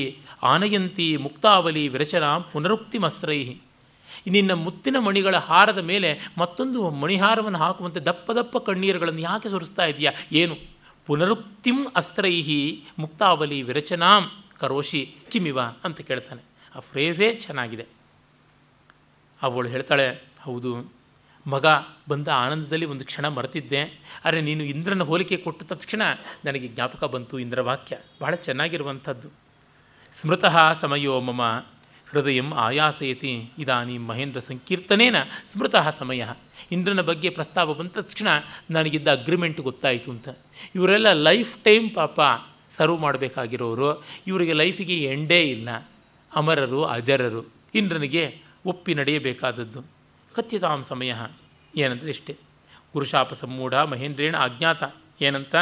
ಆನಯಂತಿ 0.53 1.07
ಮುಕ್ತಾವಲಿ 1.17 1.84
ವಿರಚನಾ 1.93 2.32
ಪುನರುಕ್ತಿಮಸ್ತ್ರೈ. 2.51 3.39
ನಿನ್ನ 4.30 4.53
ಮುತ್ತಿನ 4.65 4.97
ಮಣಿಗಳ 4.99 5.36
ಹಾರದ 5.49 5.82
ಮೇಲೆ 5.91 6.09
ಮತ್ತೊಂದು 6.38 6.89
ಮಣಿಹಾರವನ್ನು 7.01 7.59
ಹಾಕುವಂತೆ 7.59 7.99
ದಪ್ಪ 7.99 8.32
ದಪ್ಪ 8.32 8.57
ಕಣ್ಣೀರುಗಳನ್ನು 8.57 9.21
ಯಾಕೆ 9.21 9.49
ಸುರಿಸ್ತಾ 9.49 9.86
ಇದೆಯಾ? 9.86 10.11
ಏನು? 10.32 10.55
ಪುನರುಕ್ತಿಂ 11.07 11.80
ಅಸ್ತ್ರೈಹಿ 11.95 12.61
ಮುಕ್ತಾವಲಿ 12.99 13.61
ವಿರಚನಾಂ 13.61 14.23
ಕರೋಶಿ 14.59 15.01
ಕಿಮಿವ 15.32 15.59
ಅಂತ 15.59 16.01
ಕೇಳ್ತಾನೆ. 16.01 16.41
ಆ 16.75 16.80
ಫ್ರೇಝೇ 16.80 17.28
ಚೆನ್ನಾಗಿದೆ. 17.34 17.86
ಅವಳು 19.41 19.69
ಹೇಳ್ತಾಳೆ, 19.69 20.07
ಹೌದು, 20.41 20.71
ಮಗ 21.45 21.65
ಬಂದ 22.09 22.28
ಆನಂದದಲ್ಲಿ 22.28 22.86
ಒಂದು 22.86 23.05
ಕ್ಷಣ 23.05 23.25
ಮರೆತಿದ್ದೆ, 23.28 23.82
ಆದರೆ 24.25 24.41
ನೀನು 24.41 24.63
ಇಂದ್ರನ 24.63 25.03
ಹೋಲಿಕೆ 25.03 25.38
ಕೊಟ್ಟ 25.38 25.63
ತಕ್ಷಣ 25.63 26.01
ನನಗೆ 26.45 26.67
ಜ್ಞಾಪಕ 26.67 27.03
ಬಂತು 27.03 27.39
ಇಂದ್ರ 27.39 27.61
ವಾಕ್ಯ 27.61 27.97
ಬಹಳ 28.21 28.36
ಚೆನ್ನಾಗಿರುವಂಥದ್ದು. 28.36 29.30
ಸ್ಮೃತಃ 30.13 30.55
ಸಮಯೋ 30.73 31.19
ಮಮ 31.19 31.41
ಹೃದಯ 32.11 32.41
ಆಯಾಸಯತಿ 32.55 33.51
ಇದಾನಿ 33.57 33.97
ಮಹೇಂದ್ರ 33.97 34.39
ಸಂಕೀರ್ತನೇನ 34.39 35.15
ಸ್ಮೃತಃ 35.51 35.89
ಸಮಯ. 35.89 36.25
ಇಂದ್ರನ 36.71 37.01
ಬಗ್ಗೆ 37.01 37.29
ಪ್ರಸ್ತಾವ 37.29 37.73
ಬಂದ 37.73 37.87
ತಕ್ಷಣ 37.87 38.27
ನನಗಿದ್ದ 38.71 39.07
ಅಗ್ರಿಮೆಂಟ್ 39.07 39.61
ಗೊತ್ತಾಯಿತು 39.61 40.11
ಅಂತ. 40.11 40.29
ಇವರೆಲ್ಲ 40.75 41.13
ಲೈಫ್ 41.13 41.57
ಟೈಮ್ 41.63 41.95
ಪಾಪ 41.95 42.19
ಸರ್ವ್ 42.71 42.99
ಮಾಡಬೇಕಾಗಿರೋರು. 42.99 44.03
ಇವರಿಗೆ 44.27 44.53
ಲೈಫಿಗೆ 44.53 45.03
ಎಂಡೇ 45.03 45.41
ಇಲ್ಲ. 45.41 45.89
ಅಮರರು, 46.35 46.83
ಅಜರರು. 46.83 47.49
ಇಂದ್ರನಿಗೆ 47.75 48.41
ಒಪ್ಪಿ 48.65 48.93
ನಡೆಯಬೇಕಾದದ್ದು. 48.93 49.81
ಕಥ್ಯತಾಂ 50.35 50.81
ಸಮಯ. 50.81 51.13
ಏನಂದರೆ 51.77 52.09
ಇಷ್ಟೇ. 52.09 52.37
ಗುರುಶಾಪ 52.93 53.33
ಸಮ್ಮೂಢ 53.33 53.73
ಮಹೇಂದ್ರೇಣ 53.73 54.37
ಅಜ್ಞಾತ. 54.37 54.83
ಏನಂತ? 55.21 55.55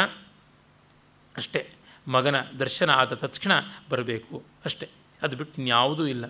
ಅಷ್ಟೇ. 1.36 1.66
ಮಗನ 2.08 2.40
ದರ್ಶನ 2.40 2.90
ಆದ 2.90 3.14
ತಕ್ಷಣ 3.14 3.52
ಬರಬೇಕು. 3.90 4.42
ಅಷ್ಟೇ. 4.64 4.88
ಅದು 5.22 5.36
ಬಿಟ್ಟು 5.36 5.60
ಇನ್ಯಾವುದೂ 5.60 6.06
ಇಲ್ಲ. 6.06 6.24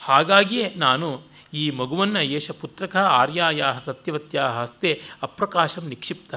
ಹಾಗಾಗಿಯೇ 0.00 0.74
ನಾನು 0.74 1.22
ಈ 1.54 1.70
ಮಗುವನ್ನು 1.70 2.22
ಯೇಷ 2.22 2.50
ಪುತ್ರಕ 2.50 2.96
ಆರ್ಯಾಯ 2.96 3.62
ಸತ್ಯವತ್ಯ 3.84 4.40
ಹಸ್ತೆ 4.40 5.02
ಅಪ್ರಕಾಶಂ 5.22 5.88
ನಿಕ್ಷಿಪ್ತ. 5.88 6.34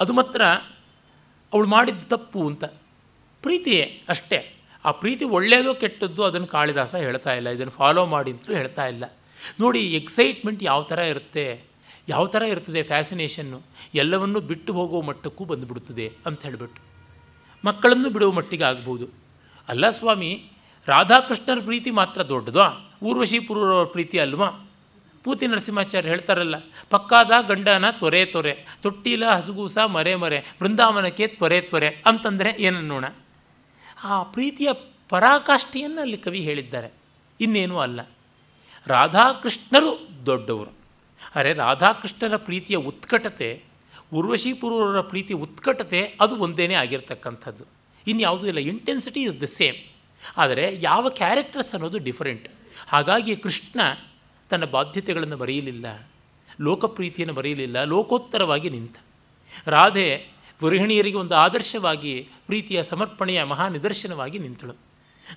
ಅದು 0.00 0.12
ಮಾತ್ರ 0.12 0.44
ಅವಳು 1.52 1.68
ಮಾಡಿದ್ದು 1.68 2.06
ತಪ್ಪು 2.06 2.46
ಅಂತ. 2.46 2.64
ಪ್ರೀತಿಯೇ 3.42 4.02
ಅಷ್ಟೇ. 4.08 4.54
ಆ 4.84 4.90
ಪ್ರೀತಿ 4.90 5.24
ಒಳ್ಳೆಯದೋ 5.24 5.74
ಕೆಟ್ಟದ್ದು 5.74 6.24
ಅದನ್ನು 6.24 6.46
ಕಾಳಿದಾಸ 6.46 6.94
ಹೇಳ್ತಾ 6.94 7.34
ಇಲ್ಲ. 7.34 7.48
ಇದನ್ನು 7.48 7.70
ಫಾಲೋ 7.70 8.06
ಮಾಡಿ 8.06 8.30
ಅಂತಲೂ 8.30 8.56
ಹೇಳ್ತಾ 8.56 8.86
ಇಲ್ಲ. 8.86 9.04
ನೋಡಿ 9.60 9.80
ಎಕ್ಸೈಟ್ಮೆಂಟ್ 9.94 10.62
ಯಾವ 10.62 10.82
ಥರ 10.82 10.98
ಇರುತ್ತೆ? 10.98 11.64
ಯಾವ 12.08 12.26
ಥರ 12.26 12.42
ಇರ್ತದೆ 12.42 12.82
ಫ್ಯಾಸಿನೇಷನ್ನು 12.82 13.62
ಎಲ್ಲವನ್ನೂ 13.94 14.40
ಬಿಟ್ಟು 14.40 14.72
ಹೋಗೋ 14.72 15.00
ಮಟ್ಟಕ್ಕೂ 15.00 15.44
ಬಂದುಬಿಡುತ್ತದೆ 15.44 16.12
ಅಂತ 16.26 16.42
ಹೇಳಿಬಿಟ್ಟು. 16.42 16.82
ಮಕ್ಕಳನ್ನು 17.64 18.10
ಬಿಡುವ 18.10 18.32
ಮಟ್ಟಿಗೆ 18.32 18.64
ಆಗ್ಬೋದು. 18.64 19.27
ಅಲ್ಲ 19.68 19.84
ಸ್ವಾಮಿ, 19.90 20.30
ರಾಧಾಕೃಷ್ಣರ 20.88 21.60
ಪ್ರೀತಿ 21.64 21.90
ಮಾತ್ರ 21.90 22.20
ದೊಡ್ಡದು 22.28 22.64
ಊರ್ವಶಿ 23.02 23.38
ಪುರೂರವ್ರ 23.38 23.86
ಪ್ರೀತಿ 23.86 24.16
ಅಲ್ವಾ? 24.18 24.48
ಪೂತಿ 25.24 25.46
ನರಸಿಂಹಾಚಾರ್ಯ 25.46 26.08
ಹೇಳ್ತಾರಲ್ಲ, 26.08 26.56
ಪಕ್ಕಾದ 26.90 27.30
ಗಂಡನ 27.48 27.86
ತೊರೆ 28.00 28.22
ತೊರೆ, 28.24 28.52
ತೊಟ್ಟಿಲ 28.82 29.24
ಹಸುಗೂಸ 29.28 29.78
ಮರೆ 29.94 30.14
ಮರೆ 30.14 30.38
ಬೃಂದಾವನಕ್ಕೆ 30.60 31.26
ತ್ವರೆ 31.26 31.58
ತ್ವರೆ 31.60 31.88
ಅಂತಂದರೆ 32.06 32.50
ಏನನ್ನೋಣ 32.58 33.06
ಆ 34.04 34.22
ಪ್ರೀತಿಯ 34.34 34.70
ಪರಾಕಾಷ್ಠೆಯನ್ನು 35.10 36.00
ಅಲ್ಲಿ 36.00 36.18
ಕವಿ 36.18 36.40
ಹೇಳಿದ್ದಾರೆ, 36.40 36.90
ಇನ್ನೇನೂ 37.40 37.78
ಅಲ್ಲ. 37.78 38.00
ರಾಧಾಕೃಷ್ಣರು 38.86 39.92
ದೊಡ್ಡವರು. 40.26 40.72
ಅರೆ 41.34 41.52
ರಾಧಾಕೃಷ್ಣರ 41.54 42.36
ಪ್ರೀತಿಯ 42.48 42.76
ಉತ್ಕಟತೆ 42.90 43.48
ಉರ್ವಶಿ 44.14 44.52
ಪ್ರೀತಿ 45.08 45.34
ಉತ್ಕಟತೆ, 45.34 46.00
ಅದು 46.20 46.34
ಒಂದೇನೇ 46.36 46.74
ಆಗಿರ್ತಕ್ಕಂಥದ್ದು. 46.74 47.77
ಇನ್ಯಾವುದೂ 48.08 48.46
ಇಲ್ಲ 48.46 48.58
ಇಂಟೆನ್ಸಿಟಿ 48.58 49.20
ಇಸ್ 49.22 49.40
ದ 49.42 49.44
ಸೇಮ್ 49.44 49.78
ಆದರೆ 50.36 50.78
ಯಾವ 50.80 51.08
ಕ್ಯಾರೆಕ್ಟರ್ಸ್ 51.08 51.74
ಅನ್ನೋದು 51.74 51.98
ಡಿಫರೆಂಟ್ 51.98 52.48
ಹಾಗಾಗಿ 52.88 53.36
ಕೃಷ್ಣ 53.36 53.80
ತನ್ನ 54.50 54.64
ಬಾಧ್ಯತೆಗಳನ್ನು 54.64 55.36
ಬರೆಯಲಿಲ್ಲ, 55.36 55.86
ಲೋಕಪ್ರೀತಿಯನ್ನು 56.60 57.34
ಬರೆಯಲಿಲ್ಲ, 57.34 57.84
ಲೋಕೋತ್ತರವಾಗಿ 57.84 58.70
ನಿಂತ. 58.70 58.96
ರಾಧೆ 59.66 60.28
ಗೃಹಿಣಿಯರಿಗೆ 60.62 61.16
ಒಂದು 61.16 61.34
ಆದರ್ಶವಾಗಿ, 61.34 62.28
ಪ್ರೀತಿಯ 62.46 62.82
ಸಮರ್ಪಣೆಯ 62.82 63.44
ಮಹಾ 63.44 63.68
ನಿದರ್ಶನವಾಗಿ 63.68 64.38
ನಿಂತಳು. 64.38 64.74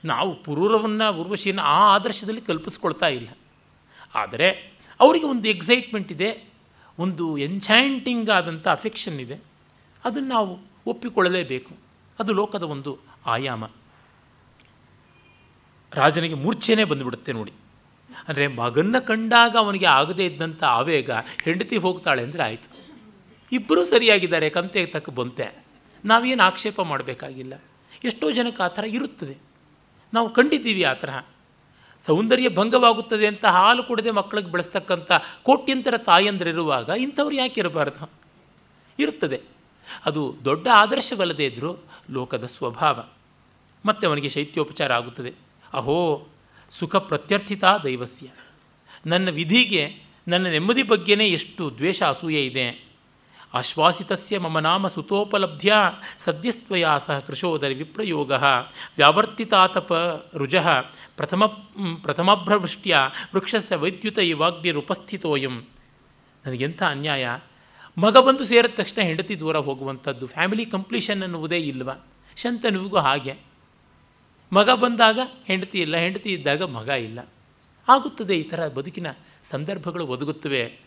ನಾವು 0.05 0.43
ಪುರೂರವನ್ನು, 0.43 1.21
ಉರ್ವಶಿಯನ್ನು 1.21 1.61
ಆ 1.61 1.95
ಆದರ್ಶದಲ್ಲಿ 1.95 2.41
ಕಲ್ಪಿಸ್ಕೊಳ್ತಾ 2.41 3.07
ಇಲ್ಲ. 3.07 3.29
ಆದರೆ 4.15 4.49
ಅವರಿಗೆ 4.99 5.25
ಒಂದು 5.25 5.47
ಎಕ್ಸೈಟ್ಮೆಂಟ್ 5.47 6.11
ಇದೆ, 6.11 6.47
ಒಂದು 6.99 7.37
ಎನ್ಚಾಂಟಿಂಗ್ 7.37 8.29
ಆದಂಥ 8.29 8.67
ಅಫೆಕ್ಷನ್ 8.67 9.19
ಇದೆ. 9.19 9.37
ಅದನ್ನು 10.05 10.29
ನಾವು 10.29 10.59
ಒಪ್ಪಿಕೊಳ್ಳಲೇಬೇಕು. 10.85 11.90
ಅದು 12.19 12.33
ಲೋಕದ 12.33 12.63
ಒಂದು 12.63 12.99
ಆಯಾಮ. 13.25 13.65
ರಾಜನಿಗೆ 15.93 16.33
ಮೂರ್ಛೆನೇ 16.33 16.83
ಬಂದುಬಿಡುತ್ತೆ 16.83 17.31
ನೋಡಿ. 17.31 17.53
ಅಂದರೆ 18.27 18.47
ಮಗನ್ನ 18.47 18.99
ಕಂಡಾಗ 18.99 19.57
ಅವನಿಗೆ 19.57 19.85
ಆಗದೇ 19.85 20.25
ಇದ್ದಂಥ 20.25 20.63
ಆವೇಗ 20.63 21.11
ಹೆಂಡತಿ 21.11 21.77
ಹೋಗ್ತಾಳೆ 21.77 22.23
ಅಂದರೆ 22.23 22.43
ಆಯಿತು. 22.43 22.85
ಇಬ್ಬರೂ 23.51 23.83
ಸರಿಯಾಗಿದ್ದಾರೆ, 23.83 24.49
ಕಂತೆ 24.49 24.85
ತಕ್ಕ 24.85 25.09
ಬಂತೆ. 25.09 25.63
ನಾವೇನು 26.05 26.43
ಆಕ್ಷೇಪ 26.43 26.81
ಮಾಡಬೇಕಾಗಿಲ್ಲ. 26.81 27.53
ಎಷ್ಟೋ 28.03 28.31
ಜನಕ್ಕೆ 28.31 28.63
ಆ 28.63 28.67
ಥರ 28.67 28.83
ಇರುತ್ತದೆ. 28.83 29.37
ನಾವು 30.13 30.33
ಕಂಡಿದ್ದೀವಿ 30.33 30.83
ಆ 30.83 30.93
ಥರ. 30.93 31.09
ಸೌಂದರ್ಯ 32.05 32.49
ಭಂಗವಾಗುತ್ತದೆ 32.49 33.27
ಅಂತ 33.27 33.45
ಹಾಲು 33.45 33.83
ಕುಡದೆ 33.83 34.11
ಮಕ್ಕಳಿಗೆ 34.11 34.51
ಬೆಳೆಸ್ತಕ್ಕಂಥ 34.51 35.11
ಕೋಟ್ಯಂತರ 35.43 35.97
ತಾಯಂದ್ರಿರುವಾಗ 35.97 36.89
ಇಂಥವ್ರು 36.89 37.35
ಯಾಕೆ 37.35 37.61
ಇರಬಾರ್ದು? 37.61 38.09
ಇರುತ್ತದೆ 38.99 39.41
ಅದು 40.05 40.35
ದೊಡ್ಡ 40.45 40.67
ಆದರ್ಶವಲ್ಲದೇ 40.73 41.45
ಇದ್ದರೂ 41.45 41.75
ಲೋಕದ 42.09 42.45
ಸ್ವಭಾವ. 42.45 43.03
ಮತ್ತೆ 43.85 44.07
ಅವನಿಗೆ 44.07 44.29
ಶೈತ್ಯೋಪಚಾರ 44.29 44.93
ಆಗುತ್ತದೆ. 44.93 45.33
ಅಹೋ, 45.73 46.27
ಸುಖ 46.69 46.95
ಪ್ರತ್ಯರ್ಥಿತ 46.95 47.63
ದೈವಸ್ಯ. 47.83 48.27
ನನ್ನ 49.05 49.29
ವಿಧಿಗೆ, 49.29 50.03
ನನ್ನ 50.27 50.47
ನೆಮ್ಮದಿ 50.47 50.83
ಬಗ್ಗೆನೇ 50.83 51.27
ಎಷ್ಟು 51.27 51.71
ದ್ವೇಷ 51.77 52.03
ಅಸೂಯೆ 52.03 52.45
ಇದೆ. 52.45 52.91
ಆಶ್ವಾಸಿತಸ್ಯ 53.53 54.39
ಮಮ 54.39 54.59
ನಾಮ 54.59 54.87
ಸುತೋಪಲಬ್ಧ್ಯ 54.87 55.73
ಸದ್ಯಸ್ತ್ವಯಾ 56.19 56.97
ಸಹ 56.97 57.19
ಕೃಶೋದರಿ 57.19 57.73
ವಿಪ್ರಯೋಗ 57.73 58.31
ವ್ಯಾವರ್ತಿತಾತಪ 58.97 59.93
ರುಜ 60.35 60.55
ಪ್ರಥಮ 61.17 61.45
ಪ್ರಥಮಭ್ರವೃಷ್ಟ್ಯ 62.01 62.97
ವೃಕ್ಷಸ 63.35 63.71
ವೈದ್ಯುತ 63.71 64.17
ಇವಾಗ್ನಿರುಪಸ್ಥಿತೋಯಂ 64.17 65.67
ನನಗೆಂಥ 66.45 66.83
ಅನ್ಯಾಯ? 66.83 67.29
ಮಗ 67.97 68.17
ಬಂದು 68.17 68.45
ಸೇರಿದ 68.45 68.71
ತಕ್ಷಣ 68.75 69.01
ಹೆಂಡತಿ 69.01 69.39
ದೂರ 69.39 69.57
ಹೋಗುವಂಥದ್ದು 69.57 70.27
ಫ್ಯಾಮಿಲಿ 70.27 70.65
ಕಂಪ್ಲೀಷನ್ 70.65 71.23
ಅನ್ನುವುದೇ 71.23 71.57
ಇಲ್ವ? 71.57 71.91
ಶಂತನುವಿಗೂ 72.35 72.97
ಹಾಗೆ. 72.97 73.37
ಮಗ 74.53 74.69
ಬಂದಾಗ 74.69 75.19
ಹೆಂಡತಿ 75.45 75.77
ಇಲ್ಲ, 75.79 75.97
ಹೆಂಡತಿ 75.97 76.29
ಇದ್ದಾಗ 76.33 76.61
ಮಗ 76.63 76.87
ಇಲ್ಲ. 76.87 77.19
ಆಗುತ್ತದೆ 77.89 78.37
ಈ 78.37 78.43
ಥರ 78.43 78.67
ಬದುಕಿನ 78.67 79.07
ಸಂದರ್ಭಗಳು 79.49 80.07
ಒದಗುತ್ತವೆ. 80.07 80.79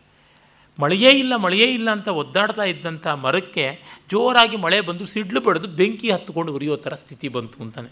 ಮಳೆಯೇ 0.78 1.10
ಇಲ್ಲ 1.10 1.36
ಮಳೆಯೇ 1.36 1.74
ಇಲ್ಲ 1.74 1.90
ಅಂತ 1.90 2.08
ಒದ್ದಾಡ್ತಾ 2.08 2.62
ಇದ್ದಂಥ 2.62 3.06
ಮರಕ್ಕೆ 3.06 3.82
ಜೋರಾಗಿ 4.10 4.56
ಮಳೆ 4.56 4.80
ಬಂದು 4.80 5.06
ಸಿಡ್ಲು 5.06 5.40
ಬಡಿದು 5.40 5.68
ಬೆಂಕಿ 5.68 6.10
ಹತ್ತುಕೊಂಡು 6.10 6.54
ಉರಿಯೋ 6.54 6.76
ಥರ 6.76 6.94
ಸ್ಥಿತಿ 6.94 7.28
ಬಂತು 7.28 7.62
ಅಂತಾನೆ. 7.62 7.88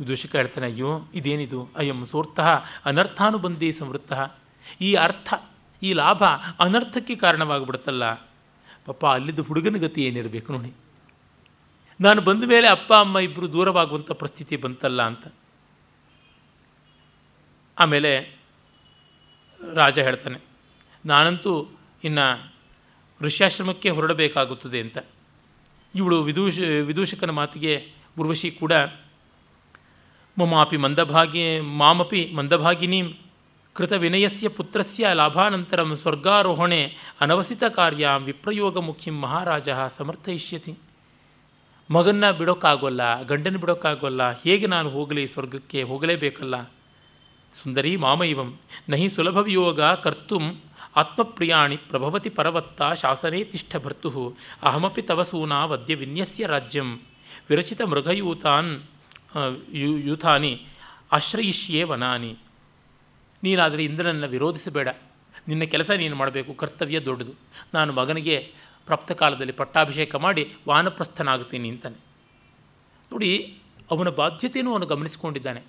ವಿದೂಷಕ 0.00 0.36
ಹೇಳ್ತಾನೆ, 0.36 0.66
ಅಯ್ಯೋ, 0.66 1.00
ಇದೇನಿದು? 1.14 1.68
ಅಯ್ಯಂ 1.76 2.06
ಸೋರ್ತಃ 2.06 2.48
ಅನರ್ಥಾನುಬಂಧಿ 2.84 3.72
ಸಂವೃತ್ತ 3.72 4.12
ಈ 4.80 4.94
ಅರ್ಥ 4.94 5.34
ಈ 5.82 5.92
ಲಾಭ 5.92 6.24
ಅನರ್ಥಕ್ಕೆ 6.60 7.14
ಕಾರಣವಾಗಿಬಿಡುತ್ತಲ್ಲ. 7.16 8.12
ಪಾಪ 8.86 9.06
ಅಲ್ಲಿದ್ದ 9.06 9.38
ಹುಡುಗನ 9.38 9.76
ಗತಿ 9.76 10.00
ಏನಿರಬೇಕು 10.04 10.52
ನೋಡಿ. 10.52 10.72
ನಾನು 12.00 12.22
ಬಂದ 12.22 12.44
ಮೇಲೆ 12.44 12.68
ಅಪ್ಪ, 12.68 12.92
ಅಮ್ಮ 12.94 13.18
ಇಬ್ಬರು 13.18 13.52
ದೂರವಾಗುವಂಥ 13.52 14.10
ಪರಿಸ್ಥಿತಿ 14.10 14.56
ಬಂತಲ್ಲ 14.56 15.02
ಅಂತ. 15.02 15.26
ಆಮೇಲೆ 17.78 18.12
ರಾಜ 19.74 19.98
ಹೇಳ್ತಾನೆ, 19.98 20.38
ನಾನಂತೂ 21.06 21.52
ಇನ್ನು 22.04 22.52
ಋಷ್ಯಾಶ್ರಮಕ್ಕೆ 23.20 23.90
ಹೊರಡಬೇಕಾಗುತ್ತದೆ 23.90 24.80
ಅಂತ. 24.80 24.98
ಇವಳು 25.94 26.22
ವಿದೂಷ, 26.22 26.58
ವಿದೂಷಕನ 26.58 27.30
ಮಾತಿಗೆ 27.30 27.92
ಉರ್ವಶಿ 28.18 28.50
ಕೂಡ, 28.50 28.72
ಮಮಾಪಿ 30.38 30.76
ಮಂದಭಾಗಿ, 30.76 31.60
ಮಾಮಪಿ 31.60 32.32
ಮಂದಭಾಗಿನೀಂ 32.36 33.18
ಕೃತ 33.76 33.92
ವಿನಯಸ್ಯ 34.02 34.48
ಪುತ್ರಸ್ಯ 34.48 35.10
ಲಾಭಾನಂತರಂ 35.18 35.90
ಸ್ವರ್ಗಾರೋಹಣೆ 35.96 36.80
ಅನವಸಿತ 37.20 37.64
ಕಾರ್ಯ 37.76 38.08
ವಿಪ್ರಯೋಗ 38.24 38.78
ಮುಖ್ಯಂ 38.78 39.16
ಮಹಾರಾಜ 39.20 39.68
ಸಮರ್ಥಯಿಷ್ಯತಿ. 39.96 40.72
ಮಗನ್ನ 41.90 42.24
ಬಿಡೋಕ್ಕಾಗೋಲ್ಲ 42.30 43.02
ಗಂಡನ 43.22 43.56
ಬಿಡೋಕ್ಕಾಗೋಲ್ಲ 43.56 44.22
ಹೇಗೆ 44.42 44.66
ನಾನು 44.66 44.88
ಹೋಗಲಿ 44.90 45.24
ಸ್ವರ್ಗಕ್ಕೆ 45.26 45.80
ಹೋಗಲೇಬೇಕಲ್ಲ? 45.82 46.56
ಸುಂದರಿ 47.54 47.92
ಮಾಮೈವಂ, 47.96 48.50
ನಹಿ 48.88 49.08
ಸುಲಭವಿಯೋಗ 49.08 49.80
ಕರ್ತು, 50.04 50.38
ಆತ್ಮಪ್ರಿಯಾಣಿ 50.96 51.76
ಪ್ರಭವತಿ 51.90 52.30
ಪರವತ್ತ 52.30 52.82
ಶಾಸನೇ 53.02 53.40
ತಿಷ್ಠ 53.44 53.72
ಭರ್ತು 53.76 54.10
ಅಹಮಪಿ 54.62 55.02
ತವ 55.02 55.22
ಸೂನಾ 55.22 55.62
ವದ್ಯ 55.64 55.94
ವಿನ್ಯಸ್ಯ 55.94 56.46
ರಾಜ್ಯಂ, 56.46 56.90
ವಿರಚಿತ 57.50 57.80
ಮೃಗಯೂತಾನ್ 57.92 58.70
ಯೂಥಾನಿ, 60.06 60.54
ಆಶ್ರಯಿಷ್ಯೇ 61.12 61.82
ವನಾನಿ. 61.82 62.32
ನೀನಾದರೆ 63.42 63.84
ಇಂದ್ರನನ್ನು 63.84 64.28
ವಿರೋಧಿಸಬೇಡ. 64.28 64.88
ನಿನ್ನ 65.48 65.64
ಕೆಲಸ 65.64 65.90
ನೀನು 65.90 66.16
ಮಾಡಬೇಕು, 66.16 66.54
ಕರ್ತವ್ಯ 66.54 67.00
ದೊಡ್ಡದು. 67.00 67.32
ನಾನು 67.74 67.92
ಮಗನಿಗೆ 67.92 68.52
ಪ್ರಾಪ್ತ 68.86 69.12
ಕಾಲದಲ್ಲಿ 69.12 69.52
ಪಟ್ಟಾಭಿಷೇಕ 69.52 70.14
ಮಾಡಿ 70.14 70.52
ವಾನಪ್ರಸ್ಥನಾಗುತ್ತೀನಿ 70.68 71.68
ಅಂತಾನೆ. 71.68 71.96
ನೋಡಿ, 73.12 73.58
ಅವನ 73.90 74.08
ಬಾಧ್ಯತೆಯೂ 74.08 74.72
ಅವನು 74.72 74.86
ಗಮನಿಸಿಕೊಂಡಿದ್ದಾನೆ. 74.86 75.62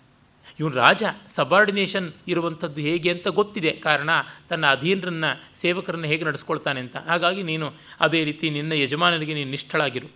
ಇವನು 0.60 0.76
ರಾಜ, 0.76 1.04
ಸಬಾರ್ಡಿನೇಷನ್ 1.36 2.14
ಇರುವಂಥದ್ದು 2.28 2.82
ಹೇಗೆ 2.82 3.12
ಅಂತ 3.12 3.28
ಗೊತ್ತಿದೆ. 3.28 3.72
ಕಾರಣ, 3.72 4.10
ತನ್ನ 4.50 4.72
ಅಧೀನರನ್ನು, 4.72 5.60
ಸೇವಕರನ್ನು 5.60 6.06
ಹೇಗೆ 6.06 6.24
ನಡೆಸ್ಕೊಳ್ತಾನೆ 6.24 6.80
ಅಂತ. 6.80 6.98
ಹಾಗಾಗಿ 6.98 7.44
ನೀನು 7.44 7.74
ಅದೇ 8.00 8.24
ರೀತಿ 8.24 8.50
ನಿನ್ನ 8.50 8.72
ಯಜಮಾನನಿಗೆ 8.72 9.34
ನೀನು 9.34 9.52
ನಿಷ್ಠಳಾಗಿರು. 9.52 10.08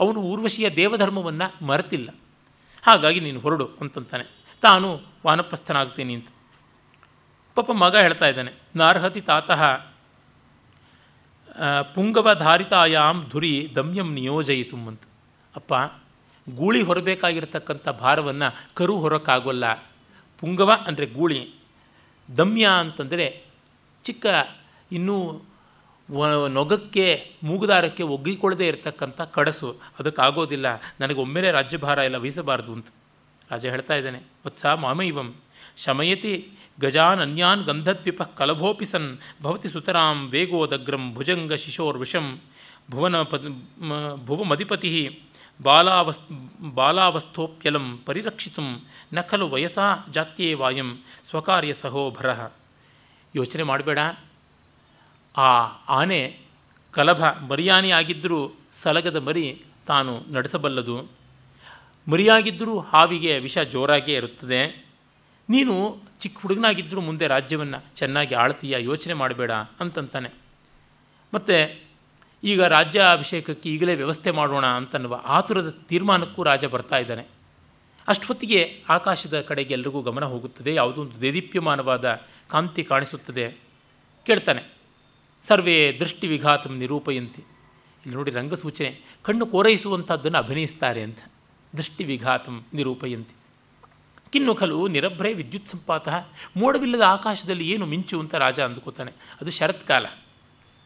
ಅವನು 0.00 0.20
ಊರ್ವಶಿಯ 0.20 0.70
ದೇವಧರ್ಮವನ್ನು 0.70 1.66
ಮರೆತಿಲ್ಲ. 1.66 2.14
ಹಾಗಾಗಿ 2.82 3.20
ನೀನು 3.20 3.40
ಹೊರಡು 3.40 3.70
ಅಂತಂತಾನೆ. 3.80 4.24
ತಾನು 4.60 5.00
ವಾನಪ್ರಸ್ಥನಾಗ್ತೀನಿ 5.26 6.14
ಅಂತ. 6.14 6.26
ಪಾಪ 7.56 7.70
ಮಗ 7.82 7.94
ಹೇಳ್ತಾ 7.96 8.26
ಇದ್ದಾನೆ, 8.32 8.52
ನಾರ್ಹತಿ 8.76 9.22
ತಾತಃ 9.30 9.62
ಪುಂಗವಧಾರಿತಾಯಾಮ್ 11.94 13.20
ಧುರಿ 13.30 13.54
ದಮ್ಯಂ 13.76 14.08
ನಿಯೋಜಯಿತು 14.14 14.76
ಅಂತ. 14.90 15.02
ಅಪ್ಪ, 15.54 15.72
ಗೂಳಿ 16.46 16.80
ಹೊರಬೇಕಾಗಿರ್ತಕ್ಕಂಥ 16.82 17.88
ಭಾರವನ್ನು 18.02 18.48
ಕರು 18.78 18.94
ಹೊರಕ್ಕಾಗೋಲ್ಲ 18.98 19.66
ಪುಂಗವ 20.42 20.70
ಅಂದರೆ 20.86 21.06
ಗೂಳಿ, 21.18 21.40
ದಮ್ಯ 22.28 22.66
ಅಂತಂದರೆ 22.82 23.26
ಚಿಕ್ಕ, 24.04 24.26
ಇನ್ನೂ 24.92 25.16
ನೊಗಕ್ಕೆ, 26.56 27.06
ಮೂಗುದಾರಕ್ಕೆ 27.44 28.04
ಒಗ್ಗಿಕೊಳ್ಳದೆ 28.14 28.66
ಇರತಕ್ಕಂಥ 28.66 29.20
ಕಡಸು 29.36 29.68
ಅದಕ್ಕಾಗೋದಿಲ್ಲ 29.98 30.66
ನನಗೆ 31.00 31.20
ಒಮ್ಮೆಲೆ 31.20 31.50
ರಾಜ್ಯಭಾರ 31.58 31.98
ಎಲ್ಲ 32.08 32.18
ವಹಿಸಬಾರ್ದು 32.24 32.72
ಅಂತ. 32.72 32.88
ರಾಜ 33.50 33.64
ಹೇಳ್ತಾ 33.74 33.94
ಇದ್ದಾನೆ, 33.94 34.20
ವತ್ಸ 34.46 34.64
ಮಾಮೈವಂ, 34.84 35.28
ಶಮಯತಿ 35.84 36.34
ಗಜಾನ್ 36.82 37.20
ಅನ್ಯಾನ್ 37.20 37.64
ಗಂಧದ್ವಿಪ 37.64 38.22
ಕಲಭೋಪಿ 38.22 38.84
ಸನ್ 38.84 39.18
ಭವತಿ 39.42 39.68
ಸುತರಾಂ 39.68 40.28
ವೇಗೋದಗ್ರಂ 40.30 41.14
ಭುಜಂಗ 41.14 41.52
ಶಿಶೋರ್ವಿಷಂ 41.52 42.40
ಭುವನ 42.90 43.22
ಪದ್ 43.22 44.26
ಭುವಮಧಿಪತಿ 44.26 45.22
ಬಾಲಾವಸ್ 45.62 46.20
ಬಾಲಾವಸ್ಥೋಪ್ಯಲಂ 46.74 48.02
ಪರಿರಕ್ಷಿತು 48.06 48.62
ನ 49.12 49.20
ಖಲು 49.20 49.48
ವಯಸ್ಸಾ 49.48 50.06
ಜಾತ್ಯೇ 50.10 50.54
ವಾಯಂ 50.54 50.98
ಸ್ವಕಾರ್ಯ 51.24 51.72
ಸಹೋಭರ. 51.72 52.30
ಯೋಚನೆ 53.36 53.62
ಮಾಡಬೇಡ. 53.62 53.98
ಆ 55.36 55.48
ಆನೆ 55.88 56.40
ಕಲಭ 56.90 57.24
ಮರಿಯಾನೆ 57.48 57.90
ಆಗಿದ್ದರೂ 57.90 58.52
ಸಲಗದ 58.72 59.16
ಮರಿ 59.16 59.62
ತಾನು 59.86 60.32
ನಡೆಸಬಲ್ಲದು. 60.32 61.10
ಮರಿಯಾಗಿದ್ದರೂ 62.08 62.80
ಹಾವಿಗೆ 62.80 63.38
ವಿಷ 63.38 63.58
ಜೋರಾಗೇ 63.58 64.14
ಇರುತ್ತದೆ. 64.14 64.91
ನೀನು 65.52 65.74
ಚಿಕ್ಕ 66.20 66.38
ಹುಡುಗನಾಗಿದ್ದರೂ 66.42 67.00
ಮುಂದೆ 67.00 67.26
ರಾಜ್ಯವನ್ನು 67.26 67.78
ಚೆನ್ನಾಗಿ 67.96 68.34
ಆಳ್ತೀಯ, 68.34 68.74
ಯೋಚನೆ 68.78 69.14
ಮಾಡಬೇಡ 69.14 69.52
ಅಂತಂತಾನೆ. 69.80 70.30
ಮತ್ತು 71.34 71.56
ಈಗ 72.44 72.62
ರಾಜ್ಯಾಭಿಷೇಕಕ್ಕೆ 72.62 73.68
ಈಗಲೇ 73.68 73.94
ವ್ಯವಸ್ಥೆ 73.94 74.30
ಮಾಡೋಣ 74.30 74.66
ಅಂತನ್ನುವ 74.66 75.14
ಆತುರದ 75.24 75.70
ತೀರ್ಮಾನಕ್ಕೂ 75.88 76.42
ರಾಜ 76.42 76.64
ಬರ್ತಾ 76.64 76.96
ಇದ್ದಾನೆ. 76.96 77.24
ಅಷ್ಟೊತ್ತಿಗೆ 78.08 78.82
ಆಕಾಶದ 78.88 79.40
ಕಡೆಗೆ 79.40 79.74
ಎಲ್ರಿಗೂ 79.74 80.02
ಗಮನ 80.02 80.24
ಹೋಗುತ್ತದೆ, 80.24 80.74
ಯಾವುದೋ 80.74 81.00
ಒಂದು 81.00 81.20
ದೇದೀಪ್ಯಮಾನವಾದ 81.20 82.20
ಕಾಂತಿ 82.48 82.84
ಕಾಣಿಸುತ್ತದೆ 82.84 83.44
ಕೇಳ್ತಾನೆ. 84.26 84.62
ಸರ್ವೇ 85.48 85.76
ದೃಷ್ಟಿ 86.00 86.26
ವಿಘಾತಂ 86.26 86.78
ನಿರೂಪಯಂತಿ. 86.78 87.42
ಇಲ್ಲಿ 88.02 88.14
ನೋಡಿ 88.14 88.30
ರಂಗಸೂಚನೆ, 88.30 88.90
ಕಣ್ಣು 89.22 89.46
ಕೋರೈಸುವಂಥದ್ದನ್ನು 89.46 90.38
ಅಭಿನಯಿಸ್ತಾರೆ 90.38 91.02
ಅಂತ. 91.02 91.18
ದೃಷ್ಟಿ 91.76 92.04
ವಿಘಾತಂ 92.04 92.56
ನಿರೂಪಯಂತಿ. 92.74 93.34
ಕಿನ್ನು 94.32 94.54
ಖಲು 94.54 94.88
ನಿರಭ್ರೇ 94.88 95.32
ವಿದ್ಯುತ್ 95.32 95.68
ಸಂಪಾತ, 95.68 96.08
ಮೋಡವಿಲ್ಲದ 96.56 97.00
ಆಕಾಶದಲ್ಲಿ 97.00 97.70
ಏನು 97.70 97.86
ಮಿಂಚು 97.86 98.20
ಅಂತ 98.20 98.34
ರಾಜ 98.34 98.60
ಅಂದುಕೋತಾನೆ. 98.60 99.12
ಅದು 99.40 99.50
ಶರತ್ಕಾಲ 99.50 100.06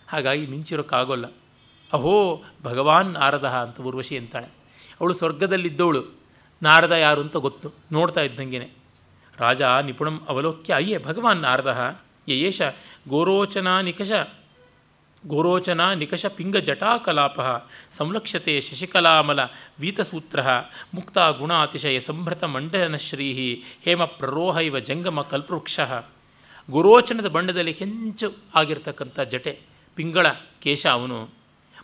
ಹಾಗಾಗಿ 0.08 0.46
ಮಿಂಚಿರೋಕ್ಕಾಗೋಲ್ಲ 0.46 1.26
ಅಹೋ, 1.92 2.44
ಭಗವಾನ್ 2.62 3.12
ನಾರದ 3.12 3.48
ಅಂತ 3.48 3.80
ಊರ್ವಶಿ 3.80 4.18
ಅಂತಾಳೆ. 4.18 4.46
ಅವಳು 5.00 5.14
ಸ್ವರ್ಗದಲ್ಲಿದ್ದವಳು. 5.14 6.04
ನಾರದ 6.62 6.92
ಯಾರು 6.92 7.20
ಅಂತ 7.20 7.36
ಗೊತ್ತು. 7.36 7.72
ನೋಡ್ತಾ 7.92 8.20
ಇದ್ದಂಗೆ 8.20 8.70
ರಾಜ 9.38 9.62
ನಿಪುಣಂ 9.62 10.20
ಅವಲೋಕ್ಯ. 10.28 10.74
ಅಯ್ಯೇ, 10.74 10.98
ಭಗವಾನ್ 10.98 11.38
ನಾರದ. 11.38 12.00
ಯಯೇಶ 12.28 12.62
ಗೋರೋಚನಾ 13.08 13.80
ನಿಕಷ 13.80 14.12
ಗೋರೋಚನ 15.26 15.92
ನಿಕಷ 15.92 16.26
ಪಿಂಗ 16.26 16.56
ಜಟಾಕಲಾಪ 16.56 17.40
ಸಂಲಕ್ಷತೆ 17.92 18.60
ಶಶಿಕಲಾಮಲ 18.60 19.40
ವೀತಸೂತ್ರ 19.80 20.40
ಮುಕ್ತ 20.94 21.18
ಗುಣಾತಿಶಯ 21.18 22.00
ಸಂಭ್ರತ 22.00 22.44
ಮಂಡನಶ್ರೀ 22.44 23.64
ಹೇಮ 23.84 24.04
ಪ್ರರೋಹ 24.04 24.56
ಇವ 24.56 24.78
ಜಂಗಮ 24.78 25.22
ಕಲ್ಪವೃಕ್ಷ. 25.22 25.80
ಗುರೋಚನದ 26.70 27.26
ಬಣ್ಣದಲ್ಲಿ 27.26 27.72
ಕೆಂಚು 27.72 28.36
ಆಗಿರ್ತಕ್ಕಂಥ 28.54 29.20
ಜಟೆ, 29.20 29.58
ಪಿಂಗಳ 29.94 30.26
ಕೇಶ 30.62 30.86
ಅವನು. 30.86 31.28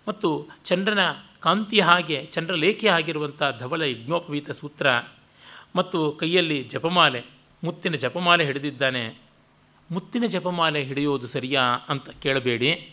ಮತ್ತು 0.09 0.49
ಚಂದ್ರನ 0.65 0.99
ಕಾಂತಿಯ 1.41 1.83
ಹಾಗೆ 1.83 2.25
ಚಂದ್ರಲೇಖೆ 2.25 2.89
ಆಗಿರುವಂಥ 2.89 3.43
ಧವಲ 3.59 3.83
ಯಜ್ಞೋಪವೀತ 3.83 4.51
ಸೂತ್ರ. 4.51 4.87
ಮತ್ತು 5.77 6.13
ಕೈಯಲ್ಲಿ 6.13 6.65
ಜಪಮಾಲೆ, 6.65 7.25
ಮುತ್ತಿನ 7.65 7.95
ಜಪಮಾಲೆ 7.95 8.45
ಹಿಡಿದಿದ್ದಾನೆ. 8.45 9.19
ಮುತ್ತಿನ 9.91 10.25
ಜಪಮಾಲೆ 10.27 10.85
ಹಿಡಿಯೋದು 10.85 11.27
ಸರಿಯಾ 11.27 11.63
ಅಂತ 11.89 12.11
ಕೇಳಬೇಡಿ. 12.11 12.92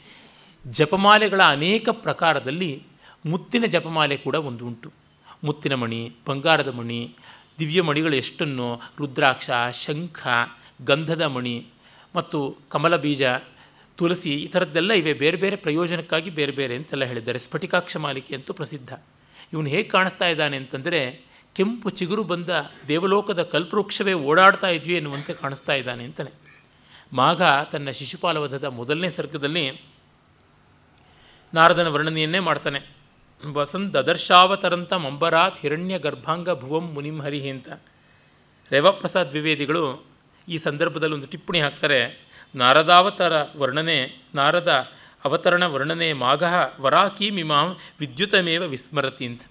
ಜಪಮಾಲೆಗಳ 0.67 1.41
ಅನೇಕ 1.43 1.89
ಪ್ರಕಾರದಲ್ಲಿ 1.91 2.83
ಮುತ್ತಿನ 3.25 3.65
ಜಪಮಾಲೆ 3.65 4.17
ಕೂಡ 4.17 4.35
ಒಂದು 4.35 4.67
ಉಂಟು. 4.67 4.91
ಮುತ್ತಿನ 5.43 5.75
ಮಣಿ, 5.75 6.13
ಬಂಗಾರದ 6.27 6.67
ಮಣಿ, 6.67 7.15
ದಿವ್ಯ 7.59 7.81
ಮಣಿಗಳು 7.81 8.15
ಎಷ್ಟನ್ನು? 8.15 8.81
ರುದ್ರಾಕ್ಷ, 8.97 9.49
ಶಂಖ, 9.85 10.27
ಗಂಧದ 10.85 11.21
ಮಣಿ 11.21 11.65
ಮತ್ತು 12.15 12.57
ಕಮಲ 12.69 12.95
ಬೀಜ 12.95 13.23
ತುಳಸಿ 13.97 14.33
ಈ 14.35 14.47
ಥರದ್ದೆಲ್ಲ 14.47 14.93
ಇವೆ. 14.93 15.13
ಬೇರೆ 15.13 15.37
ಬೇರೆ 15.37 15.55
ಪ್ರಯೋಜನಕ್ಕಾಗಿ 15.55 16.29
ಬೇರೆ 16.29 16.51
ಬೇರೆ 16.51 16.75
ಅಂತೆಲ್ಲ 16.75 17.03
ಹೇಳಿದ್ದಾರೆ. 17.03 17.39
ಸ್ಫಟಿಕಾಕ್ಷ 17.39 17.97
ಮಾಲಿಕೆ 17.97 18.35
ಅಂತೂ 18.35 18.53
ಪ್ರಸಿದ್ಧ. 18.53 18.93
ಇವನು 19.53 19.69
ಹೇಗೆ 19.69 19.83
ಕಾಣಿಸ್ತಾ 19.83 20.27
ಇದ್ದಾನೆ 20.27 20.57
ಅಂತಂದರೆ, 20.57 21.21
ಕೆಂಪು 21.55 21.89
ಚಿಗುರು 21.89 22.23
ಬಂದ 22.23 22.49
ದೇವಲೋಕದ 22.87 23.43
ಕಲ್ಪವೃಕ್ಷವೇ 23.43 24.13
ಓಡಾಡ್ತಾ 24.13 24.67
ಇದ್ವಿ 24.67 24.93
ಎನ್ನುವಂತೆ 24.93 25.33
ಕಾಣಿಸ್ತಾ 25.33 25.73
ಇದ್ದಾನೆ 25.73 26.03
ಅಂತಲೇ 26.03 26.31
ಮಾಘ 27.13 27.41
ತನ್ನ 27.71 27.89
ಶಿಶುಪಾಲವಧದ 27.89 28.63
ಮೊದಲನೇ 28.63 29.09
ಸರ್ಗದಲ್ಲಿ 29.09 29.81
ನಾರದನ 31.53 31.87
ವರ್ಣನೆಯನ್ನೇ 31.87 32.39
ಮಾಡ್ತಾನೆ. 32.39 32.99
ವಸಂತ 33.51 33.95
ದದರ್ಶಾವತರಂತ 33.95 34.93
ಮಂಬರಾತ್ 34.93 35.59
ಹಿರಣ್ಯ 35.59 35.99
ಗರ್ಭಾಂಗ 35.99 36.49
ಭುವಂ 36.49 36.93
ಮುನಿಂ 36.93 37.21
ಹರಿಹಿ 37.21 37.49
ಅಂತ. 37.49 37.69
ರೇವಪ್ರಸಾದ್ 38.71 39.29
ದ್ವಿವೇದಿಗಳು 39.29 40.05
ಈ 40.47 40.57
ಸಂದರ್ಭದಲ್ಲಿ 40.57 41.15
ಒಂದು 41.15 41.27
ಟಿಪ್ಪಣಿ 41.27 41.61
ಹಾಕ್ತಾರೆ. 41.61 42.29
ನಾರದಾವತರ 42.55 43.45
ವರ್ಣನೆ, 43.57 44.21
ನಾರದ 44.35 44.91
ಅವತರಣ 45.25 45.65
ವರ್ಣನೆ 45.65 46.13
ಮಾಘ 46.13 46.43
ವರಾಕಿ 46.81 47.31
ಮಿಮಾಂ 47.31 47.77
ವಿದ್ಯುತಮೇವ 47.99 48.61
ವಿಸ್ಮರತಿ 48.61 49.25
ಅಂತ. 49.25 49.41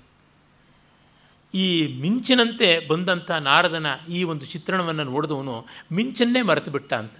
ಈ 1.55 1.99
ಮಿಂಚಿನಂತೆ 2.01 2.87
ಬಂದಂಥ 2.89 3.31
ನಾರದನ 3.31 3.87
ಈ 4.09 4.25
ಒಂದು 4.25 4.47
ಚಿತ್ರಣವನ್ನು 4.47 5.05
ನೋಡಿದವನು 5.05 5.67
ಮಿಂಚನ್ನೇ 5.93 6.43
ಮರೆತು 6.43 6.71
ಬಿಟ್ಟ 6.71 6.93
ಅಂತ. 6.93 7.13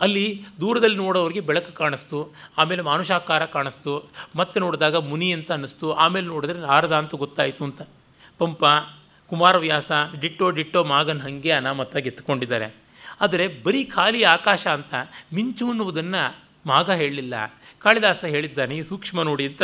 ಅಲ್ಲಿ 0.00 0.44
ದೂರದಲ್ಲಿ 0.60 0.96
ನೋಡೋರಿಗೆ 0.96 1.40
ಬೆಳಕು 1.40 1.72
ಕಾಣಿಸ್ತು, 1.72 2.34
ಆಮೇಲೆ 2.58 2.82
ಮಾನುಷಾಕಾರ 2.82 3.44
ಕಾಣಿಸ್ತು, 3.44 4.10
ಮತ್ತೆ 4.36 4.60
ನೋಡಿದಾಗ 4.60 4.96
ಮುನಿ 4.96 5.32
ಅಂತ 5.32 5.52
ಅನ್ನಿಸ್ತು, 5.52 5.92
ಆಮೇಲೆ 5.92 6.26
ನೋಡಿದ್ರೆ 6.26 6.58
ನಾರದ 6.58 6.96
ಅಂತ 6.96 7.14
ಗೊತ್ತಾಯಿತು 7.14 7.64
ಅಂತ. 7.64 7.82
ಪಂಪ, 8.38 8.64
ಕುಮಾರವ್ಯಾಸ, 9.26 9.92
ಡಿಟ್ಟೋ 10.20 10.50
ಡಿಟ್ಟೋ 10.50 10.84
ಮಾಗನ್ 10.84 11.20
ಹಾಗೆ 11.20 11.50
ಅನಾಮತ್ತಾಗಿ 11.50 12.08
ಎತ್ಕೊಂಡಿದ್ದಾರೆ. 12.08 12.76
ಆದರೆ 13.20 13.48
ಬರೀ 13.48 13.84
ಖಾಲಿ 13.84 14.22
ಆಕಾಶ 14.22 14.66
ಅಂತ 14.66 14.94
ಮಿಂಚು 15.34 15.68
ಅನ್ನುವುದನ್ನು 15.68 16.38
ಮಾಗ 16.66 16.90
ಹೇಳಲಿಲ್ಲ. 16.90 17.34
ಕಾಳಿದಾಸ 17.78 18.24
ಹೇಳಿದ್ದಾನೆ, 18.24 18.76
ಈ 18.76 18.82
ಸೂಕ್ಷ್ಮ 18.82 19.22
ನೋಡಿ 19.22 19.46
ಅಂತ. 19.46 19.62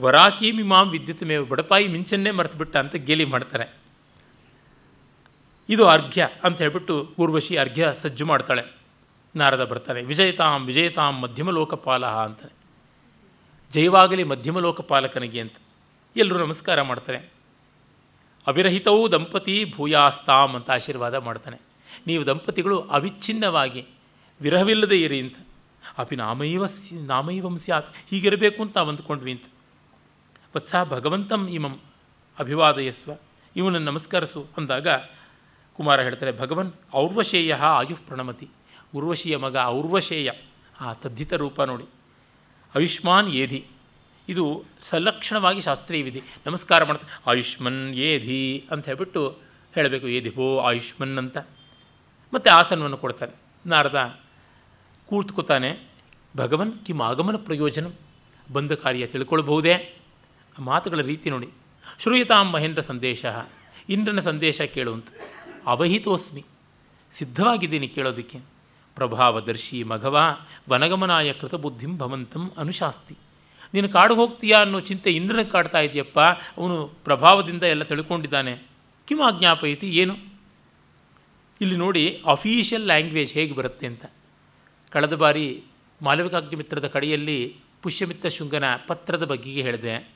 ವರಾಕಿ 0.00 0.52
ಮಿಮಾಂ 0.52 0.88
ವಿದ್ಯುತ್ 0.88 1.22
ಮೇವ 1.22 1.44
ಬಡಪಾಯಿ 1.44 1.88
ಮಿಂಚನ್ನೇ 1.88 2.30
ಮರೆತುಬಿಟ್ಟ 2.30 2.76
ಅಂತ 2.76 2.94
ಗೇಲಿ 2.94 3.24
ಮಾಡ್ತಾರೆ. 3.24 3.76
ಇದು 5.68 5.86
ಅರ್ಘ್ಯ 5.86 6.28
ಅಂತ 6.44 6.62
ಹೇಳ್ಬಿಟ್ಟು 6.62 7.14
ಊರ್ವಶಿ 7.18 7.56
ಅರ್ಘ್ಯ 7.56 7.92
ಸಜ್ಜು 8.02 8.26
ಮಾಡ್ತಾಳೆ. 8.26 8.81
ನಾರದ 9.36 9.64
ಬರ್ತಾನೆ, 9.64 10.02
ವಿಜಯತಾಂ 10.02 10.66
ವಿಜಯತಾಂ, 10.66 11.20
ಮಧ್ಯಮ 11.20 11.50
ಲೋಕಪಾಲ 11.50 12.06
ಅಂತಾನೆ. 12.06 12.52
ಜಯವಾಗಲಿ 13.72 14.24
ಮಧ್ಯಮ 14.24 14.58
ಲೋಕಪಾಲಕನಿಗೆ 14.58 15.40
ಅಂತ. 15.40 15.54
ಎಲ್ಲರೂ 16.16 16.46
ನಮಸ್ಕಾರ 16.46 16.82
ಮಾಡ್ತಾರೆ. 16.82 17.32
ಅವಿರಹಿತವೂ 18.46 19.08
ದಂಪತಿ 19.08 19.72
ಭೂಯಾಸ್ತಾಂ 19.76 20.54
ಅಂತ 20.54 20.70
ಆಶೀರ್ವಾದ 20.70 21.14
ಮಾಡ್ತಾನೆ. 21.14 21.60
ನೀವು 22.06 22.26
ದಂಪತಿಗಳು 22.26 22.80
ಅವಿಚ್ಛಿನ್ನವಾಗಿ, 22.80 23.86
ವಿರಹವಿಲ್ಲದೆ 24.40 25.00
ಇರಿ 25.00 25.20
ಅಂತ. 25.20 25.36
ಅಪಿ 25.98 26.16
ನಾಮೈವ 26.16 26.64
ನಾಮೈವಂ 26.92 27.56
ಸ್ಯಾತ್, 27.56 27.94
ಹೀಗಿರಬೇಕು 28.10 28.62
ಅಂತ 28.62 28.78
ಅಂದ್ಕೊಂಡ್ವಿ 28.78 29.32
ಅಂತ. 29.32 29.44
ವತ್ಸ 30.56 30.74
ಭಗವಂತಂ 30.84 31.48
ಇಮಂ 31.48 31.80
ಅಭಿವಾದಯಸ್ವ. 32.38 33.12
ಇವನನ್ನು 33.56 33.90
ನಮಸ್ಕರಿಸು 33.90 34.46
ಅಂದಾಗ 34.56 34.88
ಕುಮಾರ 35.76 36.00
ಹೇಳ್ತಾರೆ 36.00 36.32
ಭಗವನ್ 36.32 36.72
ಔರ್ವಶೇಯ 36.94 37.54
ಆಯುಃ 37.54 37.98
ಪ್ರಣಮತಿ. 38.06 38.48
ಉರ್ವಶಿಯ 38.94 39.36
ಮಗ 39.36 39.56
ಔರ್ವಶೇಯ. 39.64 40.30
ಆ 40.80 40.92
ತದ್ಧಿತ 40.92 41.32
ರೂಪ 41.32 41.62
ನೋಡಿ. 41.62 41.84
ಆಯುಷ್ಮಾನ್ 42.76 43.28
ಏಧಿ. 43.28 43.66
ಇದು 44.28 44.64
ಸಲಕ್ಷಣವಾಗಿ 44.80 45.60
ಶಾಸ್ತ್ರೀಯ 45.60 46.02
ವಿಧಿ 46.02 46.22
ನಮಸ್ಕಾರ 46.46 46.84
ಮಾಡ್ತಾರೆ 46.84 47.30
ಆಯುಷ್ಮನ್ 47.30 47.94
ಏಧಿ 47.94 48.64
ಅಂತ 48.70 48.84
ಹೇಳ್ಬಿಟ್ಟು 48.86 49.38
ಹೇಳಬೇಕು. 49.74 50.08
ಏಧಿ 50.08 50.28
ಹೋ, 50.28 50.58
ಆಯುಷ್ಮನ್ 50.58 51.18
ಅಂತ. 51.18 51.38
ಮತ್ತು 52.34 52.50
ಆಸನವನ್ನು 52.50 52.96
ಕೊಡ್ತಾರೆ 52.96 53.32
ನಾರದ 53.66 54.20
ಕೂತ್ಕೋತಾನೆ, 55.06 55.88
ಭಗವನ್ 56.36 56.72
ಕಿಮ್ 56.86 57.00
ಆಗಮನ 57.00 57.36
ಪ್ರಯೋಜನ. 57.36 57.86
ಬಂದ 58.52 58.72
ಕಾರ್ಯ 58.72 59.06
ತಿಳ್ಕೊಳ್ಬಹುದೇ? 59.06 59.72
ಆ 60.58 60.62
ಮಾತುಗಳ 60.62 61.00
ರೀತಿ 61.02 61.30
ನೋಡಿ. 61.30 61.48
ಶ್ರೂಯತಾಂ 61.98 62.50
ಮಹೇಂದ್ರ 62.50 62.80
ಸಂದೇಶ, 62.80 63.24
ಇಂದ್ರನ 63.88 64.20
ಸಂದೇಶ 64.20 64.60
ಕೇಳುವಂತ 64.60 65.06
ಅವಹಿತೋಸ್ಮಿ. 65.66 66.44
ಸಿದ್ಧವಾಗಿದ್ದೀನಿ 67.10 67.88
ಕೇಳೋದಕ್ಕೆ. 67.88 68.51
ಪ್ರಭಾವದರ್ಶಿ 68.94 69.82
ಮಘವ 69.82 70.18
ವನಗಮನಾಯ 70.70 71.32
ಕೃತಬುದ್ಧಿಂ 71.32 71.98
ಭವಂತಂ 71.98 72.50
ಅನುಶಾಸ್ತಿ. 72.58 73.16
ನೀನು 73.74 73.88
ಕಾಡು 73.88 74.14
ಹೋಗ್ತೀಯಾ 74.14 74.60
ಅನ್ನೋ 74.60 74.80
ಚಿಂತೆ 74.80 75.10
ಇಂದ್ರನ 75.10 75.42
ಕಾಡ್ತಾ 75.42 75.80
ಇದೆಯಪ್ಪ, 75.80 76.20
ಅವನು 76.58 76.92
ಪ್ರಭಾವದಿಂದ 77.04 77.62
ಎಲ್ಲ 77.62 77.82
ತಿಳ್ಕೊಂಡಿದ್ದಾನೆ. 77.82 78.62
ಕಿಮ್ 79.08 79.20
ಆಜ್ಞಾಪಯಿತಿ 79.20 79.90
ಏನು? 79.90 80.16
ಇಲ್ಲಿ 81.60 81.76
ನೋಡಿ 81.76 82.22
ಅಫೀಷಿಯಲ್ 82.26 82.82
ಲ್ಯಾಂಗ್ವೇಜ್ 82.82 83.34
ಹೇಗೆ 83.34 83.54
ಬರುತ್ತೆ 83.54 83.86
ಅಂತ. 83.86 84.04
ಕಳೆದ 84.90 85.14
ಬಾರಿ 85.14 85.62
ಮಾಲವಿಕಾಗ್ನಿಮಿತ್ರದ 86.02 86.86
ಕಡೆಯಲ್ಲಿ 86.86 87.56
ಪುಷ್ಯಮಿತ್ರ 87.82 88.28
ಶೃಂಗನ 88.28 88.64
ಪತ್ರದ 88.86 89.24
ಬಗ್ಗೆಗೆ 89.24 89.62
ಹೇಳಿದೆ. 89.62 90.10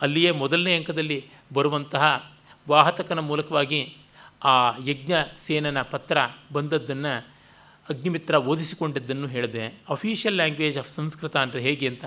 ಅಲ್ಲಿಯೇ 0.00 0.30
ಮೊದಲನೇ 0.30 0.76
ಅಂಕದಲ್ಲಿ 0.76 1.24
ಬರುವಂತಹ 1.52 2.32
ವಾಹತಕನ 2.68 3.18
ಮೂಲಕವಾಗಿ 3.18 3.96
ಆ 4.44 4.76
ಯಜ್ಞ 4.86 5.12
ಸೇನನ 5.38 5.82
ಪತ್ರ 5.82 6.18
ಬಂದದ್ದನ್ನು 6.52 7.33
ಅಗ್ನಿಮಿತ್ರ 7.90 8.34
ಓದಿಸಿಕೊಂಡಿದ್ದನ್ನು 8.34 9.26
ಹೇಳಿದೆ 9.26 9.82
ಅಫೀಷಿಯಲ್ 9.88 10.36
ಲ್ಯಾಂಗ್ವೇಜ್ 10.36 10.78
ಆಫ್ 10.78 10.88
ಸಂಸ್ಕೃತ 10.88 11.36
ಅಂದರೆ 11.36 11.60
ಹೇಗೆ 11.60 11.88
ಅಂತ. 11.88 12.04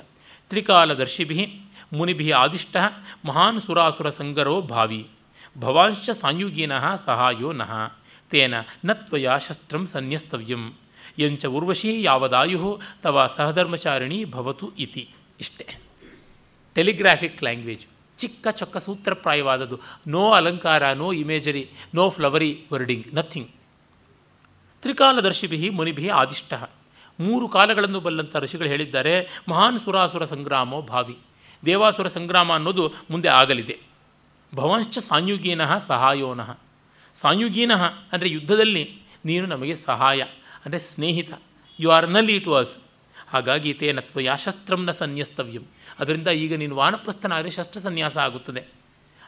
ತ್ರಿಕಾಲದರ್ಶಿಭಿ 0.50 1.62
ಮುನಿಭಿ 1.94 2.32
ಆದಿಷ್ಟ 2.32 2.78
ಮಹಾನ್ 3.26 3.60
ಸುರಾಸುರ 3.60 4.10
ಸಂಗರೋ 4.10 4.62
ಭಾವಿ. 4.62 5.08
ಭವಾಂಶ 5.58 6.10
ಸಾಯುಗೀನಃ 6.10 6.96
ಸಹಾಯೋ 6.96 7.52
ನಃ. 7.52 7.94
ತೇನ 8.30 8.54
ನತ್ವಯ 8.86 9.28
ಶಸ್ತ್ರಂ 9.48 9.86
ಸನ್ಯಸ್ತವ್ಯಂ. 9.86 10.74
ಎಂಚ 11.20 11.46
ಉರ್ವಶಿ 11.46 12.04
ಯಾವದಾಯು 12.04 12.80
ತವ 13.04 13.30
ಸಹಧರ್ಮಚಾರಿಣಿ 13.36 14.26
ಭವತು 14.26 14.72
ಇತಿ. 14.80 15.10
ಇಷ್ಟೆ. 15.40 15.80
Telegraphic 16.76 17.44
language. 17.44 17.88
ಚಿಕ್ಕ 18.18 18.48
ಚೊಕ್ಕ 18.52 18.78
ಸೂತ್ರಪ್ರಾಯವಾದದ್ದು. 18.78 19.80
ನೋ 20.08 20.32
ಅಲಂಕಾರ, 20.32 20.94
no 20.94 21.14
imagery, 21.14 21.70
no 21.96 22.10
flowery, 22.10 22.66
wording 22.74 23.16
nothing 23.16 23.50
ತ್ರಿಕಾಲದರ್ಶಿಭಿ 24.84 25.60
ಮುನಿಭಿ 25.78 26.08
ಆದಿಷ್ಟ. 26.20 26.54
ಮೂರು 27.20 27.46
ಕಾಲಗಳನ್ನು 27.48 28.00
ಬಲ್ಲಂಥ 28.00 28.36
ಋಷಿಗಳು 28.36 28.68
ಹೇಳಿದ್ದಾರೆ, 28.68 29.14
ಮಹಾನ್ 29.50 29.80
ಸುರಾಸುರ 29.80 30.24
ಸಂಗ್ರಾಮೋ 30.26 30.80
ಭಾವಿ. 30.92 31.16
ದೇವಾಸುರ 31.64 32.08
ಸಂಗ್ರಾಮ 32.08 32.50
ಅನ್ನೋದು 32.54 32.84
ಮುಂದೆ 33.12 33.30
ಆಗಲಿದೆ. 33.40 33.76
ಭವಂಶ್ಚ 34.54 34.98
ಸಾಂಯುಗೀನಃ 35.10 35.72
ಸಹಾಯೋನಃ. 35.88 36.50
ಸಾಂಯುಗೀನಃ 37.16 37.82
ಅಂದರೆ 38.14 38.30
ಯುದ್ಧದಲ್ಲಿ 38.30 38.84
ನೀನು 39.26 39.46
ನಮಗೆ 39.46 39.76
ಸಹಾಯ, 39.88 40.20
ಅಂದರೆ 40.66 40.80
ಸ್ನೇಹಿತ. 40.92 41.32
ಯು 41.80 41.90
ಆರ್ನಲ್ಲಿ 41.90 42.34
ಇಟ್ 42.36 42.48
ವಾಸ್ 42.48 42.74
ಹಾಗಾಗಿ 43.30 43.72
ತೇನತ್ವ 43.74 44.20
ಯಾಶಸ್ತ್ರಂನ 44.22 44.92
ಶಸ್ತ್ರಂನ 44.92 44.92
ಸನ್ಯಸ್ತವ್ಯಂ. 45.00 45.64
ಅದರಿಂದ 46.00 46.30
ಈಗ 46.44 46.54
ನೀನು 46.56 46.76
ವಾನಪ್ರಸ್ಥನಾದರೆ 46.76 47.50
ಶಸ್ತ್ರ 47.50 47.80
ಸನ್ಯಾಸ 47.80 48.16
ಆಗುತ್ತದೆ. 48.18 48.62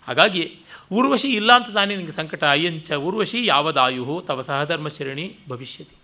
ಹಾಗಾಗಿ 0.09 0.59
ಊರ್ವಶಿ 0.91 1.27
ಇಲ್ಲ 1.27 1.53
ಅಂತ 1.53 1.69
ತಾನೇ 1.69 1.95
ನಿನಗೆ 1.95 2.11
ಸಂಕಟ. 2.11 2.43
ಅಯ್ಯಂಚ 2.43 2.91
ಊರ್ವಶಿ 2.91 3.45
ಯಾವದಾಯು 3.45 4.23
ತವ 4.27 4.41
ಸಹಧರ್ಮಶರಣಿ 4.41 5.37
ಭವಿಷ್ಯತಿ. 5.49 5.95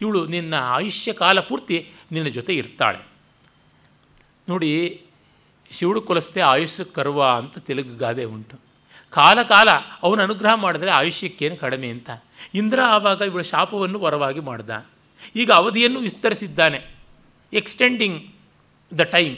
ಇವಳು 0.00 0.26
ನಿನ್ನ 0.26 0.54
ಆಯುಷ್ಯ 0.54 1.12
ಕಾಲ 1.12 1.40
ಪೂರ್ತಿ 1.40 1.92
ನಿನ್ನ 2.12 2.28
ಜೊತೆ 2.28 2.54
ಇರ್ತಾಳೆ. 2.54 3.06
ನೋಡಿ 4.48 5.00
ಶಿವಡು 5.70 6.02
ಕೊಲಸ್ತೆ 6.02 6.40
ಆಯುಷ್ಯ 6.40 6.84
ಕರ್ವ 6.84 7.24
ಅಂತ 7.24 7.58
ತೆಲುಗು 7.58 7.96
ಗಾದೆ 7.96 8.24
ಉಂಟು. 8.24 8.60
ಕಾಲ 9.10 9.42
ಕಾಲ 9.42 9.68
ಅವನು 10.02 10.22
ಅನುಗ್ರಹ 10.22 10.54
ಮಾಡಿದ್ರೆ 10.54 10.90
ಆಯುಷ್ಯಕ್ಕೇನು 10.90 11.56
ಕಡಿಮೆ 11.56 11.88
ಅಂತ. 11.88 12.10
ಇಂದ್ರ 12.54 12.80
ಆವಾಗ 12.80 13.20
ಇವಳ 13.20 13.40
ಶಾಪವನ್ನು 13.40 13.98
ವರವಾಗಿ 13.98 14.40
ಮಾಡ್ದ. 14.40 14.86
ಈಗ 15.36 15.50
ಅವಧಿಯನ್ನು 15.50 16.00
ವಿಸ್ತರಿಸಿದ್ದಾನೆ. 16.00 16.94
ಎಕ್ಸ್ಟೆಂಡಿಂಗ್ 17.52 18.30
ದ 18.98 19.00
ಟೈಮ್ 19.00 19.36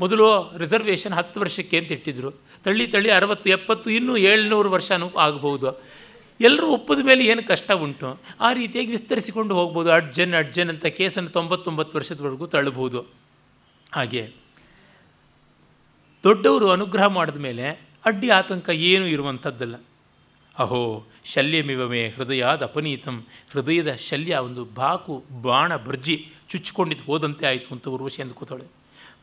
ಮೊದಲು 0.00 0.58
ರಿಸರ್ವೇಷನ್ 0.58 1.12
ಹತ್ತು 1.12 1.40
ವರ್ಷಕ್ಕೆ 1.40 1.78
ಅಂತ 1.78 1.92
ಇಟ್ಟಿದ್ರು. 1.92 2.30
ತಳ್ಳಿ 2.64 2.86
ತಳ್ಳಿ 2.86 3.10
ಅರವತ್ತು, 3.10 3.50
ಎಪ್ಪತ್ತು, 3.50 3.90
ಇನ್ನೂ 3.90 4.16
ಏಳ್ನೂರು 4.16 4.70
ವರ್ಷನೂ 4.70 5.08
ಆಗಬಹುದು 5.08 5.82
ಎಲ್ಲರೂ 6.40 6.66
ಒಪ್ಪದ 6.66 6.98
ಮೇಲೆ 7.04 7.24
ಏನು 7.24 7.48
ಕಷ್ಟ 7.48 7.72
ಉಂಟು? 7.72 8.20
ಆ 8.40 8.52
ರೀತಿಯಾಗಿ 8.52 8.90
ವಿಸ್ತರಿಸಿಕೊಂಡು 8.90 9.54
ಹೋಗ್ಬೋದು. 9.54 9.92
ಅಡ್ಜನ್ 9.92 10.34
ಅಡ್ಜನ್ 10.34 10.68
ಅಂತ 10.68 10.86
ಕೇಸನ್ನು 10.86 11.30
ತೊಂಬತ್ತೊಂಬತ್ತು 11.30 11.96
ವರ್ಷದವರೆಗೂ 11.96 12.46
ತಳ್ಳಬಹುದು 12.46 13.06
ಹಾಗೆ. 13.92 14.32
ದೊಡ್ಡವರು 16.22 16.70
ಅನುಗ್ರಹ 16.70 17.06
ಮಾಡಿದ 17.06 17.36
ಮೇಲೆ 17.36 17.90
ಅಡ್ಡಿ 18.04 18.30
ಆತಂಕ 18.30 18.68
ಏನೂ 18.68 19.06
ಇರುವಂಥದ್ದಲ್ಲ. 19.06 19.74
ಅಹೋ, 20.58 21.06
ಶಲ್ಯಮಿವಮೆ 21.24 22.08
ಹೃದಯಾದ 22.08 22.62
ಅಪನೀತಂ. 22.62 23.26
ಹೃದಯದ 23.52 23.94
ಶಲ್ಯ 23.94 24.36
ಒಂದು 24.36 24.64
ಬಾಕು, 24.64 25.24
ಬಾಣ, 25.42 25.76
ಬರ್ಜಿ 25.76 26.32
ಚುಚ್ಚಿಕೊಂಡಿದ್ದು 26.48 27.04
ಹೋದಂತೆ 27.04 27.46
ಆಯಿತು 27.46 27.74
ಅಂತ 27.74 27.88
ಊರ್ವಶಿ 27.88 28.22
ಅಂದ್ಕೋತಾಳೆ 28.22 28.64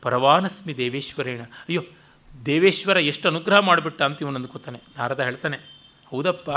ಪರವಾನಸ್ಮಿ 0.02 0.76
ದೇವೇಶ್ವರೇಣ. 0.76 1.40
ಅಯ್ಯೋ 1.42 1.82
ದೇವೇಶ್ವರ 2.46 2.96
ಎಷ್ಟು 2.96 3.28
ಅನುಗ್ರಹ 3.28 3.58
ಮಾಡಿಬಿಟ್ಟ 3.58 4.02
ಅಂತ 4.02 4.22
ಇವನು 4.22 4.36
ಅಂದ್ಕೋತಾನೆ. 4.36 4.80
ನಾರದ 4.96 5.20
ಹೇಳ್ತಾನೆ, 5.20 5.56
ಹೌದಪ್ಪ 6.06 6.50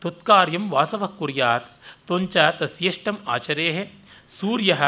ತ್ವತ್ಕಾರ್ಯಂ 0.00 0.70
ವಾಸವ 0.70 1.06
ಕುರ್ಯಾತ್, 1.06 1.68
ತ್ವಂಚ 2.06 2.36
ತಸ್ಯಷ್ಟಂ 2.36 3.18
ಆಚರೇಹೆ, 3.28 3.92
ಸೂರ್ಯ 4.28 4.78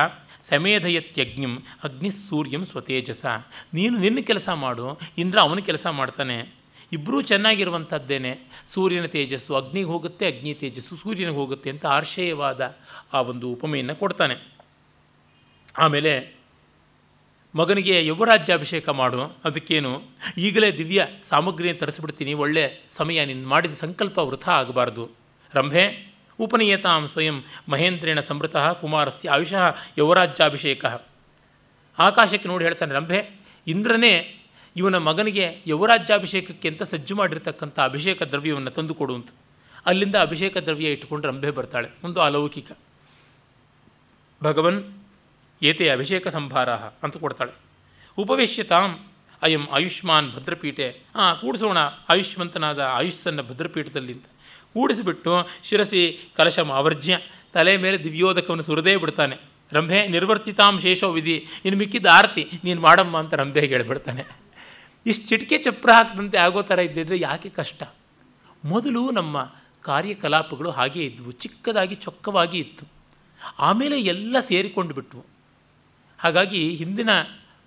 ಸಮೇಧಯತ್ಯಜ್ಞಂ 0.43 1.63
ಅಗ್ನಿ 1.85 2.11
ಸೂರ್ಯಂ 2.11 2.65
ಸ್ವತೇಜಸ. 2.65 3.25
ನೀನು 3.75 3.99
ನಿನ್ನ 3.99 4.19
ಕೆಲಸ 4.21 4.49
ಮಾಡು, 4.49 4.99
ಇಂದ್ರ 5.19 5.41
ಅವನ 5.41 5.59
ಕೆಲಸ 5.59 5.87
ಮಾಡ್ತಾನೆ. 5.87 6.67
ಇಬ್ಬರೂ 6.93 7.21
ಚೆನ್ನಾಗಿರುವಂಥದ್ದೇನೆ, 7.21 8.39
ಸೂರ್ಯನ 8.75 9.05
ತೇಜಸ್ಸು 9.05 9.55
ಅಗ್ನಿಗೆ 9.55 9.87
ಹೋಗುತ್ತೆ, 9.87 10.27
ಅಗ್ನಿ 10.27 10.55
ತೇಜಸ್ಸು 10.55 10.97
ಸೂರ್ಯನಿಗೆ 10.97 11.37
ಹೋಗುತ್ತೆ 11.37 11.71
ಅಂತ 11.71 11.87
ಆಶಯವಾದ 11.87 12.77
ಆ 13.13 13.21
ಒಂದು 13.21 13.49
ಉಪಮೆಯನ್ನು 13.49 13.97
ಕೊಡ್ತಾನೆ. 13.97 14.37
ಆಮೇಲೆ 15.79 16.36
ಮಗನಿಗೆ 17.57 18.07
ಯುವರಾಜ್ಯಾಭಿಷೇಕ 18.07 18.89
ಮಾಡು. 18.89 19.23
ಅದಕ್ಕೇನು? 19.45 20.03
ಈಗಲೇ 20.39 20.77
ದಿವ್ಯ 20.77 21.07
ಸಾಮಗ್ರಿಯನ್ನು 21.23 21.81
ತರಿಸಿಬಿಡ್ತೀನಿ. 21.81 22.35
ಒಳ್ಳೆ 22.35 22.85
ಸಮಯ 22.89 23.25
ನಿನ್ನ 23.25 23.47
ಮಾಡಿದ 23.47 23.75
ಸಂಕಲ್ಪ 23.75 24.19
ವೃಥ 24.19 24.49
ಆಗಬಾರ್ದು. 24.49 25.11
ರಂಭೆ, 25.55 26.13
ಉಪನೀಯತಾಂ 26.41 27.09
ಸ್ವಯಂ 27.09 27.45
ಮಹೇಂದ್ರೇಣ 27.69 28.21
ಸಮೃತಃ 28.21 28.73
ಕುಮಾರಸ್ಯ 28.73 29.31
ಆಯುಷಃ 29.31 29.77
ಯುವರಾಜ್ಯಾಭಿಷೇಕ. 29.99 30.85
ಆಕಾಶಕ್ಕೆ 31.99 32.49
ನೋಡಿ 32.49 32.65
ಹೇಳ್ತಾನೆ, 32.65 32.95
ರಂಭೆ, 32.95 33.31
ಇಂದ್ರನೇ 33.67 34.37
ಇವನ 34.77 34.97
ಮಗನಿಗೆ 34.97 35.63
ಯುವರಾಜ್ಯಾಭಿಷೇಕಕ್ಕೆ 35.67 36.69
ಅಂತ 36.69 36.83
ಸಜ್ಜು 36.83 37.17
ಮಾಡಿರ್ತಕ್ಕಂಥ 37.17 37.81
ಅಭಿಷೇಕ 37.81 38.23
ದ್ರವ್ಯವನ್ನು 38.23 38.71
ತಂದುಕೊಡು 38.71 39.15
ಅಂತ. 39.15 39.29
ಅಲ್ಲಿಂದ 39.87 40.15
ಅಭಿಷೇಕ 40.15 40.57
ದ್ರವ್ಯ 40.57 40.93
ಇಟ್ಟುಕೊಂಡು 40.93 41.29
ರಂಭೆ 41.29 41.51
ಬರ್ತಾಳೆ. 41.51 41.89
ಒಂದು 42.05 42.21
ಅಲೌಕಿಕ. 42.21 42.73
ಭಗವನ್ 44.43 44.96
ಏತೆ 45.63 45.89
ಅಭಿಷೇಕ 45.89 46.29
ಸಂಭಾರ 46.29 46.71
ಅಂತ 46.71 47.17
ಕೊಡ್ತಾಳೆ. 47.17 47.53
ಉಪವೇಶ್ಯತಾಂ 48.19 49.07
ಅಯಂ 49.43 49.67
ಆಯುಷ್ಮಾನ್ 49.73 50.33
ಭದ್ರಪೀಠೆ. 50.33 50.89
ಹಾಂ 50.89 51.39
ಕೂಡಿಸೋಣ 51.41 51.79
ಆಯುಷ್ಮಂತನಾದ 52.09 52.81
ಆಯುಷ್ಸನ್ನ 52.81 53.41
ಭದ್ರಪೀಠದಲ್ಲಿ 53.41 54.13
ಅಂತ. 54.13 54.25
ಕೂಡಿಸಿಬಿಟ್ಟು 54.73 55.49
ಶಿರಸಿ 55.63 56.31
ಕಲಶ 56.37 56.59
ಅವರ್ಜ್ಯ 56.59 57.19
ತಲೆ 57.53 57.77
ಮೇಲೆ 57.77 58.05
ದಿವ್ಯೋದಕವನ್ನು 58.05 58.63
ಸುರದೇ 58.63 58.97
ಬಿಡ್ತಾನೆ. 58.97 59.37
ರಂಭೆ 59.73 60.09
ನಿರ್ವರ್ತಿತಾಂ 60.09 60.81
ಶೇಷೋ 60.81 61.13
ವಿಧಿ. 61.13 61.37
ಇನ್ನು 61.65 61.79
ಮಿಕ್ಕಿದ 61.79 62.07
ಆರತಿ, 62.07 62.51
ನೀನು 62.65 62.81
ಮಾಡಮ್ಮ 62.81 63.17
ಅಂತ 63.17 63.35
ರಂಭೆ 63.35 63.61
ಹೇಳ್ಬಿಡ್ತಾನೆ. 63.61 64.25
ಇಷ್ಟು 65.07 65.29
ಚಿಟಿಕೆ 65.29 65.59
ಚಪ್ರ 65.59 65.91
ಹಾಕದಂತೆ 65.91 66.39
ಆಗೋ 66.39 66.63
ಥರ 66.63 66.79
ಇದ್ದಿದ್ರೆ 66.79 67.19
ಯಾಕೆ 67.19 67.49
ಕಷ್ಟ? 67.49 67.83
ಮೊದಲು 68.65 69.11
ನಮ್ಮ 69.11 69.55
ಕಾರ್ಯಕಲಾಪಗಳು 69.83 70.71
ಹಾಗೇ 70.71 71.01
ಇದ್ವು. 71.01 71.33
ಚಿಕ್ಕದಾಗಿ 71.33 71.95
ಚೊಕ್ಕವಾಗಿ 71.95 72.59
ಇತ್ತು. 72.59 72.87
ಆಮೇಲೆ 73.59 74.01
ಎಲ್ಲ 74.01 74.37
ಸೇರಿಕೊಂಡು 74.41 74.95
ಬಿಟ್ವು 74.95 75.36
ಹಾಗಾಗಿ 76.19 76.75
ಹಿಂದಿನ 76.75 77.11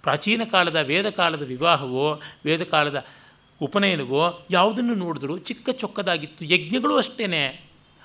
ಪ್ರಾಚೀನ 0.02 0.42
ಕಾಲದ 0.52 0.76
ವೇದಕಾಲದ 0.76 1.44
ವಿವಾಹವೋ 1.44 2.22
ವೇದಕಾಲದ 2.46 3.06
ಉಪನಯನವೋ 3.62 4.46
ಯಾವುದನ್ನು 4.52 4.96
ನೋಡಿದ್ರು 4.96 5.38
ಚಿಕ್ಕ 5.38 5.70
ಚೊಕ್ಕದಾಗಿತ್ತು. 5.70 6.46
ಯಜ್ಞಗಳು 6.46 6.98
ಅಷ್ಟೇ 6.98 7.26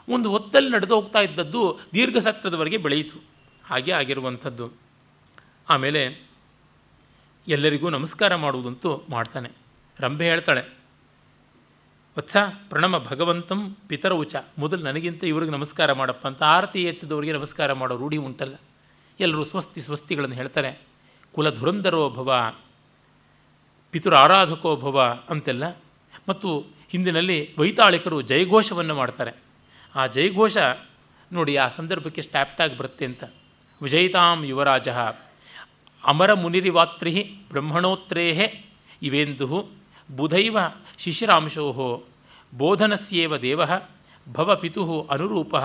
ಒಂದು 0.08 0.30
ಹೊತ್ತಲ್ಲಿ 0.30 0.70
ನಡೆದು 0.70 0.94
ಹೋಗ್ತಾ 0.94 1.20
ಇದ್ದದ್ದು 1.20 1.78
ದೀರ್ಘ 1.94 2.16
ಸತ್ರದವರೆಗೆ 2.16 2.76
ಬೆಳೆಯಿತು. 2.76 3.18
ಹಾಗೆ 3.64 3.92
ಆಗಿರುವಂಥದ್ದು. 3.92 4.72
ಆಮೇಲೆ 5.68 6.02
ಎಲ್ಲರಿಗೂ 7.48 7.90
ನಮಸ್ಕಾರ 7.90 8.34
ಮಾಡುವುದಂತೂ 8.34 8.90
ಮಾಡ್ತಾನೆ. 9.10 9.50
ರಂಭೆ 10.00 10.24
ಹೇಳ್ತಾಳೆ, 10.24 10.62
ವತ್ಸ 12.18 12.36
ಪ್ರಣಮ 12.68 12.98
ಭಗವಂತಂ 12.98 13.76
ಪಿತರ 13.88 14.12
ಉಚ 14.12 14.36
ಮೊದಲು 14.58 14.82
ನನಗಿಂತ 14.82 15.24
ಇವ್ರಿಗೆ 15.24 15.52
ನಮಸ್ಕಾರ 15.52 15.92
ಮಾಡಪ್ಪ 15.92 16.26
ಅಂತ 16.26 16.42
ಆರತಿ 16.42 16.82
ಎತ್ತದವರಿಗೆ 16.84 17.32
ನಮಸ್ಕಾರ 17.32 17.72
ಮಾಡೋ 17.72 17.96
ರೂಢಿ 17.96 18.16
ಉಂಟಲ್ಲ. 18.16 18.54
ಎಲ್ಲರೂ 19.20 19.44
ಸ್ವಸ್ತಿ 19.44 19.80
ಸ್ವಸ್ತಿಗಳನ್ನು 19.80 20.36
ಹೇಳ್ತಾರೆ. 20.36 20.80
ಕುಲ 21.34 21.54
ಧುರಂಧರೋ 21.54 22.10
ಭವ 22.10 22.54
ಪಿತುರ 23.90 24.16
ಆರಾಧಕೋ 24.16 24.76
ಭವ 24.76 25.18
ಅಂತೆಲ್ಲ. 25.30 25.76
ಮತ್ತು 26.28 26.66
ಹಿಂದಿನಲ್ಲಿ 26.88 27.54
ವೈತಾಳಿಕರು 27.58 28.22
ಜಯಘೋಷವನ್ನು 28.22 28.94
ಮಾಡ್ತಾರೆ. 28.94 29.32
ಆ 29.94 30.06
ಜಯಘೋಷ 30.06 30.56
ನೋಡಿ 31.32 31.56
ಆ 31.56 31.68
ಸಂದರ್ಭಕ್ಕೆ 31.68 32.22
ಸ್ಟ್ಯಾಪ್ಟಾಗಿ 32.22 32.76
ಬರುತ್ತೆ 32.76 33.04
ಅಂತ. 33.04 33.24
ವಿಜಯಿತಾಂ 33.82 34.44
ಯುವರಾಜ, 34.44 34.88
ಅಮರ 36.04 36.32
ಮುನಿರಿವಾತ್ರಿ 36.32 37.36
ಬ್ರಹ್ಮಣೋತ್ರೇಹೆ 37.50 38.66
ಇವೇಂದು 39.02 39.68
ಬುಧೈವ 40.16 40.58
ಶಿಶಿರಾಂಶೋ 40.98 42.04
ಬೋಧನಸ್ಯೇವ 42.58 43.36
ದೇವ. 43.36 43.60
ಭವ 44.32 44.56
ಪಿತು 44.56 45.02
ಅನುರೂಪ 45.02 45.56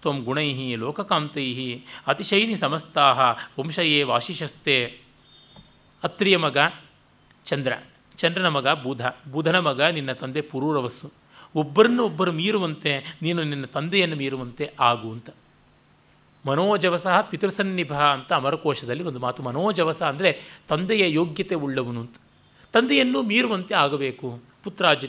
ತ್ವಂ 0.00 0.24
ಗುಣೈ 0.24 0.74
ಲೋಕಕಾಂತೈ 0.74 1.78
ಅತಿಶೈನಿ 2.06 2.56
ಸಮಸ್ತಾ 2.56 3.32
ವಂಶಯೇ 3.60 4.02
ವಾಶಿಷಸ್ತೆ 4.02 4.98
ಅತ್ರಿಯ 6.02 6.36
ಮಗ 6.36 6.56
ಚಂದ್ರ 7.44 7.72
ಚಂದ್ರನ 8.16 8.48
ಮಗ 8.48 8.68
ಬುಧ। 8.68 9.06
ಬುಧನ 9.32 9.58
ಮಗ 9.58 9.82
ನಿನ್ನ 9.82 10.12
ತಂದೆ 10.12 10.40
ಪುರೂರವಸ್ಸು। 10.40 11.12
ಒಬ್ಬರನ್ನು 11.54 12.04
ಒಬ್ಬರು 12.04 12.32
ಮೀರುವಂತೆ, 12.32 13.16
ನೀನು 13.22 13.44
ನಿನ್ನ 13.44 13.64
ತಂದೆಯನ್ನು 13.64 14.16
ಮೀರುವಂತೆ 14.16 14.70
ಆಗು 14.80 15.12
ಅಂತ. 15.12 15.30
ಮನೋಜವಸ 16.46 17.06
ಪಿತೃಸನ್ನಿಭ 17.06 17.92
ಅಂತ 17.92 18.32
ಅಮರಕೋಶದಲ್ಲಿ 18.32 19.02
ಒಂದು 19.02 19.18
ಮಾತು. 19.18 19.42
ಮನೋಜವಸ 19.42 20.02
ಅಂದರೆ 20.02 20.42
ತಂದೆಯ 20.68 21.12
ಯೋಗ್ಯತೆ 21.12 21.54
ಉಳ್ಳವನು 21.54 22.00
ಅಂತ. 22.00 22.16
ತಂದೆಯನ್ನು 22.72 23.22
ಮೀರುವಂತೆ 23.22 23.74
ಆಗಬೇಕು. 23.74 24.40
ಪುತ್ರಾಜಿ, 24.64 25.08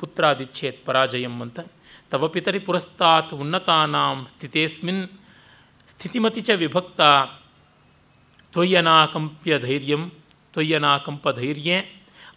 ಪುತ್ರಾದಿಚ್ಛೇತ್ 0.00 0.86
ಪರಾಜಯಂ 0.86 1.42
ಅಂತ. 1.42 1.60
ತವ 2.12 2.26
ಪಿತರಿ 2.28 2.60
ಪುರಸ್ತಾತ್ 2.60 3.32
ಉನ್ನತಾನಾಂ 3.34 4.18
ಸ್ಥಿತೇಸ್ಮಿನ್ 4.32 5.02
ಸ್ಥಿತಿಮತಿ 5.88 6.40
ಚ 6.40 6.54
ವಿಭಕ್ತ 6.56 7.00
ತ್ವಯ್ಯನಾಕಂಪ್ಯ 8.54 9.54
ಧೈರ್ಯಂ 9.58 10.02
ತ್ವಯ್ಯನಾಕಂಪ 10.54 11.28
ಧೈರ್ಯೇ 11.38 11.78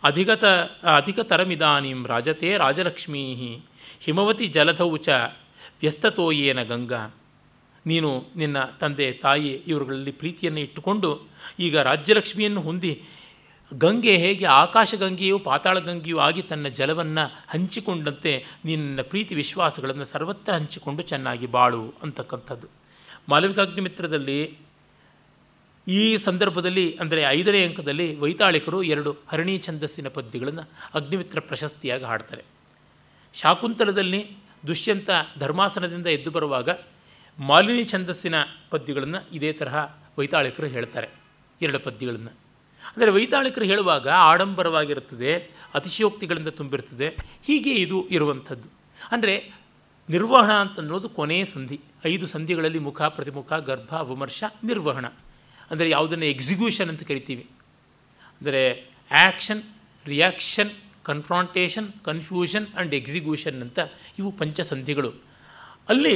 ಅಧಿಗತ 0.04 0.46
ಅಧಿಕತರಮಿದಾನೀಂ 0.96 2.02
ರಾಜತೆ 2.08 2.50
ರಾಜಲಕ್ಷ್ಮೀ 2.58 3.24
ಹಿಮವತಿ 4.06 4.48
ಜಲಧೌ 4.48 4.92
ಚ 4.98 5.10
ವ್ಯಸ್ತತೋಯೇನ 5.82 6.62
ಗಂಗಾ 6.64 7.02
ನೀನು 7.86 8.10
ನಿನ್ನ 8.36 8.58
ತಂದೆ 8.82 9.08
ತಾಯಿ 9.22 9.52
ಇವರುಗಳಲ್ಲಿ 9.68 10.14
ಪ್ರೀತಿಯನ್ನು 10.22 10.62
ಇಟ್ಟುಕೊಂಡು 10.62 11.10
ಈಗ 11.60 11.76
ರಾಜ್ಯಲಕ್ಷ್ಮಿಯನ್ನು 11.82 12.62
ಹೊಂದಿ 12.62 12.94
ಗಂಗೆ 13.78 14.18
ಹೇಗೆ 14.18 14.46
ಆಕಾಶ 14.46 14.96
ಗಂಗೆಯು 14.96 15.40
ಪಾತಾಳ 15.40 15.80
ಗಂಗೆಯೂ 15.80 16.18
ಆಗಿ 16.18 16.42
ತನ್ನ 16.42 16.68
ಜಲವನ್ನು 16.68 17.44
ಹಂಚಿಕೊಂಡಂತೆ 17.48 18.46
ನಿನ್ನ 18.66 19.02
ಪ್ರೀತಿ 19.02 19.36
ವಿಶ್ವಾಸಗಳನ್ನು 19.36 20.06
ಸರ್ವತ್ರ 20.06 20.54
ಹಂಚಿಕೊಂಡು 20.54 21.02
ಚೆನ್ನಾಗಿ 21.02 21.46
ಬಾಳು 21.46 21.94
ಅಂತಕ್ಕಂಥದ್ದು. 22.04 22.68
ಮಾಲವಿಕಾಗ್ನಿಮಿತ್ರದಲ್ಲಿ 23.30 24.58
ಈ 25.88 26.18
ಸಂದರ್ಭದಲ್ಲಿ 26.18 26.98
ಅಂದರೆ 26.98 27.22
ಐದನೇ 27.22 27.66
ಅಂಕದಲ್ಲಿ 27.68 28.20
ವೈತಾಳಿಕರು 28.20 28.84
ಎರಡು 28.84 29.16
ಹರಣಿ 29.28 29.58
ಛಂದಸ್ಸಿನ 29.58 30.08
ಪದ್ಯಗಳನ್ನು 30.08 30.70
ಅಗ್ನಿಮಿತ್ರ 30.94 31.40
ಪ್ರಶಸ್ತಿಯಾಗಿ 31.40 32.04
ಹಾಡ್ತಾರೆ. 32.04 32.44
ಶಾಕುಂತಲದಲ್ಲಿ 33.34 34.38
ದುಷ್ಯಂತ 34.68 35.10
ಧರ್ಮಾಸನದಿಂದ 35.40 36.08
ಎದ್ದು 36.08 36.32
ಬರುವಾಗ 36.32 36.70
ಮಾಲಿನಿ 37.40 37.84
ಛಂದಸ್ಸಿನ 37.84 38.36
ಪದ್ಯಗಳನ್ನು 38.70 39.36
ಇದೇ 39.36 39.54
ತರಹ 39.54 39.96
ವೈತಾಳಿಕರು 40.18 40.68
ಹೇಳ್ತಾರೆ. 40.68 41.08
ಎರಡು 41.62 41.80
ಪದ್ಯಗಳನ್ನು. 41.80 42.49
ಅಂದರೆ 42.84 43.12
ವೈತಾಳಿಕರು 43.12 43.66
ಹೇಳುವಾಗ 43.66 44.08
ಆಡಂಬರವಾಗಿರುತ್ತದೆ, 44.08 45.52
ಅತಿಶಯೋಕ್ತಿಗಳಿಂದ 45.74 46.48
ತುಂಬಿರ್ತದೆ 46.48 47.08
ಹೀಗೆ 47.46 47.74
ಇದು 47.76 48.08
ಇರುವಂಥದ್ದು. 48.10 48.68
ಅಂದರೆ 49.12 49.52
ನಿರ್ವಹಣ 50.10 50.52
ಅಂತನ್ನೋದು 50.52 51.10
ಕೊನೆಯ 51.10 51.46
ಸಂಧಿ. 51.46 51.80
ಐದು 52.06 52.28
ಸಂಧಿಗಳಲ್ಲಿ 52.28 52.80
ಮುಖ, 52.80 53.02
ಪ್ರತಿಮುಖ, 53.02 53.54
ಗರ್ಭ, 53.54 53.94
ವಿಮರ್ಶ, 53.94 54.44
ನಿರ್ವಹಣ. 54.64 55.06
ಅಂದರೆ 55.72 55.90
ಯಾವುದನ್ನು 55.90 56.26
ಎಕ್ಸಿಕ್ಯೂಷನ್ 56.26 56.90
ಅಂತ 56.90 57.04
ಕರಿತೀವಿ. 57.04 57.46
ಅಂದರೆ 58.42 58.92
action 59.12 59.64
reaction 60.06 60.70
confrontation 61.04 61.94
confusion 62.06 62.68
and 62.76 62.94
execution 62.94 63.62
ಅಂತ 63.62 63.80
ಇವು 64.20 64.32
ಪಂಚಸಂಧಿಗಳು. 64.32 65.14
ಅಲ್ಲಿ 65.90 66.16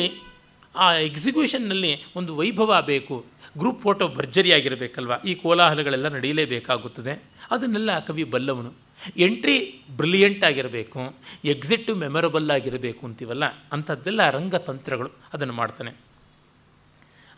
ಆ 0.75 0.93
ಎಕ್ಸಿಕ್ಯೂಷನ್ನಲ್ಲಿ 0.93 2.03
ಒಂದು 2.15 2.35
ವೈಭವ 2.35 2.81
ಬೇಕು. 2.81 3.25
ಗ್ರೂಪ್ 3.57 3.81
ಫೋಟೋ 3.81 4.07
ಭರ್ಜರಿಯಾಗಿರಬೇಕಲ್ವ 4.07 5.13
ಈ 5.25 5.35
ಕೋಲಾಹಲಗಳೆಲ್ಲ 5.35 6.07
ನಡೆಯಲೇಬೇಕಾಗುತ್ತದೆ 6.07 7.23
ಅದನ್ನೆಲ್ಲ 7.51 7.99
ಕವಿ 7.99 8.23
ಬಲ್ಲವನು. 8.23 8.73
ಎಂಟ್ರಿ 9.17 9.81
ಬ್ರಿಲಿಯಂಟ್ 9.91 10.43
ಆಗಿರಬೇಕು 10.43 11.15
ಎಕ್ಸಿಟ್ 11.45 11.89
ಮೆಮೊರಬಲ್ 11.95 12.51
ಆಗಿರಬೇಕು 12.51 13.05
ಅಂತೀವಲ್ಲ, 13.05 13.45
ಅಂಥದ್ದೆಲ್ಲ 13.71 14.29
ರಂಗತಂತ್ರಗಳು 14.29 15.11
ಅದನ್ನು 15.33 15.53
ಮಾಡ್ತಾನೆ. 15.53 15.91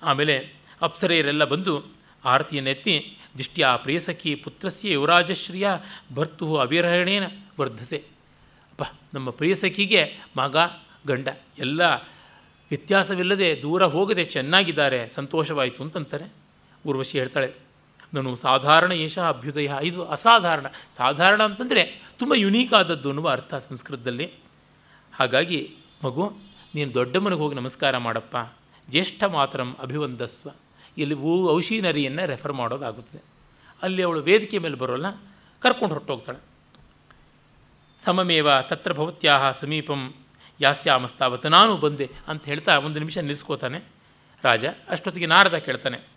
ಆಮೇಲೆ 0.03 0.35
ಅಪ್ಸರೆಯರೆಲ್ಲ 0.81 1.43
ಬಂದು 1.43 1.73
ಆರತಿಯನ್ನೆತ್ತಿ 2.25 3.17
ಆ 3.67 3.75
ಪ್ರಿಯಸಖಿ 3.75 4.35
ಪುತ್ರಸ್ಯ 4.35 4.91
ಯುವರಾಜಶ್ರಿಯ, 4.91 5.67
ಭರ್ತು 6.13 6.57
ಅವಿರಹಣೇನ 6.57 7.23
ವರ್ಧಸೆ. 7.59 7.97
ಅಪ್ಪ, 7.97 8.83
ನಮ್ಮ 9.13 9.29
ಪ್ರಿಯಸಖಿಗೆ 9.29 10.01
ಮಗ, 10.37 10.55
ಗಂಡ, 11.07 11.27
ಎಲ್ಲ 11.59 11.81
ವ್ಯತ್ಯಾಸವಿಲ್ಲದೆ 12.69 13.49
ದೂರ 13.61 13.85
ಹೋಗದೆ 13.85 14.23
ಚೆನ್ನಾಗಿದ್ದಾರೆ, 14.25 14.99
ಸಂತೋಷವಾಯಿತು 15.09 15.83
ಅಂತಂತಾರೆ. 15.83 16.27
ಊರ್ವಶಿ 16.85 17.19
ಹೇಳ್ತಾಳೆ, 17.19 17.49
ನಾನು 18.13 18.35
ಸಾಧಾರಣ 18.35 18.91
ಏಷ 18.91 19.17
ಅಭ್ಯುದಯ, 19.19 19.69
ಇದು 19.83 20.05
ಅಸಾಧಾರಣ. 20.05 20.65
ಸಾಧಾರಣ 20.97 21.43
ಅಂತಂದರೆ 21.43 21.83
ತುಂಬ 22.19 22.33
ಯುನೀಕ್ 22.35 22.73
ಆದದ್ದು 22.73 23.09
ಅನ್ನುವ 23.09 23.29
ಅರ್ಥ 23.29 23.53
ಸಂಸ್ಕೃತದಲ್ಲಿ. 23.69 24.27
ಹಾಗಾಗಿ 25.13 25.59
ಮಗು, 26.03 26.23
ನೀನು 26.75 26.93
ದೊಡ್ಡ 26.93 27.17
ಮನೆಗೆ 27.17 27.41
ಹೋಗಿ 27.41 27.55
ನಮಸ್ಕಾರ 27.55 27.97
ಮಾಡಪ್ಪ. 27.97 28.35
ಜ್ಯೇಷ್ಠ 28.89 29.23
ಮಾತರಂ 29.23 29.69
ಅಭಿವಂದಸ್ವ. 29.81 30.49
ಇಲ್ಲಿ 30.97 31.15
ಊ 31.15 31.31
ಔಷಿನರಿಯನ್ನು 31.49 32.23
ರೆಫರ್ 32.25 32.53
ಮಾಡೋದಾಗುತ್ತದೆ. 32.53 33.21
ಅಲ್ಲಿ 33.81 34.01
ಅವಳು 34.03 34.21
ವೇದಿಕೆ 34.21 34.57
ಮೇಲೆ 34.57 34.75
ಬರೋಲ್ಲ, 34.75 35.09
ಕರ್ಕೊಂಡು 35.61 35.95
ಹೊರಟೋಗ್ತಾಳೆ. 35.95 36.41
ಸಮಮೇವ 38.01 38.47
ತತ್ರ 38.61 38.93
ಭವತ್ಯಾಹ 38.93 39.51
ಸಮೀಪಂ 39.51 40.01
ಯಾಸ್ಯಾಮಸ್ತಾವತ್ತು 40.61 41.49
ನಾನು 41.49 41.77
ಬಂದೆ 41.77 42.09
ಅಂತ 42.27 42.45
ಹೇಳ್ತಾ 42.45 42.77
ಒಂದು 42.77 42.99
ನಿಮಿಷ 42.99 43.17
ನಿಲ್ಲಿಸ್ಕೋತಾನೆ. 43.17 43.81
ರಾಜ, 44.43 44.65
ಅಷ್ಟೊತ್ತಿಗೆ 44.89 45.25
ನಾರದ 45.25 45.57
ಕೇಳ್ತಾನೆ. 45.57 46.07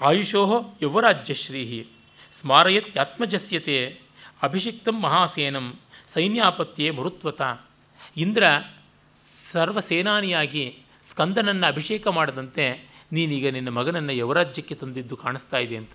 ಆಯುಷೋ 0.00 0.64
ಯುವರಾಜ್ಯಶ್ರೀ 0.82 1.88
ಸ್ಮಾರಯತ್ಯಾತ್ಮಜಸ್ಯತೆ 2.34 4.00
ಅಭಿಷಿಕ್ತಂ 4.42 5.02
ಮಹಾಸೇನಂ, 5.02 5.78
ಸೈನ್ಯಾಪತ್ಯೆ 6.06 6.90
ಮರುತ್ವತ. 6.90 7.42
ಇಂದ್ರ 8.16 8.44
ಸರ್ವಸೇನಾನಿಯಾಗಿ 9.52 10.78
ಸ್ಕಂದನನ್ನು 11.02 11.66
ಅಭಿಷೇಕ 11.66 12.08
ಮಾಡದಂತೆ 12.08 12.88
ನೀನೀಗ 13.12 13.48
ನಿನ್ನ 13.48 13.68
ಮಗನನ್ನು 13.68 14.12
ಯುವರಾಜ್ಯಕ್ಕೆ 14.12 14.74
ತಂದಿದ್ದು 14.74 15.16
ಕಾಣಿಸ್ತಾ 15.16 15.58
ಇದೆ 15.58 15.76
ಅಂತ. 15.76 15.90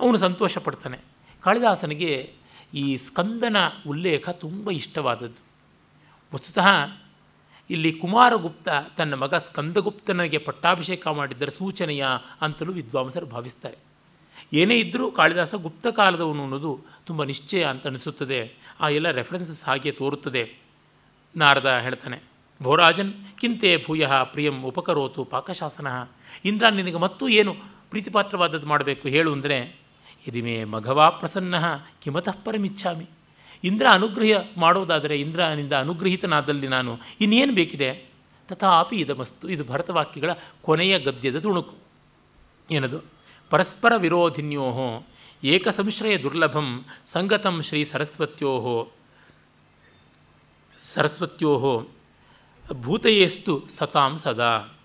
ಅವನು 0.00 0.16
ಸಂತೋಷ 0.16 0.58
ಪಡ್ತಾನೆ 0.58 0.98
ಕಾಳಿದಾಸನಿಗೆ 1.42 2.34
ಈ 2.74 2.96
ಸ್ಕಂದನ 2.96 3.56
ಉಲ್ಲೇಖ 3.88 4.28
ತುಂಬ 4.28 4.70
ಇಷ್ಟವಾದದ್ದು. 4.70 5.51
ವಸ್ತುತಃ 6.34 6.68
ಇಲ್ಲಿ 7.70 7.90
ಕುಮಾರಗುಪ್ತ 7.92 8.68
ತನ್ನ 8.96 9.14
ಮಗ 9.14 9.34
ಸ್ಕಂದಗುಪ್ತನಿಗೆ 9.34 10.38
ಪಟ್ಟಾಭಿಷೇಕ 10.38 11.06
ಮಾಡಿದ್ದರ 11.08 11.50
ಸೂಚನೆಯ 11.58 12.04
ಅಂತಲೂ 12.40 12.72
ವಿದ್ವಾಂಸರು 12.72 13.26
ಭಾವಿಸ್ತಾರೆ. 13.26 13.78
ಏನೇ 14.52 14.76
ಇದ್ದರೂ 14.76 15.04
ಕಾಳಿದಾಸ 15.10 15.54
ಗುಪ್ತ 15.54 15.86
ಕಾಲದವನು 15.86 16.42
ಅನ್ನೋದು 16.42 16.72
ತುಂಬ 17.06 17.24
ನಿಶ್ಚಯ 17.24 17.62
ಅಂತ 17.64 17.86
ಅನಿಸುತ್ತದೆ. 17.86 18.40
ಆ 18.80 18.88
ಎಲ್ಲ 18.88 19.10
ರೆಫರೆನ್ಸಸ್ 19.10 19.64
ಹಾಗೆ 19.64 19.90
ತೋರುತ್ತದೆ. 19.90 20.42
ನಾರದ 21.36 21.70
ಹೇಳ್ತಾನೆ, 21.78 22.18
ಭೋರಾಜನ್, 22.60 23.12
ಕಿಂತೆ 23.40 23.70
ಭೂಯ 23.86 24.08
ಪ್ರಿಯಂ 24.32 24.56
ಉಪಕರೋತು 24.62 25.24
ಪಾಕಶಾಸನ. 25.24 25.88
ಇಂದ್ರ, 26.44 26.68
ನಿನಗೆ 26.68 26.96
ಮತ್ತೂ 26.96 27.24
ಏನು 27.28 27.52
ಪ್ರೀತಿಪಾತ್ರವಾದದ್ದು 27.90 28.66
ಮಾಡಬೇಕು? 28.66 29.08
ಹೇಳು 29.08 29.32
ಅಂದರೆ 29.32 29.58
ಇದಿಮೇ 30.26 30.56
ಮಘವಾ 30.64 31.08
ಪ್ರಸನ್ನ, 31.10 31.54
ಕಿಮತಃ 32.02 32.36
ಪರಮಿಚ್ಛಾಮಿ. 32.44 33.06
ಇಂದ್ರ 33.64 33.86
ಅನುಗ್ರಹ 33.90 34.40
ಮಾಡೋದಾದರೆ 34.56 35.20
ಇಂದ್ರನಿಂದ 35.20 35.72
ಅನುಗ್ರಹಿತನಾದಲ್ಲಿ 35.72 36.68
ನಾನು. 36.68 36.98
ಇನ್ನೇನು 37.20 37.54
ಬೇಕಿದೆ? 37.54 38.12
ತಥಾಪಿ 38.48 38.96
ಇದಮಸ್ತು 38.96 39.48
ಇದು 39.48 39.64
ಭರತವಾಕ್ಯಗಳ 39.64 40.30
ಕೊನೆಯ 40.62 40.98
ಗದ್ಯದ 40.98 41.38
ತುಣುಕು. 41.38 41.74
ಏನದು? 42.70 43.00
ಪರಸ್ಪರ 43.50 43.92
ವಿರೋಧಿನ್ಯೋ 43.96 45.02
ಏಕಸಂಶ್ರಯ 45.44 46.16
ದುರ್ಲಭಂ, 46.16 46.84
ಸಂಗತಂ 47.06 47.62
ಶ್ರೀ 47.62 47.84
ಸರಸ್ವತ್ಯೋ 47.84 48.88
ಸರಸ್ವತ್ಯೋ 50.94 51.86
ಭೂತಯೇಸ್ತು 52.72 53.64
ಸತಾಂ 53.70 54.16
ಸದಾ. 54.16 54.78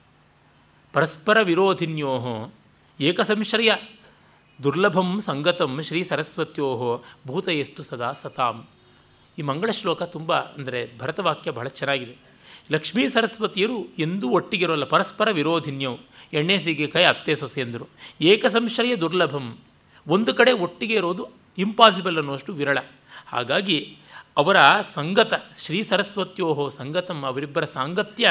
ಪರಸ್ಪರ 0.94 1.42
ವಿರೋಧಿನ್ಯೋ 1.42 2.52
ಏಕಸಂಶ್ರಯ 3.00 3.72
ದುರ್ಲಭಂ 4.64 5.10
ಸಂಗತಂ 5.22 5.82
ಶ್ರೀ 5.88 6.04
ಸರಸ್ವತ್ಯೋಹೋ 6.04 6.92
ಭೂತಯಸ್ತು 7.28 7.84
ಸದಾ 7.84 8.12
ಸತಾಂ. 8.12 8.58
ಈ 9.38 9.42
ಮಂಗಳ 9.42 9.70
ಶ್ಲೋಕ 9.70 10.04
ತುಂಬ 10.04 10.32
ಅಂದರೆ 10.58 10.80
ಭರತವಾಕ್ಯ 11.00 11.52
ಬಹಳ 11.52 11.68
ಚೆನ್ನಾಗಿದೆ. 11.80 12.16
ಲಕ್ಷ್ಮೀ 12.72 13.04
ಸರಸ್ವತಿಯರು 13.08 13.78
ಎಂದೂ 14.00 14.28
ಒಟ್ಟಿಗಿರೋಲ್ಲ, 14.30 14.86
ಪರಸ್ಪರ 14.86 15.28
ವಿರೋಧಿನ್ಯವು 15.32 15.98
ಎಣ್ಣೆ 16.34 16.58
ಕೈ 16.94 17.04
ಅತ್ತೆ 17.04 17.36
ಸೊಸೆ 17.36 17.62
ಎಂದರು. 17.62 17.86
ಏಕಸಂಶಯ 18.22 18.96
ದುರ್ಲಭಂ, 18.96 19.48
ಒಂದು 20.08 20.32
ಕಡೆ 20.34 20.52
ಒಟ್ಟಿಗೆ 20.66 20.94
ಇರೋದು 20.94 21.24
ಇಂಪಾಸಿಬಲ್ 21.58 22.18
ಅನ್ನುವಷ್ಟು 22.18 22.54
ವಿರಳ. 22.54 22.78
ಹಾಗಾಗಿ 23.28 23.80
ಅವರ 24.38 24.58
ಸಂಗತ, 24.82 25.34
ಶ್ರೀ 25.64 25.80
ಸರಸ್ವತ್ಯೋಹೋ 25.84 26.70
ಸಂಗತಂ, 26.70 27.20
ಅವರಿಬ್ಬರ 27.24 27.64
ಸಾಂಗತ್ಯ 27.78 28.28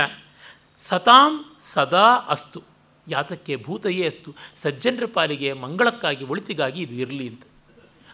ಸತಾಂ 0.79 1.33
ಸದಾ 1.61 2.09
ಅಸ್ತು. 2.35 2.76
ಯಾತಕ್ಕೆ 3.09 3.57
ಭೂತಯೇ 3.57 4.07
ಅಸ್ತು? 4.07 4.35
ಸಜ್ಜನರ 4.63 5.03
ಪಾಲಿಗೆ 5.15 5.53
ಮಂಗಳಕ್ಕಾಗಿ 5.53 6.25
ಒಳಿತಿಗಾಗಿ 6.25 6.81
ಇದು 6.81 6.95
ಇರಲಿ 6.95 7.29
ಅಂತ. 7.29 7.43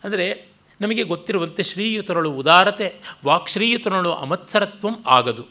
ಅಂದರೆ 0.04 0.52
ನಮಗೆ 0.80 1.02
ಗೊತ್ತಿರುವಂತೆ 1.02 1.62
ಶ್ರೀಯುತರಳು 1.62 2.30
ಉದಾರತೆ, 2.30 3.00
ವಾಕ್ಶ್ರೀಯುತನಳು 3.24 4.12
ಅಮತ್ಸರತ್ವಂ 4.12 5.04
ಆಗದು. 5.06 5.46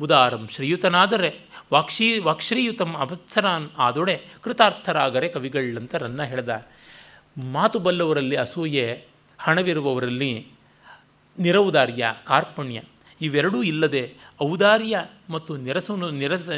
ಉದಾರಂ 0.00 0.48
ಶ್ರೀಯುತನಾದರೆ, 0.52 1.40
ವಾಕ್ಷಿ, 1.72 2.18
ವಾಕ್ಶ್ರೀಯುತಂ 2.18 2.94
ಅಮತ್ಸರಾನ್ 2.94 3.68
ಆದೊಡೆ 3.78 4.20
ಕೃತಾರ್ಥರಾಗರೆ 4.42 5.28
ಕವಿಗಳಂತ 5.28 5.94
ರನ್ನ 5.94 6.22
ಹೇಳ್ದ. 6.22 6.66
ಮಾತು 7.38 7.78
ಬಲ್ಲವರಲ್ಲಿ 7.78 8.36
ಅಸೂಯೆ, 8.36 9.04
ಹಣವಿರುವವರಲ್ಲಿ 9.38 10.48
ನಿರೌದಾರ್ಯ, 11.38 12.14
ಕಾರ್ಪಣ್ಯ 12.24 12.82
ಇವೆರಡೂ 13.20 13.62
ಇಲ್ಲದೆ 13.62 14.14
ಔದಾರ್ಯ 14.40 14.96
ಮತ್ತು 15.30 15.52
ನಿರಸು 15.56 15.94
ನಿರಸ 16.10 16.48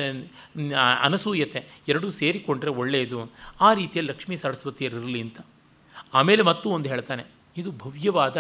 ಅನಸೂಯತೆ 1.03 1.61
ಎರಡೂ 1.89 2.09
ಸೇರಿಕೊಂಡ್ರೆ 2.11 2.71
ಒಳ್ಳೆಯದು. 2.71 3.19
ಆ 3.61 3.69
ರೀತಿಯಲ್ಲಿ 3.73 4.13
ಲಕ್ಷ್ಮೀ 4.13 4.37
ಸರಸ್ವತಿಯರಿರಲಿ 4.37 5.21
ಅಂತ. 5.21 5.39
ಆಮೇಲೆ 6.15 6.43
ಮತ್ತೂ 6.43 6.71
ಒಂದು 6.71 6.89
ಹೇಳ್ತಾನೆ, 6.89 7.25
ಇದು 7.57 7.71
ಭವ್ಯವಾದ 7.73 8.39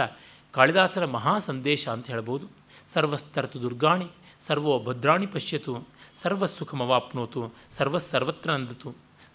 ಕಾಳಿದಾಸರ 0.55 1.05
ಮಹಾ 1.07 1.35
ಸಂದೇಶ 1.39 1.83
ಅಂತ 1.89 2.07
ಹೇಳ್ಬೋದು. 2.11 2.47
ಸರ್ವಸ್ತರತು 2.95 3.63
ದುರ್ಗಾಣಿ, 3.63 4.09
ಸರ್ವೋ 4.41 4.75
ಭದ್ರಾಣಿ 4.85 5.27
ಪಶ್ಯತು 5.27 5.75
ಸರ್ವಸುಖಮವಾಪ್ನೋತು 6.23 7.41
ಸರ್ವಸರ್ವತ್ರ 7.71 8.49
ನಂದತು 8.53 8.91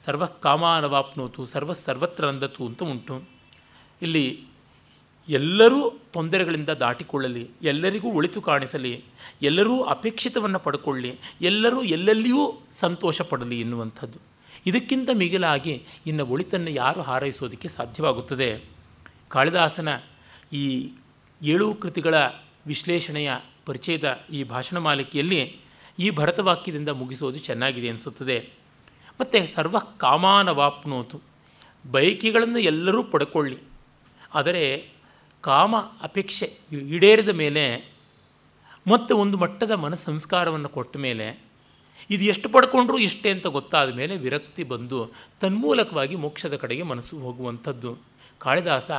ಸರ್ವ 0.06 0.26
ಕಾಮಾನವಾಪ್ನೋತು 0.26 1.42
ಸರ್ವಸರ್ವತ್ರ 1.46 2.24
ನಂದತು 2.26 2.62
ಅಂತ 2.66 2.84
ಉಂಟು. 2.84 3.16
ಇಲ್ಲಿ 4.02 4.26
ಎಲ್ಲರೂ 5.30 5.82
ತೊಂದರೆಗಳಿಂದ 6.14 6.70
ದಾಟಿಕೊಳ್ಳಲಿ, 6.70 7.44
ಎಲ್ಲರಿಗೂ 7.64 8.10
ಒಳಿತು 8.12 8.40
ಕಾಣಿಸಲಿ 8.42 8.94
ಎಲ್ಲರೂ 9.44 9.82
ಅಪೇಕ್ಷಿತವನ್ನು 9.84 10.60
ಪಡ್ಕೊಳ್ಳಿ, 10.60 11.20
ಎಲ್ಲರೂ 11.41 11.84
ಎಲ್ಲೆಲ್ಲಿಯೂ 11.84 12.61
ಸಂತೋಷ 12.72 13.22
ಪಡಲಿ 13.22 13.60
ಎನ್ನುವಂಥದ್ದು. 13.61 14.20
ಇದಕ್ಕಿಂತ 14.65 15.10
ಮಿಗಿಲಾಗಿ 15.14 15.84
ಇನ್ನು 16.07 16.26
ಒಳಿತನ್ನು 16.26 16.70
ಯಾರು 16.70 17.02
ಹಾರೈಸೋದಕ್ಕೆ 17.02 17.68
ಸಾಧ್ಯವಾಗುತ್ತದೆ? 17.68 18.64
ಕಾಳಿದಾಸನ 19.30 19.90
ಈ 20.53 20.91
ಏಳು 21.41 21.76
ಕೃತಿಗಳ 21.76 22.15
ವಿಶ್ಲೇಷಣೆಯ 22.68 23.32
ಪರಿಚಯದ 23.65 24.20
ಈ 24.32 24.44
ಭಾಷಣ 24.44 24.78
ಮಾಲಿಕೆಯಲ್ಲಿ 24.78 25.60
ಈ 25.99 26.10
ಭರತವಾಕ್ಯದಿಂದ 26.10 26.90
ಮುಗಿಸೋದು 26.90 27.40
ಚೆನ್ನಾಗಿದೆ 27.40 27.90
ಅನಿಸುತ್ತದೆ. 27.90 28.49
ಮತ್ತು 29.20 29.53
ಸರ್ವ 29.53 29.80
ಕಾಮಾನವಾಪ್ನೋತು, 29.80 31.22
ಬಯಕೆಗಳನ್ನು 31.91 32.60
ಎಲ್ಲರೂ 32.60 33.03
ಪಡ್ಕೊಳ್ಳಿ. 33.03 33.57
ಆದರೆ 34.34 34.90
ಕಾಮ 35.41 35.76
ಅಪೇಕ್ಷೆ 35.78 36.48
ಈಡೇರಿದ 36.74 37.30
ಮೇಲೆ 37.30 37.93
ಮತ್ತೆ 38.88 39.14
ಒಂದು 39.14 39.38
ಮಟ್ಟದ 39.38 39.72
ಮನಸ್ಸಂಸ್ಕಾರವನ್ನು 39.72 40.70
ಕೊಟ್ಟ 40.70 40.98
ಮೇಲೆ 40.98 41.44
ಇದು 42.10 42.24
ಎಷ್ಟು 42.24 42.50
ಪಡ್ಕೊಂಡ್ರೂ 42.50 42.98
ಇಷ್ಟೇ 42.98 43.30
ಅಂತ 43.30 43.48
ಗೊತ್ತಾದ 43.48 43.94
ಮೇಲೆ 43.94 44.18
ವಿರಕ್ತಿ 44.18 44.64
ಬಂದು 44.64 45.12
ತನ್ಮೂಲಕವಾಗಿ 45.42 46.16
ಮೋಕ್ಷದ 46.16 46.56
ಕಡೆಗೆ 46.56 46.84
ಮನಸ್ಸು 46.84 47.20
ಹೋಗುವಂಥದ್ದು. 47.20 47.98
ಕಾಳಿದಾಸ 48.40 48.92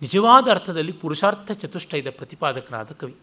ನಿಜವಾದ 0.00 0.48
ಅರ್ಥದಲ್ಲಿ 0.48 0.92
ಪುರುಷಾರ್ಥ 0.92 1.52
ಚತುಷ್ಟಯದ 1.52 2.06
ಪ್ರತಿಪಾದಕನಾದ 2.10 2.86
ಕವಿ. 2.86 3.16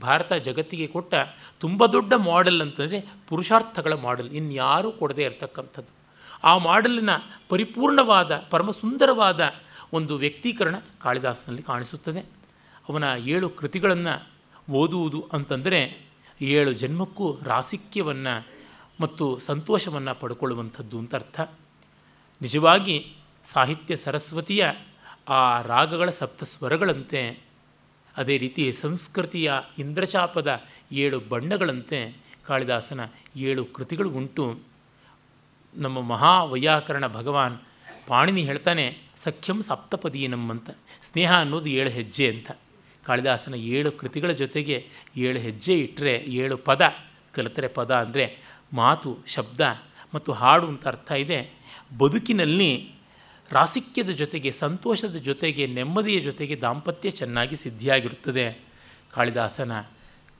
ಭಾರತ 0.00 0.32
ಜಗತ್ತಿಗೆ 0.32 0.86
ಕೊಟ್ಟ 0.86 1.14
ತುಂಬ 1.60 1.86
ದೊಡ್ಡ 1.86 2.14
ಮಾಡೆಲ್ 2.14 2.62
ಅಂತಂದರೆ 2.62 3.06
ಪುರುಷಾರ್ಥಗಳ 3.28 3.92
ಮಾಡೆಲ್ 3.92 4.30
ಇನ್ಯಾರೂ 4.30 4.92
ಕೊಡದೇ 4.92 5.22
ಇರತಕ್ಕಂಥದ್ದು. 5.22 6.02
ಆ 6.44 6.58
ಮಾಡೆಲ್ನ 6.58 7.10
ಪರಿಪೂರ್ಣವಾದ, 7.48 8.42
ಪರಮಸುಂದರವಾದ 8.50 9.50
ಒಂದು 9.92 10.16
ವ್ಯಕ್ತೀಕರಣ 10.16 10.74
ಕಾಳಿದಾಸನಲ್ಲಿ 11.02 11.62
ಕಾಣಿಸುತ್ತದೆ. 11.62 12.20
ಅವನ 12.88 13.04
ಏಳು 13.18 13.50
ಕೃತಿಗಳನ್ನು 13.50 14.31
ಓದುವುದು 14.70 15.28
ಅಂತಂದರೆ 15.32 16.06
ಏಳು 16.40 16.72
ಜನ್ಮಕ್ಕೂ 16.72 17.38
ರಾಸಿಕ್ಯವನ್ನು 17.42 18.48
ಮತ್ತು 19.00 19.38
ಸಂತೋಷವನ್ನು 19.38 20.14
ಪಡ್ಕೊಳ್ಳುವಂಥದ್ದು 20.14 20.98
ಅಂತ 20.98 21.14
ಅರ್ಥ. 21.14 21.40
ನಿಜವಾಗಿ 22.42 23.14
ಸಾಹಿತ್ಯ 23.44 23.96
ಸರಸ್ವತಿಯ 23.96 24.72
ಆ 25.28 25.62
ರಾಗಗಳ 25.62 26.10
ಸಪ್ತ 26.10 26.44
ಸ್ವರಗಳಂತೆ 26.44 27.40
ಅದೇ 28.16 28.38
ರೀತಿ 28.38 28.72
ಸಂಸ್ಕೃತಿಯ 28.72 29.52
ಇಂದ್ರಚಾಪದ 29.78 30.62
ಏಳು 30.92 31.20
ಬಣ್ಣಗಳಂತೆ 31.20 32.16
ಕಾಳಿದಾಸನ 32.46 33.00
ಏಳು 33.36 33.64
ಕೃತಿಗಳು 33.64 34.10
ಉಂಟು. 34.10 34.58
ನಮ್ಮ 35.76 36.00
ಮಹಾವೈಯಾಕರಣ 36.00 37.06
ಭಗವಾನ್ 37.06 37.58
ಪಾಣಿನಿ 38.06 38.42
ಹೇಳ್ತಾನೆ, 38.42 38.98
ಸಖ್ಯಂ 39.16 39.62
ಸಪ್ತಪದಿ 39.62 40.28
ನಮ್ಮಂತ 40.28 40.70
ಸ್ನೇಹ 41.02 41.38
ಅನ್ನೋದು 41.38 41.70
ಏಳು 41.70 41.90
ಹೆಜ್ಜೆ 41.90 42.28
ಅಂತ. 42.28 42.50
ಕಾಳಿದಾಸನ 43.06 43.54
ಏಳು 43.54 43.92
ಕೃತಿಗಳ 43.92 44.32
ಜೊತೆಗೆ 44.32 44.86
ಏಳು 45.16 45.38
ಹೆಜ್ಜೆ 45.38 45.78
ಇಟ್ಟರೆ 45.78 46.12
ಏಳು 46.12 46.56
ಪದ, 46.56 46.82
ಕಲಿತರೆ 47.34 47.68
ಪದ 47.68 47.94
ಅಂದರೆ 47.94 48.38
ಮಾತು, 48.72 49.18
ಶಬ್ದ 49.26 49.60
ಮತ್ತು 50.14 50.32
ಹಾಡು 50.32 50.66
ಅಂತ 50.66 50.86
ಅರ್ಥ 50.86 51.12
ಇದೆ. 51.12 51.52
ಬದುಕಿನಲ್ಲಿ 51.98 52.90
ರಾಸಿಕ್ಯದ 53.50 54.10
ಜೊತೆಗೆ 54.10 54.50
ಸಂತೋಷದ 54.50 55.16
ಜೊತೆಗೆ 55.16 55.66
ನೆಮ್ಮದಿಯ 55.66 56.20
ಜೊತೆಗೆ 56.20 56.60
ದಾಂಪತ್ಯ 56.60 57.10
ಚೆನ್ನಾಗಿ 57.10 57.56
ಸಿದ್ಧಿಯಾಗಿರುತ್ತದೆ. 57.56 58.58
ಕಾಳಿದಾಸನ 59.12 59.72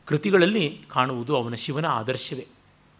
ಕೃತಿಗಳಲ್ಲಿ 0.04 0.80
ಕಾಣುವುದು 0.88 1.36
ಅವನ 1.36 1.54
ಶಿವನ 1.54 1.86
ಆದರ್ಶವೇ. 1.86 2.46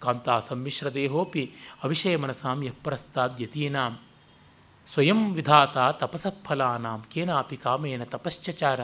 ಕಾಂತ 0.01 0.29
ಸಮ್ಮಿಶ್ರ 0.49 0.89
ದೇಹೋಪಿ 0.91 1.51
ಅವಿಷಯ 1.83 2.17
ಮನಸಾಂ 2.17 2.65
ಯಪ್ರಸ್ತಾದ್ಯತೀನಾಂ 2.65 4.01
ಸ್ವಯಂ 4.93 5.35
ವಿಧಾತ 5.35 5.79
ತಪಸಫಲಾನಾಂ 5.79 7.05
ಕೇನಾಪಿ 7.13 7.57
ಕಾಮೇನ 7.57 8.05
ತಪಶ್ಚಚಾರ. 8.05 8.81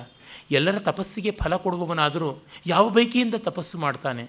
ಎಲ್ಲರ 0.50 0.78
ತಪಸ್ಸಿಗೆ 0.78 1.30
ಫಲ 1.30 1.56
ಕೊಡುವವನಾದರೂ 1.56 2.38
ಯಾವ 2.66 2.88
ಬೈಕಿಯಿಂದ 2.88 3.34
ತಪಸ್ಸು 3.38 3.78
ಮಾಡ್ತಾನೆ? 3.78 4.28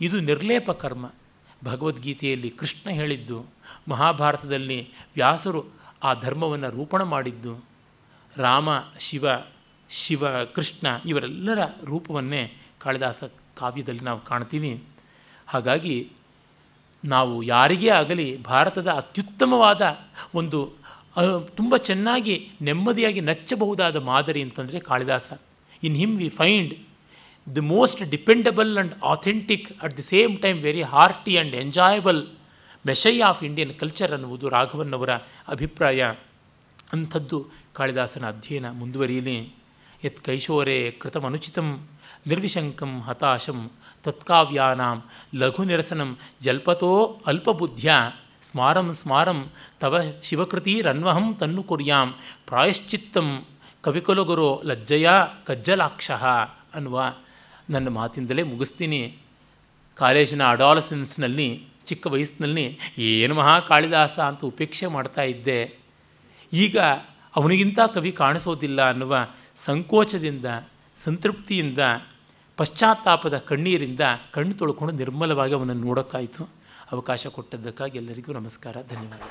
ಇದು 0.00 0.20
ನಿರ್ಲೇಪ 0.20 0.70
ಕರ್ಮ. 0.70 1.10
ಭಗವದ್ಗೀತೆಯಲ್ಲಿ 1.64 2.50
ಕೃಷ್ಣ 2.50 2.90
ಹೇಳಿದ್ದು, 2.90 3.46
ಮಹಾಭಾರತದಲ್ಲಿ 3.88 4.88
ವ್ಯಾಸರು 5.14 5.64
ಆ 6.02 6.14
ಧರ್ಮವನ್ನು 6.14 6.70
ರೂಪಣ 6.70 7.02
ಮಾಡಿದ್ದು. 7.02 7.64
ರಾಮ, 8.36 8.68
ಶಿವ 8.98 9.26
ಶಿವ, 9.90 10.44
ಕೃಷ್ಣ 10.44 10.86
ಇವರೆಲ್ಲರ 11.06 11.58
ರೂಪವನ್ನೇ 11.84 12.56
ಕಾಳಿದಾಸ 12.78 13.24
ಕಾವ್ಯದಲ್ಲಿ 13.56 14.00
ನಾವು 14.00 14.20
ಕಾಣ್ತೀವಿ. 14.20 14.84
ಹಾಗಾಗಿ 15.46 16.12
ನಾವು 17.04 17.42
ಯಾರಿಗೇ 17.42 17.88
ಆಗಲಿ 17.88 18.42
ಭಾರತದ 18.42 18.90
ಅತ್ಯುತ್ತಮವಾದ 18.90 19.98
ಒಂದು 20.34 20.85
ತುಂಬ 21.56 21.76
ಚೆನ್ನಾಗಿ 21.76 22.50
ನೆಮ್ಮದಿಯಾಗಿ 22.62 23.20
ನಚ್ಚಬಹುದಾದ 23.20 23.96
ಮಾದರಿ 23.96 24.42
ಅಂತಂದರೆ 24.42 24.80
Kalidasa. 24.80 25.32
In 25.82 25.96
him 25.96 26.18
we 26.18 26.28
find 26.28 26.74
the 27.54 27.60
most 27.60 28.10
dependable 28.10 28.76
and 28.76 28.94
authentic 29.04 29.82
at 29.82 29.96
the 29.96 30.02
same 30.02 30.38
time 30.38 30.62
very 30.62 30.82
hearty 30.82 31.36
and 31.36 31.54
enjoyable 31.54 32.26
messiah 32.86 33.20
of 33.20 33.44
Indian 33.44 33.74
culture 33.74 34.12
ಅನ್ನುವುದು 34.12 34.48
ರಾಘವನ್ನವರ 34.48 35.10
ಅಭಿಪ್ರಾಯ. 35.48 36.12
ಅಂಥದ್ದು 36.92 37.46
ಕಾಳಿದಾಸನ 37.72 38.28
ಅಧ್ಯಯನ 38.28 38.70
ಮುಂದುವರಿಯಲಿ. 38.70 39.54
ಯತ್ 40.04 40.20
ಕೈಶೋರೆ 40.20 40.90
ಕೃತಮನುಚಿತಂ 40.90 41.86
ನಿರ್ವಿಶಂಕಂ 42.26 43.00
ಹತಾಶಂ 43.00 43.70
ತತ್ಕಾವ್ಯಾನಾಂ 44.02 45.02
ಲಘು 45.34 45.64
ನಿರಸನಂ 45.64 46.18
ಜಲ್ಪತೋ 46.40 47.20
ಅಲ್ಪಬುದ್ಧ್ಯ. 47.26 47.92
ಸ್ಮಾರಂ 48.42 48.92
ಸ್ಮಾರಂ 48.92 49.50
ತವ 49.80 50.00
ಶಿವಕೃತಿರನ್ವಹಂ 50.22 51.34
ತನ್ನು 51.34 51.62
ಕುರ್ಯಾಂ. 51.62 52.14
ಪ್ರಾಯಶ್ಚಿತ್ತಂ 52.46 53.44
ಕವಿಕುಲಗುರು 53.80 54.62
ಲಜ್ಜಯ 54.62 55.08
ಕಜ್ಜಲಾಕ್ಷ 55.44 56.10
ಅನ್ನುವ 56.74 57.14
ನನ್ನ 57.70 57.88
ಮಾತಿಂದಲೇ 57.88 58.42
ಮುಗಿಸ್ತೀನಿ. 58.42 59.16
ಕಾಲೇಜಿನ 59.94 60.48
ಅಡಾಲಸೆನ್ಸ್ನಲ್ಲಿ, 60.48 61.64
ಚಿಕ್ಕ 61.86 62.06
ವಯಸ್ಸಿನಲ್ಲಿ 62.06 62.78
ಏನು 62.98 63.34
ಮಹಾ 63.34 63.60
ಕಾಳಿದಾಸ 63.60 64.18
ಅಂತ 64.18 64.44
ಉಪೇಕ್ಷೆ 64.44 64.86
ಮಾಡ್ತಾ 64.86 65.22
ಇದ್ದೆ. 65.22 65.78
ಈಗ 66.52 66.78
ಅವನಿಗಿಂತ 67.36 67.78
ಕವಿ 67.94 68.12
ಕಾಣಿಸೋದಿಲ್ಲ 68.12 68.88
ಅನ್ನುವ 68.88 69.28
ಸಂಕೋಚದಿಂದ, 69.56 70.44
ಸಂತೃಪ್ತಿಯಿಂದ, 70.96 71.78
ಪಶ್ಚಾತ್ತಾಪದ 72.56 73.38
ಕಣ್ಣೀರಿಂದ 73.38 74.00
ಕಣ್ಣು 74.32 74.54
ತೊಳ್ಕೊಂಡು 74.54 74.94
ನಿರ್ಮಲವಾಗಿ 74.94 75.54
ಅವನನ್ನು 75.54 75.86
ನೋಡೋಕ್ಕಾಯಿತು. 75.86 76.55
ಅವಕಾಶ 76.92 77.26
ಕೊಟ್ಟದ್ದಕ್ಕಾಗಿ 77.26 77.98
ಎಲ್ಲರಿಗೂ 77.98 78.32
ನಮಸ್ಕಾರ 78.32 78.76
ಧನ್ಯವಾದ. 78.82 79.22